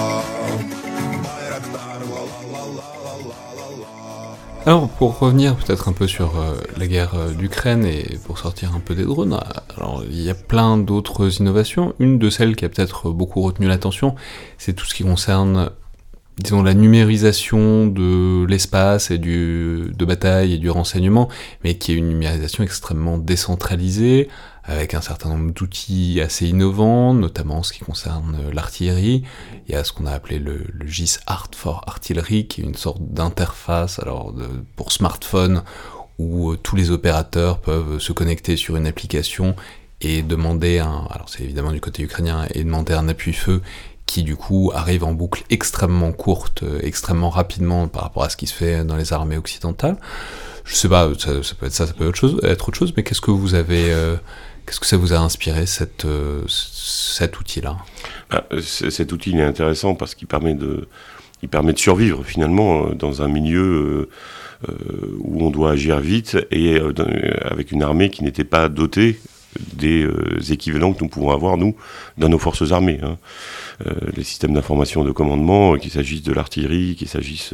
Alors, 4.66 4.88
pour 4.88 5.20
revenir 5.20 5.57
peut-être 5.57 5.89
un 5.89 5.91
peu 5.91 6.07
sur 6.07 6.39
euh, 6.39 6.55
la 6.78 6.88
guerre 6.88 7.16
euh, 7.16 7.34
d'Ukraine 7.34 7.86
et 7.86 8.18
pour 8.26 8.38
sortir 8.38 8.74
un 8.74 8.80
peu 8.80 8.95
des 8.95 9.03
drones, 9.03 9.38
alors 9.76 10.05
il 10.09 10.22
y 10.22 10.30
a 10.30 10.34
plein 10.34 10.78
d'autres 10.78 11.41
innovations. 11.41 11.93
Une 11.99 12.18
de 12.18 12.30
celles 12.30 12.55
qui 12.55 12.64
a 12.64 12.70
peut-être 12.70 13.09
beaucoup 13.09 13.41
retenu 13.41 13.68
l'attention, 13.68 14.16
c'est 14.57 14.72
tout 14.72 14.86
ce 14.86 14.95
qui 14.95 15.03
concerne, 15.03 15.70
disons, 16.38 16.64
la 16.64 16.74
numérisation 16.74 17.88
de 17.88 18.45
l'espace 18.45 19.11
et 19.11 19.18
du, 19.18 19.91
de 19.97 20.05
bataille 20.05 20.53
et 20.53 20.57
du 20.59 20.70
renseignement, 20.70 21.28
mais 21.66 21.78
qui 21.78 21.91
est 21.91 21.95
une 21.95 22.07
numérisation 22.07 22.64
extrêmement 22.64 23.18
décentralisée, 23.18 24.30
avec 24.66 24.93
un 24.93 25.01
certain 25.01 25.30
nombre 25.30 25.51
d'outils 25.51 26.22
assez 26.22 26.47
innovants, 26.47 27.14
notamment 27.14 27.57
en 27.57 27.64
ce 27.64 27.74
qui 27.74 27.80
concerne 27.80 28.38
euh, 28.39 28.53
l'artillerie. 28.53 29.24
Il 29.68 29.74
y 29.74 29.76
a 29.76 29.84
ce 29.84 29.91
qu'on 29.91 30.05
a 30.05 30.11
appelé 30.11 30.39
le, 30.39 30.66
GIS 30.86 31.20
Art 31.28 31.49
for 31.53 31.84
Artillery, 31.88 32.47
qui 32.47 32.61
est 32.61 32.64
une 32.64 32.76
sorte 32.76 33.01
d'interface 33.01 33.99
pour 34.76 34.91
smartphone 34.91 35.64
où 36.18 36.51
euh, 36.51 36.57
tous 36.57 36.76
les 36.76 36.91
opérateurs 36.91 37.59
peuvent 37.59 37.99
se 37.99 38.14
connecter 38.14 38.55
sur 38.55 38.78
une 38.78 38.88
application 38.88 39.55
et 39.99 40.22
demander 40.22 40.80
un, 40.80 41.07
alors 41.11 41.28
c'est 41.30 41.43
évidemment 41.43 41.72
du 41.72 41.82
côté 41.82 42.03
ukrainien, 42.03 42.45
et 42.53 42.64
demander 42.64 42.93
un 42.93 43.07
appui-feu 43.07 43.61
qui 44.05 44.24
du 44.24 44.36
coup 44.36 44.72
arrive 44.74 45.03
en 45.03 45.14
boucle 45.14 45.43
extrêmement 45.49 46.11
courte, 46.11 46.64
euh, 46.64 46.80
extrêmement 46.84 47.30
rapidement 47.30 47.88
par 47.88 48.03
rapport 48.03 48.24
à 48.24 48.30
ce 48.30 48.38
qui 48.38 48.47
se 48.47 48.53
fait 48.53 48.86
dans 48.86 48.95
les 48.95 49.11
armées 49.11 49.38
occidentales. 49.38 49.97
Je 50.66 50.76
sais 50.76 50.88
pas, 50.88 51.09
ça, 51.18 51.34
peut 51.59 51.66
être 51.66 51.74
ça, 51.74 51.88
ça 51.88 51.93
peut 51.93 52.03
être 52.05 52.09
autre 52.09 52.18
chose, 52.18 52.39
être 52.43 52.70
autre 52.70 52.78
chose 52.78 52.93
mais 52.95 53.03
qu'est-ce 53.03 53.20
que 53.20 53.32
vous 53.32 53.53
avez, 53.53 53.93
qu'est-ce 54.66 54.80
que 54.80 54.86
ça 54.86 54.97
vous 54.97 55.14
a 55.14 55.18
inspiré 55.18 55.66
euh, 56.05 56.43
cet 56.47 57.39
outil-là? 57.39 57.78
Ah, 58.32 58.43
c- 58.61 58.89
cet 58.91 59.11
outil 59.11 59.32
il 59.32 59.39
est 59.39 59.43
intéressant 59.43 59.95
parce 59.95 60.16
qu'il 60.16 60.28
permet 60.28 60.53
de, 60.55 60.88
permet 61.51 61.74
de 61.74 61.80
survivre 61.80 62.24
finalement 62.24 62.88
euh, 62.88 62.93
dans 62.95 63.22
un 63.22 63.28
milieu 63.28 64.09
euh, 64.70 64.74
où 65.20 65.45
on 65.45 65.49
doit 65.51 65.72
agir 65.72 65.99
vite 65.99 66.38
et 66.51 66.80
avec 67.43 67.72
une 67.72 67.84
armée 67.84 68.09
qui 68.09 68.24
n'était 68.24 68.43
pas 68.45 68.70
dotée 68.70 69.20
des 69.74 70.07
équivalents 70.51 70.93
que 70.93 71.03
nous 71.03 71.09
pouvons 71.09 71.30
avoir 71.30 71.57
nous 71.57 71.76
dans 72.18 72.28
nos 72.28 72.39
forces 72.39 72.72
armées. 72.72 72.99
hein. 73.03 73.18
Les 74.16 74.24
systèmes 74.24 74.53
d'information 74.53 75.03
de 75.03 75.11
commandement, 75.11 75.76
qu'il 75.78 75.91
s'agisse 75.91 76.24
de 76.24 76.34
l'artillerie, 76.34 76.95
qu'il 76.95 77.07
s'agisse 77.07 77.53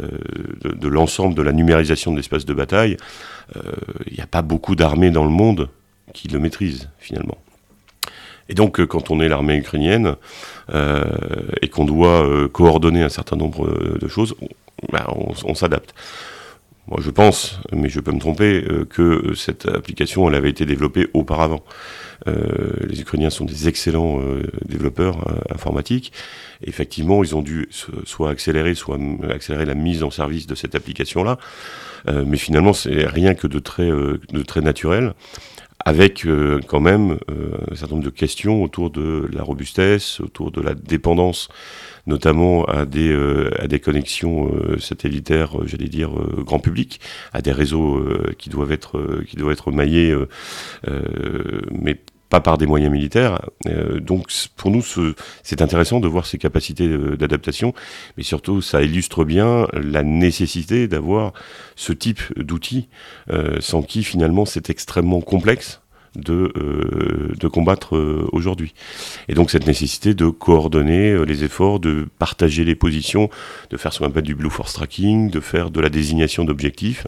de, 0.00 0.72
de 0.72 0.88
l'ensemble 0.88 1.34
de 1.34 1.42
la 1.42 1.52
numérisation 1.52 2.12
de 2.12 2.18
l'espace 2.18 2.44
de 2.44 2.54
bataille, 2.54 2.96
il 3.56 4.14
n'y 4.14 4.20
a 4.20 4.28
pas 4.28 4.42
beaucoup 4.42 4.76
d'armées 4.76 5.10
dans 5.10 5.24
le 5.24 5.30
monde 5.30 5.68
qui 6.14 6.28
le 6.28 6.38
maîtrisent 6.38 6.88
finalement. 6.98 7.36
Et 8.48 8.54
donc, 8.54 8.78
euh, 8.80 8.86
quand 8.86 9.10
on 9.10 9.20
est 9.20 9.28
l'armée 9.28 9.56
ukrainienne 9.56 10.16
euh, 10.72 11.02
et 11.62 11.68
qu'on 11.68 11.84
doit 11.84 12.26
euh, 12.26 12.48
coordonner 12.48 13.02
un 13.02 13.08
certain 13.08 13.36
nombre 13.36 13.70
de 13.98 14.08
choses, 14.08 14.34
on, 14.40 14.48
bah, 14.92 15.06
on- 15.46 15.54
s'adapte. 15.54 15.94
Moi, 16.88 16.98
je 17.02 17.08
pense, 17.10 17.58
mais 17.72 17.88
je 17.88 17.98
peux 18.00 18.12
me 18.12 18.18
tromper, 18.20 18.62
que 18.90 19.32
cette 19.34 19.64
application, 19.66 20.28
elle 20.28 20.34
avait 20.34 20.50
été 20.50 20.66
développée 20.66 21.08
auparavant. 21.14 21.64
Les 22.26 23.00
Ukrainiens 23.00 23.30
sont 23.30 23.46
des 23.46 23.68
excellents 23.68 24.20
développeurs 24.66 25.16
informatiques. 25.50 26.12
Effectivement, 26.62 27.24
ils 27.24 27.34
ont 27.34 27.40
dû 27.40 27.68
so- 27.70 27.90
soit 28.04 28.28
accélérer, 28.28 28.74
soit 28.74 28.98
accélérer 29.32 29.64
la 29.64 29.72
mise 29.74 30.02
en 30.02 30.10
service 30.10 30.46
de 30.46 30.54
cette 30.54 30.74
application-là. 30.74 31.38
Mais 32.26 32.36
finalement, 32.36 32.74
c'est 32.74 33.06
rien 33.06 33.32
que 33.34 33.46
de 33.46 33.60
très 33.60 34.60
naturel 34.60 35.14
avec 35.84 36.24
euh, 36.26 36.60
quand 36.66 36.80
même 36.80 37.18
euh, 37.30 37.52
un 37.70 37.74
certain 37.74 37.96
nombre 37.96 38.06
de 38.06 38.10
questions 38.10 38.62
autour 38.62 38.90
de 38.90 39.28
la 39.32 39.42
robustesse, 39.42 40.20
autour 40.20 40.50
de 40.50 40.60
la 40.60 40.74
dépendance, 40.74 41.48
notamment 42.06 42.64
à 42.64 42.86
des, 42.86 43.10
euh, 43.10 43.50
à 43.58 43.68
des 43.68 43.80
connexions 43.80 44.50
euh, 44.54 44.78
satellitaires, 44.78 45.60
euh, 45.60 45.66
j'allais 45.66 45.88
dire, 45.88 46.18
euh, 46.18 46.42
grand 46.42 46.58
public, 46.58 47.00
à 47.32 47.42
des 47.42 47.52
réseaux 47.52 48.02
qui, 48.38 48.48
doivent 48.48 48.72
être, 48.72 49.22
qui 49.26 49.36
doivent 49.36 49.52
être 49.52 49.70
maillés, 49.70 50.14
mais 51.70 52.00
pas 52.34 52.40
par 52.40 52.58
des 52.58 52.66
moyens 52.66 52.92
militaires. 52.92 53.34
Euh, 53.68 54.00
donc 54.00 54.26
pour 54.56 54.70
nous, 54.72 54.82
ce- 54.82 55.14
c'est 55.44 55.62
intéressant 55.62 56.00
de 56.00 56.08
voir 56.08 56.26
ces 56.26 56.38
capacités 56.38 56.88
euh, 56.88 57.16
d'adaptation, 57.16 57.74
mais 58.16 58.24
surtout 58.24 58.60
ça 58.60 58.82
illustre 58.82 59.24
bien 59.24 59.68
la 59.72 60.02
nécessité 60.02 60.88
d'avoir 60.88 61.32
ce 61.76 61.92
type 61.92 62.22
d'outils 62.36 62.88
euh, 63.30 63.58
sans 63.60 63.82
qui 63.82 64.02
finalement 64.02 64.46
c'est 64.46 64.68
extrêmement 64.68 65.20
complexe 65.20 65.80
de, 66.16 66.52
de 67.40 67.48
combattre 67.48 67.96
aujourd'hui. 68.32 68.72
Et 69.28 69.34
donc 69.34 69.50
cette 69.50 69.66
nécessité 69.66 70.14
de 70.14 70.28
coordonner 70.28 71.24
les 71.24 71.42
efforts, 71.42 71.80
de 71.80 72.06
partager 72.20 72.62
les 72.64 72.76
positions, 72.76 73.30
de 73.70 73.76
faire 73.76 73.92
ce 73.92 73.98
qu'on 73.98 74.06
appelle 74.06 74.22
du 74.22 74.36
blue 74.36 74.50
force 74.50 74.74
tracking, 74.74 75.28
de 75.30 75.40
faire 75.40 75.70
de 75.70 75.80
la 75.80 75.88
désignation 75.88 76.44
d'objectifs. 76.44 77.06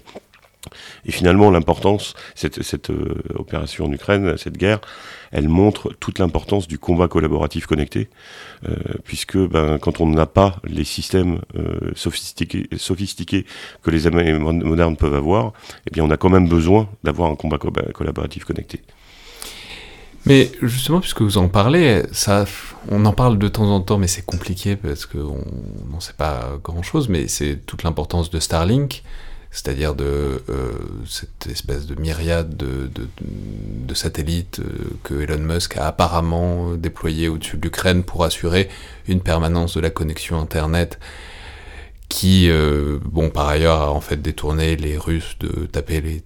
Et 1.04 1.12
finalement, 1.12 1.50
l'importance, 1.50 2.14
cette, 2.34 2.90
euh, 2.90 3.14
opération 3.34 3.86
en 3.86 3.92
Ukraine, 3.92 4.36
cette 4.36 4.56
guerre, 4.56 4.80
elle 5.32 5.48
montre 5.48 5.92
toute 6.00 6.18
l'importance 6.18 6.68
du 6.68 6.78
combat 6.78 7.08
collaboratif 7.08 7.66
connecté, 7.66 8.08
euh, 8.68 8.74
puisque 9.04 9.36
ben, 9.36 9.78
quand 9.78 10.00
on 10.00 10.06
n'a 10.06 10.26
pas 10.26 10.56
les 10.64 10.84
systèmes 10.84 11.40
euh, 11.56 11.92
sophistiqués, 11.94 13.46
que 13.82 13.90
les 13.90 14.10
mo- 14.38 14.52
modernes 14.52 14.96
peuvent 14.96 15.14
avoir, 15.14 15.52
eh 15.86 15.90
bien, 15.90 16.04
on 16.04 16.10
a 16.10 16.16
quand 16.16 16.30
même 16.30 16.48
besoin 16.48 16.88
d'avoir 17.04 17.30
un 17.30 17.36
combat 17.36 17.58
co- 17.58 17.72
collaboratif 17.92 18.44
connecté. 18.44 18.82
Mais 20.26 20.50
justement, 20.60 21.00
puisque 21.00 21.22
vous 21.22 21.38
en 21.38 21.48
parlez, 21.48 22.02
ça, 22.10 22.46
on 22.90 23.04
en 23.04 23.12
parle 23.12 23.38
de 23.38 23.46
temps 23.46 23.70
en 23.70 23.80
temps, 23.80 23.96
mais 23.96 24.08
c'est 24.08 24.24
compliqué 24.26 24.74
parce 24.74 25.06
qu'on 25.06 25.44
n'en 25.88 26.00
sait 26.00 26.14
pas 26.14 26.58
grand-chose, 26.64 27.08
mais 27.08 27.28
c'est 27.28 27.64
toute 27.64 27.84
l'importance 27.84 28.28
de 28.28 28.40
Starlink, 28.40 29.04
c'est-à-dire 29.50 29.94
de 29.94 30.42
euh, 30.50 30.72
cette 31.06 31.46
espèce 31.50 31.86
de 31.86 31.94
myriade 31.94 32.56
de, 32.56 32.90
satellites 33.94 34.60
euh, 34.60 34.90
que 35.04 35.14
Elon 35.14 35.38
Musk 35.38 35.78
a 35.78 35.86
apparemment 35.86 36.74
déployé 36.74 37.28
au-dessus 37.28 37.56
de 37.56 37.62
l'Ukraine 37.62 38.02
pour 38.02 38.24
assurer 38.24 38.68
une 39.08 39.20
permanence 39.20 39.74
de 39.74 39.80
la 39.80 39.88
connexion 39.88 40.38
Internet 40.38 40.98
qui, 42.10 42.50
euh, 42.50 42.98
par 43.32 43.48
ailleurs, 43.48 43.80
a 43.80 43.90
en 43.90 44.02
fait 44.02 44.20
détourné 44.20 44.76
les 44.76 44.98
Russes 44.98 45.36
de 45.40 45.66
taper 45.66 46.22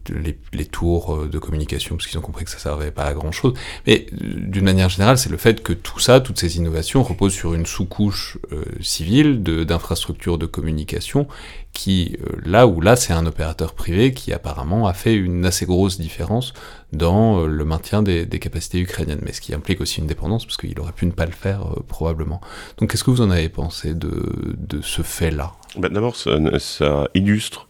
les, 0.52 0.64
tours 0.66 1.26
de 1.26 1.38
communication 1.38 1.96
parce 1.96 2.08
qu'ils 2.08 2.18
ont 2.18 2.22
compris 2.22 2.44
que 2.44 2.50
ça 2.50 2.58
servait 2.58 2.90
pas 2.90 3.04
à 3.04 3.14
grand 3.14 3.32
chose. 3.32 3.54
Mais 3.86 4.06
d'une 4.12 4.64
manière 4.64 4.88
générale, 4.90 5.16
c'est 5.16 5.30
le 5.30 5.38
fait 5.38 5.62
que 5.62 5.72
tout 5.72 5.98
ça, 5.98 6.20
toutes 6.20 6.38
ces 6.38 6.58
innovations 6.58 7.02
reposent 7.02 7.32
sur 7.32 7.54
une 7.54 7.64
sous-couche 7.64 8.36
civile 8.82 9.42
d'infrastructures 9.42 10.36
de, 10.36 10.46
communication 10.46 11.28
qui, 11.72 12.16
euh, 12.20 12.36
là 12.44 12.66
où 12.66 12.80
là, 12.80 12.96
c'est 12.96 13.12
un 13.12 13.26
opérateur 13.26 13.74
privé 13.74 14.12
qui 14.12 14.32
apparemment 14.32 14.86
a 14.86 14.92
fait 14.92 15.14
une 15.14 15.44
assez 15.46 15.66
grosse 15.66 16.00
différence 16.00 16.52
dans 16.92 17.40
euh, 17.40 17.46
le 17.46 17.64
maintien 17.64 18.02
des, 18.02 18.26
capacités 18.26 18.80
ukrainiennes, 18.80 19.20
mais 19.22 19.32
ce 19.32 19.40
qui 19.40 19.54
implique 19.54 19.80
aussi 19.80 20.00
une 20.00 20.06
dépendance 20.06 20.44
parce 20.44 20.56
qu'il 20.56 20.78
aurait 20.80 20.92
pu 20.92 21.06
ne 21.06 21.12
pas 21.12 21.26
le 21.26 21.32
faire 21.32 21.62
euh, 21.62 21.82
probablement. 21.86 22.40
Donc, 22.78 22.90
qu'est-ce 22.90 23.04
que 23.04 23.10
vous 23.10 23.22
en 23.22 23.30
avez 23.30 23.48
pensé 23.48 23.94
de, 23.94 24.10
de 24.56 24.80
ce 24.80 25.02
fait-là? 25.02 25.52
Ben, 25.76 25.92
D'abord, 25.92 26.16
ça, 26.16 27.08
illustre 27.14 27.66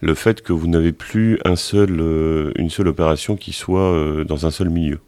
le 0.00 0.14
fait 0.14 0.42
que 0.42 0.52
vous 0.52 0.66
n'avez 0.66 0.92
plus 0.92 1.38
un 1.44 1.56
seul, 1.56 2.52
une 2.56 2.70
seule 2.70 2.88
opération 2.88 3.36
qui 3.36 3.52
soit 3.52 4.24
dans 4.24 4.46
un 4.46 4.50
seul 4.50 4.68
milieu. 4.68 4.98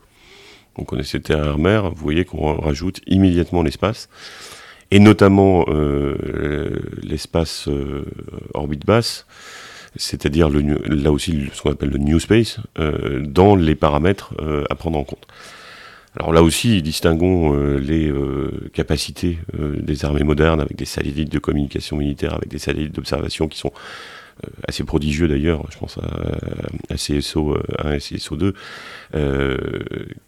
On 0.76 0.84
connaissait 0.84 1.18
terre-mer, 1.18 1.90
vous 1.90 2.02
voyez 2.02 2.24
qu'on 2.24 2.54
rajoute 2.60 3.00
immédiatement 3.06 3.62
l'espace, 3.62 4.08
et 4.91 5.01
notamment 5.01 5.64
euh, 5.68 6.70
l'espace 7.03 7.68
euh, 7.68 8.05
orbite 8.55 8.87
basse, 8.87 9.26
c'est-à-dire 9.97 10.49
là 10.51 11.12
aussi 11.12 11.49
ce 11.53 11.62
qu'on 11.62 11.72
appelle 11.72 11.91
le 11.91 11.99
new 11.99 12.18
space, 12.18 12.59
euh, 12.78 13.20
dans 13.20 13.57
les 13.57 13.74
paramètres 13.74 14.35
à 14.68 14.74
prendre 14.74 14.99
en 14.99 15.05
compte. 15.05 15.26
Alors 16.16 16.32
là 16.32 16.43
aussi, 16.43 16.80
distinguons 16.80 17.57
euh, 17.57 17.78
les 17.78 18.09
euh, 18.09 18.70
capacités 18.72 19.39
euh, 19.59 19.76
des 19.80 20.05
armées 20.05 20.22
modernes 20.22 20.61
avec 20.61 20.76
des 20.76 20.85
satellites 20.85 21.32
de 21.32 21.41
communication 21.41 21.97
militaire, 21.97 22.35
avec 22.35 22.49
des 22.49 22.59
satellites 22.61 22.95
d'observation 22.95 23.49
qui 23.49 23.59
sont 23.59 23.72
assez 24.66 24.85
prodigieux 24.85 25.28
d'ailleurs, 25.28 25.64
je 25.70 25.78
pense 25.78 25.99
à, 25.99 26.95
CSO 26.95 27.57
1 27.78 27.93
et 27.93 27.99
CSO 27.99 28.37
2, 28.37 28.55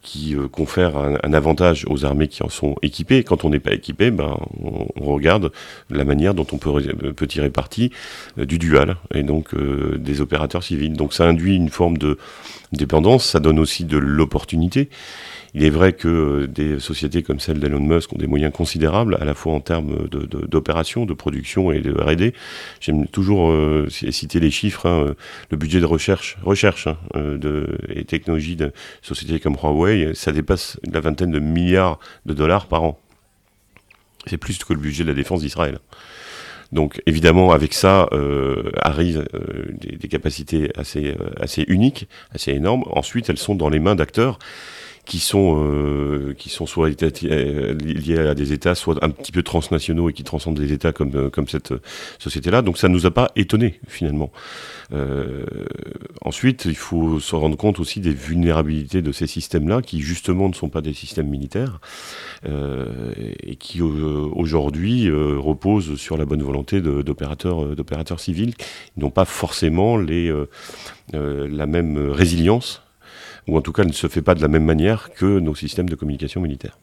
qui 0.03 0.37
confèrent 0.53 0.97
un, 0.97 1.33
avantage 1.33 1.85
aux 1.89 2.05
armées 2.05 2.29
qui 2.29 2.43
en 2.43 2.49
sont 2.49 2.77
équipées. 2.83 3.25
Quand 3.25 3.45
on 3.45 3.51
n'est 3.51 3.61
pas 3.61 3.73
équipé, 3.73 4.11
ben, 4.11 4.37
on, 4.63 4.87
regarde 5.13 5.53
la 5.91 6.05
manière 6.05 6.35
dont 6.35 6.47
on 6.53 6.59
peut, 6.59 6.83
peut 7.13 7.27
tirer 7.27 7.51
parti 7.51 7.91
du 8.37 8.59
dual 8.59 8.97
et 9.15 9.23
donc 9.23 9.55
des 9.57 10.21
opérateurs 10.21 10.63
civils. 10.63 10.95
Donc 10.95 11.13
ça 11.13 11.27
induit 11.27 11.57
une 11.57 11.71
forme 11.71 11.99
de 11.99 12.19
dépendance, 12.73 13.25
ça 13.25 13.41
donne 13.41 13.59
aussi 13.59 13.85
de 13.85 13.99
l'opportunité. 13.99 14.89
Il 15.59 15.65
est 15.65 15.71
vrai 15.71 15.95
que 15.95 16.07
euh, 16.07 16.47
des 16.47 16.79
sociétés 16.79 17.23
comme 17.23 17.41
celle 17.41 17.61
d'Elon 17.61 17.81
Musk 17.81 18.13
ont 18.13 18.19
des 18.19 18.27
moyens 18.27 18.53
considérables, 18.53 19.17
à 19.19 19.25
la 19.25 19.33
fois 19.33 19.55
en 19.55 19.61
termes 19.61 20.07
d'opération, 20.07 21.07
de, 21.07 21.15
production 21.15 21.73
et 21.73 21.81
de 21.81 21.93
R&D. 21.93 22.35
J'aime 22.79 23.07
toujours 23.07 23.51
euh, 23.51 23.89
citer 23.89 24.39
les 24.39 24.51
chiffres. 24.51 24.87
Hein, 24.87 25.15
le 25.51 25.57
budget 25.57 25.81
de 25.81 25.87
recherche, 25.87 26.37
recherche 26.43 26.89
hein, 26.89 26.99
euh, 27.17 27.75
et 27.89 28.05
technologie 28.05 28.55
de 28.55 28.71
sociétés 29.01 29.41
comme 29.41 29.55
Huawei, 29.55 30.11
ça 30.13 30.31
dépasse 30.31 30.79
la 30.93 31.01
vingtaine 31.01 31.31
de 31.31 31.39
milliards 31.39 32.01
de 32.27 32.35
dollars 32.35 32.67
par 32.67 32.83
an. 32.83 33.01
C'est 34.27 34.37
plus 34.37 34.63
que 34.63 34.75
le 34.75 34.79
budget 34.79 35.05
de 35.05 35.09
la 35.09 35.15
défense 35.15 35.41
d'Israël. 35.41 35.79
Donc 36.71 37.01
évidemment, 37.07 37.53
avec 37.53 37.73
ça 37.73 38.09
euh, 38.13 38.73
arrivent 38.83 39.27
des, 39.71 39.97
des, 39.97 40.09
capacités 40.09 40.71
assez, 40.77 41.15
assez 41.41 41.65
uniques, 41.67 42.09
assez 42.35 42.51
énormes. 42.51 42.85
Ensuite, 42.91 43.31
elles 43.31 43.39
sont 43.39 43.55
dans 43.55 43.71
les 43.71 43.79
mains 43.79 43.95
d'acteurs 43.95 44.39
qui 45.07 45.21
sont 45.21 45.65
euh, 45.65 46.35
qui 46.37 46.51
sont 46.51 46.67
soit 46.67 46.91
euh, 46.91 47.75
liés 47.75 48.19
à 48.19 48.35
des 48.35 48.53
États, 48.53 48.75
soit 48.75 49.03
un 49.03 49.11
petit 49.11 49.33
peu 49.33 49.43
transnationaux 49.43 50.11
et 50.11 50.13
qui 50.13 50.25
transcendent 50.25 50.59
des 50.59 50.73
États 50.73 50.93
comme 50.93 51.15
euh, 51.15 51.31
comme 51.31 51.47
cette 51.47 51.73
société-là. 52.19 52.61
Donc 52.61 52.77
ça 52.77 52.89
nous 52.89 53.07
a 53.07 53.13
pas 53.13 53.31
étonné 53.37 53.81
finalement. 53.87 54.33
Euh, 54.93 55.45
ensuite, 56.23 56.65
il 56.65 56.77
faut 56.77 57.21
se 57.21 57.37
rendre 57.37 57.57
compte 57.57 57.79
aussi 57.79 58.01
des 58.01 58.13
vulnérabilités 58.13 59.01
de 59.01 59.13
ces 59.13 59.29
systèmes-là, 59.29 59.81
qui 59.81 60.01
justement 60.01 60.49
ne 60.49 60.55
sont 60.55 60.69
pas 60.69 60.81
des 60.81 60.93
systèmes 60.93 61.29
militaires 61.29 61.81
euh, 62.49 63.13
et 63.43 63.55
qui 63.57 63.81
aujourd'hui 63.81 65.09
reposent 65.11 65.97
sur 65.97 66.17
la 66.17 66.25
bonne 66.25 66.43
volonté 66.43 66.81
d'opérateurs 66.81 68.21
civils, 68.21 68.57
qui 68.57 68.67
n'ont 68.97 69.11
pas 69.11 69.25
forcément 69.25 69.97
les 69.97 70.33
la 71.13 71.67
même 71.67 72.11
résilience 72.11 72.83
ou 73.49 73.57
en 73.57 73.61
tout 73.61 73.72
cas 73.72 73.84
ne 73.84 73.92
se 73.92 74.09
fait 74.09 74.22
pas 74.22 74.34
de 74.34 74.42
la 74.42 74.49
même 74.49 74.64
manière 74.64 75.11
que 75.14 75.38
nos 75.38 75.55
systèmes 75.55 75.88
de 75.88 75.94
communication 75.94 76.40
militaires. 76.40 76.78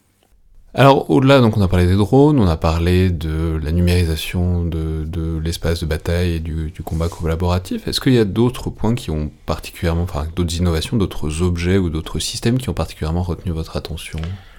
Alors 0.76 1.08
au-delà, 1.08 1.40
donc 1.40 1.56
on 1.56 1.62
a 1.62 1.68
parlé 1.68 1.86
des 1.86 1.94
drones, 1.94 2.40
on 2.40 2.48
a 2.48 2.56
parlé 2.56 3.10
de 3.10 3.60
la 3.62 3.70
numérisation 3.70 4.64
de, 4.64 5.04
de 5.04 5.38
l'espace 5.38 5.80
de 5.80 5.86
bataille 5.86 6.32
et 6.32 6.40
du, 6.40 6.72
du 6.72 6.82
combat 6.82 7.08
collaboratif. 7.08 7.86
Est-ce 7.86 8.00
qu'il 8.00 8.14
y 8.14 8.18
a 8.18 8.24
d'autres 8.24 8.70
points 8.70 8.96
qui 8.96 9.12
ont 9.12 9.30
particulièrement, 9.46 10.02
enfin 10.02 10.26
d'autres 10.34 10.56
innovations, 10.56 10.96
d'autres 10.96 11.42
objets 11.42 11.78
ou 11.78 11.90
d'autres 11.90 12.18
systèmes 12.18 12.58
qui 12.58 12.70
ont 12.70 12.74
particulièrement 12.74 13.22
retenu 13.22 13.52
votre 13.52 13.76
attention? 13.76 14.18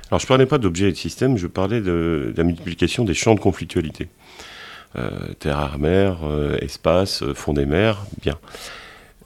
Alors 0.09 0.19
je 0.21 0.27
parlais 0.27 0.45
pas 0.45 0.57
d'objets 0.57 0.87
et 0.87 0.91
de 0.91 0.97
systèmes, 0.97 1.35
je 1.35 1.47
parlais 1.47 1.81
de, 1.81 2.33
la 2.37 2.43
multiplication 2.43 3.03
des 3.03 3.13
champs 3.13 3.35
de 3.35 3.41
conflictualité. 3.41 4.07
Euh, 4.97 5.09
terre, 5.39 5.59
air, 5.59 5.79
mer, 5.79 6.17
euh, 6.23 6.57
espace, 6.61 7.23
euh, 7.23 7.33
fond 7.33 7.51
des 7.51 7.65
mers, 7.65 8.05
bien. 8.21 8.37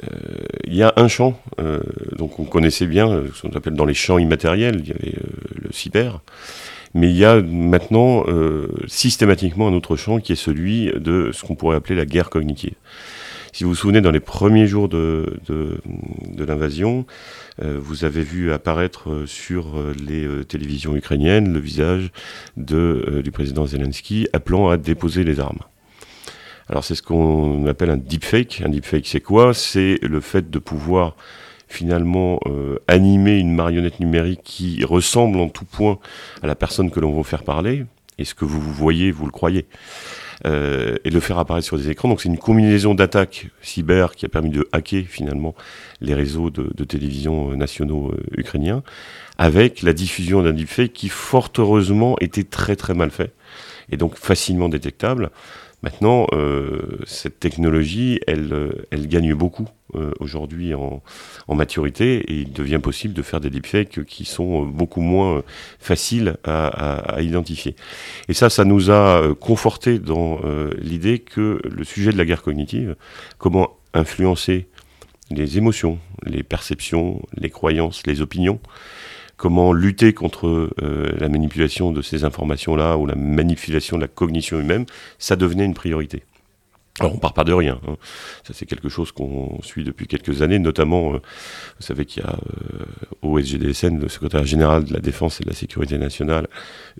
Euh, 0.03 0.17
il 0.65 0.75
y 0.75 0.83
a 0.83 0.93
un 0.95 1.07
champ, 1.07 1.39
euh, 1.59 1.79
donc 2.15 2.39
on 2.39 2.45
connaissait 2.45 2.85
bien, 2.85 3.09
euh, 3.09 3.27
ce 3.33 3.41
qu'on 3.41 3.55
appelle 3.55 3.73
dans 3.73 3.85
les 3.85 3.93
champs 3.93 4.17
immatériels, 4.17 4.81
il 4.83 4.87
y 4.87 4.91
avait 4.91 5.15
le 5.55 5.71
cyber, 5.71 6.21
mais 6.93 7.09
il 7.09 7.17
y 7.17 7.25
a 7.25 7.41
maintenant 7.41 8.25
systématiquement 8.87 9.67
un 9.67 9.73
autre 9.73 9.95
champ 9.95 10.19
qui 10.19 10.31
est 10.31 10.35
celui 10.35 10.91
de 10.95 11.29
ce 11.31 11.43
qu'on 11.43 11.55
pourrait 11.55 11.75
appeler 11.75 11.95
la 11.95 12.05
guerre 12.05 12.31
cognitive. 12.31 12.73
Si 13.53 13.63
vous 13.63 13.71
vous 13.71 13.75
souvenez, 13.75 14.01
dans 14.01 14.09
les 14.09 14.19
premiers 14.19 14.65
jours 14.65 14.89
de, 14.89 15.37
l'invasion, 16.35 17.05
vous 17.61 18.05
avez 18.05 18.23
vu 18.23 18.51
apparaître 18.51 19.23
sur 19.27 19.75
les 20.03 20.27
télévisions 20.45 20.95
ukrainiennes 20.95 21.53
le 21.53 21.59
visage 21.59 22.11
du 22.57 23.31
président 23.31 23.67
Zelensky 23.67 24.27
appelant 24.33 24.69
à 24.69 24.77
déposer 24.77 25.23
les 25.23 25.39
armes. 25.39 25.59
Alors 26.69 26.83
c'est 26.83 26.95
ce 26.95 27.01
qu'on 27.01 27.65
appelle 27.65 27.89
un 27.89 27.97
deepfake. 27.97 28.61
Un 28.63 28.69
deepfake 28.69 29.07
c'est 29.07 29.21
quoi? 29.21 29.53
C'est 29.53 29.99
le 30.01 30.19
fait 30.21 30.49
de 30.49 30.59
pouvoir 30.59 31.15
finalement 31.67 32.39
euh, 32.47 32.77
animer 32.87 33.37
une 33.37 33.53
marionnette 33.53 33.99
numérique 33.99 34.41
qui 34.43 34.83
ressemble 34.83 35.39
en 35.39 35.49
tout 35.49 35.65
point 35.65 35.99
à 36.41 36.47
la 36.47 36.55
personne 36.55 36.91
que 36.91 36.99
l'on 36.99 37.15
veut 37.15 37.23
faire 37.23 37.43
parler. 37.43 37.85
Et 38.17 38.25
ce 38.25 38.35
que 38.35 38.45
vous 38.45 38.59
voyez, 38.59 39.11
vous 39.11 39.25
le 39.25 39.31
croyez. 39.31 39.65
Euh, 40.45 40.95
et 41.03 41.09
le 41.09 41.19
faire 41.19 41.37
apparaître 41.37 41.65
sur 41.65 41.77
des 41.77 41.89
écrans. 41.89 42.07
Donc 42.07 42.21
c'est 42.21 42.29
une 42.29 42.37
combinaison 42.37 42.95
d'attaques 42.95 43.47
cyber 43.61 44.15
qui 44.15 44.25
a 44.25 44.29
permis 44.29 44.51
de 44.51 44.69
hacker 44.71 45.03
finalement 45.05 45.53
les 45.99 46.13
réseaux 46.13 46.49
de, 46.49 46.83
télévision 46.85 47.49
nationaux 47.57 48.13
euh, 48.13 48.23
ukrainiens, 48.37 48.81
avec 49.37 49.81
la 49.81 49.91
diffusion 49.91 50.41
d'un 50.41 50.53
deepfake 50.53 50.93
qui 50.93 51.09
fort 51.09 51.49
heureusement 51.57 52.15
était 52.21 52.45
très 52.45 52.77
très 52.77 52.93
mal 52.93 53.11
fait 53.11 53.33
et 53.91 53.97
donc 53.97 54.15
facilement 54.15 54.69
détectable. 54.69 55.29
Maintenant, 55.81 56.27
euh, 56.33 56.99
cette 57.05 57.39
technologie, 57.39 58.19
elle, 58.27 58.51
euh, 58.51 58.85
elle 58.91 59.07
gagne 59.07 59.33
beaucoup 59.33 59.67
euh, 59.95 60.11
aujourd'hui 60.19 60.73
en, 60.73 61.01
en, 61.47 61.55
maturité 61.55 62.17
et 62.17 62.41
il 62.41 62.51
devient 62.51 62.79
possible 62.83 63.13
de 63.13 63.21
faire 63.21 63.39
des 63.39 63.49
deepfakes 63.49 64.03
qui 64.03 64.25
sont 64.25 64.63
beaucoup 64.65 64.99
moins 64.99 65.41
faciles 65.79 66.35
à, 66.43 66.67
à, 66.67 67.15
à 67.15 67.21
identifier. 67.21 67.75
Et 68.27 68.33
ça, 68.33 68.49
ça 68.49 68.65
nous 68.65 68.91
a 68.91 69.33
conforté 69.39 69.99
dans 69.99 70.41
l'idée 70.79 71.19
que 71.19 71.59
le 71.63 71.83
sujet 71.83 72.11
de 72.11 72.17
la 72.17 72.25
guerre 72.25 72.43
cognitive, 72.43 72.95
comment 73.37 73.77
influencer 73.93 74.67
les 75.31 75.57
émotions, 75.57 75.99
les 76.25 76.43
perceptions, 76.43 77.21
les 77.35 77.49
croyances, 77.49 78.05
les 78.05 78.21
opinions, 78.21 78.59
comment 79.39 79.71
lutter 79.71 80.13
contre 80.13 80.69
euh, 80.83 81.15
la 81.17 81.29
manipulation 81.29 81.93
de 81.93 82.01
ces 82.01 82.25
informations-là 82.25 82.97
ou 82.97 83.05
la 83.05 83.15
manipulation 83.15 83.95
de 83.95 84.01
la 84.01 84.09
cognition 84.09 84.59
humaine, 84.59 84.85
ça 85.17 85.37
devenait 85.37 85.63
une 85.65 85.73
priorité. 85.73 86.23
Alors 86.99 87.15
on 87.15 87.17
part 87.17 87.33
pas 87.33 87.45
de 87.45 87.53
rien, 87.53 87.79
hein. 87.87 87.95
ça 88.45 88.53
c'est 88.53 88.65
quelque 88.65 88.89
chose 88.89 89.13
qu'on 89.13 89.61
suit 89.61 89.85
depuis 89.85 90.07
quelques 90.07 90.41
années, 90.41 90.59
notamment, 90.59 91.13
euh, 91.13 91.19
vous 91.79 91.85
savez 91.85 92.03
qu'il 92.03 92.21
y 92.21 92.25
a 92.25 92.31
euh, 92.31 92.85
au 93.21 93.39
SGDSN, 93.39 93.97
le 93.97 94.09
secrétaire 94.09 94.43
général 94.43 94.83
de 94.83 94.93
la 94.93 94.99
Défense 94.99 95.39
et 95.39 95.45
de 95.45 95.49
la 95.49 95.55
Sécurité 95.55 95.97
nationale, 95.97 96.47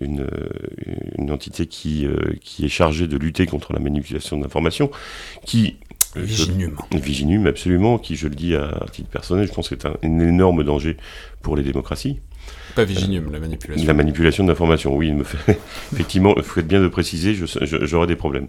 une, 0.00 0.26
une 1.18 1.30
entité 1.30 1.66
qui, 1.66 2.06
qui 2.40 2.64
est 2.64 2.70
chargée 2.70 3.06
de 3.06 3.18
lutter 3.18 3.44
contre 3.44 3.74
la 3.74 3.80
manipulation 3.80 4.38
de 4.38 4.44
l'information, 4.44 4.90
qui 5.44 5.76
Viginum. 6.16 6.76
Viginum, 6.92 7.46
absolument, 7.46 7.98
qui, 7.98 8.16
je 8.16 8.26
le 8.26 8.34
dis 8.34 8.56
à 8.56 8.84
titre 8.90 9.08
personnel, 9.08 9.46
je 9.46 9.52
pense 9.52 9.68
que 9.68 9.76
c'est 9.80 9.86
un, 9.86 9.96
énorme 10.02 10.64
danger 10.64 10.96
pour 11.42 11.56
les 11.56 11.62
démocraties. 11.62 12.20
Pas 12.74 12.84
Viginium, 12.84 13.32
la 13.32 13.40
manipulation. 13.40 13.86
La 13.86 13.94
manipulation 13.94 14.44
d'informations, 14.44 14.94
oui, 14.94 15.08
il 15.08 15.14
me 15.14 15.24
fait, 15.24 15.58
effectivement, 15.92 16.34
il 16.36 16.42
faut 16.42 16.60
être 16.60 16.68
bien 16.68 16.80
de 16.80 16.88
préciser, 16.88 17.34
j'aurais 17.34 18.06
des 18.06 18.16
problèmes. 18.16 18.46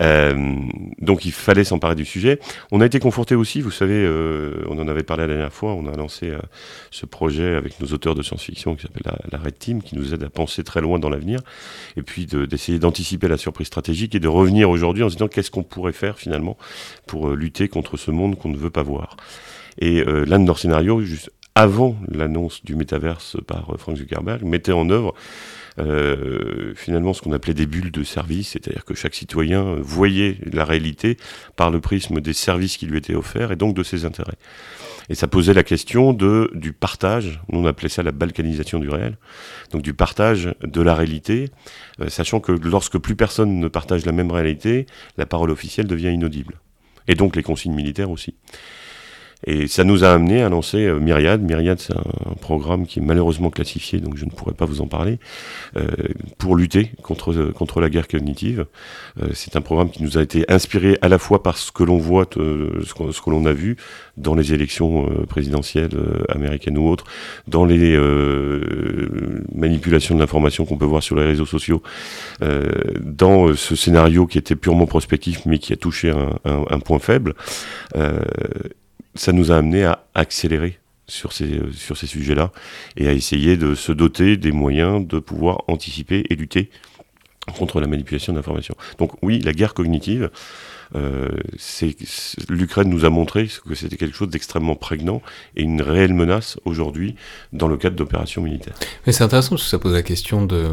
Euh, 0.00 0.56
donc 1.00 1.24
il 1.24 1.32
fallait 1.32 1.64
s'emparer 1.64 1.94
du 1.94 2.04
sujet. 2.04 2.38
On 2.70 2.80
a 2.80 2.86
été 2.86 3.00
confronté 3.00 3.34
aussi, 3.34 3.60
vous 3.60 3.70
savez, 3.70 3.94
euh, 3.94 4.64
on 4.68 4.78
en 4.78 4.88
avait 4.88 5.02
parlé 5.02 5.26
la 5.26 5.34
dernière 5.34 5.52
fois, 5.52 5.74
on 5.74 5.86
a 5.86 5.96
lancé 5.96 6.30
euh, 6.30 6.38
ce 6.90 7.06
projet 7.06 7.54
avec 7.54 7.80
nos 7.80 7.88
auteurs 7.88 8.14
de 8.14 8.22
science-fiction 8.22 8.74
qui 8.76 8.82
s'appelle 8.82 9.12
la, 9.30 9.38
Red 9.38 9.58
Team, 9.58 9.82
qui 9.82 9.96
nous 9.96 10.14
aide 10.14 10.22
à 10.22 10.30
penser 10.30 10.64
très 10.64 10.80
loin 10.80 10.98
dans 10.98 11.10
l'avenir, 11.10 11.40
et 11.96 12.02
puis 12.02 12.26
d'essayer 12.26 12.78
d'anticiper 12.78 13.28
la 13.28 13.36
surprise 13.36 13.66
stratégique 13.66 14.14
et 14.14 14.20
de 14.20 14.28
revenir 14.28 14.70
aujourd'hui 14.70 15.02
en 15.02 15.08
se 15.08 15.16
disant 15.16 15.28
qu'est-ce 15.28 15.50
qu'on 15.50 15.62
pourrait 15.62 15.92
faire 15.92 16.18
finalement 16.18 16.56
pour 17.06 17.30
lutter 17.30 17.68
contre 17.68 17.96
ce 17.96 18.10
monde 18.10 18.38
qu'on 18.38 18.48
ne 18.48 18.56
veut 18.56 18.70
pas 18.70 18.82
voir. 18.82 19.16
Et 19.78 20.04
l'un 20.04 20.38
de 20.38 20.46
leurs 20.46 20.58
scénarios, 20.58 21.00
juste 21.02 21.30
avant 21.60 21.94
l'annonce 22.10 22.64
du 22.64 22.74
métaverse 22.74 23.36
par 23.46 23.74
euh, 23.74 23.76
Frank 23.76 23.94
Zuckerberg, 23.94 24.42
mettait 24.44 24.72
en 24.72 24.88
œuvre 24.88 25.14
euh, 25.78 26.72
finalement 26.74 27.12
ce 27.12 27.20
qu'on 27.20 27.32
appelait 27.32 27.52
des 27.52 27.66
bulles 27.66 27.90
de 27.90 28.02
service, 28.02 28.52
c'est-à-dire 28.52 28.86
que 28.86 28.94
chaque 28.94 29.14
citoyen 29.14 29.74
voyait 29.78 30.38
la 30.50 30.64
réalité 30.64 31.18
par 31.56 31.70
le 31.70 31.78
prisme 31.78 32.22
des 32.22 32.32
services 32.32 32.78
qui 32.78 32.86
lui 32.86 32.96
étaient 32.96 33.14
offerts 33.14 33.52
et 33.52 33.56
donc 33.56 33.76
de 33.76 33.82
ses 33.82 34.06
intérêts. 34.06 34.38
Et 35.10 35.14
ça 35.14 35.28
posait 35.28 35.52
la 35.52 35.62
question 35.62 36.14
de, 36.14 36.50
du 36.54 36.72
partage, 36.72 37.42
on 37.50 37.66
appelait 37.66 37.90
ça 37.90 38.02
la 38.02 38.12
balkanisation 38.12 38.78
du 38.78 38.88
réel, 38.88 39.18
donc 39.70 39.82
du 39.82 39.92
partage 39.92 40.54
de 40.62 40.80
la 40.80 40.94
réalité, 40.94 41.50
euh, 42.00 42.08
sachant 42.08 42.40
que 42.40 42.52
lorsque 42.52 42.96
plus 42.96 43.16
personne 43.16 43.60
ne 43.60 43.68
partage 43.68 44.06
la 44.06 44.12
même 44.12 44.30
réalité, 44.30 44.86
la 45.18 45.26
parole 45.26 45.50
officielle 45.50 45.88
devient 45.88 46.10
inaudible. 46.10 46.58
Et 47.06 47.14
donc 47.14 47.36
les 47.36 47.42
consignes 47.42 47.74
militaires 47.74 48.10
aussi. 48.10 48.34
Et 49.46 49.68
ça 49.68 49.84
nous 49.84 50.04
a 50.04 50.10
amené 50.10 50.42
à 50.42 50.48
lancer 50.48 50.78
euh, 50.78 50.98
Myriad. 50.98 51.40
Myriad, 51.42 51.78
c'est 51.78 51.94
un, 51.96 52.02
programme 52.40 52.86
qui 52.86 52.98
est 52.98 53.02
malheureusement 53.02 53.50
classifié, 53.50 54.00
donc 54.00 54.16
je 54.16 54.24
ne 54.24 54.30
pourrais 54.30 54.54
pas 54.54 54.64
vous 54.64 54.80
en 54.80 54.86
parler, 54.86 55.18
euh, 55.76 55.86
pour 56.38 56.56
lutter 56.56 56.90
contre, 57.02 57.32
euh, 57.32 57.52
contre 57.52 57.80
la 57.80 57.88
guerre 57.88 58.08
cognitive. 58.08 58.66
Euh, 59.22 59.28
c'est 59.34 59.56
un 59.56 59.60
programme 59.60 59.90
qui 59.90 60.02
nous 60.02 60.18
a 60.18 60.22
été 60.22 60.44
inspiré 60.50 60.98
à 61.02 61.08
la 61.08 61.18
fois 61.18 61.42
par 61.42 61.56
ce 61.58 61.70
que 61.70 61.84
l'on 61.84 61.98
voit, 61.98 62.26
euh, 62.36 62.82
ce 62.84 62.94
que, 62.94 63.12
ce 63.12 63.20
que 63.20 63.30
l'on 63.30 63.46
a 63.46 63.52
vu 63.52 63.76
dans 64.16 64.34
les 64.34 64.52
élections 64.52 65.06
présidentielles 65.28 65.96
américaines 66.28 66.76
ou 66.76 66.88
autres, 66.88 67.04
dans 67.48 67.64
les 67.64 67.98
manipulations 69.54 70.14
de 70.14 70.20
l'information 70.20 70.66
qu'on 70.66 70.76
peut 70.76 70.84
voir 70.84 71.02
sur 71.02 71.16
les 71.16 71.24
réseaux 71.24 71.46
sociaux, 71.46 71.82
dans 73.00 73.54
ce 73.54 73.76
scénario 73.76 74.26
qui 74.26 74.36
était 74.36 74.56
purement 74.56 74.86
prospectif 74.86 75.46
mais 75.46 75.58
qui 75.58 75.72
a 75.72 75.76
touché 75.76 76.10
un, 76.10 76.34
un, 76.44 76.64
un 76.68 76.80
point 76.80 76.98
faible 76.98 77.34
ça 79.14 79.32
nous 79.32 79.52
a 79.52 79.56
amené 79.56 79.84
à 79.84 80.04
accélérer 80.14 80.78
sur 81.06 81.32
ces, 81.32 81.60
sur 81.72 81.96
ces 81.96 82.06
sujets-là 82.06 82.52
et 82.96 83.08
à 83.08 83.12
essayer 83.12 83.56
de 83.56 83.74
se 83.74 83.92
doter 83.92 84.36
des 84.36 84.52
moyens 84.52 85.06
de 85.06 85.18
pouvoir 85.18 85.64
anticiper 85.68 86.24
et 86.30 86.36
lutter 86.36 86.70
contre 87.58 87.80
la 87.80 87.86
manipulation 87.86 88.32
d'informations. 88.32 88.76
Donc 88.98 89.12
oui, 89.22 89.40
la 89.40 89.52
guerre 89.52 89.74
cognitive, 89.74 90.30
l'Ukraine 92.48 92.88
nous 92.88 93.04
a 93.04 93.10
montré 93.10 93.48
que 93.66 93.74
c'était 93.74 93.96
quelque 93.96 94.16
chose 94.16 94.28
d'extrêmement 94.28 94.74
prégnant 94.74 95.22
et 95.56 95.62
une 95.62 95.82
réelle 95.82 96.14
menace 96.14 96.58
aujourd'hui 96.64 97.14
dans 97.52 97.68
le 97.68 97.76
cadre 97.76 97.96
d'opérations 97.96 98.42
militaires. 98.42 98.74
Mais 99.06 99.12
c'est 99.12 99.24
intéressant 99.24 99.50
parce 99.50 99.64
que 99.64 99.68
ça 99.68 99.78
pose 99.78 99.92
la 99.92 100.02
question 100.02 100.44
de 100.44 100.68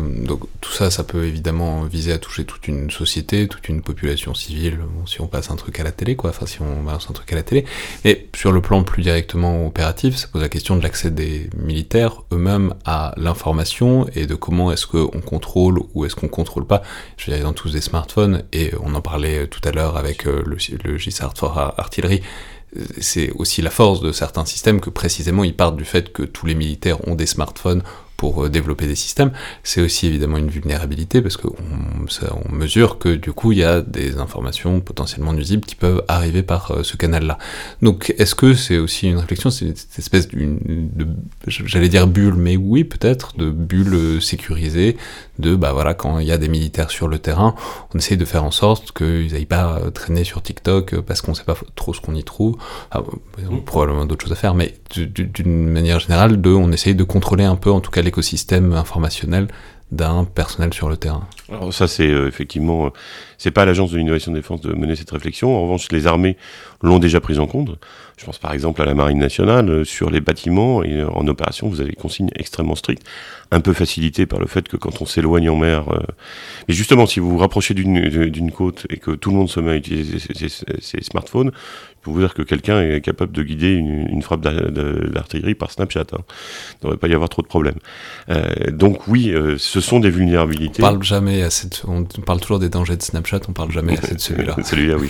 tout 0.62 0.72
ça, 0.72 0.90
ça 0.92 1.04
peut 1.04 1.26
évidemment 1.26 1.84
viser 1.84 2.14
à 2.14 2.18
toucher 2.18 2.46
toute 2.46 2.68
une 2.68 2.90
société, 2.90 3.48
toute 3.48 3.70
une 3.70 3.82
population 3.82 4.34
civile. 4.34 4.80
Si 5.06 5.22
on 5.22 5.28
passe 5.28 5.52
un 5.52 5.56
truc 5.56 5.80
à 5.80 5.84
la 5.84 5.92
télé, 5.92 6.16
quoi. 6.16 6.32
Enfin, 6.32 6.46
si 6.46 6.62
on 6.62 6.84
balance 6.84 7.08
un 7.10 7.14
truc 7.14 7.32
à 7.34 7.36
la 7.36 7.44
télé. 7.44 7.66
Mais 8.06 8.28
sur 8.36 8.52
le 8.52 8.62
plan 8.62 8.84
plus 8.84 9.04
directement 9.04 9.68
opératif, 9.68 10.16
ça 10.16 10.28
pose 10.28 10.42
la 10.42 10.50
question 10.50 10.76
de 10.78 10.84
l'accès 10.84 11.12
des 11.12 11.50
militaires 11.58 12.24
eux-mêmes 12.32 12.74
à 12.86 13.14
l'information 13.18 14.08
et 14.16 14.26
de 14.26 14.36
comment 14.36 14.72
est-ce 14.72 14.88
qu'on 14.88 15.22
contrôle 15.22 15.82
ou 15.94 16.06
est-ce 16.06 16.16
qu'on 16.16 16.28
contrôle 16.28 16.66
pas. 16.66 16.82
Je 17.18 17.26
veux 17.26 17.38
dire, 17.38 17.46
ils 17.46 17.48
ont 17.48 17.54
tous 17.54 17.72
des 17.72 17.82
smartphones 17.82 18.44
et 18.54 18.72
on 18.82 18.96
en 18.96 19.02
parlait 19.02 19.48
tout 19.48 19.62
à 19.68 19.72
l'heure 19.72 19.98
avec 19.98 20.07
avec 20.08 20.26
euh, 20.26 20.44
le, 20.46 20.58
le 20.84 20.98
GSAR 20.98 21.34
for 21.38 21.58
Artillery, 21.78 22.22
c'est 23.00 23.32
aussi 23.32 23.62
la 23.62 23.70
force 23.70 24.02
de 24.02 24.12
certains 24.12 24.46
systèmes 24.46 24.82
que 24.82 24.90
précisément 24.90 25.44
ils 25.44 25.56
partent 25.56 25.78
du 25.78 25.86
fait 25.86 26.12
que 26.12 26.24
tous 26.24 26.46
les 26.46 26.56
militaires 26.56 27.08
ont 27.08 27.16
des 27.16 27.26
smartphones 27.26 27.82
pour 28.18 28.44
euh, 28.44 28.50
développer 28.50 28.88
des 28.88 28.96
systèmes, 28.96 29.32
c'est 29.64 29.80
aussi 29.80 30.08
évidemment 30.08 30.38
une 30.38 30.50
vulnérabilité 30.50 31.22
parce 31.22 31.38
qu'on 31.38 31.56
on 31.56 32.52
mesure 32.52 32.98
que 32.98 33.10
du 33.10 33.32
coup 33.32 33.52
il 33.52 33.60
y 33.60 33.64
a 33.64 33.82
des 33.82 34.18
informations 34.18 34.82
potentiellement 34.82 35.34
nuisibles 35.34 35.64
qui 35.66 35.76
peuvent 35.76 36.04
arriver 36.08 36.42
par 36.42 36.72
euh, 36.72 36.84
ce 36.84 36.98
canal-là. 36.98 37.38
Donc 37.84 38.14
est-ce 38.18 38.34
que 38.34 38.56
c'est 38.56 38.80
aussi 38.80 39.08
une 39.08 39.18
réflexion, 39.18 39.52
c'est 39.52 39.78
cette 39.78 40.00
espèce 40.00 40.28
d'une, 40.28 40.60
j'allais 41.46 41.90
dire 41.90 42.08
bulle, 42.08 42.34
mais 42.34 42.58
oui 42.58 42.84
peut-être, 42.84 43.38
de 43.38 43.52
bulle 43.52 44.22
sécurisée, 44.22 44.98
de 45.40 45.56
bah 45.56 45.74
voilà 45.74 45.94
quand 45.94 46.20
il 46.20 46.28
y 46.28 46.32
a 46.32 46.38
des 46.38 46.48
militaires 46.48 46.90
sur 46.90 47.08
le 47.08 47.20
terrain, 47.20 47.56
on 47.94 47.98
essaye 47.98 48.18
de 48.18 48.26
faire 48.26 48.44
en 48.44 48.52
sorte 48.52 48.92
qu'ils 48.92 49.32
n'aillent 49.34 49.46
pas 49.46 49.80
traîner 49.94 50.24
sur 50.24 50.42
TikTok 50.42 51.00
parce 51.02 51.22
qu'on 51.22 51.34
sait 51.34 51.44
pas 51.44 51.58
trop 51.76 51.94
ce 51.94 52.02
qu'on 52.02 52.16
y 52.16 52.24
trouve, 52.24 52.58
ah, 52.92 53.02
mmh. 53.02 53.62
probablement 53.66 54.06
d'autres 54.06 54.26
choses 54.26 54.34
à 54.34 54.36
faire, 54.36 54.54
mais 54.54 54.74
d'une 54.96 55.70
manière 55.70 56.00
générale, 56.00 56.42
de, 56.42 56.50
on 56.50 56.72
essaye 56.72 56.96
de 56.96 57.04
contrôler 57.04 57.44
un 57.44 57.56
peu 57.56 57.72
en 57.72 57.80
tout 57.80 57.92
cas 57.92 58.02
l'écosystème 58.02 58.74
informationnel 58.74 59.48
d'un 59.92 60.26
personnel 60.26 60.74
sur 60.74 60.90
le 60.90 60.98
terrain. 60.98 61.28
Alors 61.50 61.74
ça 61.74 61.88
c'est 61.88 62.08
euh, 62.08 62.28
effectivement, 62.28 62.88
euh, 62.88 62.90
c'est 63.38 63.52
pas 63.52 63.64
à 63.64 63.66
l'agence 63.66 63.92
de 63.92 63.98
l'innovation 63.98 64.32
de 64.32 64.38
défense 64.38 64.62
de 64.62 64.74
mener 64.74 64.96
cette 64.96 65.12
réflexion. 65.12 65.56
En 65.56 65.64
revanche, 65.64 65.92
les 65.92 66.08
armées 66.08 66.38
l'ont 66.82 67.00
déjà 67.00 67.20
prise 67.20 67.40
en 67.40 67.48
compte. 67.48 67.78
Je 68.18 68.26
pense 68.26 68.40
par 68.40 68.52
exemple 68.54 68.82
à 68.82 68.86
la 68.86 68.96
marine 68.96 69.20
nationale 69.20 69.70
euh, 69.70 69.84
sur 69.84 70.10
les 70.10 70.22
bâtiments 70.22 70.84
et 70.84 71.04
en 71.04 71.28
opération, 71.28 71.70
vous 71.70 71.82
avez 71.82 71.92
des 71.92 71.96
consignes 71.96 72.30
extrêmement 72.36 72.76
strictes, 72.76 73.04
un 73.52 73.60
peu 73.60 73.74
facilitées 73.74 74.26
par 74.26 74.40
le 74.40 74.48
fait 74.48 74.68
que 74.68 74.76
quand 74.76 75.02
on 75.02 75.06
s'éloigne 75.06 75.50
en 75.50 75.56
mer, 75.56 75.86
mais 76.68 76.74
justement 76.74 77.06
si 77.06 77.20
vous 77.20 77.30
vous 77.30 77.38
rapprochez 77.38 77.74
d'une 77.74 78.52
côte 78.52 78.86
et 78.90 78.98
que 78.98 79.12
tout 79.12 79.30
le 79.30 79.38
monde 79.38 79.50
se 79.50 79.60
met 79.60 79.72
à 79.72 79.76
utiliser 79.76 80.20
ses 80.80 81.02
smartphones, 81.02 81.52
peux 82.08 82.14
vous 82.14 82.20
dire 82.20 82.34
que 82.34 82.42
quelqu'un 82.42 82.82
est 82.82 83.02
capable 83.02 83.32
de 83.32 83.44
guider 83.44 83.74
une, 83.74 84.08
une 84.10 84.22
frappe 84.22 84.42
d'artillerie 84.42 85.56
par 85.56 85.72
Snapchat. 85.72 86.06
Hein. 86.14 86.20
Il 86.20 86.78
ne 86.78 86.84
devrait 86.84 86.98
pas 86.98 87.08
y 87.08 87.14
avoir 87.14 87.30
trop 87.30 87.42
de 87.42 87.48
problèmes. 87.48 87.80
Euh, 88.30 88.72
donc 88.72 89.08
oui, 89.08 89.32
euh, 89.32 89.58
ce 89.58 89.82
sont 89.82 90.00
des 90.00 90.10
vulnérabilités. 90.10 90.82
On 90.84 90.88
parle 90.88 91.04
jamais 91.04 91.48
on 91.88 92.04
parle 92.04 92.40
toujours 92.40 92.60
des 92.60 92.70
dangers 92.70 92.98
de 92.98 93.02
Snapchat, 93.02 93.27
on 93.48 93.54
parle 93.54 93.72
jamais 93.72 93.98
assez 93.98 94.16
de 94.16 94.20
celui-là. 94.20 94.56
celui-là, 94.64 94.96
oui. 94.98 95.10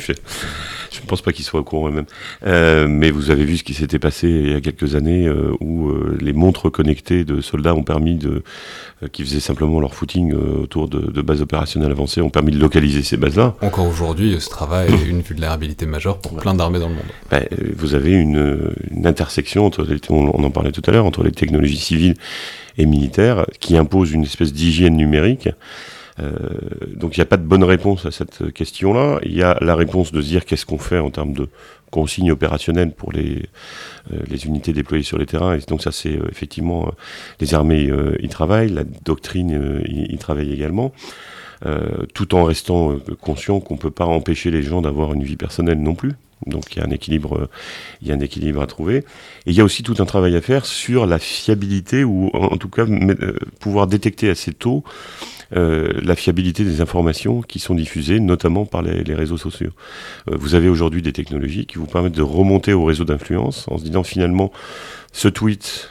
Je 0.91 1.01
ne 1.01 1.05
pense 1.05 1.21
pas 1.21 1.31
qu'il 1.31 1.45
soit 1.45 1.59
au 1.59 1.63
courant 1.63 1.91
même. 1.91 2.05
Euh, 2.45 2.87
mais 2.87 3.11
vous 3.11 3.31
avez 3.31 3.45
vu 3.45 3.57
ce 3.57 3.63
qui 3.63 3.73
s'était 3.73 3.99
passé 3.99 4.27
il 4.27 4.51
y 4.51 4.55
a 4.55 4.61
quelques 4.61 4.95
années 4.95 5.27
euh, 5.27 5.53
où 5.59 5.89
euh, 5.89 6.17
les 6.21 6.33
montres 6.33 6.71
connectées 6.71 7.23
de 7.23 7.41
soldats 7.41 7.75
ont 7.75 7.83
permis 7.83 8.15
de, 8.15 8.43
euh, 9.03 9.07
qui 9.11 9.23
faisaient 9.23 9.39
simplement 9.39 9.79
leur 9.79 9.93
footing 9.93 10.33
autour 10.33 10.87
de, 10.87 10.99
de, 10.99 11.21
bases 11.21 11.41
opérationnelles 11.41 11.91
avancées, 11.91 12.21
ont 12.21 12.29
permis 12.29 12.51
de 12.51 12.59
localiser 12.59 13.03
ces 13.03 13.17
bases-là. 13.17 13.55
Encore 13.61 13.87
aujourd'hui, 13.87 14.39
ce 14.39 14.49
travail 14.49 14.93
est 14.93 15.07
une 15.07 15.21
vulnérabilité 15.21 15.85
majeure 15.85 16.19
pour 16.19 16.35
plein 16.37 16.55
d'armées 16.55 16.79
dans 16.79 16.89
le 16.89 16.95
monde. 16.95 17.03
Ben, 17.29 17.45
vous 17.75 17.95
avez 17.95 18.11
une, 18.11 18.73
une 18.91 19.07
intersection 19.07 19.65
entre, 19.65 19.85
on, 20.09 20.31
on 20.33 20.43
en 20.43 20.51
parlait 20.51 20.71
tout 20.71 20.83
à 20.87 20.91
l'heure, 20.91 21.05
entre 21.05 21.23
les 21.23 21.31
technologies 21.31 21.77
civiles 21.77 22.15
et 22.77 22.85
militaires 22.85 23.45
qui 23.59 23.77
imposent 23.77 24.11
une 24.11 24.23
espèce 24.23 24.53
d'hygiène 24.53 24.95
numérique. 24.95 25.49
Euh, 26.19 26.31
donc 26.95 27.15
il 27.15 27.19
n'y 27.19 27.23
a 27.23 27.27
pas 27.27 27.37
de 27.37 27.45
bonne 27.45 27.63
réponse 27.63 28.05
à 28.05 28.11
cette 28.11 28.51
question-là. 28.53 29.19
Il 29.23 29.35
y 29.35 29.43
a 29.43 29.57
la 29.61 29.75
réponse 29.75 30.11
de 30.11 30.21
se 30.21 30.27
dire 30.27 30.45
qu'est-ce 30.45 30.65
qu'on 30.65 30.79
fait 30.79 30.99
en 30.99 31.11
termes 31.11 31.33
de 31.33 31.47
consignes 31.89 32.31
opérationnelles 32.31 32.91
pour 32.91 33.11
les, 33.11 33.43
euh, 34.13 34.19
les 34.27 34.45
unités 34.45 34.73
déployées 34.73 35.03
sur 35.03 35.17
les 35.17 35.25
terrains. 35.25 35.55
Et 35.55 35.59
donc 35.67 35.81
ça 35.81 35.91
c'est 35.91 36.17
euh, 36.17 36.27
effectivement 36.29 36.91
les 37.39 37.53
armées 37.53 37.89
y 38.19 38.27
travaillent, 38.29 38.69
la 38.69 38.83
doctrine 38.83 39.81
y, 39.85 40.17
travaille 40.17 40.51
également. 40.51 40.91
Euh, 41.65 42.05
tout 42.13 42.35
en 42.35 42.43
restant 42.43 42.97
conscient 43.19 43.59
qu'on 43.59 43.77
peut 43.77 43.89
pas 43.89 44.05
empêcher 44.05 44.51
les 44.51 44.61
gens 44.61 44.83
d'avoir 44.83 45.13
une 45.13 45.23
vie 45.23 45.37
personnelle 45.37 45.81
non 45.81 45.95
plus. 45.95 46.13
Donc 46.45 46.75
il 46.75 46.79
y 46.79 46.81
a 46.81 46.85
un 46.85 46.91
équilibre, 46.91 47.49
il 48.01 48.07
y 48.07 48.11
a 48.11 48.13
un 48.13 48.19
équilibre 48.19 48.61
à 48.61 48.67
trouver. 48.67 48.97
Et 48.97 49.03
il 49.47 49.53
y 49.53 49.61
a 49.61 49.63
aussi 49.63 49.81
tout 49.81 49.95
un 49.97 50.05
travail 50.05 50.35
à 50.35 50.41
faire 50.41 50.65
sur 50.65 51.07
la 51.07 51.17
fiabilité 51.17 52.03
ou 52.03 52.29
en 52.33 52.57
tout 52.57 52.69
cas 52.69 52.85
pouvoir 53.59 53.87
détecter 53.87 54.29
assez 54.29 54.53
tôt 54.53 54.83
la 55.51 56.15
fiabilité 56.15 56.63
des 56.63 56.81
informations 56.81 57.41
qui 57.41 57.59
sont 57.59 57.75
diffusées, 57.75 58.19
notamment 58.19 58.65
par 58.65 58.81
les, 58.81 59.15
réseaux 59.15 59.37
sociaux. 59.37 59.71
Euh, 60.29 60.35
vous 60.37 60.55
avez 60.55 60.69
aujourd'hui 60.69 61.01
des 61.01 61.13
technologies 61.13 61.65
qui 61.65 61.77
vous 61.77 61.85
permettent 61.85 62.15
de 62.15 62.21
remonter 62.21 62.73
au 62.73 62.85
réseau 62.85 63.03
d'influence 63.03 63.65
en 63.69 63.77
se 63.77 63.83
disant 63.83 64.03
finalement 64.03 64.51
ce 65.11 65.27
tweet 65.27 65.89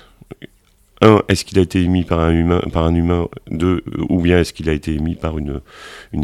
un, 1.02 1.20
est-ce 1.28 1.44
qu'il 1.44 1.58
a 1.58 1.62
été 1.62 1.82
émis 1.82 2.04
par 2.04 2.20
un 2.20 2.32
humain, 2.32 2.62
par 2.72 2.84
un 2.84 2.94
humain 2.94 3.28
deux, 3.50 3.84
ou 4.08 4.22
bien 4.22 4.38
est-ce 4.40 4.54
qu'il 4.54 4.70
a 4.70 4.72
été 4.72 4.94
émis 4.94 5.14
par 5.14 5.36
une, 5.36 5.60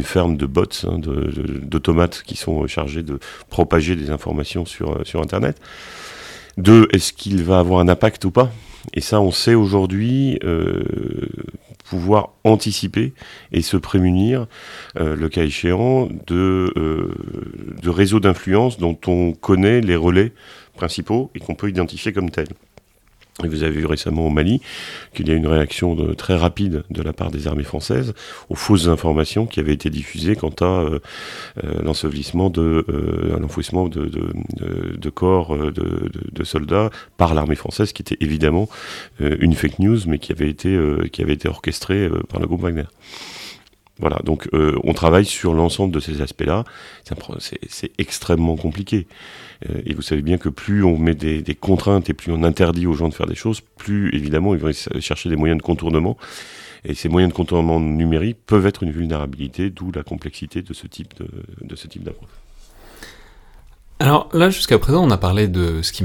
ferme 0.03 0.39
de 0.39 0.47
bots, 0.47 0.64
hein, 0.85 0.99
d'automates 0.99 2.22
qui 2.24 2.37
sont 2.37 2.66
chargés 2.66 3.03
de 3.03 3.18
propager 3.51 3.97
des 3.97 4.09
informations 4.09 4.64
sur, 4.64 4.93
euh, 4.93 5.05
sur 5.05 5.20
Internet? 5.20 5.61
Deux, 6.57 6.89
est-ce 6.93 7.12
qu'il 7.12 7.43
va 7.43 7.59
avoir 7.59 7.80
un 7.80 7.89
impact 7.89 8.24
ou 8.24 8.30
pas? 8.30 8.51
Et 8.95 9.01
ça, 9.01 9.20
on 9.20 9.30
sait 9.30 9.55
aujourd'hui 9.55 10.39
euh, 10.43 10.83
pouvoir 11.93 12.30
anticiper 12.45 13.12
et 13.53 13.61
se 13.61 13.76
prémunir, 13.76 14.47
euh, 14.99 15.14
le 15.14 15.28
cas 15.28 15.43
échéant, 15.43 16.09
de, 16.26 16.72
euh, 16.74 17.14
de 17.82 17.90
réseaux 17.90 18.18
d'influence 18.18 18.78
dont 18.78 18.97
on 19.07 19.32
connaît 19.32 19.82
les 19.82 19.95
relais 19.95 20.32
principaux 20.74 21.30
et 21.34 21.38
qu'on 21.38 21.55
peut 21.55 21.68
identifier 21.68 22.14
comme 22.14 22.30
tels. 22.30 22.49
Et 23.43 23.49
vous 23.49 23.62
avez 23.62 23.72
vu 23.72 23.87
récemment 23.87 24.26
au 24.26 24.30
Mali 24.30 24.61
qu'il 25.14 25.28
y 25.28 25.30
a 25.30 25.35
une 25.35 25.47
réaction 25.47 25.97
très 26.14 26.37
rapide 26.37 26.85
de 26.91 27.03
la 27.03 27.14
part 27.14 27.30
des 27.30 27.47
armées 27.47 27.64
françaises 27.64 28.12
aux 28.51 28.55
fausses 28.55 28.89
informations 28.89 29.47
qui 29.47 29.59
avaient 29.59 29.72
été 29.72 29.89
diffusées 29.89 30.37
quant 30.37 30.53
à 30.61 30.64
euh, 30.64 30.99
euh, 31.64 31.83
l'ensevelissement 31.83 32.51
de, 32.51 32.85
euh, 32.89 33.39
l'enfouissement 33.39 33.89
de, 33.89 34.05
de, 34.05 34.33
de, 34.97 35.11
corps 35.11 35.55
euh, 35.55 35.72
de, 35.72 36.45
soldats 36.45 36.91
par 37.16 37.35
l'armée 37.35 37.55
française, 37.55 37.93
qui 37.93 38.03
était 38.03 38.18
évidemment 38.20 38.68
une 39.20 39.55
fake 39.55 39.78
news, 39.78 39.99
mais 40.07 40.18
qui 40.18 40.33
avait 40.33 40.49
été, 40.49 40.76
qui 41.12 41.22
avait 41.22 41.35
été 41.35 41.49
orchestrée 41.49 42.11
par 42.28 42.41
le 42.41 42.47
groupe 42.47 42.62
Wagner. 42.62 42.85
Voilà, 44.03 44.18
donc 44.24 44.48
euh, 44.53 44.76
on 44.82 44.94
travaille 44.94 45.24
sur 45.24 45.55
l'ensemble 45.55 45.94
de 45.94 46.00
ces 46.00 46.20
aspects-là. 46.22 46.64
C'est 47.38 47.92
extrêmement 47.98 48.57
compliqué. 48.57 49.07
Euh, 49.70 49.80
et 49.86 49.94
vous 49.94 50.03
savez 50.03 50.22
bien 50.22 50.38
que 50.38 50.48
plus 50.48 50.82
on 50.82 50.98
met 50.98 51.14
des, 51.14 51.55
contraintes 51.55 52.11
et 52.11 52.12
plus 52.12 52.32
on 52.32 52.42
interdit 52.42 52.88
aux 52.88 52.94
gens 52.94 53.09
de 53.09 53.14
faire 53.14 53.28
des 53.28 53.36
choses, 53.36 53.61
plus 53.61 54.12
évidemment 54.12 54.55
ils 54.55 54.61
vont 54.61 54.72
chercher 54.98 55.28
des 55.28 55.36
moyens 55.36 55.59
de 55.59 55.62
contournement. 55.62 56.16
Et 56.84 56.94
ces 56.94 57.09
moyens 57.09 57.32
de 57.32 57.36
contournement 57.36 57.78
numérique 57.78 58.38
peuvent 58.44 58.66
être 58.66 58.82
une 58.82 58.90
vulnérabilité, 58.90 59.70
d'où 59.70 59.92
la 59.92 60.03
complexité 60.03 60.62
de 60.62 60.74
ce 60.74 60.88
type 60.88 61.14
d'approche. 62.03 62.41
Alors 64.03 64.28
là, 64.32 64.50
jusqu'à 64.50 64.80
présent, 64.80 65.05
on 65.05 65.12
a 65.12 65.16
parlé 65.16 65.46
de 65.46 65.80
ce 65.82 65.92
qui 65.92 66.05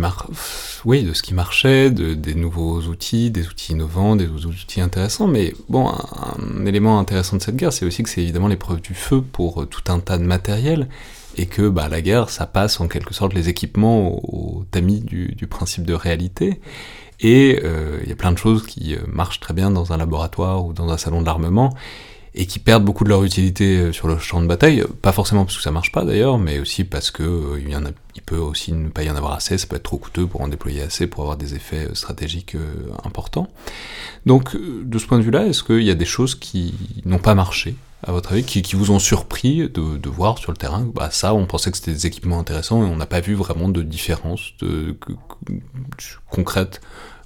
oui, 0.86 1.02
de 1.02 1.14
ce 1.14 1.24
qui 1.24 1.34
marchait, 1.34 1.90
de, 1.90 2.14
des 2.14 2.36
nouveaux 2.36 2.82
outils, 2.82 3.32
des 3.32 3.48
outils 3.48 3.72
innovants, 3.72 4.16
des 4.16 4.28
outils 4.28 4.82
intéressants, 4.82 5.26
mais 5.26 5.56
bon, 5.68 5.88
un, 5.90 6.66
élément 6.68 7.00
intéressant 7.00 7.38
de 7.38 7.42
cette 7.42 7.56
guerre, 7.56 7.74
c'est 7.74 7.88
aussi 7.88 8.04
que 8.04 8.10
c'est 8.10 8.22
évidemment 8.22 8.50
l'épreuve 8.50 8.82
du 8.82 8.94
feu 8.94 9.24
pour 9.24 9.64
euh, 9.64 9.66
tout 9.66 9.92
un 9.92 10.00
tas 10.00 10.20
de 10.20 10.24
matériel, 10.24 10.90
et 11.38 11.48
que 11.48 11.70
bah, 11.70 11.90
la 11.90 12.02
guerre, 12.02 12.30
ça 12.30 12.46
passe 12.46 12.80
en 12.80 12.88
quelque 12.88 13.16
sorte 13.16 13.34
les 13.34 13.50
équipements 13.50 14.12
au, 14.32 14.64
tamis 14.70 15.00
du, 15.00 15.30
du, 15.30 15.48
principe 15.48 15.84
de 15.84 15.96
réalité. 15.96 16.60
Et 17.20 17.60
il 18.04 18.08
y 18.08 18.12
a 18.12 18.16
plein 18.16 18.32
de 18.32 18.38
choses 18.38 18.68
qui 18.68 18.96
marchent 19.08 19.40
très 19.40 19.56
bien 19.56 19.72
dans 19.72 19.92
un 19.92 19.98
laboratoire 19.98 20.64
ou 20.64 20.72
dans 20.72 20.88
un 20.90 20.98
salon 20.98 21.22
de 21.22 21.26
l'armement, 21.26 21.74
et 22.38 22.46
qui 22.46 22.60
perdent 22.60 22.86
beaucoup 22.86 23.04
de 23.04 23.10
leur 23.10 23.24
utilité 23.24 23.78
euh, 23.78 23.92
sur 23.92 24.08
le 24.08 24.20
champ 24.20 24.40
de 24.42 24.46
bataille, 24.46 24.84
pas 25.02 25.12
forcément 25.12 25.44
parce 25.44 25.58
que 25.58 25.64
ça 25.64 25.72
marche 25.72 25.92
pas 25.92 26.06
d'ailleurs, 26.06 26.38
mais 26.38 26.60
aussi 26.60 26.84
parce 26.84 27.10
que 27.10 27.24
euh, 27.24 27.60
il, 28.16 28.22
peut 28.22 28.38
aussi 28.38 28.74
ne 28.74 28.90
pas 28.90 29.04
y 29.04 29.10
en 29.10 29.16
avoir 29.16 29.34
assez, 29.34 29.58
ça 29.58 29.66
peut 29.66 29.76
être 29.76 29.84
trop 29.84 29.98
coûteux 29.98 30.28
pour 30.28 30.42
en 30.42 30.48
déployer 30.48 30.84
assez 30.84 31.08
pour 31.08 31.24
avoir 31.24 31.36
des 31.36 31.56
effets 31.56 31.88
euh, 31.90 31.96
stratégiques 31.96 32.56
importants. 33.04 33.48
Donc 34.26 34.56
de 34.56 35.00
ce 35.00 35.08
point 35.08 35.18
de 35.18 35.24
vue-là, 35.24 35.48
est-ce 35.48 35.64
qu'il 35.64 35.84
y 35.84 35.90
a 35.90 35.96
des 35.96 36.06
choses 36.06 36.36
qui 36.36 36.76
n'ont 37.06 37.20
pas 37.20 37.34
marché 37.34 37.76
à 38.06 38.12
votre 38.12 38.34
avis, 38.34 38.44
qui, 38.44 38.76
vous 38.76 38.92
ont 38.92 39.00
surpris 39.00 39.70
de, 39.70 40.10
voir 40.10 40.38
sur 40.38 40.52
le 40.52 40.58
terrain? 40.58 40.88
Bah 40.94 41.10
ça, 41.12 41.34
on 41.34 41.46
pensait 41.46 41.72
que 41.72 41.78
c'était 41.78 41.94
des 41.94 42.06
équipements 42.06 42.40
intéressants 42.40 42.84
et 42.84 42.86
on 42.86 42.96
n'a 42.96 43.08
pas 43.08 43.22
vu 43.22 43.34
vraiment 43.34 43.70
de 43.70 43.82
différence 43.82 44.52
de, 44.60 44.96
concrète 46.30 46.82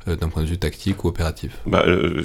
d'un 0.07 0.29
point 0.29 0.43
de 0.43 0.47
vue 0.47 0.57
tactique 0.57 1.03
ou 1.03 1.07
opératif 1.07 1.57
bah, 1.65 1.83
euh, 1.85 2.23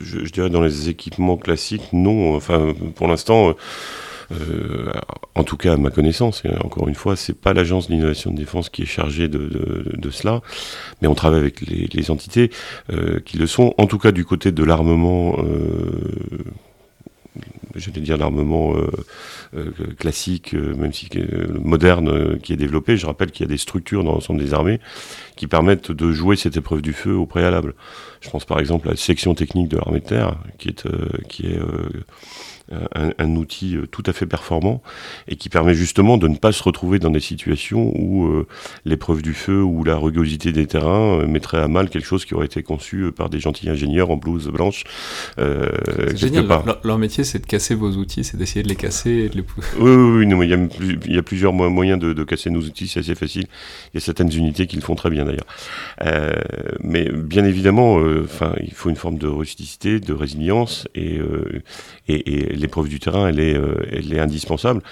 je, 0.00 0.30
dirais 0.30 0.50
dans 0.50 0.62
les 0.62 0.88
équipements 0.88 1.36
classiques, 1.36 1.92
non. 1.92 2.34
Enfin, 2.34 2.74
pour 2.94 3.08
l'instant, 3.08 3.54
euh, 4.32 4.92
en 5.34 5.44
tout 5.44 5.56
cas 5.56 5.74
à 5.74 5.76
ma 5.76 5.90
connaissance, 5.90 6.42
encore 6.62 6.88
une 6.88 6.94
fois, 6.94 7.16
c'est 7.16 7.38
pas 7.38 7.52
l'agence 7.52 7.88
d'innovation 7.88 8.30
de 8.30 8.36
défense 8.36 8.68
qui 8.68 8.82
est 8.82 8.86
chargée 8.86 9.28
de, 9.28 9.92
de, 9.96 10.10
cela, 10.10 10.40
mais 11.00 11.08
on 11.08 11.14
travaille 11.14 11.40
avec 11.40 11.60
les, 11.60 12.10
entités 12.10 12.50
euh, 12.92 13.20
qui 13.20 13.38
le 13.38 13.46
sont. 13.46 13.74
En 13.78 13.86
tout 13.86 13.98
cas, 13.98 14.12
du 14.12 14.24
côté 14.24 14.52
de 14.52 14.64
l'armement, 14.64 15.36
j'allais 17.74 18.00
dire 18.00 18.16
l'armement 18.16 18.74
euh, 19.54 19.72
classique, 19.98 20.54
euh, 20.54 20.74
même 20.74 20.92
si 20.92 21.08
euh, 21.16 21.58
moderne, 21.60 22.38
qui 22.40 22.52
est 22.52 22.56
développé. 22.56 22.96
Je 22.96 23.06
rappelle 23.06 23.30
qu'il 23.30 23.44
y 23.44 23.48
a 23.48 23.50
des 23.50 23.58
structures 23.58 24.04
dans 24.04 24.12
l'ensemble 24.12 24.40
des 24.40 24.54
armées 24.54 24.80
qui 25.36 25.46
permettent 25.46 25.92
de 25.92 26.12
jouer 26.12 26.36
cette 26.36 26.56
épreuve 26.56 26.82
du 26.82 26.92
feu 26.92 27.14
au 27.14 27.26
préalable. 27.26 27.74
Je 28.20 28.30
pense 28.30 28.44
par 28.44 28.58
exemple 28.58 28.88
à 28.88 28.92
la 28.92 28.96
section 28.96 29.34
technique 29.34 29.68
de 29.68 29.76
l'armée 29.76 30.00
de 30.00 30.06
terre, 30.06 30.36
qui 30.58 30.68
est, 30.70 30.86
qui 31.28 31.46
est 31.46 31.58
un, 32.72 33.10
un, 33.18 33.36
outil 33.36 33.76
tout 33.90 34.02
à 34.06 34.12
fait 34.12 34.26
performant 34.26 34.82
et 35.28 35.36
qui 35.36 35.48
permet 35.48 35.74
justement 35.74 36.16
de 36.16 36.28
ne 36.28 36.36
pas 36.36 36.52
se 36.52 36.62
retrouver 36.62 36.98
dans 36.98 37.10
des 37.10 37.20
situations 37.20 37.92
où 37.94 38.26
euh, 38.26 38.46
l'épreuve 38.84 39.22
du 39.22 39.34
feu 39.34 39.62
ou 39.62 39.84
la 39.84 39.96
rugosité 39.96 40.52
des 40.52 40.66
terrains 40.66 41.20
euh, 41.20 41.26
mettrait 41.26 41.58
à 41.58 41.68
mal 41.68 41.88
quelque 41.88 42.06
chose 42.06 42.24
qui 42.24 42.34
aurait 42.34 42.46
été 42.46 42.62
conçu 42.62 43.10
par 43.12 43.30
des 43.30 43.40
gentils 43.40 43.68
ingénieurs 43.68 44.10
en 44.10 44.16
blouse 44.16 44.48
blanche. 44.48 44.84
Euh, 45.38 45.70
génial. 46.14 46.46
Leur, 46.46 46.80
leur, 46.84 46.98
métier, 46.98 47.24
c'est 47.24 47.38
de 47.38 47.46
casser 47.46 47.74
vos 47.74 47.92
outils, 47.92 48.24
c'est 48.24 48.36
d'essayer 48.36 48.62
de 48.62 48.68
les 48.68 48.76
casser 48.76 49.10
et 49.10 49.28
de 49.28 49.36
les... 49.36 49.44
Oui, 49.78 49.90
oui, 49.90 50.18
oui 50.18 50.26
non, 50.26 50.42
il, 50.42 50.50
y 50.50 50.54
a, 50.54 50.58
il 51.06 51.14
y 51.14 51.18
a 51.18 51.22
plusieurs 51.22 51.52
moyens 51.52 51.98
de, 51.98 52.12
de 52.12 52.24
casser 52.24 52.50
nos 52.50 52.60
outils, 52.60 52.88
c'est 52.88 53.00
assez 53.00 53.14
facile. 53.14 53.46
Il 53.92 53.96
y 53.96 53.98
a 53.98 54.00
certaines 54.00 54.32
unités 54.32 54.66
qui 54.66 54.76
le 54.76 54.82
font 54.82 54.94
très 54.94 55.10
bien 55.10 55.24
d'ailleurs. 55.24 55.46
Euh, 56.02 56.32
mais 56.80 57.10
bien 57.10 57.44
évidemment, 57.44 57.96
enfin, 58.22 58.54
il 58.62 58.72
faut 58.72 58.90
une 58.90 58.96
forme 58.96 59.18
de 59.18 59.26
rusticité, 59.26 60.00
de 60.00 60.12
résilience 60.12 60.88
et, 60.94 61.20
et, 62.08 62.52
et 62.52 62.53
l'épreuve 62.54 62.88
du 62.88 63.00
terrain, 63.00 63.28
elle 63.28 63.40
est, 63.40 63.56
euh, 63.56 63.86
elle 63.90 64.12
est 64.12 64.20
indispensable. 64.20 64.82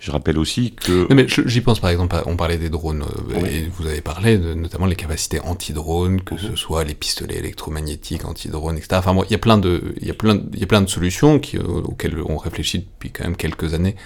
Je 0.00 0.10
rappelle 0.10 0.38
aussi 0.38 0.72
que... 0.72 1.08
Non 1.08 1.14
mais 1.14 1.26
j'y 1.28 1.60
pense 1.60 1.80
par 1.80 1.90
exemple, 1.90 2.16
on 2.26 2.36
parlait 2.36 2.58
des 2.58 2.70
drones, 2.70 3.04
euh, 3.34 3.46
et 3.46 3.68
vous 3.76 3.86
avez 3.86 4.00
parlé 4.00 4.38
de 4.38 4.54
notamment 4.54 4.86
les 4.86 4.96
capacités 4.96 5.40
anti-drones, 5.40 6.22
que 6.22 6.36
ce 6.36 6.48
mhm. 6.48 6.56
soit 6.56 6.84
les 6.84 6.94
pistolets 6.94 7.36
électromagnétiques 7.36 8.24
anti-drones, 8.24 8.76
etc. 8.76 8.96
Enfin 8.98 9.14
bon, 9.14 9.24
il 9.24 9.32
y 9.32 9.36
a 9.36 9.38
plein 9.38 9.58
de, 9.58 9.94
il 10.00 10.06
y 10.06 10.10
a 10.10 10.14
plein, 10.14 10.40
il 10.52 10.60
y 10.60 10.64
a 10.64 10.66
plein 10.66 10.82
de 10.82 10.88
solutions 10.88 11.38
qui, 11.38 11.58
euh, 11.58 11.62
auxquelles 11.62 12.16
on 12.24 12.36
réfléchit 12.36 12.80
depuis 12.80 13.10
quand 13.10 13.24
même 13.24 13.36
quelques 13.36 13.74
années 13.74 13.96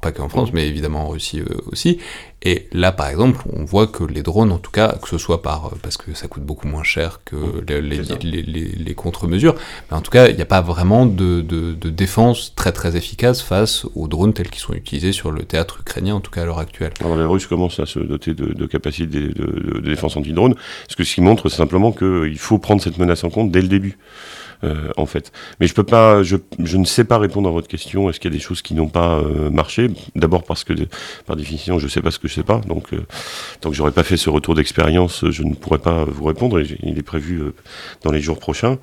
pas 0.00 0.12
qu'en 0.12 0.28
France, 0.28 0.52
mais 0.52 0.66
évidemment 0.66 1.06
en 1.06 1.08
Russie 1.08 1.40
euh, 1.40 1.56
aussi. 1.72 1.98
Et 2.42 2.68
là, 2.72 2.92
par 2.92 3.08
exemple, 3.08 3.40
on 3.52 3.64
voit 3.64 3.88
que 3.88 4.04
les 4.04 4.22
drones, 4.22 4.52
en 4.52 4.58
tout 4.58 4.70
cas, 4.70 4.96
que 5.02 5.08
ce 5.08 5.18
soit 5.18 5.42
par 5.42 5.72
parce 5.82 5.96
que 5.96 6.14
ça 6.14 6.28
coûte 6.28 6.44
beaucoup 6.44 6.68
moins 6.68 6.84
cher 6.84 7.20
que 7.24 7.36
les, 7.66 7.80
les, 7.80 8.42
les, 8.42 8.42
les 8.42 8.94
contre-mesures, 8.94 9.56
mais 9.90 9.96
en 9.96 10.00
tout 10.00 10.12
cas, 10.12 10.28
il 10.28 10.36
n'y 10.36 10.42
a 10.42 10.46
pas 10.46 10.60
vraiment 10.60 11.04
de, 11.04 11.40
de, 11.40 11.72
de, 11.72 11.90
défense 11.90 12.54
très 12.54 12.70
très 12.70 12.96
efficace 12.96 13.42
face 13.42 13.86
aux 13.96 14.06
drones 14.06 14.32
tels 14.34 14.50
qu'ils 14.50 14.62
sont 14.62 14.74
utilisés 14.74 15.10
sur 15.10 15.32
le 15.32 15.42
théâtre 15.42 15.80
ukrainien, 15.80 16.14
en 16.14 16.20
tout 16.20 16.30
cas 16.30 16.42
à 16.42 16.44
l'heure 16.44 16.60
actuelle. 16.60 16.92
Alors 17.00 17.16
les 17.16 17.24
Russes 17.24 17.48
commencent 17.48 17.80
à 17.80 17.86
se 17.86 17.98
doter 17.98 18.34
de, 18.34 18.52
de 18.52 18.66
capacités 18.66 19.06
de, 19.06 19.32
de, 19.32 19.80
défense 19.80 20.16
anti-drone, 20.16 20.54
ce 20.88 20.94
que 20.94 21.02
ce 21.02 21.16
qui 21.16 21.20
montre 21.20 21.48
simplement 21.48 21.90
qu'il 21.90 22.38
faut 22.38 22.58
prendre 22.58 22.80
cette 22.80 22.98
menace 22.98 23.24
en 23.24 23.30
compte 23.30 23.50
dès 23.50 23.62
le 23.62 23.68
début 23.68 23.98
euh, 24.64 24.90
en 24.96 25.06
fait. 25.06 25.32
Mais 25.60 25.66
je 25.66 25.74
peux 25.74 25.84
pas, 25.84 26.22
je, 26.22 26.36
je, 26.58 26.76
ne 26.76 26.84
sais 26.84 27.04
pas 27.04 27.18
répondre 27.18 27.48
à 27.48 27.52
votre 27.52 27.68
question. 27.68 28.10
Est-ce 28.10 28.20
qu'il 28.20 28.30
y 28.30 28.34
a 28.34 28.36
des 28.36 28.42
choses 28.42 28.62
qui 28.62 28.74
n'ont 28.74 28.88
pas 28.88 29.18
euh, 29.18 29.50
marché? 29.50 29.90
D'abord 30.14 30.44
parce 30.44 30.64
que, 30.64 30.72
par 31.26 31.36
définition, 31.36 31.78
je 31.78 31.88
sais 31.88 32.02
pas 32.02 32.10
ce 32.10 32.18
que 32.18 32.28
je 32.28 32.34
sais 32.34 32.42
pas. 32.42 32.60
Donc, 32.60 32.92
euh, 32.92 33.06
tant 33.60 33.70
que 33.70 33.76
j'aurais 33.76 33.92
pas 33.92 34.02
fait 34.02 34.16
ce 34.16 34.30
retour 34.30 34.54
d'expérience, 34.54 35.28
je 35.30 35.42
ne 35.42 35.54
pourrais 35.54 35.78
pas 35.78 36.04
vous 36.04 36.24
répondre. 36.24 36.60
Et 36.60 36.78
il 36.82 36.98
est 36.98 37.02
prévu 37.02 37.40
euh, 37.40 37.54
dans 38.02 38.10
les 38.10 38.20
jours 38.20 38.38
prochains. 38.38 38.78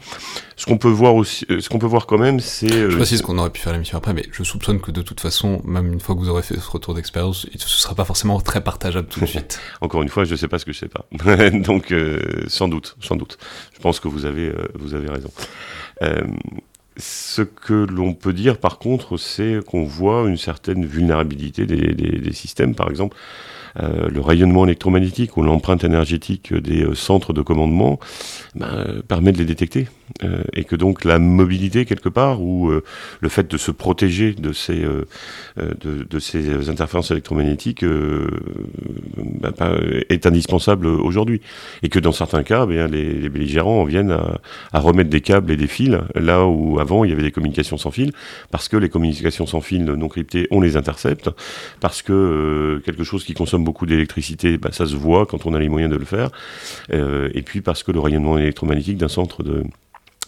Ce 0.57 0.65
qu'on 0.65 0.77
peut 0.77 0.89
voir 0.89 1.15
aussi, 1.15 1.45
euh, 1.49 1.59
ce 1.59 1.69
qu'on 1.69 1.79
peut 1.79 1.85
voir 1.85 2.05
quand 2.05 2.17
même, 2.17 2.39
c'est. 2.39 2.71
Euh, 2.71 2.89
je 2.89 2.95
précise 2.95 3.21
qu'on 3.21 3.37
aurait 3.37 3.49
pu 3.49 3.61
faire 3.61 3.73
l'émission 3.73 3.97
après, 3.97 4.13
mais 4.13 4.25
je 4.31 4.43
soupçonne 4.43 4.79
que 4.79 4.91
de 4.91 5.01
toute 5.01 5.19
façon, 5.19 5.61
même 5.65 5.93
une 5.93 5.99
fois 5.99 6.15
que 6.15 6.19
vous 6.19 6.29
aurez 6.29 6.43
fait 6.43 6.57
ce 6.57 6.69
retour 6.69 6.93
d'expérience, 6.93 7.47
ce 7.57 7.67
sera 7.67 7.95
pas 7.95 8.05
forcément 8.05 8.39
très 8.39 8.63
partageable 8.63 9.07
tout 9.07 9.19
de 9.19 9.25
suite. 9.25 9.59
Encore 9.81 10.01
une 10.01 10.09
fois, 10.09 10.23
je 10.23 10.35
sais 10.35 10.47
pas 10.47 10.59
ce 10.59 10.65
que 10.65 10.73
je 10.73 10.79
sais 10.79 10.89
pas. 10.89 11.05
Donc, 11.51 11.93
sans 12.47 12.67
doute, 12.67 12.95
sans 13.01 13.15
doute. 13.15 13.37
Je 13.73 13.79
pense 13.79 13.99
que 13.99 14.07
vous 14.07 14.25
avez, 14.25 14.51
vous 14.75 14.93
avez 14.93 15.09
raison. 15.09 15.29
Euh, 16.01 16.23
ce 16.97 17.41
que 17.41 17.73
l'on 17.73 18.13
peut 18.13 18.33
dire, 18.33 18.57
par 18.57 18.79
contre, 18.79 19.17
c'est 19.17 19.59
qu'on 19.65 19.83
voit 19.83 20.27
une 20.27 20.37
certaine 20.37 20.85
vulnérabilité 20.85 21.65
des, 21.65 22.33
systèmes. 22.33 22.75
Par 22.75 22.89
exemple, 22.89 23.17
le 23.77 24.21
rayonnement 24.21 24.65
électromagnétique 24.65 25.37
ou 25.37 25.43
l'empreinte 25.43 25.83
énergétique 25.83 26.53
des 26.53 26.83
euh, 26.83 26.95
centres 26.95 27.33
de 27.33 27.41
commandement 27.41 27.99
ben, 28.55 29.01
permet 29.07 29.31
de 29.31 29.37
les 29.37 29.45
détecter. 29.45 29.87
Euh, 30.23 30.43
et 30.53 30.65
que 30.65 30.75
donc 30.75 31.03
la 31.03 31.17
mobilité 31.17 31.83
quelque 31.83 32.09
part 32.09 32.39
ou 32.39 32.69
euh, 32.69 32.83
le 33.21 33.29
fait 33.29 33.49
de 33.49 33.57
se 33.57 33.71
protéger 33.71 34.33
de 34.33 34.53
ces 34.53 34.83
euh, 34.83 35.03
de, 35.57 36.03
de, 36.03 36.19
ces 36.19 36.69
interférences 36.69 37.09
électromagnétiques 37.09 37.83
ben, 37.83 39.53
est 40.09 40.27
indispensable 40.27 40.85
aujourd'hui 40.85 41.41
et 41.81 41.89
que 41.89 41.97
dans 41.97 42.11
certains 42.11 42.43
cas 42.43 42.67
les, 42.67 42.87
les 42.87 43.29
belligérants 43.29 43.81
en 43.81 43.83
viennent 43.83 44.11
à, 44.11 44.39
à, 44.73 44.79
remettre 44.79 45.09
des 45.09 45.21
câbles 45.21 45.51
et 45.51 45.57
des 45.57 45.67
fils 45.67 45.97
là 46.13 46.45
où 46.45 46.79
avant 46.79 47.03
il 47.03 47.09
y 47.09 47.13
avait 47.13 47.23
des 47.23 47.31
communications 47.31 47.77
sans 47.77 47.91
fil 47.91 48.11
parce 48.51 48.69
que 48.69 48.77
les 48.77 48.89
communications 48.89 49.47
sans 49.47 49.59
fil 49.59 49.83
non 49.85 50.07
cryptées 50.07 50.47
on 50.51 50.61
les 50.61 50.77
intercepte 50.77 51.31
parce 51.79 52.03
que 52.03 52.79
quelque 52.85 53.03
chose 53.03 53.23
qui 53.23 53.33
consomme 53.33 53.64
beaucoup 53.65 53.85
d'électricité 53.85 54.57
ben, 54.57 54.71
ça 54.71 54.85
se 54.85 54.95
voit 54.95 55.25
quand 55.25 55.45
on 55.45 55.53
a 55.53 55.59
les 55.59 55.69
moyens 55.69 55.91
de 55.91 55.97
le 55.97 56.05
faire 56.05 56.29
et 56.91 57.41
puis 57.41 57.61
parce 57.61 57.83
que 57.83 57.91
le 57.91 57.99
rayonnement 57.99 58.37
électromagnétique 58.37 58.97
d'un 58.97 59.09
centre 59.09 59.43
de 59.43 59.63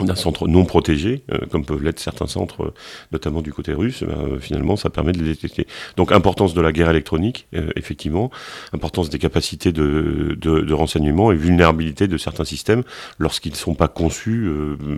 d'un 0.04 0.16
centre 0.16 0.48
non 0.48 0.66
protégé, 0.66 1.24
euh, 1.32 1.40
comme 1.50 1.66
peuvent 1.66 1.84
l'être 1.84 2.00
certains 2.00 2.28
centres, 2.28 2.66
euh, 2.66 2.74
notamment 3.12 3.42
du 3.42 3.52
côté 3.52 3.74
russe, 3.74 4.04
euh, 4.04 4.40
finalement, 4.40 4.76
ça 4.76 4.90
permet 4.90 5.12
de 5.12 5.20
les 5.20 5.30
détecter. 5.30 5.68
Donc, 5.96 6.12
importance 6.12 6.54
de 6.54 6.62
la 6.62 6.72
guerre 6.72 6.90
électronique, 6.90 7.48
effectivement, 7.76 8.30
importance 8.74 9.10
des 9.10 9.20
capacités 9.20 9.72
de, 9.72 10.38
de, 10.40 10.74
renseignement 10.74 11.32
et 11.32 11.36
vulnérabilité 11.36 12.08
de 12.08 12.18
certains 12.18 12.46
systèmes 12.46 12.84
lorsqu'ils 13.18 13.54
ne 13.54 13.58
sont 13.58 13.74
pas 13.74 13.88
conçus 13.88 14.50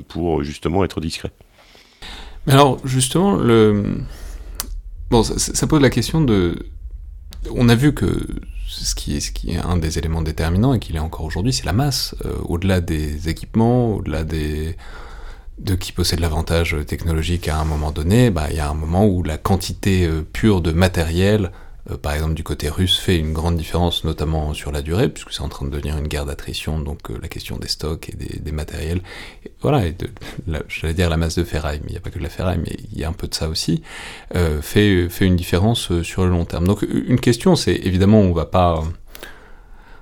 pour 0.07 0.43
justement 0.43 0.83
être 0.83 0.99
discrets. 0.99 1.31
Mais 2.45 2.53
alors, 2.53 2.79
justement, 2.85 3.35
le... 3.35 3.97
bon, 5.09 5.23
ça 5.23 5.67
pose 5.67 5.81
la 5.81 5.89
question 5.89 6.21
de... 6.21 6.57
On 7.51 7.69
a 7.69 7.75
vu 7.75 7.93
que 7.93 8.25
ce 8.67 8.95
qui, 8.95 9.15
est, 9.15 9.57
un 9.57 9.77
des 9.77 9.97
éléments 9.97 10.21
déterminants 10.21 10.73
et 10.73 10.79
qu'il 10.79 10.95
est 10.95 10.99
encore 10.99 11.25
aujourd'hui, 11.25 11.53
c'est 11.53 11.65
la 11.65 11.73
masse. 11.73 12.15
Euh, 12.25 12.35
au-delà 12.43 12.81
des 12.81 13.29
équipements, 13.29 13.95
au-delà 13.95 14.23
de 14.23 14.75
qui 15.79 15.91
possède 15.91 16.19
l'avantage 16.19 16.75
technologique 16.87 17.47
à 17.47 17.57
un 17.59 17.65
moment 17.65 17.91
donné, 17.91 18.29
bah, 18.29 18.47
il 18.49 18.57
y 18.57 18.59
a 18.59 18.69
un 18.69 18.73
moment 18.73 19.05
où 19.05 19.23
la 19.23 19.37
quantité 19.37 20.05
euh, 20.05 20.21
pure 20.21 20.61
de 20.61 20.71
matériel 20.71 21.51
par 21.97 22.13
exemple 22.13 22.33
du 22.33 22.43
côté 22.43 22.69
russe, 22.69 22.97
fait 22.99 23.17
une 23.17 23.33
grande 23.33 23.57
différence, 23.57 24.03
notamment 24.03 24.53
sur 24.53 24.71
la 24.71 24.81
durée, 24.81 25.09
puisque 25.09 25.31
c'est 25.31 25.41
en 25.41 25.49
train 25.49 25.65
de 25.65 25.71
devenir 25.71 25.97
une 25.97 26.07
guerre 26.07 26.25
d'attrition, 26.25 26.79
donc 26.79 27.09
euh, 27.09 27.17
la 27.21 27.27
question 27.27 27.57
des 27.57 27.67
stocks 27.67 28.09
et 28.09 28.15
des, 28.15 28.51
matériels, 28.51 29.01
voilà, 29.61 29.83
j'allais 30.67 30.93
dire 30.93 31.09
la 31.09 31.17
masse 31.17 31.35
de 31.35 31.43
ferraille, 31.43 31.79
mais 31.83 31.89
il 31.89 31.91
n'y 31.91 31.97
a 31.97 32.01
pas 32.01 32.09
que 32.09 32.19
de 32.19 32.23
la 32.23 32.29
ferraille, 32.29 32.59
mais 32.63 32.75
il 32.91 32.99
y 32.99 33.03
a 33.03 33.09
un 33.09 33.13
peu 33.13 33.27
de 33.27 33.33
ça 33.33 33.47
aussi, 33.49 33.81
euh, 34.35 34.61
fait, 34.61 35.09
fait 35.09 35.25
une 35.25 35.35
différence 35.35 35.91
euh, 35.91 36.03
sur 36.03 36.23
le 36.23 36.29
long 36.29 36.45
terme. 36.45 36.67
Donc 36.67 36.81
une 36.81 37.19
question, 37.19 37.55
c'est 37.55 37.75
évidemment, 37.75 38.19
on 38.19 38.33
va 38.33 38.45
pas... 38.45 38.83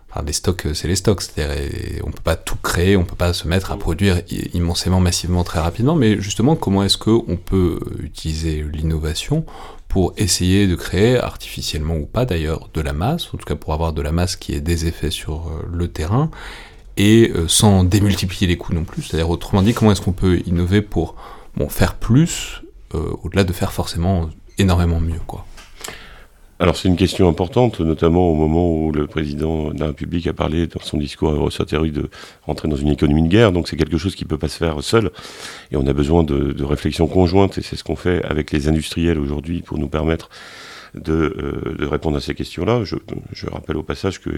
Enfin, 0.09 0.23
les 0.25 0.33
stocks, 0.33 0.67
c'est 0.73 0.87
les 0.87 0.95
stocks, 0.95 1.21
c'est-à-dire 1.21 2.01
on 2.05 2.11
peut 2.11 2.23
pas 2.23 2.37
tout 2.37 2.55
créer, 2.55 2.95
on 2.95 3.03
peut 3.03 3.17
pas 3.17 3.33
se 3.33 3.47
mettre 3.47 3.71
à 3.71 3.77
produire 3.77 4.21
immensément, 4.53 5.01
massivement, 5.01 5.43
très 5.43 5.59
rapidement, 5.59 5.95
mais 5.95 6.19
justement, 6.21 6.55
comment 6.55 6.83
est-ce 6.83 6.97
qu'on 6.97 7.37
peut 7.37 7.79
utiliser 8.01 8.63
l'innovation 8.63 9.45
pour 9.97 10.13
essayer 10.15 10.67
de 10.67 10.75
créer, 10.75 11.17
artificiellement 11.17 11.95
ou 11.95 12.05
pas 12.05 12.25
d'ailleurs, 12.25 12.69
de 12.71 12.81
la 12.81 12.93
masse, 12.93 13.33
en 13.33 13.37
tout 13.39 13.45
cas 13.45 13.55
pour 13.55 13.73
avoir 13.73 13.93
de 13.93 14.03
la 14.03 14.11
masse 14.11 14.35
qui 14.35 14.53
ait 14.53 14.61
des 14.61 14.85
effets 14.85 15.09
sur 15.09 15.47
euh, 15.47 15.67
le 15.73 15.87
terrain, 15.87 16.29
et 16.97 17.31
euh, 17.33 17.47
sans 17.47 17.83
démultiplier 17.83 18.45
les 18.45 18.57
coûts 18.57 18.75
non 18.75 18.83
plus. 18.83 19.01
C'est-à-dire, 19.01 19.27
autrement 19.27 19.63
dit, 19.63 19.73
comment 19.73 19.91
est-ce 19.91 20.01
qu'on 20.01 20.11
peut 20.11 20.43
innover 20.45 20.83
pour 20.83 21.15
bon, 21.55 21.67
faire 21.67 21.95
plus, 21.95 22.61
euh, 22.93 23.09
au-delà 23.23 23.43
de 23.43 23.51
faire 23.53 23.73
forcément 23.73 24.29
énormément 24.59 24.99
mieux, 24.99 25.19
quoi. 25.25 25.46
Alors 26.59 26.75
c'est 26.75 26.87
une 26.87 26.95
question 26.95 27.29
importante, 27.29 27.79
notamment 27.81 28.31
au 28.31 28.33
moment 28.33 28.71
où 28.71 28.91
le 28.91 29.05
président 29.05 29.69
de 29.71 29.79
la 29.79 29.87
République 29.87 30.25
a 30.25 30.33
parlé 30.33 30.65
dans 30.65 30.79
son 30.81 30.97
discours 30.97 31.29
à 31.29 31.33
Eurosatellite 31.33 31.93
de 31.93 32.09
rentrer 32.47 32.67
dans 32.67 32.75
une 32.75 32.87
économie 32.89 33.21
de 33.21 33.27
guerre. 33.27 33.51
Donc 33.51 33.67
c'est 33.67 33.75
quelque 33.75 33.99
chose 33.99 34.15
qui 34.15 34.23
ne 34.23 34.29
peut 34.29 34.39
pas 34.39 34.47
se 34.47 34.57
faire 34.57 34.81
seul. 34.81 35.11
Et 35.71 35.77
on 35.77 35.85
a 35.85 35.93
besoin 35.93 36.23
de, 36.23 36.53
de 36.53 36.63
réflexion 36.63 37.05
conjointe, 37.07 37.59
et 37.59 37.61
c'est 37.61 37.75
ce 37.75 37.83
qu'on 37.83 37.95
fait 37.95 38.25
avec 38.25 38.51
les 38.51 38.67
industriels 38.67 39.19
aujourd'hui 39.19 39.61
pour 39.61 39.77
nous 39.77 39.87
permettre 39.87 40.29
de, 40.97 41.13
euh, 41.13 41.75
de, 41.77 41.85
répondre 41.85 42.17
à 42.17 42.21
ces 42.21 42.35
questions-là. 42.35 42.83
Je, 42.83 43.47
rappelle 43.47 43.77
au 43.77 43.83
passage 43.83 44.19
que 44.19 44.29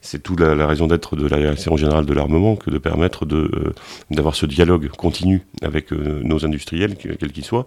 c'est 0.00 0.22
toute 0.22 0.40
la, 0.40 0.66
raison 0.66 0.86
d'être 0.86 1.16
de 1.16 1.26
la 1.26 1.38
direction 1.38 1.76
générale 1.76 2.06
de 2.06 2.12
l'armement 2.12 2.56
que 2.56 2.70
de 2.70 2.78
permettre 2.78 3.24
euh, 3.24 3.74
d'avoir 4.10 4.34
ce 4.34 4.46
dialogue 4.46 4.88
continu 4.88 5.42
avec 5.62 5.92
euh, 5.92 6.20
nos 6.22 6.44
industriels, 6.44 6.96
quels 6.96 7.32
qu'ils 7.32 7.44
soient. 7.44 7.66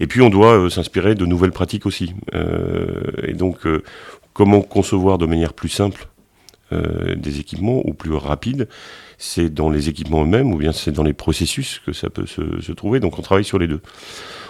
Et 0.00 0.06
puis 0.06 0.20
on 0.20 0.30
doit 0.30 0.70
s'inspirer 0.70 1.14
de 1.14 1.26
nouvelles 1.26 1.52
pratiques 1.52 1.86
aussi. 1.86 2.14
et 3.22 3.32
donc 3.32 3.60
comment 4.32 4.62
concevoir 4.62 5.18
de 5.18 5.26
manière 5.26 5.52
plus 5.52 5.68
simple 5.68 6.08
des 6.72 7.38
équipements 7.38 7.82
ou 7.84 7.94
plus 7.94 8.14
rapides 8.14 8.68
c'est 9.18 9.52
dans 9.52 9.70
les 9.70 9.88
équipements 9.88 10.24
eux-mêmes 10.24 10.52
ou 10.52 10.56
bien 10.56 10.72
c'est 10.72 10.92
dans 10.92 11.02
les 11.02 11.12
processus 11.12 11.80
que 11.84 11.92
ça 11.92 12.10
peut 12.10 12.26
se, 12.26 12.72
trouver. 12.72 13.00
Donc 13.00 13.18
on 13.18 13.22
travaille 13.22 13.44
sur 13.44 13.58
les 13.58 13.66
deux. 13.66 13.80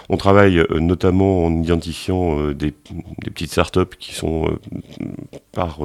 On 0.09 0.17
travaille 0.17 0.59
euh, 0.59 0.79
notamment 0.79 1.45
en 1.45 1.61
identifiant 1.61 2.39
euh, 2.39 2.53
des, 2.53 2.71
petites 2.71 3.51
startups 3.51 3.95
qui 3.99 4.13
sont 4.13 4.47
euh, 4.47 4.57
par, 5.51 5.79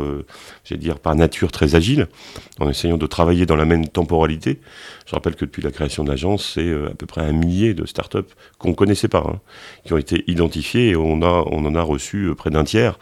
nature 1.15 1.51
très 1.51 1.75
agiles, 1.75 2.09
en 2.59 2.69
essayant 2.69 2.99
de 2.99 3.07
travailler 3.07 3.47
dans 3.47 3.57
la 3.57 3.65
même 3.65 3.89
temporalité. 3.89 4.61
Je 5.07 5.15
rappelle 5.15 5.37
que 5.37 5.45
depuis 5.45 5.63
la 5.63 5.71
création 5.71 6.05
de 6.05 6.11
l'agence, 6.11 6.53
c'est 6.55 6.73
à 6.73 6.95
peu 6.95 7.07
près 7.07 7.23
un 7.23 7.33
millier 7.33 7.75
de 7.75 7.87
startups 7.87 8.19
qu'on 8.59 8.71
ne 8.71 8.75
connaissait 8.75 9.09
pas, 9.09 9.25
hein, 9.27 9.41
qui 9.85 9.93
ont 9.93 9.99
été 9.99 10.25
identifiées 10.27 10.91
et 10.91 10.97
on, 10.97 11.23
en 11.23 11.75
a 11.75 11.83
reçu 11.83 12.31
près 12.37 12.51
d'un 12.51 12.65
tiers. 12.65 12.99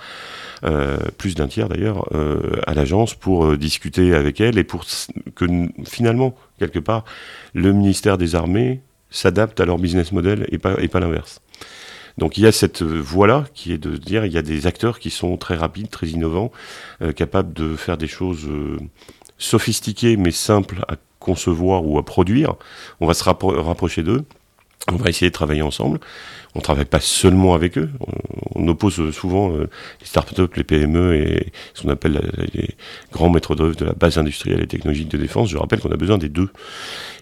Plus 1.19 1.35
d'un 1.37 1.47
tiers 1.47 1.69
d'ailleurs, 1.69 2.09
à 2.67 2.75
l'agence 2.75 3.15
pour 3.15 3.57
discuter 3.57 4.15
avec 4.15 4.41
elle 4.41 4.59
et 4.59 4.65
pour 4.65 4.85
que 5.37 5.47
finalement, 5.87 6.35
quelque 6.59 6.81
part, 6.81 7.05
le 7.55 7.73
ministère 7.73 8.19
des 8.19 8.35
Armées 8.35 8.81
s'adapte 9.11 9.61
à 9.61 9.65
leur 9.65 9.79
business 9.79 10.13
model 10.13 10.47
et 10.51 10.59
pas, 10.59 10.75
et 10.81 10.89
pas 10.89 11.01
l'inverse. 11.01 11.41
Donc 12.19 12.37
il 12.37 12.45
y 12.45 12.47
a 12.47 12.53
cette 12.53 12.83
voie-là 12.83 13.45
qui 13.55 13.73
est 13.73 13.79
de 13.79 13.97
dire 13.97 14.25
il 14.25 14.33
y 14.33 14.39
a 14.39 14.43
des 14.43 14.67
acteurs 14.67 14.99
qui 14.99 15.11
sont 15.11 15.37
très 15.37 15.55
rapides, 15.55 15.89
très 15.89 16.09
innovants, 16.09 16.51
capables 17.15 17.53
de 17.53 17.77
faire 17.77 17.97
des 17.97 18.09
choses 18.09 18.49
sophistiquées 19.39 20.17
mais 20.17 20.33
simples 20.33 20.85
à 20.89 20.97
concevoir 21.21 21.87
ou 21.87 21.97
à 21.97 22.05
produire. 22.05 22.57
On 23.01 23.07
va 23.07 23.15
se 23.15 23.23
rapprocher 23.23 24.03
d'eux. 24.03 24.25
On 24.91 24.97
va 24.97 25.11
essayer 25.11 25.31
de 25.31 25.35
travailler 25.35 25.63
ensemble 25.63 26.01
on 26.55 26.61
travaille 26.61 26.85
pas 26.85 27.01
seulement 27.01 27.55
avec 27.55 27.79
eux. 27.79 27.91
On, 28.55 28.67
oppose 28.69 29.11
souvent 29.13 29.53
euh, 29.53 29.71
les 30.01 30.07
startups, 30.07 30.43
les 30.57 30.65
PME 30.65 31.15
et 31.15 31.53
ce 31.73 31.83
qu'on 31.83 31.89
appelle 31.89 32.21
les 32.53 32.69
grands 33.13 33.31
maîtres 33.31 33.55
d'œuvre 33.55 33.77
de 33.77 33.85
la 33.87 33.93
base 33.93 34.19
industrielle 34.19 34.61
et 34.61 34.67
technologique 34.67 35.09
de 35.09 35.17
défense. 35.17 35.49
Je 35.49 35.57
rappelle 35.57 35.81
qu'on 35.81 35.91
a 35.91 35.97
besoin 35.97 36.19
des 36.19 36.29
deux 36.29 36.51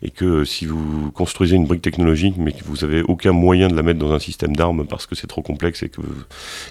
et 0.03 0.11
que 0.11 0.45
si 0.45 0.66
vous 0.66 1.12
construisez 1.12 1.55
une 1.55 1.66
brique 1.66 1.83
technologique 1.83 2.35
mais 2.37 2.53
que 2.53 2.64
vous 2.64 2.83
avez 2.83 3.03
aucun 3.03 3.33
moyen 3.33 3.68
de 3.68 3.77
la 3.77 3.83
mettre 3.83 4.01
dans 4.01 4.12
un 4.12 4.18
système 4.18 4.57
d'armes 4.57 4.87
parce 4.87 5.07
que 5.07 5.14
c'est 5.14 5.29
trop 5.29 5.43
complexe 5.43 5.83
et 5.85 5.89
que 5.89 6.01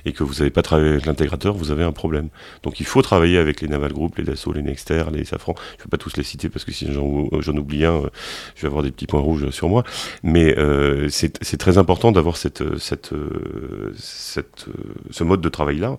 et 0.04 0.12
que 0.12 0.24
vous 0.24 0.36
n'avez 0.36 0.50
pas 0.50 0.62
travaillé 0.62 0.90
avec 0.90 1.06
l'intégrateur, 1.06 1.56
vous 1.56 1.72
avez 1.72 1.84
un 1.84 1.94
problème. 1.94 2.28
Donc 2.64 2.80
il 2.80 2.86
faut 2.86 3.02
travailler 3.02 3.38
avec 3.38 3.62
les 3.62 3.68
Naval 3.68 3.94
Group, 3.94 4.18
les 4.18 4.24
Dassault, 4.24 4.54
les 4.54 4.62
Nexter, 4.62 5.06
les 5.14 5.26
Safran. 5.26 5.56
Je 5.58 5.82
ne 5.82 5.84
vais 5.86 5.90
pas 5.90 5.98
tous 5.98 6.18
les 6.18 6.24
citer 6.24 6.50
parce 6.50 6.66
que 6.66 6.72
si 6.72 6.92
j'en 6.92 7.58
oublie 7.58 7.86
un, 7.86 8.02
je 8.56 8.62
vais 8.64 8.68
avoir 8.68 8.84
des 8.84 8.92
petits 8.92 9.08
points 9.08 9.22
rouges 9.22 9.50
sur 9.52 9.70
moi. 9.70 9.84
Mais 10.24 10.58
euh, 10.58 11.08
c'est 11.10 11.58
très 11.58 11.78
important 11.78 12.12
d'avoir 12.12 12.38
cette, 12.46 12.78
cette, 12.78 13.14
cette, 13.98 14.66
ce 15.12 15.24
mode 15.24 15.42
de 15.42 15.50
travail-là. 15.50 15.98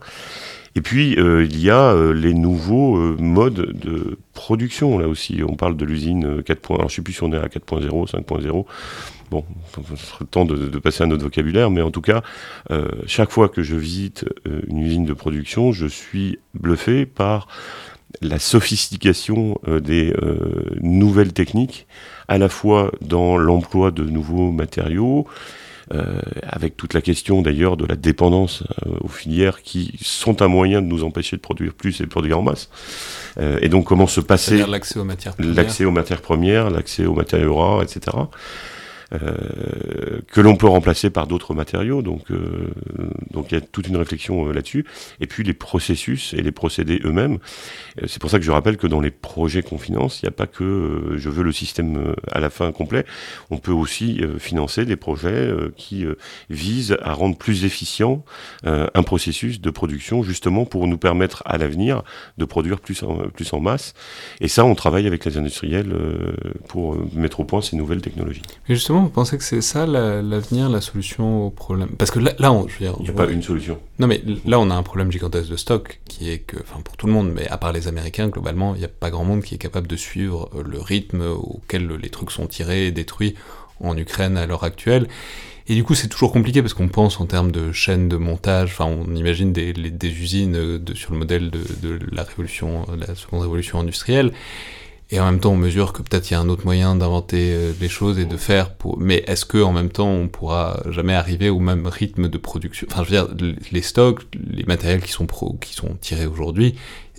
Et 0.76 0.82
puis, 0.82 1.18
euh, 1.18 1.44
il 1.44 1.58
y 1.58 1.70
a 1.70 1.94
euh, 1.94 2.12
les 2.12 2.34
nouveaux 2.34 2.98
euh, 2.98 3.16
modes 3.18 3.72
de 3.72 4.18
production, 4.34 4.98
là 4.98 5.08
aussi. 5.08 5.40
On 5.42 5.56
parle 5.56 5.74
de 5.74 5.86
l'usine 5.86 6.42
4. 6.42 6.74
Alors, 6.74 6.80
je 6.80 6.84
ne 6.84 6.96
sais 6.96 7.02
plus 7.02 7.14
si 7.14 7.22
on 7.22 7.32
est 7.32 7.38
à 7.38 7.46
4.0, 7.46 8.10
5.0. 8.10 8.66
Bon, 9.30 9.44
ce 9.74 9.96
serait 9.96 10.18
le 10.20 10.26
temps 10.26 10.44
de, 10.44 10.68
de, 10.68 10.78
passer 10.78 11.02
à 11.02 11.06
notre 11.06 11.24
vocabulaire, 11.24 11.70
mais 11.70 11.80
en 11.80 11.90
tout 11.90 12.02
cas, 12.02 12.22
chaque 13.06 13.32
fois 13.32 13.48
que 13.48 13.64
je 13.64 13.74
visite 13.74 14.24
une 14.68 14.78
usine 14.78 15.04
de 15.04 15.14
production, 15.14 15.72
je 15.72 15.86
suis 15.88 16.38
bluffé 16.54 17.06
par 17.06 17.48
la 18.22 18.38
sophistication 18.38 19.58
des 19.66 20.14
nouvelles 20.80 21.32
techniques, 21.32 21.88
à 22.28 22.38
la 22.38 22.48
fois 22.48 22.92
dans 23.00 23.36
l'emploi 23.36 23.90
de 23.90 24.04
nouveaux 24.04 24.52
matériaux, 24.52 25.26
euh, 25.26 25.65
avec 26.42 26.76
toute 26.76 26.94
la 26.94 27.00
question 27.00 27.42
d'ailleurs 27.42 27.76
de 27.76 27.86
la 27.86 27.96
dépendance 27.96 28.64
euh, 28.86 28.90
aux 29.00 29.08
filières 29.08 29.62
qui 29.62 29.94
sont 30.02 30.42
un 30.42 30.48
moyen 30.48 30.82
de 30.82 30.86
nous 30.86 31.04
empêcher 31.04 31.36
de 31.36 31.40
produire 31.40 31.74
plus 31.74 32.00
et 32.00 32.04
de 32.04 32.08
produire 32.08 32.38
en 32.38 32.42
masse. 32.42 32.68
Euh, 33.38 33.58
et 33.62 33.68
donc 33.68 33.86
comment 33.86 34.06
se 34.06 34.20
passer 34.20 34.64
l'accès 34.66 34.98
aux 34.98 35.04
matières 35.04 35.34
premières, 35.34 35.54
l'accès 35.54 35.84
aux 35.84 35.90
matières 35.90 36.22
premières, 36.22 36.70
l'accès 36.70 37.06
aux 37.06 37.14
matériaux 37.14 37.56
rares, 37.56 37.82
etc. 37.82 38.16
Euh, 39.14 40.20
que 40.32 40.40
l'on 40.40 40.56
peut 40.56 40.66
remplacer 40.66 41.10
par 41.10 41.26
d'autres 41.26 41.54
matériaux. 41.54 42.02
Donc, 42.02 42.30
euh, 42.30 42.70
donc 43.30 43.52
il 43.52 43.54
y 43.54 43.58
a 43.58 43.60
toute 43.60 43.86
une 43.86 43.96
réflexion 43.96 44.48
euh, 44.48 44.52
là-dessus. 44.52 44.84
Et 45.20 45.26
puis 45.26 45.44
les 45.44 45.52
processus 45.52 46.34
et 46.34 46.42
les 46.42 46.50
procédés 46.50 47.00
eux-mêmes. 47.04 47.38
c'est 48.06 48.20
pour 48.20 48.30
ça 48.30 48.38
que 48.38 48.44
je 48.44 48.50
rappelle 48.50 48.76
que 48.76 48.86
dans 48.86 49.00
les 49.00 49.10
projets 49.10 49.62
qu'on 49.62 49.78
finance, 49.78 50.22
il 50.22 50.26
n'y 50.26 50.28
a 50.28 50.32
pas 50.32 50.46
que 50.46 51.14
je 51.16 51.28
veux 51.28 51.42
le 51.42 51.52
système 51.52 52.14
à 52.30 52.40
la 52.40 52.50
fin 52.50 52.72
complet. 52.72 53.04
On 53.50 53.58
peut 53.58 53.72
aussi 53.72 54.20
financer 54.38 54.84
des 54.84 54.96
projets 54.96 55.50
qui 55.76 56.04
visent 56.50 56.96
à 57.02 57.12
rendre 57.12 57.36
plus 57.36 57.64
efficient 57.64 58.24
un 58.64 59.02
processus 59.02 59.60
de 59.60 59.70
production, 59.70 60.22
justement 60.22 60.64
pour 60.64 60.86
nous 60.86 60.98
permettre 60.98 61.42
à 61.46 61.58
l'avenir 61.58 62.02
de 62.38 62.44
produire 62.44 62.80
plus 62.80 63.02
en, 63.02 63.28
plus 63.28 63.52
en 63.52 63.60
masse. 63.60 63.94
Et 64.40 64.48
ça, 64.48 64.64
on 64.64 64.74
travaille 64.74 65.06
avec 65.06 65.24
les 65.24 65.38
industriels 65.38 65.94
pour 66.68 66.96
mettre 67.14 67.40
au 67.40 67.44
point 67.44 67.60
ces 67.60 67.76
nouvelles 67.76 68.02
technologies. 68.02 68.42
Vous 69.02 69.08
pensez 69.08 69.36
que 69.38 69.44
c'est 69.44 69.60
ça 69.60 69.86
l'avenir, 69.86 70.68
la, 70.68 70.80
solution 70.80 71.46
au 71.46 71.50
problème? 71.50 71.90
Parce 71.98 72.10
que 72.10 72.18
là, 72.18 72.32
là 72.38 72.52
on, 72.52 72.68
je 72.68 72.74
veux 72.74 72.86
dire, 72.86 72.96
il 72.98 73.04
n'y 73.04 73.10
a 73.10 73.12
pas 73.12 73.30
une 73.30 73.42
solution. 73.42 73.78
Non, 73.98 74.06
mais 74.06 74.22
là, 74.44 74.60
on 74.60 74.70
a 74.70 74.74
un 74.74 74.82
problème 74.82 75.10
gigantesque 75.10 75.50
de 75.50 75.56
stock 75.56 76.00
qui 76.06 76.30
est 76.30 76.38
que, 76.38 76.56
enfin, 76.60 76.80
pour 76.80 76.96
tout 76.96 77.06
le 77.06 77.12
monde, 77.12 77.32
mais 77.34 77.48
à 77.48 77.56
part 77.58 77.72
les 77.72 77.88
Américains, 77.88 78.28
globalement, 78.28 78.74
il 78.74 78.78
n'y 78.78 78.84
a 78.84 78.88
pas 78.88 79.10
grand 79.10 79.24
monde 79.24 79.42
qui 79.42 79.54
est 79.54 79.58
capable 79.58 79.86
de 79.86 79.96
suivre 79.96 80.50
euh, 80.54 80.62
le 80.66 80.80
rythme 80.80 81.22
auquel 81.22 81.88
les 81.88 82.10
trucs 82.10 82.30
sont 82.30 82.46
tirés 82.46 82.86
et 82.86 82.92
détruits 82.92 83.34
en 83.80 83.96
Ukraine 83.96 84.36
à 84.36 84.46
l'heure 84.46 84.64
actuelle. 84.64 85.08
Et 85.68 85.74
du 85.74 85.82
coup, 85.82 85.94
c'est 85.94 86.08
toujours 86.08 86.32
compliqué 86.32 86.62
parce 86.62 86.74
qu'on 86.74 86.88
pense 86.88 87.20
en 87.20 87.26
termes 87.26 87.50
de 87.50 87.72
chaîne 87.72 88.08
de 88.08 88.16
montage. 88.16 88.70
Enfin, 88.72 88.84
on 88.84 89.14
imagine 89.14 89.52
des, 89.52 89.72
des 89.72 90.08
usines 90.08 90.78
de, 90.78 90.94
sur 90.94 91.12
le 91.12 91.18
modèle 91.18 91.50
de, 91.50 91.60
de 91.82 91.98
la 92.12 92.22
révolution, 92.22 92.86
la 92.96 93.14
seconde 93.16 93.42
révolution 93.42 93.80
industrielle. 93.80 94.32
Et 95.10 95.20
en 95.20 95.26
même 95.26 95.38
temps, 95.38 95.52
on 95.52 95.56
mesure 95.56 95.92
que 95.92 96.02
peut-être 96.02 96.30
il 96.30 96.34
y 96.34 96.36
a 96.36 96.40
un 96.40 96.48
autre 96.48 96.64
moyen 96.64 96.96
d'inventer 96.96 97.52
euh, 97.54 97.72
les 97.80 97.88
choses 97.88 98.18
et 98.18 98.24
de 98.24 98.36
faire. 98.36 98.74
Pour... 98.74 98.98
Mais 98.98 99.22
est-ce 99.28 99.44
que 99.44 99.62
en 99.62 99.72
même 99.72 99.90
temps, 99.90 100.10
on 100.10 100.26
pourra 100.26 100.82
jamais 100.90 101.14
arriver 101.14 101.48
au 101.48 101.60
même 101.60 101.86
rythme 101.86 102.28
de 102.28 102.38
production? 102.38 102.88
Enfin, 102.90 103.04
je 103.04 103.14
veux 103.14 103.24
dire, 103.24 103.54
les 103.70 103.82
stocks, 103.82 104.22
les 104.50 104.64
matériels 104.64 105.02
qui 105.02 105.12
sont 105.12 105.26
pro, 105.26 105.56
qui 105.60 105.74
sont 105.74 105.96
tirés 106.00 106.26
aujourd'hui, 106.26 106.74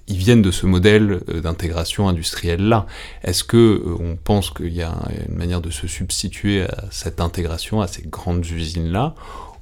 ils 0.07 0.17
viennent 0.17 0.41
de 0.41 0.51
ce 0.51 0.65
modèle 0.65 1.21
euh, 1.29 1.41
d'intégration 1.41 2.09
industrielle 2.09 2.67
là. 2.67 2.87
Est-ce 3.23 3.43
que 3.43 3.57
euh, 3.57 3.95
on 3.99 4.15
pense 4.15 4.51
qu'il 4.51 4.73
y 4.73 4.81
a 4.81 4.93
une 5.29 5.35
manière 5.35 5.61
de 5.61 5.69
se 5.69 5.87
substituer 5.87 6.63
à 6.63 6.85
cette 6.91 7.21
intégration, 7.21 7.81
à 7.81 7.87
ces 7.87 8.03
grandes 8.03 8.45
usines 8.45 8.91
là, 8.91 9.15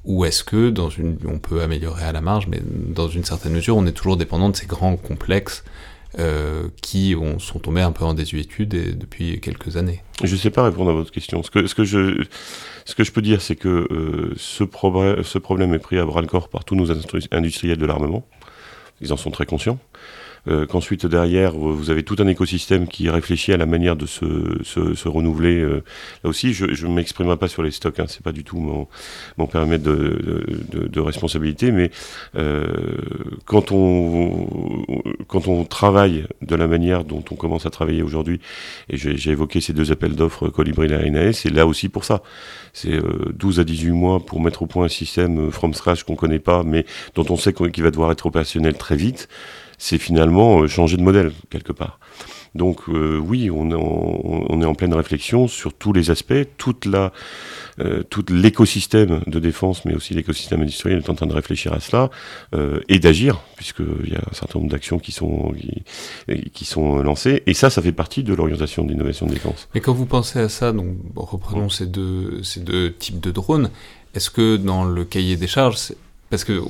ou 0.04 0.24
est-ce 0.24 0.44
que 0.44 0.70
dans 0.70 0.88
une, 0.88 1.18
on 1.26 1.38
peut 1.38 1.62
améliorer 1.62 2.04
à 2.04 2.12
la 2.12 2.20
marge, 2.20 2.46
mais 2.48 2.60
dans 2.64 3.08
une 3.08 3.24
certaine 3.24 3.52
mesure, 3.52 3.76
on 3.76 3.86
est 3.86 3.92
toujours 3.92 4.16
dépendant 4.16 4.48
de 4.48 4.56
ces 4.56 4.66
grands 4.66 4.96
complexes 4.96 5.64
euh, 6.18 6.68
qui 6.82 7.14
ont, 7.18 7.38
sont 7.38 7.58
tombés 7.58 7.82
un 7.82 7.92
peu 7.92 8.04
en 8.04 8.14
désuétude 8.14 8.98
depuis 8.98 9.40
quelques 9.40 9.76
années. 9.76 10.02
Je 10.22 10.32
ne 10.32 10.38
sais 10.38 10.50
pas 10.50 10.64
répondre 10.64 10.90
à 10.90 10.94
votre 10.94 11.10
question. 11.10 11.42
Ce 11.42 11.50
que, 11.50 11.66
ce 11.66 11.74
que, 11.74 11.84
je, 11.84 12.24
ce 12.84 12.94
que 12.94 13.04
je 13.04 13.12
peux 13.12 13.22
dire, 13.22 13.42
c'est 13.42 13.56
que 13.56 13.86
euh, 13.90 14.32
ce, 14.36 14.64
ce 14.64 15.38
problème 15.38 15.74
est 15.74 15.78
pris 15.78 15.98
à 15.98 16.04
bras 16.04 16.22
le 16.22 16.26
corps 16.26 16.48
par 16.48 16.64
tous 16.64 16.74
nos 16.74 16.90
industriels 16.90 17.78
de 17.78 17.86
l'armement. 17.86 18.26
Ils 19.00 19.12
en 19.12 19.16
sont 19.16 19.30
très 19.30 19.44
conscients. 19.44 19.78
Euh, 20.48 20.64
qu'ensuite 20.64 21.06
derrière 21.06 21.52
vous 21.52 21.90
avez 21.90 22.04
tout 22.04 22.14
un 22.20 22.28
écosystème 22.28 22.86
qui 22.86 23.10
réfléchit 23.10 23.52
à 23.52 23.56
la 23.56 23.66
manière 23.66 23.96
de 23.96 24.06
se, 24.06 24.58
se, 24.62 24.94
se 24.94 25.08
renouveler. 25.08 25.60
Euh, 25.60 25.82
là 26.22 26.30
aussi, 26.30 26.52
je 26.52 26.86
ne 26.86 26.92
m'exprimerai 26.92 27.36
pas 27.36 27.48
sur 27.48 27.64
les 27.64 27.72
stocks, 27.72 27.98
hein, 27.98 28.04
c'est 28.06 28.22
pas 28.22 28.30
du 28.30 28.44
tout 28.44 28.58
mon, 28.58 28.86
mon 29.38 29.46
périmètre 29.48 29.82
de, 29.82 30.44
de, 30.70 30.86
de, 30.86 31.00
responsabilité, 31.00 31.72
mais 31.72 31.90
euh, 32.36 32.64
quand 33.44 33.72
on 33.72 34.46
quand 35.26 35.48
on 35.48 35.64
travaille 35.64 36.26
de 36.42 36.54
la 36.54 36.68
manière 36.68 37.04
dont 37.04 37.24
on 37.30 37.34
commence 37.34 37.66
à 37.66 37.70
travailler 37.70 38.02
aujourd'hui, 38.02 38.40
et 38.88 38.96
j'ai 38.96 39.30
évoqué 39.30 39.60
ces 39.60 39.72
deux 39.72 39.90
appels 39.90 40.14
d'offres 40.14 40.48
Colibri 40.48 40.86
et 40.86 41.10
la 41.10 41.32
c'est 41.32 41.50
là 41.50 41.66
aussi 41.66 41.88
pour 41.88 42.04
ça. 42.04 42.22
C'est 42.72 43.00
12 43.34 43.60
à 43.60 43.64
18 43.64 43.90
mois 43.90 44.20
pour 44.20 44.40
mettre 44.40 44.62
au 44.62 44.66
point 44.66 44.84
un 44.84 44.88
système 44.88 45.50
from 45.50 45.74
scratch 45.74 46.04
qu'on 46.04 46.14
connaît 46.14 46.38
pas, 46.38 46.62
mais 46.62 46.84
dont 47.14 47.26
on 47.30 47.36
sait 47.36 47.52
qu'il 47.52 47.82
va 47.82 47.90
devoir 47.90 48.12
être 48.12 48.26
opérationnel 48.26 48.74
très 48.74 48.96
vite 48.96 49.28
c'est 49.78 49.98
finalement 49.98 50.60
euh, 50.60 50.68
changer 50.68 50.96
de 50.96 51.02
modèle 51.02 51.32
quelque 51.50 51.72
part. 51.72 51.98
Donc 52.54 52.88
oui, 52.88 53.50
on, 53.50 53.70
on, 53.70 54.62
est 54.62 54.64
en 54.64 54.74
pleine 54.74 54.94
réflexion 54.94 55.46
sur 55.46 55.74
tous 55.74 55.92
les 55.92 56.10
aspects, 56.10 56.32
toute 56.56 56.86
la 56.86 57.12
euh, 57.78 58.02
tout 58.08 58.24
l'écosystème 58.30 59.20
de 59.26 59.38
défense, 59.38 59.84
mais 59.84 59.94
aussi 59.94 60.14
l'écosystème 60.14 60.62
industriel 60.62 60.98
est 60.98 61.10
en 61.10 61.14
train 61.14 61.26
de 61.26 61.34
réfléchir 61.34 61.74
à 61.74 61.80
cela 61.80 62.10
euh, 62.54 62.80
et 62.88 62.98
d'agir, 62.98 63.40
puisqu'il 63.56 64.10
y 64.10 64.16
a 64.16 64.20
un 64.20 64.34
certain 64.34 64.60
nombre 64.60 64.70
d'actions 64.70 64.98
qui 64.98 65.12
sont, 65.12 65.52
qui, 65.52 66.50
qui, 66.52 66.64
sont 66.64 67.02
lancées. 67.02 67.42
Et 67.44 67.52
ça, 67.52 67.68
ça 67.68 67.82
fait 67.82 67.92
partie 67.92 68.22
de 68.22 68.32
l'orientation 68.32 68.82
de 68.82 68.92
l'innovation 68.92 69.26
de 69.26 69.32
défense. 69.32 69.68
Mais 69.74 69.82
quand 69.82 69.92
vous 69.92 70.06
pensez 70.06 70.38
à 70.38 70.48
ça, 70.48 70.72
donc 70.72 70.96
reprenons 71.14 71.68
ces, 71.68 71.84
deux, 71.84 72.42
ces 72.42 72.60
deux 72.60 72.94
types 72.94 73.20
de 73.20 73.30
drones, 73.30 73.70
est-ce 74.14 74.30
que 74.30 74.56
dans 74.56 74.84
le 74.84 75.04
cahier 75.04 75.36
des 75.36 75.46
charges, 75.46 75.92
parce 76.30 76.44
que 76.44 76.60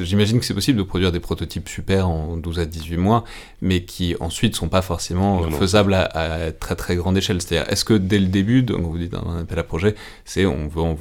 j'imagine 0.00 0.40
que 0.40 0.44
c'est 0.44 0.54
possible 0.54 0.78
de 0.78 0.82
produire 0.82 1.12
des 1.12 1.20
prototypes 1.20 1.68
super 1.68 2.08
en 2.08 2.36
12 2.36 2.58
à 2.58 2.66
18 2.66 2.96
mois, 2.96 3.24
mais 3.60 3.84
qui 3.84 4.14
ensuite 4.20 4.56
sont 4.56 4.68
pas 4.68 4.82
forcément 4.82 5.42
faisables 5.50 5.94
à, 5.94 6.52
très 6.52 6.74
très 6.74 6.96
grande 6.96 7.16
échelle. 7.16 7.40
C'est-à-dire, 7.40 7.70
est-ce 7.70 7.84
que 7.84 7.94
dès 7.94 8.18
le 8.18 8.26
début, 8.26 8.62
donc 8.62 8.82
vous 8.82 8.98
dites 8.98 9.14
un 9.14 9.40
appel 9.40 9.58
à 9.58 9.62
projet, 9.62 9.94
c'est 10.24 10.46
on 10.46 10.68
veut 10.68 10.82
on, 10.82 10.96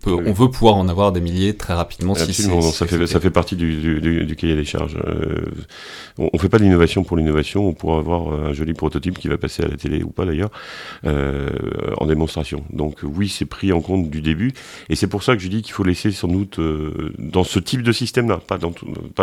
peut 0.00 0.12
on 0.12 0.32
veut 0.32 0.50
pouvoir 0.50 0.76
en 0.76 0.88
avoir 0.88 1.12
des 1.12 1.20
milliers 1.20 1.54
très 1.56 1.74
rapidement. 1.74 2.14
Absolument, 2.14 2.60
si 2.60 2.72
ça 2.72 2.86
fait 2.86 3.06
ça 3.06 3.20
fait 3.20 3.30
partie 3.30 3.56
du, 3.56 4.00
du, 4.00 4.24
du, 4.24 4.36
cahier 4.36 4.56
des 4.56 4.64
charges. 4.64 4.98
Euh, 5.04 5.44
on, 6.18 6.30
on 6.32 6.38
fait 6.38 6.48
pas 6.48 6.58
de 6.58 6.64
l'innovation 6.64 7.04
pour 7.04 7.16
l'innovation, 7.16 7.66
on 7.66 7.72
pourra 7.72 7.98
avoir 7.98 8.32
un 8.32 8.52
joli 8.52 8.74
prototype 8.74 9.18
qui 9.18 9.28
va 9.28 9.38
passer 9.38 9.62
à 9.62 9.68
la 9.68 9.76
télé 9.76 10.02
ou 10.02 10.10
pas 10.10 10.24
d'ailleurs 10.24 10.50
euh, 11.04 11.50
en 11.98 12.06
démonstration. 12.06 12.64
Donc 12.70 12.98
oui, 13.02 13.28
c'est 13.28 13.44
pris 13.44 13.72
en 13.72 13.80
compte 13.80 14.10
du 14.10 14.20
début, 14.20 14.52
et 14.88 14.96
c'est 14.96 15.06
pour 15.06 15.22
ça 15.22 15.36
que 15.36 15.42
je 15.42 15.48
dis 15.48 15.62
qu'il 15.62 15.72
faut 15.72 15.84
laisser 15.84 16.10
sans 16.10 16.28
doute 16.28 16.58
euh, 16.58 17.13
dans 17.18 17.44
ce 17.44 17.58
type 17.58 17.82
de 17.82 17.92
système-là, 17.92 18.40
pas, 18.46 18.58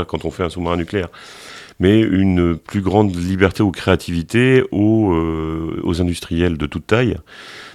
quand 0.05 0.25
on 0.25 0.31
fait 0.31 0.43
un 0.43 0.49
sous-marin 0.49 0.77
nucléaire, 0.77 1.09
mais 1.79 1.99
une 1.99 2.57
plus 2.57 2.81
grande 2.81 3.15
liberté 3.15 3.63
ou 3.63 3.71
créativité 3.71 4.63
aux, 4.71 5.13
euh, 5.13 5.93
industriels 5.99 6.57
de 6.57 6.67
toute 6.67 6.85
taille, 6.85 7.17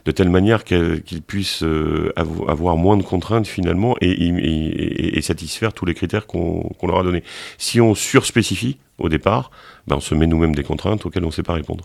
de 0.04 0.12
telle 0.12 0.30
manière 0.30 0.62
qu'ils 0.62 1.22
puissent 1.26 1.64
euh, 1.64 2.12
avoir 2.16 2.76
moins 2.76 2.96
de 2.96 3.02
contraintes 3.02 3.48
finalement 3.48 3.96
et, 4.00 5.20
satisfaire 5.22 5.72
tous 5.72 5.86
les 5.86 5.94
critères 5.94 6.26
qu'on 6.26 6.70
leur 6.84 7.00
a 7.00 7.02
donnés. 7.02 7.24
Si 7.58 7.80
on 7.80 7.96
surspécifie 7.96 8.78
au 8.98 9.08
départ, 9.08 9.50
ben 9.88 9.96
on 9.96 10.00
se 10.00 10.14
met 10.14 10.28
nous-mêmes 10.28 10.54
des 10.54 10.62
contraintes 10.62 11.04
auxquelles 11.04 11.24
on 11.24 11.28
ne 11.28 11.32
sait 11.32 11.42
pas 11.42 11.54
répondre. 11.54 11.84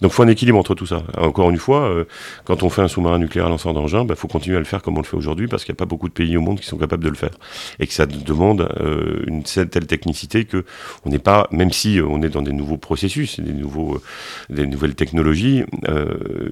Donc 0.00 0.12
il 0.12 0.14
faut 0.14 0.22
un 0.22 0.28
équilibre 0.28 0.58
entre 0.58 0.74
tout 0.74 0.86
ça. 0.86 1.02
Encore 1.16 1.50
une 1.50 1.56
fois, 1.56 1.88
euh, 1.88 2.04
quand 2.44 2.62
on 2.62 2.70
fait 2.70 2.82
un 2.82 2.88
sous-marin 2.88 3.18
nucléaire 3.18 3.48
lanceur 3.48 3.72
d'engin, 3.72 4.02
il 4.02 4.06
bah, 4.06 4.14
faut 4.14 4.28
continuer 4.28 4.56
à 4.56 4.60
le 4.60 4.66
faire 4.66 4.82
comme 4.82 4.96
on 4.96 5.00
le 5.00 5.06
fait 5.06 5.16
aujourd'hui 5.16 5.48
parce 5.48 5.64
qu'il 5.64 5.72
n'y 5.72 5.76
a 5.76 5.80
pas 5.80 5.86
beaucoup 5.86 6.08
de 6.08 6.12
pays 6.12 6.36
au 6.36 6.40
monde 6.40 6.60
qui 6.60 6.66
sont 6.66 6.76
capables 6.76 7.04
de 7.04 7.08
le 7.08 7.14
faire. 7.14 7.30
Et 7.80 7.86
que 7.86 7.92
ça 7.92 8.06
demande 8.06 8.68
euh, 8.80 9.22
une 9.26 9.42
telle 9.42 9.86
technicité 9.86 10.44
que 10.44 10.64
on 11.04 11.10
n'est 11.10 11.18
pas, 11.18 11.48
même 11.50 11.72
si 11.72 12.00
on 12.06 12.22
est 12.22 12.28
dans 12.28 12.42
des 12.42 12.52
nouveaux 12.52 12.76
processus, 12.76 13.40
des, 13.40 13.52
nouveaux, 13.52 13.94
euh, 13.94 14.00
des 14.50 14.66
nouvelles 14.66 14.94
technologies, 14.94 15.64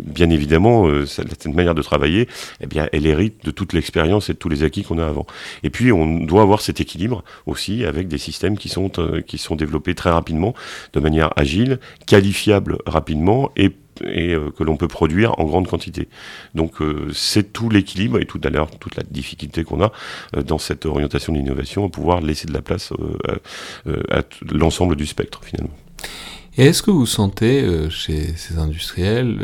bien 0.05 0.31
évidemment, 0.31 0.89
cette 1.07 1.47
manière 1.47 1.75
de 1.75 1.83
travailler, 1.83 2.29
eh 2.61 2.67
bien, 2.67 2.89
elle 2.93 3.07
hérite 3.07 3.45
de 3.45 3.51
toute 3.51 3.73
l'expérience 3.73 4.31
et 4.31 4.35
de 4.35 4.39
tous 4.39 4.49
les 4.49 4.63
acquis 4.63 4.83
qu'on 4.83 4.99
a 4.99 5.07
avant. 5.07 5.27
Et 5.63 5.71
puis 5.71 5.93
on 5.93 6.21
doit 6.21 6.43
avoir 6.43 6.61
cet 6.61 6.81
équilibre 6.81 7.25
aussi 7.47 7.85
avec 7.85 8.09
des 8.09 8.19
systèmes 8.19 8.57
qui 8.57 8.69
sont, 8.69 8.91
qui 9.27 9.39
sont 9.39 9.57
développés 9.57 9.95
très 9.95 10.11
rapidement, 10.11 10.55
de 10.93 11.01
manière 11.01 11.31
agile, 11.37 11.79
qualifiable 12.07 12.79
rapidement 12.87 13.34
et, 13.57 13.73
euh, 14.03 14.51
que 14.51 14.65
l'on 14.65 14.77
peut 14.77 14.89
produire 14.89 15.39
en 15.39 15.45
grande 15.45 15.69
quantité. 15.69 16.09
Donc 16.55 16.81
euh, 16.81 17.11
c'est 17.13 17.53
tout 17.53 17.71
l'équilibre 17.71 18.19
et 18.21 18.27
tout 18.27 18.41
à 18.43 18.51
l'heure 18.51 18.71
toute 18.71 18.97
la 18.97 19.05
difficulté 19.09 19.63
qu'on 19.63 19.83
a 19.83 19.93
euh, 20.37 20.43
dans 20.43 20.59
cette 20.59 20.85
orientation 20.87 21.33
de 21.33 21.39
l'innovation 21.39 21.87
à 21.87 21.89
pouvoir 21.89 22.21
laisser 22.21 22.47
de 22.47 22.53
la 22.53 22.63
place 22.63 22.93
à, 23.87 24.23
l'ensemble 24.53 24.97
du 24.97 25.07
spectre 25.07 25.43
finalement. 25.45 25.75
Et 26.57 26.67
est-ce 26.67 26.83
que 26.83 26.91
vous 26.91 27.07
sentez 27.07 27.89
chez 27.91 28.35
ces 28.37 28.59
industriels, 28.59 29.39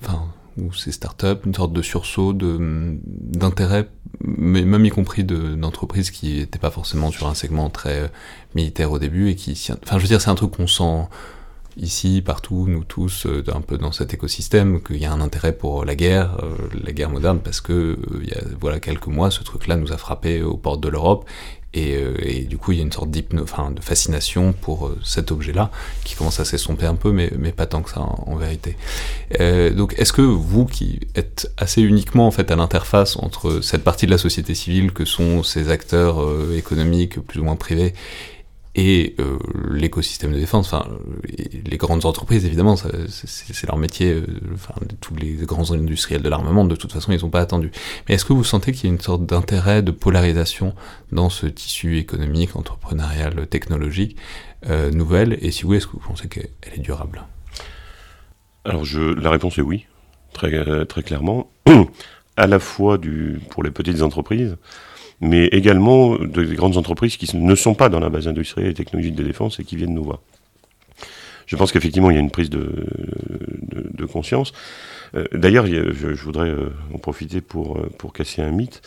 enfin 0.00 0.24
ou 0.58 0.72
ces 0.72 0.92
startups, 0.92 1.46
une 1.46 1.54
sorte 1.54 1.72
de 1.72 1.82
sursaut 1.82 2.32
d'intérêt, 2.34 3.88
même 4.24 4.84
y 4.84 4.90
compris 4.90 5.24
d'entreprises 5.24 6.10
qui 6.10 6.38
n'étaient 6.38 6.58
pas 6.58 6.70
forcément 6.70 7.10
sur 7.10 7.28
un 7.28 7.34
segment 7.34 7.70
très 7.70 8.10
militaire 8.54 8.90
au 8.92 8.98
début 8.98 9.30
et 9.30 9.36
qui, 9.36 9.52
enfin 9.82 9.96
je 9.96 10.02
veux 10.02 10.08
dire 10.08 10.20
c'est 10.20 10.30
un 10.30 10.34
truc 10.34 10.52
qu'on 10.52 10.66
sent 10.66 11.08
ici, 11.76 12.22
partout, 12.24 12.66
nous 12.68 12.84
tous, 12.84 13.26
euh, 13.26 13.44
un 13.54 13.60
peu 13.60 13.78
dans 13.78 13.92
cet 13.92 14.14
écosystème, 14.14 14.82
qu'il 14.82 14.98
y 14.98 15.04
a 15.04 15.12
un 15.12 15.20
intérêt 15.20 15.52
pour 15.52 15.84
la 15.84 15.94
guerre, 15.94 16.38
euh, 16.42 16.56
la 16.82 16.92
guerre 16.92 17.10
moderne, 17.10 17.40
parce 17.42 17.60
que 17.60 17.72
euh, 17.72 17.96
il 18.22 18.28
y 18.28 18.32
a 18.32 18.42
voilà 18.60 18.80
quelques 18.80 19.06
mois, 19.06 19.30
ce 19.30 19.42
truc-là 19.42 19.76
nous 19.76 19.92
a 19.92 19.96
frappé 19.96 20.42
aux 20.42 20.56
portes 20.56 20.80
de 20.80 20.88
l'Europe, 20.88 21.24
et, 21.72 22.46
du 22.48 22.58
coup 22.58 22.72
il 22.72 22.78
y 22.78 22.80
a 22.80 22.84
une 22.84 22.90
sorte 22.90 23.10
enfin, 23.40 23.70
de 23.70 23.80
fascination 23.80 24.52
pour 24.52 24.90
cet 25.04 25.30
objet-là, 25.30 25.70
qui 26.02 26.16
commence 26.16 26.40
à 26.40 26.44
s'estomper 26.44 26.86
un 26.86 26.96
peu, 26.96 27.12
mais, 27.12 27.30
mais 27.38 27.52
pas 27.52 27.66
tant 27.66 27.82
que 27.82 27.90
ça 27.90 28.00
en, 28.00 28.34
vérité. 28.34 28.76
donc 29.76 29.94
est-ce 29.96 30.12
que 30.12 30.20
vous, 30.20 30.66
qui 30.66 30.98
êtes 31.14 31.52
assez 31.56 31.80
uniquement 31.80 32.26
en 32.26 32.32
fait 32.32 32.50
à 32.50 32.56
l'interface 32.56 33.16
entre 33.16 33.60
cette 33.60 33.84
partie 33.84 34.06
de 34.06 34.10
la 34.10 34.18
société 34.18 34.56
civile 34.56 34.90
que 34.90 35.04
sont 35.04 35.44
ces 35.44 35.68
acteurs 35.68 36.18
économiques 36.56 37.20
plus 37.20 37.38
ou 37.38 37.44
moins 37.44 37.54
privés, 37.54 37.94
et 38.76 39.16
euh, 39.18 39.38
l'écosystème 39.68 40.32
de 40.32 40.38
défense, 40.38 40.72
enfin 40.72 40.88
les 41.64 41.76
grandes 41.76 42.04
entreprises 42.04 42.44
évidemment, 42.44 42.76
c'est 42.76 43.66
leur 43.66 43.76
métier, 43.76 44.12
euh, 44.12 44.26
enfin 44.54 44.74
tous 45.00 45.16
les 45.16 45.32
grands 45.34 45.72
industriels 45.72 46.22
de 46.22 46.28
l'armement, 46.28 46.64
de 46.64 46.76
toute 46.76 46.92
façon 46.92 47.10
ils 47.10 47.20
n'ont 47.22 47.30
pas 47.30 47.40
attendu. 47.40 47.72
Mais 48.08 48.14
est-ce 48.14 48.24
que 48.24 48.32
vous 48.32 48.44
sentez 48.44 48.72
qu'il 48.72 48.88
y 48.88 48.92
a 48.92 48.94
une 48.94 49.00
sorte 49.00 49.26
d'intérêt 49.26 49.82
de 49.82 49.90
polarisation 49.90 50.74
dans 51.10 51.30
ce 51.30 51.46
tissu 51.46 51.98
économique, 51.98 52.54
entrepreneurial, 52.54 53.46
technologique 53.48 54.16
euh, 54.66 54.90
nouvelle? 54.92 55.36
Et 55.40 55.50
si 55.50 55.66
oui, 55.66 55.78
est-ce 55.78 55.88
que 55.88 55.92
vous 55.92 56.06
pensez 56.06 56.28
qu'elle 56.28 56.48
est 56.72 56.80
durable? 56.80 57.24
Alors 58.64 58.84
je, 58.84 59.00
la 59.00 59.30
réponse 59.30 59.58
est 59.58 59.62
oui, 59.62 59.86
très, 60.32 60.86
très 60.86 61.02
clairement, 61.02 61.50
à 62.36 62.46
la 62.46 62.60
fois 62.60 62.98
du, 62.98 63.40
pour 63.50 63.64
les 63.64 63.72
petites 63.72 64.02
entreprises, 64.02 64.56
mais 65.20 65.46
également 65.46 66.16
des 66.16 66.54
grandes 66.54 66.76
entreprises 66.76 67.16
qui 67.16 67.36
ne 67.36 67.54
sont 67.54 67.74
pas 67.74 67.88
dans 67.88 68.00
la 68.00 68.08
base 68.08 68.28
industrielle 68.28 68.70
et 68.70 68.74
technologique 68.74 69.14
de 69.14 69.22
défense 69.22 69.60
et 69.60 69.64
qui 69.64 69.76
viennent 69.76 69.94
nous 69.94 70.04
voir. 70.04 70.20
Je 71.50 71.56
pense 71.56 71.72
qu'effectivement, 71.72 72.10
il 72.10 72.14
y 72.14 72.16
a 72.16 72.20
une 72.20 72.30
prise 72.30 72.48
de, 72.48 74.06
conscience. 74.06 74.52
Euh, 75.14 75.26
d'ailleurs, 75.32 75.66
je, 75.66 76.22
voudrais 76.22 76.48
euh, 76.48 76.72
en 76.94 76.98
profiter 76.98 77.40
pour, 77.40 77.76
euh, 77.76 77.90
pour 77.98 78.12
casser 78.12 78.40
un 78.40 78.50
mythe. 78.50 78.82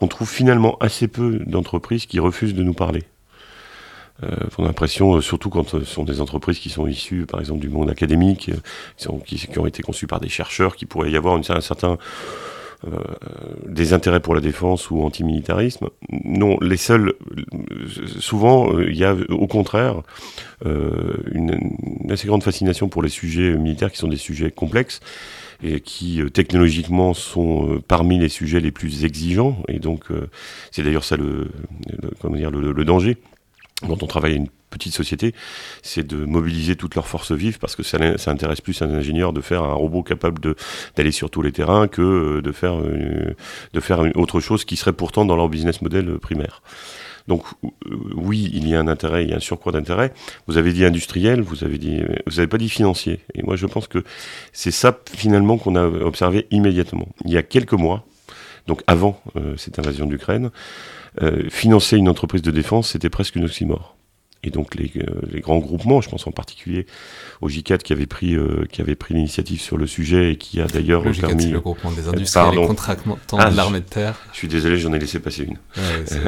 On 0.00 0.06
trouve 0.06 0.28
finalement 0.28 0.76
assez 0.78 1.08
peu 1.08 1.40
d'entreprises 1.46 2.06
qui 2.06 2.20
refusent 2.20 2.54
de 2.54 2.62
nous 2.62 2.74
parler. 2.74 3.02
On 4.22 4.64
a 4.64 4.68
l'impression, 4.68 5.20
surtout 5.20 5.50
quand 5.50 5.68
ce 5.68 5.84
sont 5.84 6.04
des 6.04 6.22
entreprises 6.22 6.58
qui 6.58 6.70
sont 6.70 6.86
issues, 6.86 7.26
par 7.26 7.38
exemple, 7.38 7.60
du 7.60 7.68
monde 7.68 7.90
académique, 7.90 8.50
qui, 8.96 9.58
ont 9.58 9.66
été 9.66 9.82
conçues 9.82 10.06
par 10.06 10.20
des 10.20 10.30
chercheurs, 10.30 10.74
qui 10.74 10.86
pourrait 10.86 11.10
y 11.10 11.16
avoir 11.16 11.36
une, 11.36 11.44
un 11.48 11.60
certain 11.60 11.98
des 13.66 13.92
intérêts 13.92 14.20
pour 14.20 14.34
la 14.34 14.40
défense 14.40 14.90
ou 14.90 15.02
antimilitarisme. 15.02 15.88
Non, 16.10 16.58
les 16.60 16.76
seuls, 16.76 17.14
souvent, 18.20 18.72
euh, 18.72 18.90
il 18.90 18.96
y 18.96 19.04
a 19.04 19.16
au 19.30 19.46
contraire 19.46 20.02
euh, 20.64 21.14
une, 21.32 21.58
assez 22.10 22.26
grande 22.26 22.42
fascination 22.42 22.88
pour 22.88 23.02
les 23.02 23.08
sujets 23.08 23.56
militaires 23.56 23.90
qui 23.90 23.98
sont 23.98 24.08
des 24.08 24.16
sujets 24.16 24.50
complexes 24.50 25.00
et 25.62 25.80
qui 25.80 26.20
technologiquement 26.32 27.14
sont 27.14 27.80
parmi 27.88 28.18
les 28.18 28.28
sujets 28.28 28.60
les 28.60 28.72
plus 28.72 29.04
exigeants. 29.04 29.56
Et 29.68 29.78
donc, 29.78 30.04
c'est 30.70 30.82
d'ailleurs 30.82 31.04
ça 31.04 31.16
le, 31.16 31.50
comment 32.20 32.36
dire, 32.36 32.50
le, 32.50 32.84
danger 32.84 33.16
quand 33.86 34.02
on 34.02 34.06
travaille 34.06 34.44
petite 34.70 34.94
société, 34.94 35.34
c'est 35.82 36.06
de 36.06 36.24
mobiliser 36.24 36.76
toutes 36.76 36.94
leurs 36.94 37.08
forces 37.08 37.32
vives 37.32 37.58
parce 37.58 37.76
que 37.76 37.82
ça, 37.82 37.98
ça 38.18 38.30
intéresse 38.30 38.60
plus 38.60 38.80
un 38.82 38.90
ingénieur 38.90 39.32
de 39.32 39.40
faire 39.40 39.62
un 39.62 39.74
robot 39.74 40.02
capable 40.02 40.54
d'aller 40.96 41.12
sur 41.12 41.30
tous 41.30 41.42
les 41.42 41.52
terrains 41.52 41.88
que 41.88 42.02
euh, 42.02 42.42
de 42.42 42.52
faire, 42.52 42.74
une, 42.84 43.34
de 43.72 43.80
faire 43.80 44.00
autre 44.16 44.40
chose 44.40 44.64
qui 44.64 44.76
serait 44.76 44.92
pourtant 44.92 45.24
dans 45.24 45.36
leur 45.36 45.48
business 45.48 45.82
model 45.82 46.18
primaire. 46.18 46.62
Donc 47.28 47.42
euh, 47.64 47.68
oui, 48.14 48.50
il 48.52 48.68
y 48.68 48.74
a 48.74 48.80
un 48.80 48.88
intérêt, 48.88 49.24
il 49.24 49.30
y 49.30 49.32
a 49.32 49.36
un 49.36 49.40
surcroît 49.40 49.72
d'intérêt. 49.72 50.12
Vous 50.46 50.58
avez 50.58 50.72
dit 50.72 50.84
industriel, 50.84 51.40
vous 51.40 51.64
avez 51.64 51.78
dit, 51.78 52.02
vous 52.26 52.36
n'avez 52.36 52.46
pas 52.46 52.58
dit 52.58 52.68
financier. 52.68 53.20
Et 53.34 53.42
moi, 53.42 53.56
je 53.56 53.66
pense 53.66 53.88
que 53.88 54.04
c'est 54.52 54.70
ça 54.70 54.98
finalement 55.12 55.58
qu'on 55.58 55.76
a 55.76 55.84
observé 55.84 56.46
immédiatement. 56.50 57.08
Il 57.24 57.32
y 57.32 57.36
a 57.36 57.42
quelques 57.42 57.72
mois, 57.72 58.06
donc 58.66 58.82
avant 58.86 59.20
euh, 59.36 59.56
cette 59.56 59.78
invasion 59.78 60.06
d'Ukraine, 60.06 60.50
euh, 61.22 61.48
financer 61.50 61.96
une 61.96 62.08
entreprise 62.08 62.42
de 62.42 62.50
défense, 62.50 62.90
c'était 62.90 63.10
presque 63.10 63.36
une 63.36 63.44
oxymore. 63.44 63.95
Et 64.42 64.50
donc 64.50 64.74
les, 64.74 64.92
euh, 64.96 65.22
les, 65.32 65.40
grands 65.40 65.58
groupements, 65.58 66.00
je 66.00 66.08
pense 66.08 66.26
en 66.26 66.30
particulier 66.30 66.86
au 67.40 67.48
J4 67.48 67.78
qui 67.78 67.92
avait 67.92 68.06
pris, 68.06 68.34
euh, 68.34 68.64
qui 68.70 68.80
avait 68.80 68.94
pris 68.94 69.14
l'initiative 69.14 69.60
sur 69.60 69.76
le 69.76 69.86
sujet 69.86 70.32
et 70.32 70.36
qui 70.36 70.60
a 70.60 70.66
d'ailleurs 70.66 71.02
le 71.02 71.12
permis... 71.12 71.50
le 71.50 71.60
groupement 71.60 71.90
des 71.90 72.06
industriels 72.06 72.62
et 72.62 72.66
contractants 72.66 73.18
ah, 73.38 73.50
de 73.50 73.56
l'armée 73.56 73.80
de 73.80 73.86
terre. 73.86 74.20
Je 74.32 74.38
suis 74.38 74.48
désolé, 74.48 74.78
j'en 74.78 74.92
ai 74.92 74.98
laissé 74.98 75.18
passer 75.18 75.44
une. 75.44 75.56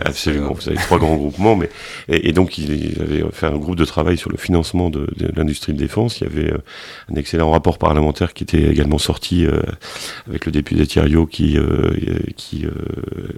Absolument, 0.05 0.53
vous 0.53 0.69
avez 0.69 0.79
trois 0.79 0.99
grands 0.99 1.17
groupements, 1.17 1.55
mais 1.55 1.71
et, 2.09 2.33
donc 2.33 2.59
il, 2.59 3.01
avait 3.01 3.25
fait 3.31 3.47
un 3.47 3.57
groupe 3.57 3.77
de 3.77 3.85
travail 3.85 4.19
sur 4.19 4.31
le 4.31 4.37
financement 4.37 4.91
de, 4.91 5.09
de, 5.17 5.31
l'industrie 5.37 5.73
de 5.73 5.79
défense. 5.79 6.21
Il 6.21 6.25
y 6.25 6.27
avait 6.27 6.53
un 7.11 7.15
excellent 7.15 7.51
rapport 7.51 7.79
parlementaire 7.79 8.33
qui 8.35 8.43
était 8.43 8.65
également 8.65 8.99
sorti 8.99 9.47
avec 10.27 10.47
le 10.47 10.53
député 10.53 10.87
Thierry 10.87 11.15
qui, 11.31 11.57
qui 12.37 12.67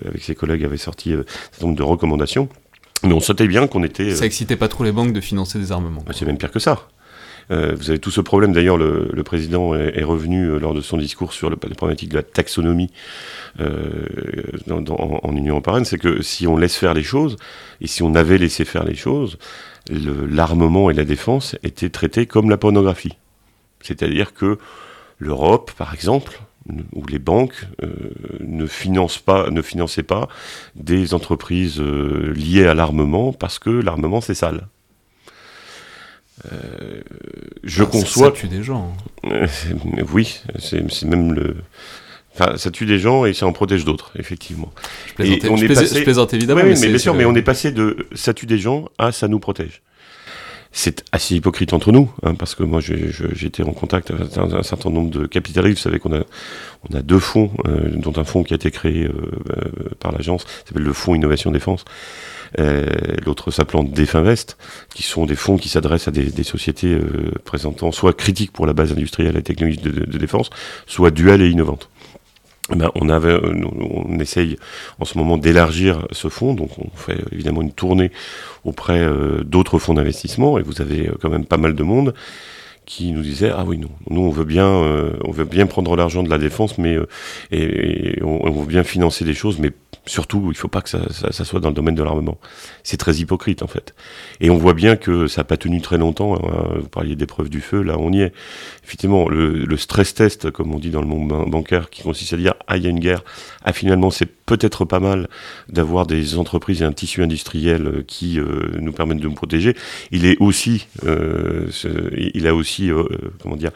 avec 0.07 0.23
ses 0.23 0.35
collègues 0.35 0.65
avait 0.65 0.77
sorti 0.77 1.13
un 1.13 1.25
certain 1.53 1.67
nombre 1.67 1.79
de 1.79 1.83
recommandations. 1.83 2.49
Mais 3.03 3.13
on 3.13 3.21
sentait 3.21 3.47
bien 3.47 3.67
qu'on 3.67 3.83
était. 3.83 4.15
Ça 4.15 4.27
excitait 4.27 4.57
pas 4.57 4.69
trop 4.69 4.85
les 4.85 4.93
banques 4.93 5.13
de 5.13 5.21
financer 5.21 5.59
des 5.59 5.73
armements. 5.73 6.05
C'est 6.13 6.27
même 6.27 6.39
pire 6.39 6.51
que 6.51 6.59
ça. 6.59 6.89
Euh, 7.51 7.75
vous 7.77 7.91
avez 7.91 7.99
tout 7.99 8.11
ce 8.11 8.21
problème. 8.21 8.53
D'ailleurs, 8.53 8.77
le, 8.77 9.11
le, 9.13 9.23
président 9.25 9.75
est, 9.75 9.99
est, 9.99 10.05
revenu 10.05 10.45
euh, 10.45 10.59
lors 10.59 10.73
de 10.73 10.81
son 10.81 10.97
discours 10.97 11.33
sur 11.33 11.51
le, 11.51 11.57
la 11.69 11.75
problématique 11.75 12.11
de 12.11 12.17
la 12.17 12.23
taxonomie 12.23 12.91
euh, 13.61 13.91
dans, 14.67 14.81
dans, 14.81 15.21
en 15.23 15.37
Union 15.37 15.55
européenne. 15.55 15.85
C'est 15.85 15.99
que 15.99 16.23
si 16.23 16.47
on 16.47 16.57
laisse 16.57 16.77
faire 16.77 16.95
les 16.95 17.03
choses, 17.03 17.37
et 17.81 17.87
si 17.87 18.03
on 18.03 18.15
avait 18.15 18.39
laissé 18.39 18.65
faire 18.65 18.85
les 18.85 18.95
choses, 18.95 19.39
l'armement 19.91 20.91
et 20.91 20.95
la 20.95 21.05
défense 21.05 21.57
étaient 21.65 21.91
traités 21.91 22.27
comme 22.27 22.51
la 22.51 22.57
pornographie. 22.57 23.17
C'est-à-dire 23.81 24.33
que 24.33 24.59
l'Europe, 25.19 25.73
par 25.77 25.93
exemple, 25.93 26.41
où 26.93 27.07
les 27.07 27.19
banques 27.19 27.67
euh, 27.83 27.89
ne 28.41 28.67
financent 28.67 29.19
pas, 29.19 29.51
ne 29.51 29.63
finançaient 29.63 30.03
pas 30.03 30.29
des 30.75 31.15
entreprises 31.15 31.81
euh, 31.81 32.33
liées 32.37 32.67
à 32.67 32.75
l'armement 32.75 33.33
parce 33.33 33.59
que 33.59 33.71
l'armement 33.71 34.21
c'est 34.21 34.35
sale. 34.35 34.69
Euh, 36.53 37.01
je 37.65 37.83
ah, 37.83 37.87
conçois. 37.87 38.27
Ça, 38.27 38.33
tue 38.33 38.49
des 38.49 38.63
gens. 38.63 38.95
Hein. 39.25 39.47
oui, 40.13 40.41
c'est 40.59 41.05
même 41.05 41.33
le. 41.33 41.57
Enfin, 42.35 42.57
ça 42.57 42.71
tue 42.71 42.87
des 42.87 42.99
gens 42.99 43.25
et 43.25 43.35
ça 43.35 43.47
en 43.47 43.53
protège 43.53 43.85
d'autres, 43.85 44.13
effectivement. 44.17 44.73
Je 45.09 45.15
plaisante, 45.15 45.45
et 45.45 45.51
on 45.51 45.57
je 45.57 45.65
est 45.65 45.69
passé... 45.69 45.99
je 45.99 46.05
plaisante 46.05 46.33
évidemment. 46.33 46.61
Oui, 46.63 46.71
mais, 46.71 46.81
mais 46.81 46.89
bien 46.89 46.99
sûr, 46.99 47.15
mais 47.15 47.25
on 47.25 47.35
est 47.35 47.43
passé 47.43 47.73
de 47.73 48.07
ça 48.15 48.33
tue 48.33 48.47
des 48.47 48.59
gens 48.59 48.87
à 48.99 49.13
ça 49.13 49.29
nous 49.29 49.41
protège 49.41 49.83
c'est 50.73 51.05
assez 51.11 51.35
hypocrite 51.35 51.73
entre 51.73 51.91
nous, 51.91 52.11
hein, 52.23 52.35
parce 52.35 52.55
que 52.55 52.63
moi 52.63 52.81
été 53.47 53.63
en 53.63 53.73
contact 53.73 54.11
avec 54.13 54.37
un, 54.37 54.63
certain 54.63 54.91
nombre 54.91 55.11
de 55.11 55.27
capitalistes. 55.27 55.79
Vous 55.79 55.83
savez 55.83 55.99
qu'on 55.99 56.13
a, 56.13 57.03
deux 57.03 57.19
fonds, 57.19 57.51
euh, 57.67 57.91
dont 57.97 58.13
un 58.17 58.25
fonds 58.25 58.45
qui 58.45 58.53
a 58.55 58.57
été 58.57 58.71
créé 58.71 59.05
euh, 59.05 59.13
euh, 59.51 59.89
par 59.99 60.13
l'agence, 60.13 60.47
s'appelle 60.65 60.85
le 60.85 60.93
Fonds 60.93 61.15
Innovation 61.15 61.51
Défense. 61.51 61.85
Euh, 62.59 62.87
L'autre 63.27 63.51
s'appelant 63.51 63.83
Definvest, 63.83 64.57
qui 64.95 65.03
sont 65.03 65.27
des 65.27 65.37
fonds 65.37 65.57
qui 65.57 65.69
s'adressent 65.69 66.09
à 66.09 66.13
des, 66.13 66.43
sociétés 66.45 66.99
présentant 67.45 67.93
soit 67.93 68.13
critiques 68.13 68.53
pour 68.53 68.67
la 68.67 68.73
base 68.73 68.93
industrielle 68.93 69.37
et 69.37 69.43
technologique 69.43 69.83
de, 69.83 69.91
de, 69.91 70.05
de 70.05 70.19
défense, 70.19 70.51
soit 70.87 71.11
duales 71.11 71.43
et 71.43 71.51
innovantes. 71.51 71.89
Ben, 72.77 72.91
on, 72.95 73.09
avait, 73.09 73.37
on 73.43 74.19
essaye 74.21 74.57
en 75.01 75.05
ce 75.05 75.19
moment 75.19 75.39
d'élargir 75.39 76.07
ce 76.13 76.29
fonds, 76.29 76.55
donc 76.55 76.71
on 76.79 76.89
fait 76.97 77.19
évidemment 77.33 77.63
une 77.63 77.73
tournée 77.73 78.13
auprès 78.65 79.01
euh, 79.01 79.43
d'autres 79.43 79.79
fonds 79.79 79.95
d'investissement, 79.95 80.59
et 80.59 80.63
vous 80.63 80.81
avez 80.81 81.09
euh, 81.09 81.15
quand 81.21 81.31
même 81.31 81.47
pas 81.47 81.57
mal 81.57 81.75
de 81.75 81.83
monde 81.83 82.15
qui 82.91 83.13
nous 83.13 83.23
disait 83.23 83.53
ah 83.57 83.63
oui 83.65 83.79
non 83.79 83.89
nous 84.09 84.23
on 84.23 84.31
veut 84.31 84.45
bien 84.45 84.67
euh, 84.67 85.13
on 85.25 85.31
veut 85.31 85.45
bien 85.45 85.67
prendre 85.67 85.95
l'argent 85.95 86.25
de 86.25 86.29
la 86.29 86.39
défense 86.39 86.77
mais 86.77 86.97
euh, 86.97 87.07
et, 87.53 88.21
on, 88.21 88.51
veut 88.51 88.67
bien 88.67 88.83
financer 88.83 89.25
des 89.25 89.33
choses 89.33 89.61
mais 89.61 89.71
surtout 90.07 90.49
il 90.51 90.57
faut 90.57 90.67
pas 90.67 90.83
que 90.83 90.89
ça, 90.89 90.99
soit 91.45 91.61
dans 91.61 91.69
le 91.69 91.75
domaine 91.75 91.95
de 91.95 92.03
l'armement 92.03 92.39
c'est 92.83 92.97
très 92.97 93.19
hypocrite 93.19 93.63
en 93.63 93.69
fait 93.69 93.95
et 94.41 94.51
on 94.51 94.57
voit 94.57 94.75
bien 94.75 94.97
que 94.97 95.29
ça 95.29 95.43
n'a 95.43 95.45
pas 95.45 95.57
tenu 95.57 95.81
très 95.81 95.99
longtemps 95.99 96.35
hein. 96.35 96.79
vous 96.81 96.89
parliez 96.89 97.15
d'épreuve 97.15 97.49
du 97.49 97.61
feu 97.61 97.83
là 97.83 97.95
on 97.97 98.13
y 98.13 98.23
est 98.23 98.33
effectivement 98.83 99.29
le, 99.29 99.65
le, 99.65 99.77
stress 99.77 100.13
test 100.13 100.51
comme 100.51 100.75
on 100.75 100.81
dit 100.81 100.91
dans 100.91 101.01
le 101.01 101.07
monde 101.07 101.49
bancaire 101.49 101.91
qui 101.91 102.03
consiste 102.03 102.33
à 102.33 102.39
dire 102.39 102.55
ah 102.67 102.77
il 102.77 102.83
y 102.83 102.89
a 102.89 102.91
une 102.91 102.99
guerre 102.99 103.23
ah 103.65 103.73
finalement 103.73 104.11
c'est 104.11 104.27
peut-être 104.27 104.85
pas 104.85 105.01
mal 105.01 105.29
d'avoir 105.69 106.07
des 106.07 106.37
entreprises 106.37 106.83
et 106.83 106.85
un 106.85 106.93
tissu 106.93 107.23
industriel 107.23 107.87
euh, 107.87 108.05
qui 108.07 108.39
euh, 108.39 108.71
nous 108.81 108.93
permettent 108.93 109.19
de 109.19 109.29
nous 109.29 109.35
protéger 109.35 109.77
il 110.11 110.25
est 110.25 110.37
aussi 110.41 110.87
euh, 111.05 111.67
ce, 111.71 111.89
il 112.35 112.47
a 112.47 112.55
aussi 112.55 112.91
comment 113.43 113.57
dire, 113.57 113.71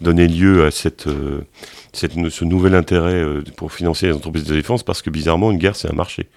donner 0.00 0.28
lieu 0.28 0.64
à 0.64 0.70
cette, 0.70 1.08
cette, 1.92 2.12
ce 2.28 2.44
nouvel 2.44 2.74
intérêt 2.74 3.24
pour 3.56 3.72
financer 3.72 4.06
les 4.06 4.12
entreprises 4.12 4.44
de 4.44 4.54
défense, 4.54 4.82
parce 4.82 5.02
que 5.02 5.10
bizarrement, 5.10 5.50
une 5.50 5.58
guerre, 5.58 5.76
c'est 5.76 5.90
un 5.90 5.94
marché. 5.94 6.28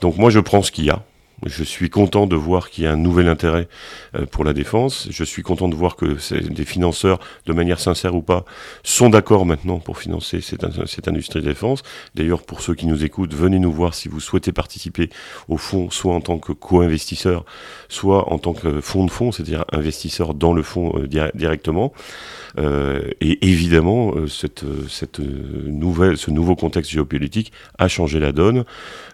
Donc 0.00 0.16
moi, 0.16 0.30
je 0.30 0.40
pense 0.40 0.70
qu'il 0.70 0.84
y 0.84 0.90
a. 0.90 1.02
Je 1.46 1.64
suis 1.64 1.88
content 1.88 2.26
de 2.26 2.36
voir 2.36 2.68
qu'il 2.68 2.84
y 2.84 2.86
a 2.86 2.92
un 2.92 2.96
nouvel 2.96 3.26
intérêt 3.26 3.68
euh, 4.14 4.26
pour 4.26 4.44
la 4.44 4.52
défense. 4.52 5.08
Je 5.10 5.24
suis 5.24 5.42
content 5.42 5.68
de 5.68 5.74
voir 5.74 5.96
que 5.96 6.16
des 6.48 6.64
financeurs, 6.66 7.18
de 7.46 7.52
manière 7.54 7.80
sincère 7.80 8.14
ou 8.14 8.20
pas, 8.20 8.44
sont 8.82 9.08
d'accord 9.08 9.46
maintenant 9.46 9.78
pour 9.78 9.98
financer 9.98 10.42
cette, 10.42 10.64
industrie 11.08 11.40
de 11.40 11.46
défense. 11.46 11.82
D'ailleurs, 12.14 12.42
pour 12.42 12.60
ceux 12.60 12.74
qui 12.74 12.86
nous 12.86 13.04
écoutent, 13.04 13.32
venez 13.32 13.58
nous 13.58 13.72
voir 13.72 13.94
si 13.94 14.08
vous 14.08 14.20
souhaitez 14.20 14.52
participer 14.52 15.08
au 15.48 15.56
fonds, 15.56 15.90
soit 15.90 16.14
en 16.14 16.20
tant 16.20 16.38
que 16.38 16.52
co-investisseur, 16.52 17.46
soit 17.88 18.30
en 18.30 18.38
tant 18.38 18.52
que 18.52 18.82
fonds 18.82 19.06
de 19.06 19.10
fonds, 19.10 19.32
c'est-à-dire 19.32 19.64
investisseur 19.72 20.34
dans 20.34 20.52
le 20.52 20.62
fonds 20.62 20.92
euh, 20.98 21.30
directement. 21.34 21.94
Euh, 22.58 23.00
et 23.20 23.48
évidemment, 23.48 24.12
cette, 24.26 24.64
nouvelle, 25.20 26.18
ce 26.18 26.30
nouveau 26.30 26.54
contexte 26.54 26.90
géopolitique 26.90 27.52
a 27.78 27.88
changé 27.88 28.20
la 28.20 28.32
donne. 28.32 28.64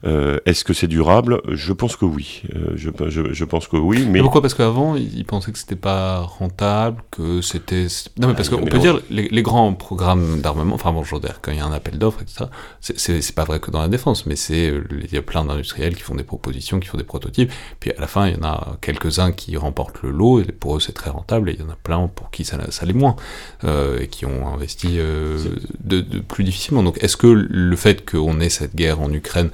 Est-ce 0.05 0.65
que 0.65 0.73
c'est 0.73 0.87
durable? 0.87 1.41
Je 1.49 1.73
pense 1.73 1.97
que 1.97 2.05
oui. 2.05 2.16
Euh, 2.55 2.73
je, 2.77 2.91
je, 3.09 3.33
je, 3.33 3.45
pense 3.45 3.69
que 3.69 3.77
oui. 3.77 4.01
Mais, 4.05 4.13
mais 4.13 4.21
pourquoi? 4.21 4.41
Parce 4.41 4.55
qu'avant, 4.55 4.97
ils 4.97 5.25
pensaient 5.25 5.53
que 5.53 5.59
c'était 5.59 5.77
pas 5.77 6.21
rentable, 6.21 7.03
que 7.11 7.41
c'était. 7.41 7.87
Non, 8.19 8.29
mais 8.29 8.35
parce 8.35 8.51
ah, 8.53 8.57
qu'on 8.57 8.67
peut 8.67 8.79
dire 8.79 9.01
les, 9.11 9.29
les, 9.29 9.43
grands 9.43 9.73
programmes 9.75 10.41
d'armement. 10.41 10.75
Enfin 10.75 10.93
bon, 10.93 11.03
dire, 11.19 11.41
quand 11.43 11.53
il 11.53 11.59
y 11.59 11.61
a 11.61 11.67
un 11.67 11.73
appel 11.73 11.99
d'offres, 11.99 12.23
etc. 12.23 12.47
C'est 12.81 13.35
pas 13.35 13.45
vrai 13.45 13.61
que 13.61 13.71
dans 13.71 13.81
la 13.81 13.89
défense, 13.89 14.27
mais 14.27 14.37
c'est 14.37 14.73
il 15.03 15.13
y 15.13 15.19
a 15.19 15.23
plein 15.23 15.45
d'industriels 15.45 15.95
qui 15.95 16.03
font 16.03 16.15
des 16.15 16.25
propositions, 16.25 16.81
qui 16.81 16.89
font 16.89 16.99
des 16.99 17.05
prototypes. 17.05 17.53
Puis 17.81 17.91
à 17.93 18.01
la 18.01 18.07
fin, 18.07 18.29
il 18.29 18.37
y 18.37 18.39
en 18.39 18.45
a 18.45 18.77
quelques-uns 18.81 19.33
qui 19.33 19.57
remportent 19.57 20.03
le 20.03 20.11
lot. 20.11 20.41
Et 20.41 20.45
pour 20.45 20.77
eux, 20.77 20.81
c'est 20.81 20.93
très 20.93 21.11
rentable. 21.11 21.51
Et 21.51 21.55
il 21.55 21.61
y 21.61 21.63
en 21.63 21.71
a 21.71 21.77
plein 21.77 22.09
pour 22.09 22.31
qui 22.31 22.45
ça, 22.45 22.59
ça 22.71 22.87
l'est 22.87 22.93
moins 22.93 23.17
euh, 23.65 24.01
et 24.01 24.09
qui 24.09 24.27
ont 24.27 24.49
investi 24.49 24.99
euh, 24.99 25.39
de, 25.83 26.01
de, 26.01 26.21
plus 26.21 26.45
difficilement. 26.45 26.83
Donc 26.83 27.03
est-ce 27.03 27.17
que 27.17 27.27
le 27.27 27.77
fait 27.77 28.09
qu'on 28.09 28.41
ait 28.41 28.49
cette 28.49 28.75
guerre 28.75 29.01
en 29.01 29.13
Ukraine 29.13 29.51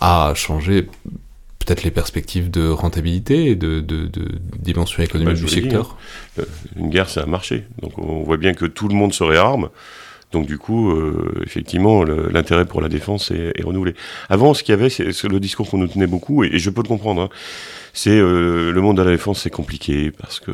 a 0.00 0.32
changé 0.34 0.88
peut-être 1.68 1.82
les 1.82 1.90
perspectives 1.90 2.50
de 2.50 2.66
rentabilité 2.70 3.50
et 3.50 3.54
de, 3.54 3.80
de, 3.80 4.06
de 4.06 4.38
dimension 4.58 5.02
économique 5.02 5.34
bah, 5.34 5.40
du 5.40 5.48
secteur 5.48 5.98
hein. 6.38 6.44
Une 6.76 6.88
guerre, 6.88 7.10
c'est 7.10 7.20
un 7.20 7.26
marché. 7.26 7.64
Donc 7.82 7.98
on 7.98 8.22
voit 8.22 8.38
bien 8.38 8.54
que 8.54 8.64
tout 8.64 8.88
le 8.88 8.94
monde 8.94 9.12
se 9.12 9.22
réarme. 9.22 9.68
Donc 10.32 10.46
du 10.46 10.56
coup, 10.56 10.90
euh, 10.90 11.42
effectivement, 11.44 12.04
l'intérêt 12.04 12.64
pour 12.64 12.80
la 12.80 12.88
défense 12.88 13.30
est, 13.30 13.52
est, 13.54 13.62
renouvelé. 13.62 13.94
Avant, 14.30 14.54
ce 14.54 14.62
qu'il 14.62 14.72
y 14.72 14.78
avait, 14.78 14.88
c'est 14.88 15.24
le 15.24 15.40
discours 15.40 15.68
qu'on 15.68 15.78
nous 15.78 15.88
tenait 15.88 16.06
beaucoup, 16.06 16.44
et, 16.44 16.48
et, 16.48 16.58
je 16.58 16.70
peux 16.70 16.82
le 16.82 16.88
comprendre. 16.88 17.22
Hein, 17.22 17.28
c'est 17.94 18.10
euh, 18.10 18.70
le 18.70 18.80
monde 18.80 18.98
de 18.98 19.02
la 19.02 19.10
défense, 19.10 19.40
c'est 19.40 19.50
compliqué 19.50 20.10
parce 20.10 20.38
que 20.38 20.52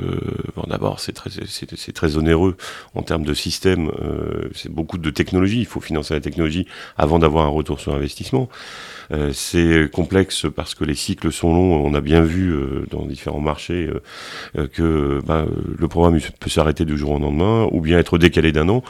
bon, 0.56 0.64
d'abord, 0.68 1.00
c'est 1.00 1.12
très, 1.12 1.30
c'est 1.30 1.92
très 1.92 2.16
onéreux 2.16 2.56
en 2.94 3.02
termes 3.02 3.24
de 3.24 3.34
système. 3.34 3.90
Euh, 4.00 4.48
c'est 4.54 4.70
beaucoup 4.70 4.98
de 4.98 5.10
technologie. 5.10 5.60
Il 5.60 5.66
faut 5.66 5.80
financer 5.80 6.14
la 6.14 6.20
technologie 6.20 6.66
avant 6.96 7.18
d'avoir 7.18 7.44
un 7.44 7.50
retour 7.50 7.80
sur 7.80 7.94
investissement. 7.94 8.48
Euh, 9.12 9.30
c'est 9.32 9.90
complexe 9.90 10.46
parce 10.54 10.74
que 10.74 10.84
les 10.84 10.94
cycles 10.94 11.32
sont 11.32 11.54
longs. 11.54 11.84
On 11.84 11.94
a 11.94 12.00
bien 12.00 12.22
vu 12.22 12.50
euh, 12.50 12.86
dans 12.90 13.04
différents 13.04 13.40
marchés 13.40 13.90
euh, 14.56 14.66
que 14.68 15.20
bah, 15.24 15.46
le 15.78 15.88
programme 15.88 16.18
peut 16.40 16.50
s'arrêter 16.50 16.84
du 16.84 16.96
jour 16.96 17.12
au 17.12 17.18
lendemain 17.18 17.68
ou 17.72 17.80
bien 17.80 17.98
être 17.98 18.18
décalé 18.18 18.52
d'un 18.52 18.68
an. 18.68 18.82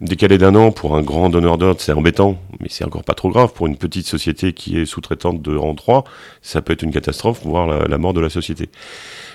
Décalé 0.00 0.38
d'un 0.38 0.54
an 0.54 0.70
pour 0.70 0.94
un 0.94 1.02
grand 1.02 1.28
donneur 1.28 1.58
d'ordre, 1.58 1.80
c'est 1.80 1.92
embêtant, 1.92 2.38
mais 2.60 2.68
c'est 2.70 2.84
encore 2.84 3.02
pas 3.02 3.14
trop 3.14 3.30
grave. 3.30 3.52
Pour 3.52 3.66
une 3.66 3.76
petite 3.76 4.06
société 4.06 4.52
qui 4.52 4.78
est 4.78 4.86
sous-traitante 4.86 5.42
de 5.42 5.56
rang 5.56 5.74
3, 5.74 6.04
ça 6.40 6.62
peut 6.62 6.72
être 6.72 6.82
une 6.82 6.92
catastrophe, 6.92 7.40
voire 7.42 7.66
la, 7.66 7.88
la 7.88 7.98
mort 7.98 8.14
de 8.14 8.20
la 8.20 8.30
société. 8.30 8.68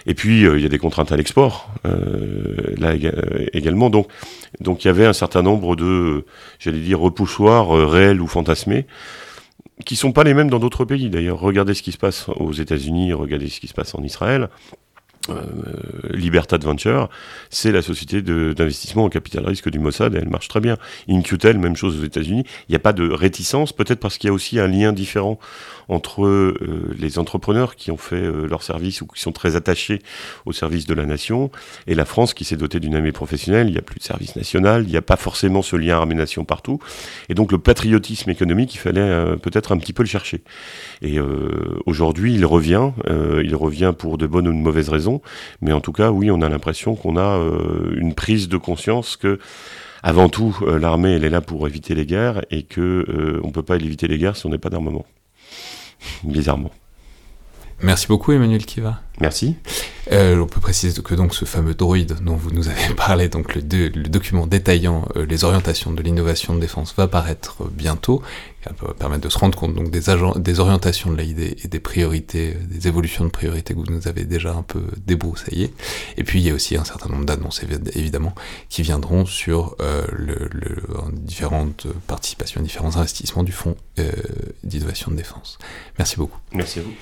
Et 0.06 0.14
puis, 0.14 0.46
euh, 0.46 0.58
il 0.58 0.64
y 0.64 0.66
a 0.66 0.70
des 0.70 0.78
contraintes 0.78 1.12
à 1.12 1.18
l'export, 1.18 1.70
euh, 1.86 2.76
là 2.78 2.94
également. 3.54 3.90
Donc, 3.90 4.08
donc, 4.60 4.84
il 4.84 4.88
y 4.88 4.90
avait 4.90 5.06
un 5.06 5.14
certain 5.14 5.42
nombre 5.42 5.76
de, 5.76 6.26
j'allais 6.60 6.80
dire, 6.80 7.00
repoussoirs 7.00 7.76
euh, 7.76 7.86
réels 7.86 8.22
ou 8.22 8.28
fantasmés, 8.28 8.86
qui 9.86 9.96
sont 9.96 10.12
pas 10.12 10.24
les 10.24 10.34
mêmes 10.34 10.50
dans 10.50 10.60
d'autres 10.60 10.86
pays. 10.86 11.10
D'ailleurs, 11.10 11.40
regardez 11.40 11.74
ce 11.74 11.82
qui 11.82 11.92
se 11.92 11.98
passe 11.98 12.28
aux 12.30 12.54
États-Unis, 12.54 13.14
regardez 13.14 13.50
ce 13.50 13.60
qui 13.60 13.68
se 13.68 13.74
passe 13.74 13.96
en 13.96 14.04
Israël. 14.04 14.50
Euh, 15.30 15.42
Libertad 16.10 16.64
Venture, 16.64 17.10
c'est 17.50 17.72
la 17.72 17.82
société 17.82 18.22
d'investissement 18.22 19.06
en 19.06 19.10
capital 19.10 19.46
risque 19.46 19.70
du 19.70 19.80
Mossad 19.80 20.16
et 20.16 20.18
elle 20.18 20.30
marche 20.30 20.50
très 20.50 20.60
bien. 20.60 20.78
InQtel, 21.10 21.58
même 21.58 21.76
chose 21.76 22.00
aux 22.00 22.04
États-Unis. 22.04 22.44
Il 22.68 22.72
n'y 22.72 22.76
a 22.76 22.80
pas 22.80 22.94
de 22.94 23.10
réticence, 23.10 23.72
peut-être 23.72 24.00
parce 24.00 24.18
qu'il 24.18 24.28
y 24.28 24.32
a 24.32 24.34
aussi 24.34 24.60
un 24.60 24.68
lien 24.68 24.92
différent 24.92 25.40
entre 25.90 26.26
euh, 26.26 26.94
les 26.98 27.20
entrepreneurs 27.20 27.76
qui 27.76 27.92
ont 27.92 27.98
fait 27.98 28.16
euh, 28.16 28.48
leur 28.48 28.64
service 28.64 29.02
ou 29.02 29.08
qui 29.08 29.22
sont 29.22 29.32
très 29.32 29.56
attachés 29.56 30.00
au 30.46 30.54
service 30.54 30.86
de 30.86 30.94
la 30.94 31.06
nation 31.06 31.52
et 31.88 31.96
la 31.96 32.06
France 32.06 32.34
qui 32.34 32.46
s'est 32.46 32.58
dotée 32.58 32.80
d'une 32.80 32.96
armée 32.96 33.12
professionnelle. 33.12 33.68
Il 33.68 33.74
n'y 33.74 33.78
a 33.78 33.82
plus 33.82 34.00
de 34.00 34.04
service 34.04 34.36
national, 34.36 34.84
il 34.84 34.90
n'y 34.90 34.98
a 34.98 35.02
pas 35.02 35.18
forcément 35.18 35.62
ce 35.62 35.76
lien 35.76 35.96
armée-nation 35.96 36.46
partout. 36.46 36.80
Et 37.30 37.34
donc 37.34 37.52
le 37.52 37.58
patriotisme 37.58 38.30
économique, 38.30 38.74
il 38.76 38.80
fallait 38.80 39.02
euh, 39.02 39.36
peut-être 39.36 39.72
un 39.72 39.78
petit 39.78 39.94
peu 39.94 40.04
le 40.04 40.10
chercher. 40.10 40.42
Et 41.02 41.20
aujourd'hui, 41.86 42.34
il 42.34 42.46
revient. 42.46 42.92
Il 43.44 43.56
revient 43.56 43.94
pour 43.98 44.18
de 44.18 44.26
bonnes 44.26 44.48
ou 44.48 44.52
de 44.52 44.58
mauvaises 44.58 44.90
raisons. 44.90 45.13
Mais 45.62 45.72
en 45.72 45.82
tout 45.82 45.92
cas, 45.92 46.12
oui, 46.12 46.32
on 46.32 46.42
a 46.42 46.50
l'impression 46.50 46.96
qu'on 46.96 47.18
a 47.18 47.38
une 47.96 48.14
prise 48.14 48.50
de 48.50 48.58
conscience 48.58 49.18
que 49.18 49.40
avant 50.04 50.28
tout, 50.28 50.58
l'armée, 50.68 51.14
elle 51.14 51.24
est 51.24 51.30
là 51.30 51.40
pour 51.40 51.66
éviter 51.66 51.96
les 51.96 52.06
guerres 52.06 52.42
et 52.52 52.64
que 52.64 52.82
euh, 52.82 53.40
on 53.44 53.52
peut 53.52 53.64
pas 53.64 53.78
éviter 53.78 54.10
les 54.10 54.18
guerres 54.18 54.36
si 54.36 54.46
on 54.46 54.50
n'est 54.50 54.58
pas 54.58 54.70
d'armement 54.70 55.06
bizarrement. 56.26 56.72
Merci 57.84 58.08
beaucoup 58.08 58.32
Emmanuel 58.32 58.66
Kiva. 58.66 59.02
Merci. 59.20 59.58
Euh, 60.12 60.40
on 60.40 60.48
peut 60.48 60.62
préciser 60.62 61.02
que 61.02 61.16
donc 61.16 61.36
ce 61.36 61.44
fameux 61.44 61.76
droïde 61.76 62.16
dont 62.22 62.36
vous 62.36 62.52
nous 62.52 62.70
avez 62.70 62.94
parlé, 62.98 63.28
donc 63.28 63.56
le, 63.56 63.62
le 63.62 64.10
document 64.10 64.48
détaillant 64.48 65.06
euh, 65.18 65.26
les 65.26 65.44
orientations 65.44 65.92
de 65.92 66.02
l'innovation 66.02 66.56
de 66.56 66.62
défense, 66.62 66.94
va 66.96 67.08
paraître 67.10 67.64
bientôt. 67.70 68.22
Ça 68.64 68.72
va 68.82 68.94
permettre 68.94 69.24
de 69.24 69.30
se 69.30 69.38
rendre 69.38 69.58
compte 69.58 69.76
donc 69.76 69.92
des, 69.92 70.04
des 70.38 70.60
orientations 70.62 71.12
de 71.12 71.18
l'AID 71.18 71.58
et 71.64 71.68
des 71.68 71.80
priorités, 71.80 72.56
euh, 72.56 72.66
des 72.66 72.88
évolutions 72.88 73.26
de 73.26 73.30
priorités 73.30 73.74
que 73.74 73.80
vous 73.80 73.92
nous 73.92 74.08
avez 74.08 74.24
déjà 74.24 74.54
un 74.54 74.64
peu 74.64 74.82
débroussaillées. 75.06 75.74
Et 76.16 76.24
puis 76.24 76.40
il 76.40 76.48
y 76.48 76.50
a 76.50 76.54
aussi 76.54 76.78
un 76.78 76.86
certain 76.86 77.10
nombre 77.10 77.26
d'annonces 77.26 77.62
évidemment 77.96 78.34
qui 78.70 78.82
viendront 78.82 79.26
sur 79.26 79.76
le, 79.80 80.50
le, 80.52 80.84
différentes 81.12 81.88
participations, 82.08 82.62
différents 82.62 82.96
investissements 82.96 83.44
du 83.44 83.52
fonds 83.52 83.76
d'innovation 84.64 85.12
de 85.12 85.18
défense. 85.18 85.58
Merci 86.00 86.16
beaucoup. 86.16 86.40
Merci 86.54 86.80
à 86.80 86.84
vous. 86.84 86.94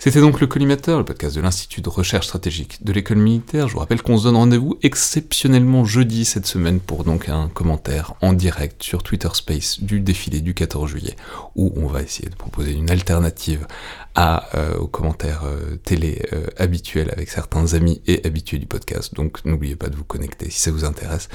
C'était 0.00 0.20
donc 0.20 0.40
le 0.40 0.46
Collimateur, 0.46 0.98
le 0.98 1.04
podcast 1.04 1.34
de 1.34 1.40
l'Institut 1.40 1.80
de 1.80 1.88
recherche 1.88 2.26
stratégique 2.26 2.84
de 2.84 2.92
l'école 2.92 3.16
militaire. 3.18 3.66
Je 3.66 3.72
vous 3.72 3.80
rappelle 3.80 4.00
qu'on 4.00 4.16
se 4.16 4.22
donne 4.22 4.36
rendez-vous 4.36 4.78
exceptionnellement 4.82 5.84
jeudi 5.84 6.24
cette 6.24 6.46
semaine 6.46 6.78
pour 6.78 7.02
donc 7.02 7.28
un 7.28 7.48
commentaire 7.48 8.14
en 8.22 8.32
direct 8.32 8.80
sur 8.80 9.02
Twitter 9.02 9.28
Space 9.32 9.80
du 9.80 9.98
défilé 9.98 10.40
du 10.40 10.54
14 10.54 10.88
juillet, 10.88 11.16
où 11.56 11.72
on 11.74 11.88
va 11.88 12.02
essayer 12.02 12.28
de 12.28 12.36
proposer 12.36 12.74
une 12.74 12.90
alternative 12.90 13.66
à, 14.14 14.56
euh, 14.56 14.76
aux 14.76 14.86
commentaires 14.86 15.42
euh, 15.44 15.76
télé 15.82 16.24
euh, 16.32 16.46
habituels 16.58 17.10
avec 17.10 17.28
certains 17.28 17.74
amis 17.74 18.00
et 18.06 18.24
habitués 18.24 18.58
du 18.58 18.66
podcast. 18.66 19.14
Donc 19.14 19.44
n'oubliez 19.44 19.74
pas 19.74 19.88
de 19.88 19.96
vous 19.96 20.04
connecter 20.04 20.48
si 20.48 20.60
ça 20.60 20.70
vous 20.70 20.84
intéresse. 20.84 21.28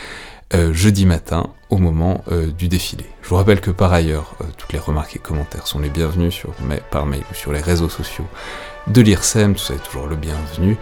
Jeudi 0.72 1.06
matin 1.06 1.48
au 1.70 1.78
moment 1.78 2.24
du 2.58 2.68
défilé. 2.68 3.06
Je 3.22 3.30
vous 3.30 3.36
rappelle 3.36 3.62
que 3.62 3.72
par 3.72 3.92
ailleurs, 3.94 4.36
toutes 4.58 4.74
les 4.74 4.80
remarques 4.80 5.16
et 5.16 5.20
commentaires 5.20 5.68
sont 5.68 5.80
les 5.80 5.90
bienvenus 5.90 6.34
sur, 6.34 6.52
par 6.92 7.06
mail 7.06 7.24
ou 7.32 7.34
sur 7.34 7.52
les 7.52 7.62
réseaux 7.62 7.90
sociaux 7.90 8.28
de 8.88 9.02
l'IRSEM, 9.02 9.56
tout 9.56 9.64
ça 9.64 9.74
est 9.74 9.84
toujours 9.84 10.08
le 10.08 10.16
bienvenu 10.16 10.78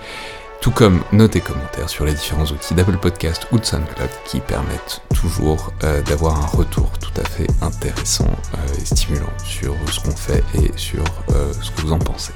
tout 0.61 0.71
comme 0.71 1.01
notes 1.11 1.39
commentaires 1.43 1.89
sur 1.89 2.05
les 2.05 2.13
différents 2.13 2.45
outils 2.45 2.75
d'Apple 2.75 2.97
Podcast 2.97 3.47
ou 3.51 3.57
de 3.57 3.65
SoundCloud 3.65 4.09
qui 4.25 4.39
permettent 4.39 5.01
toujours 5.13 5.73
euh, 5.83 6.01
d'avoir 6.03 6.37
un 6.37 6.45
retour 6.45 6.91
tout 6.99 7.11
à 7.19 7.27
fait 7.27 7.47
intéressant 7.61 8.29
euh, 8.29 8.79
et 8.79 8.85
stimulant 8.85 9.33
sur 9.43 9.75
ce 9.91 9.99
qu'on 9.99 10.15
fait 10.15 10.43
et 10.53 10.71
sur 10.75 11.03
euh, 11.31 11.51
ce 11.59 11.71
que 11.71 11.81
vous 11.81 11.91
en 11.91 11.99
pensez. 11.99 12.33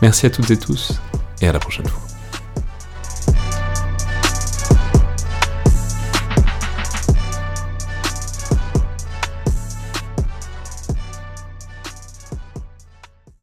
Merci 0.00 0.26
à 0.26 0.30
toutes 0.30 0.50
et 0.50 0.58
tous 0.58 0.98
et 1.42 1.48
à 1.48 1.52
la 1.52 1.58
prochaine 1.58 1.86
fois. 1.86 2.15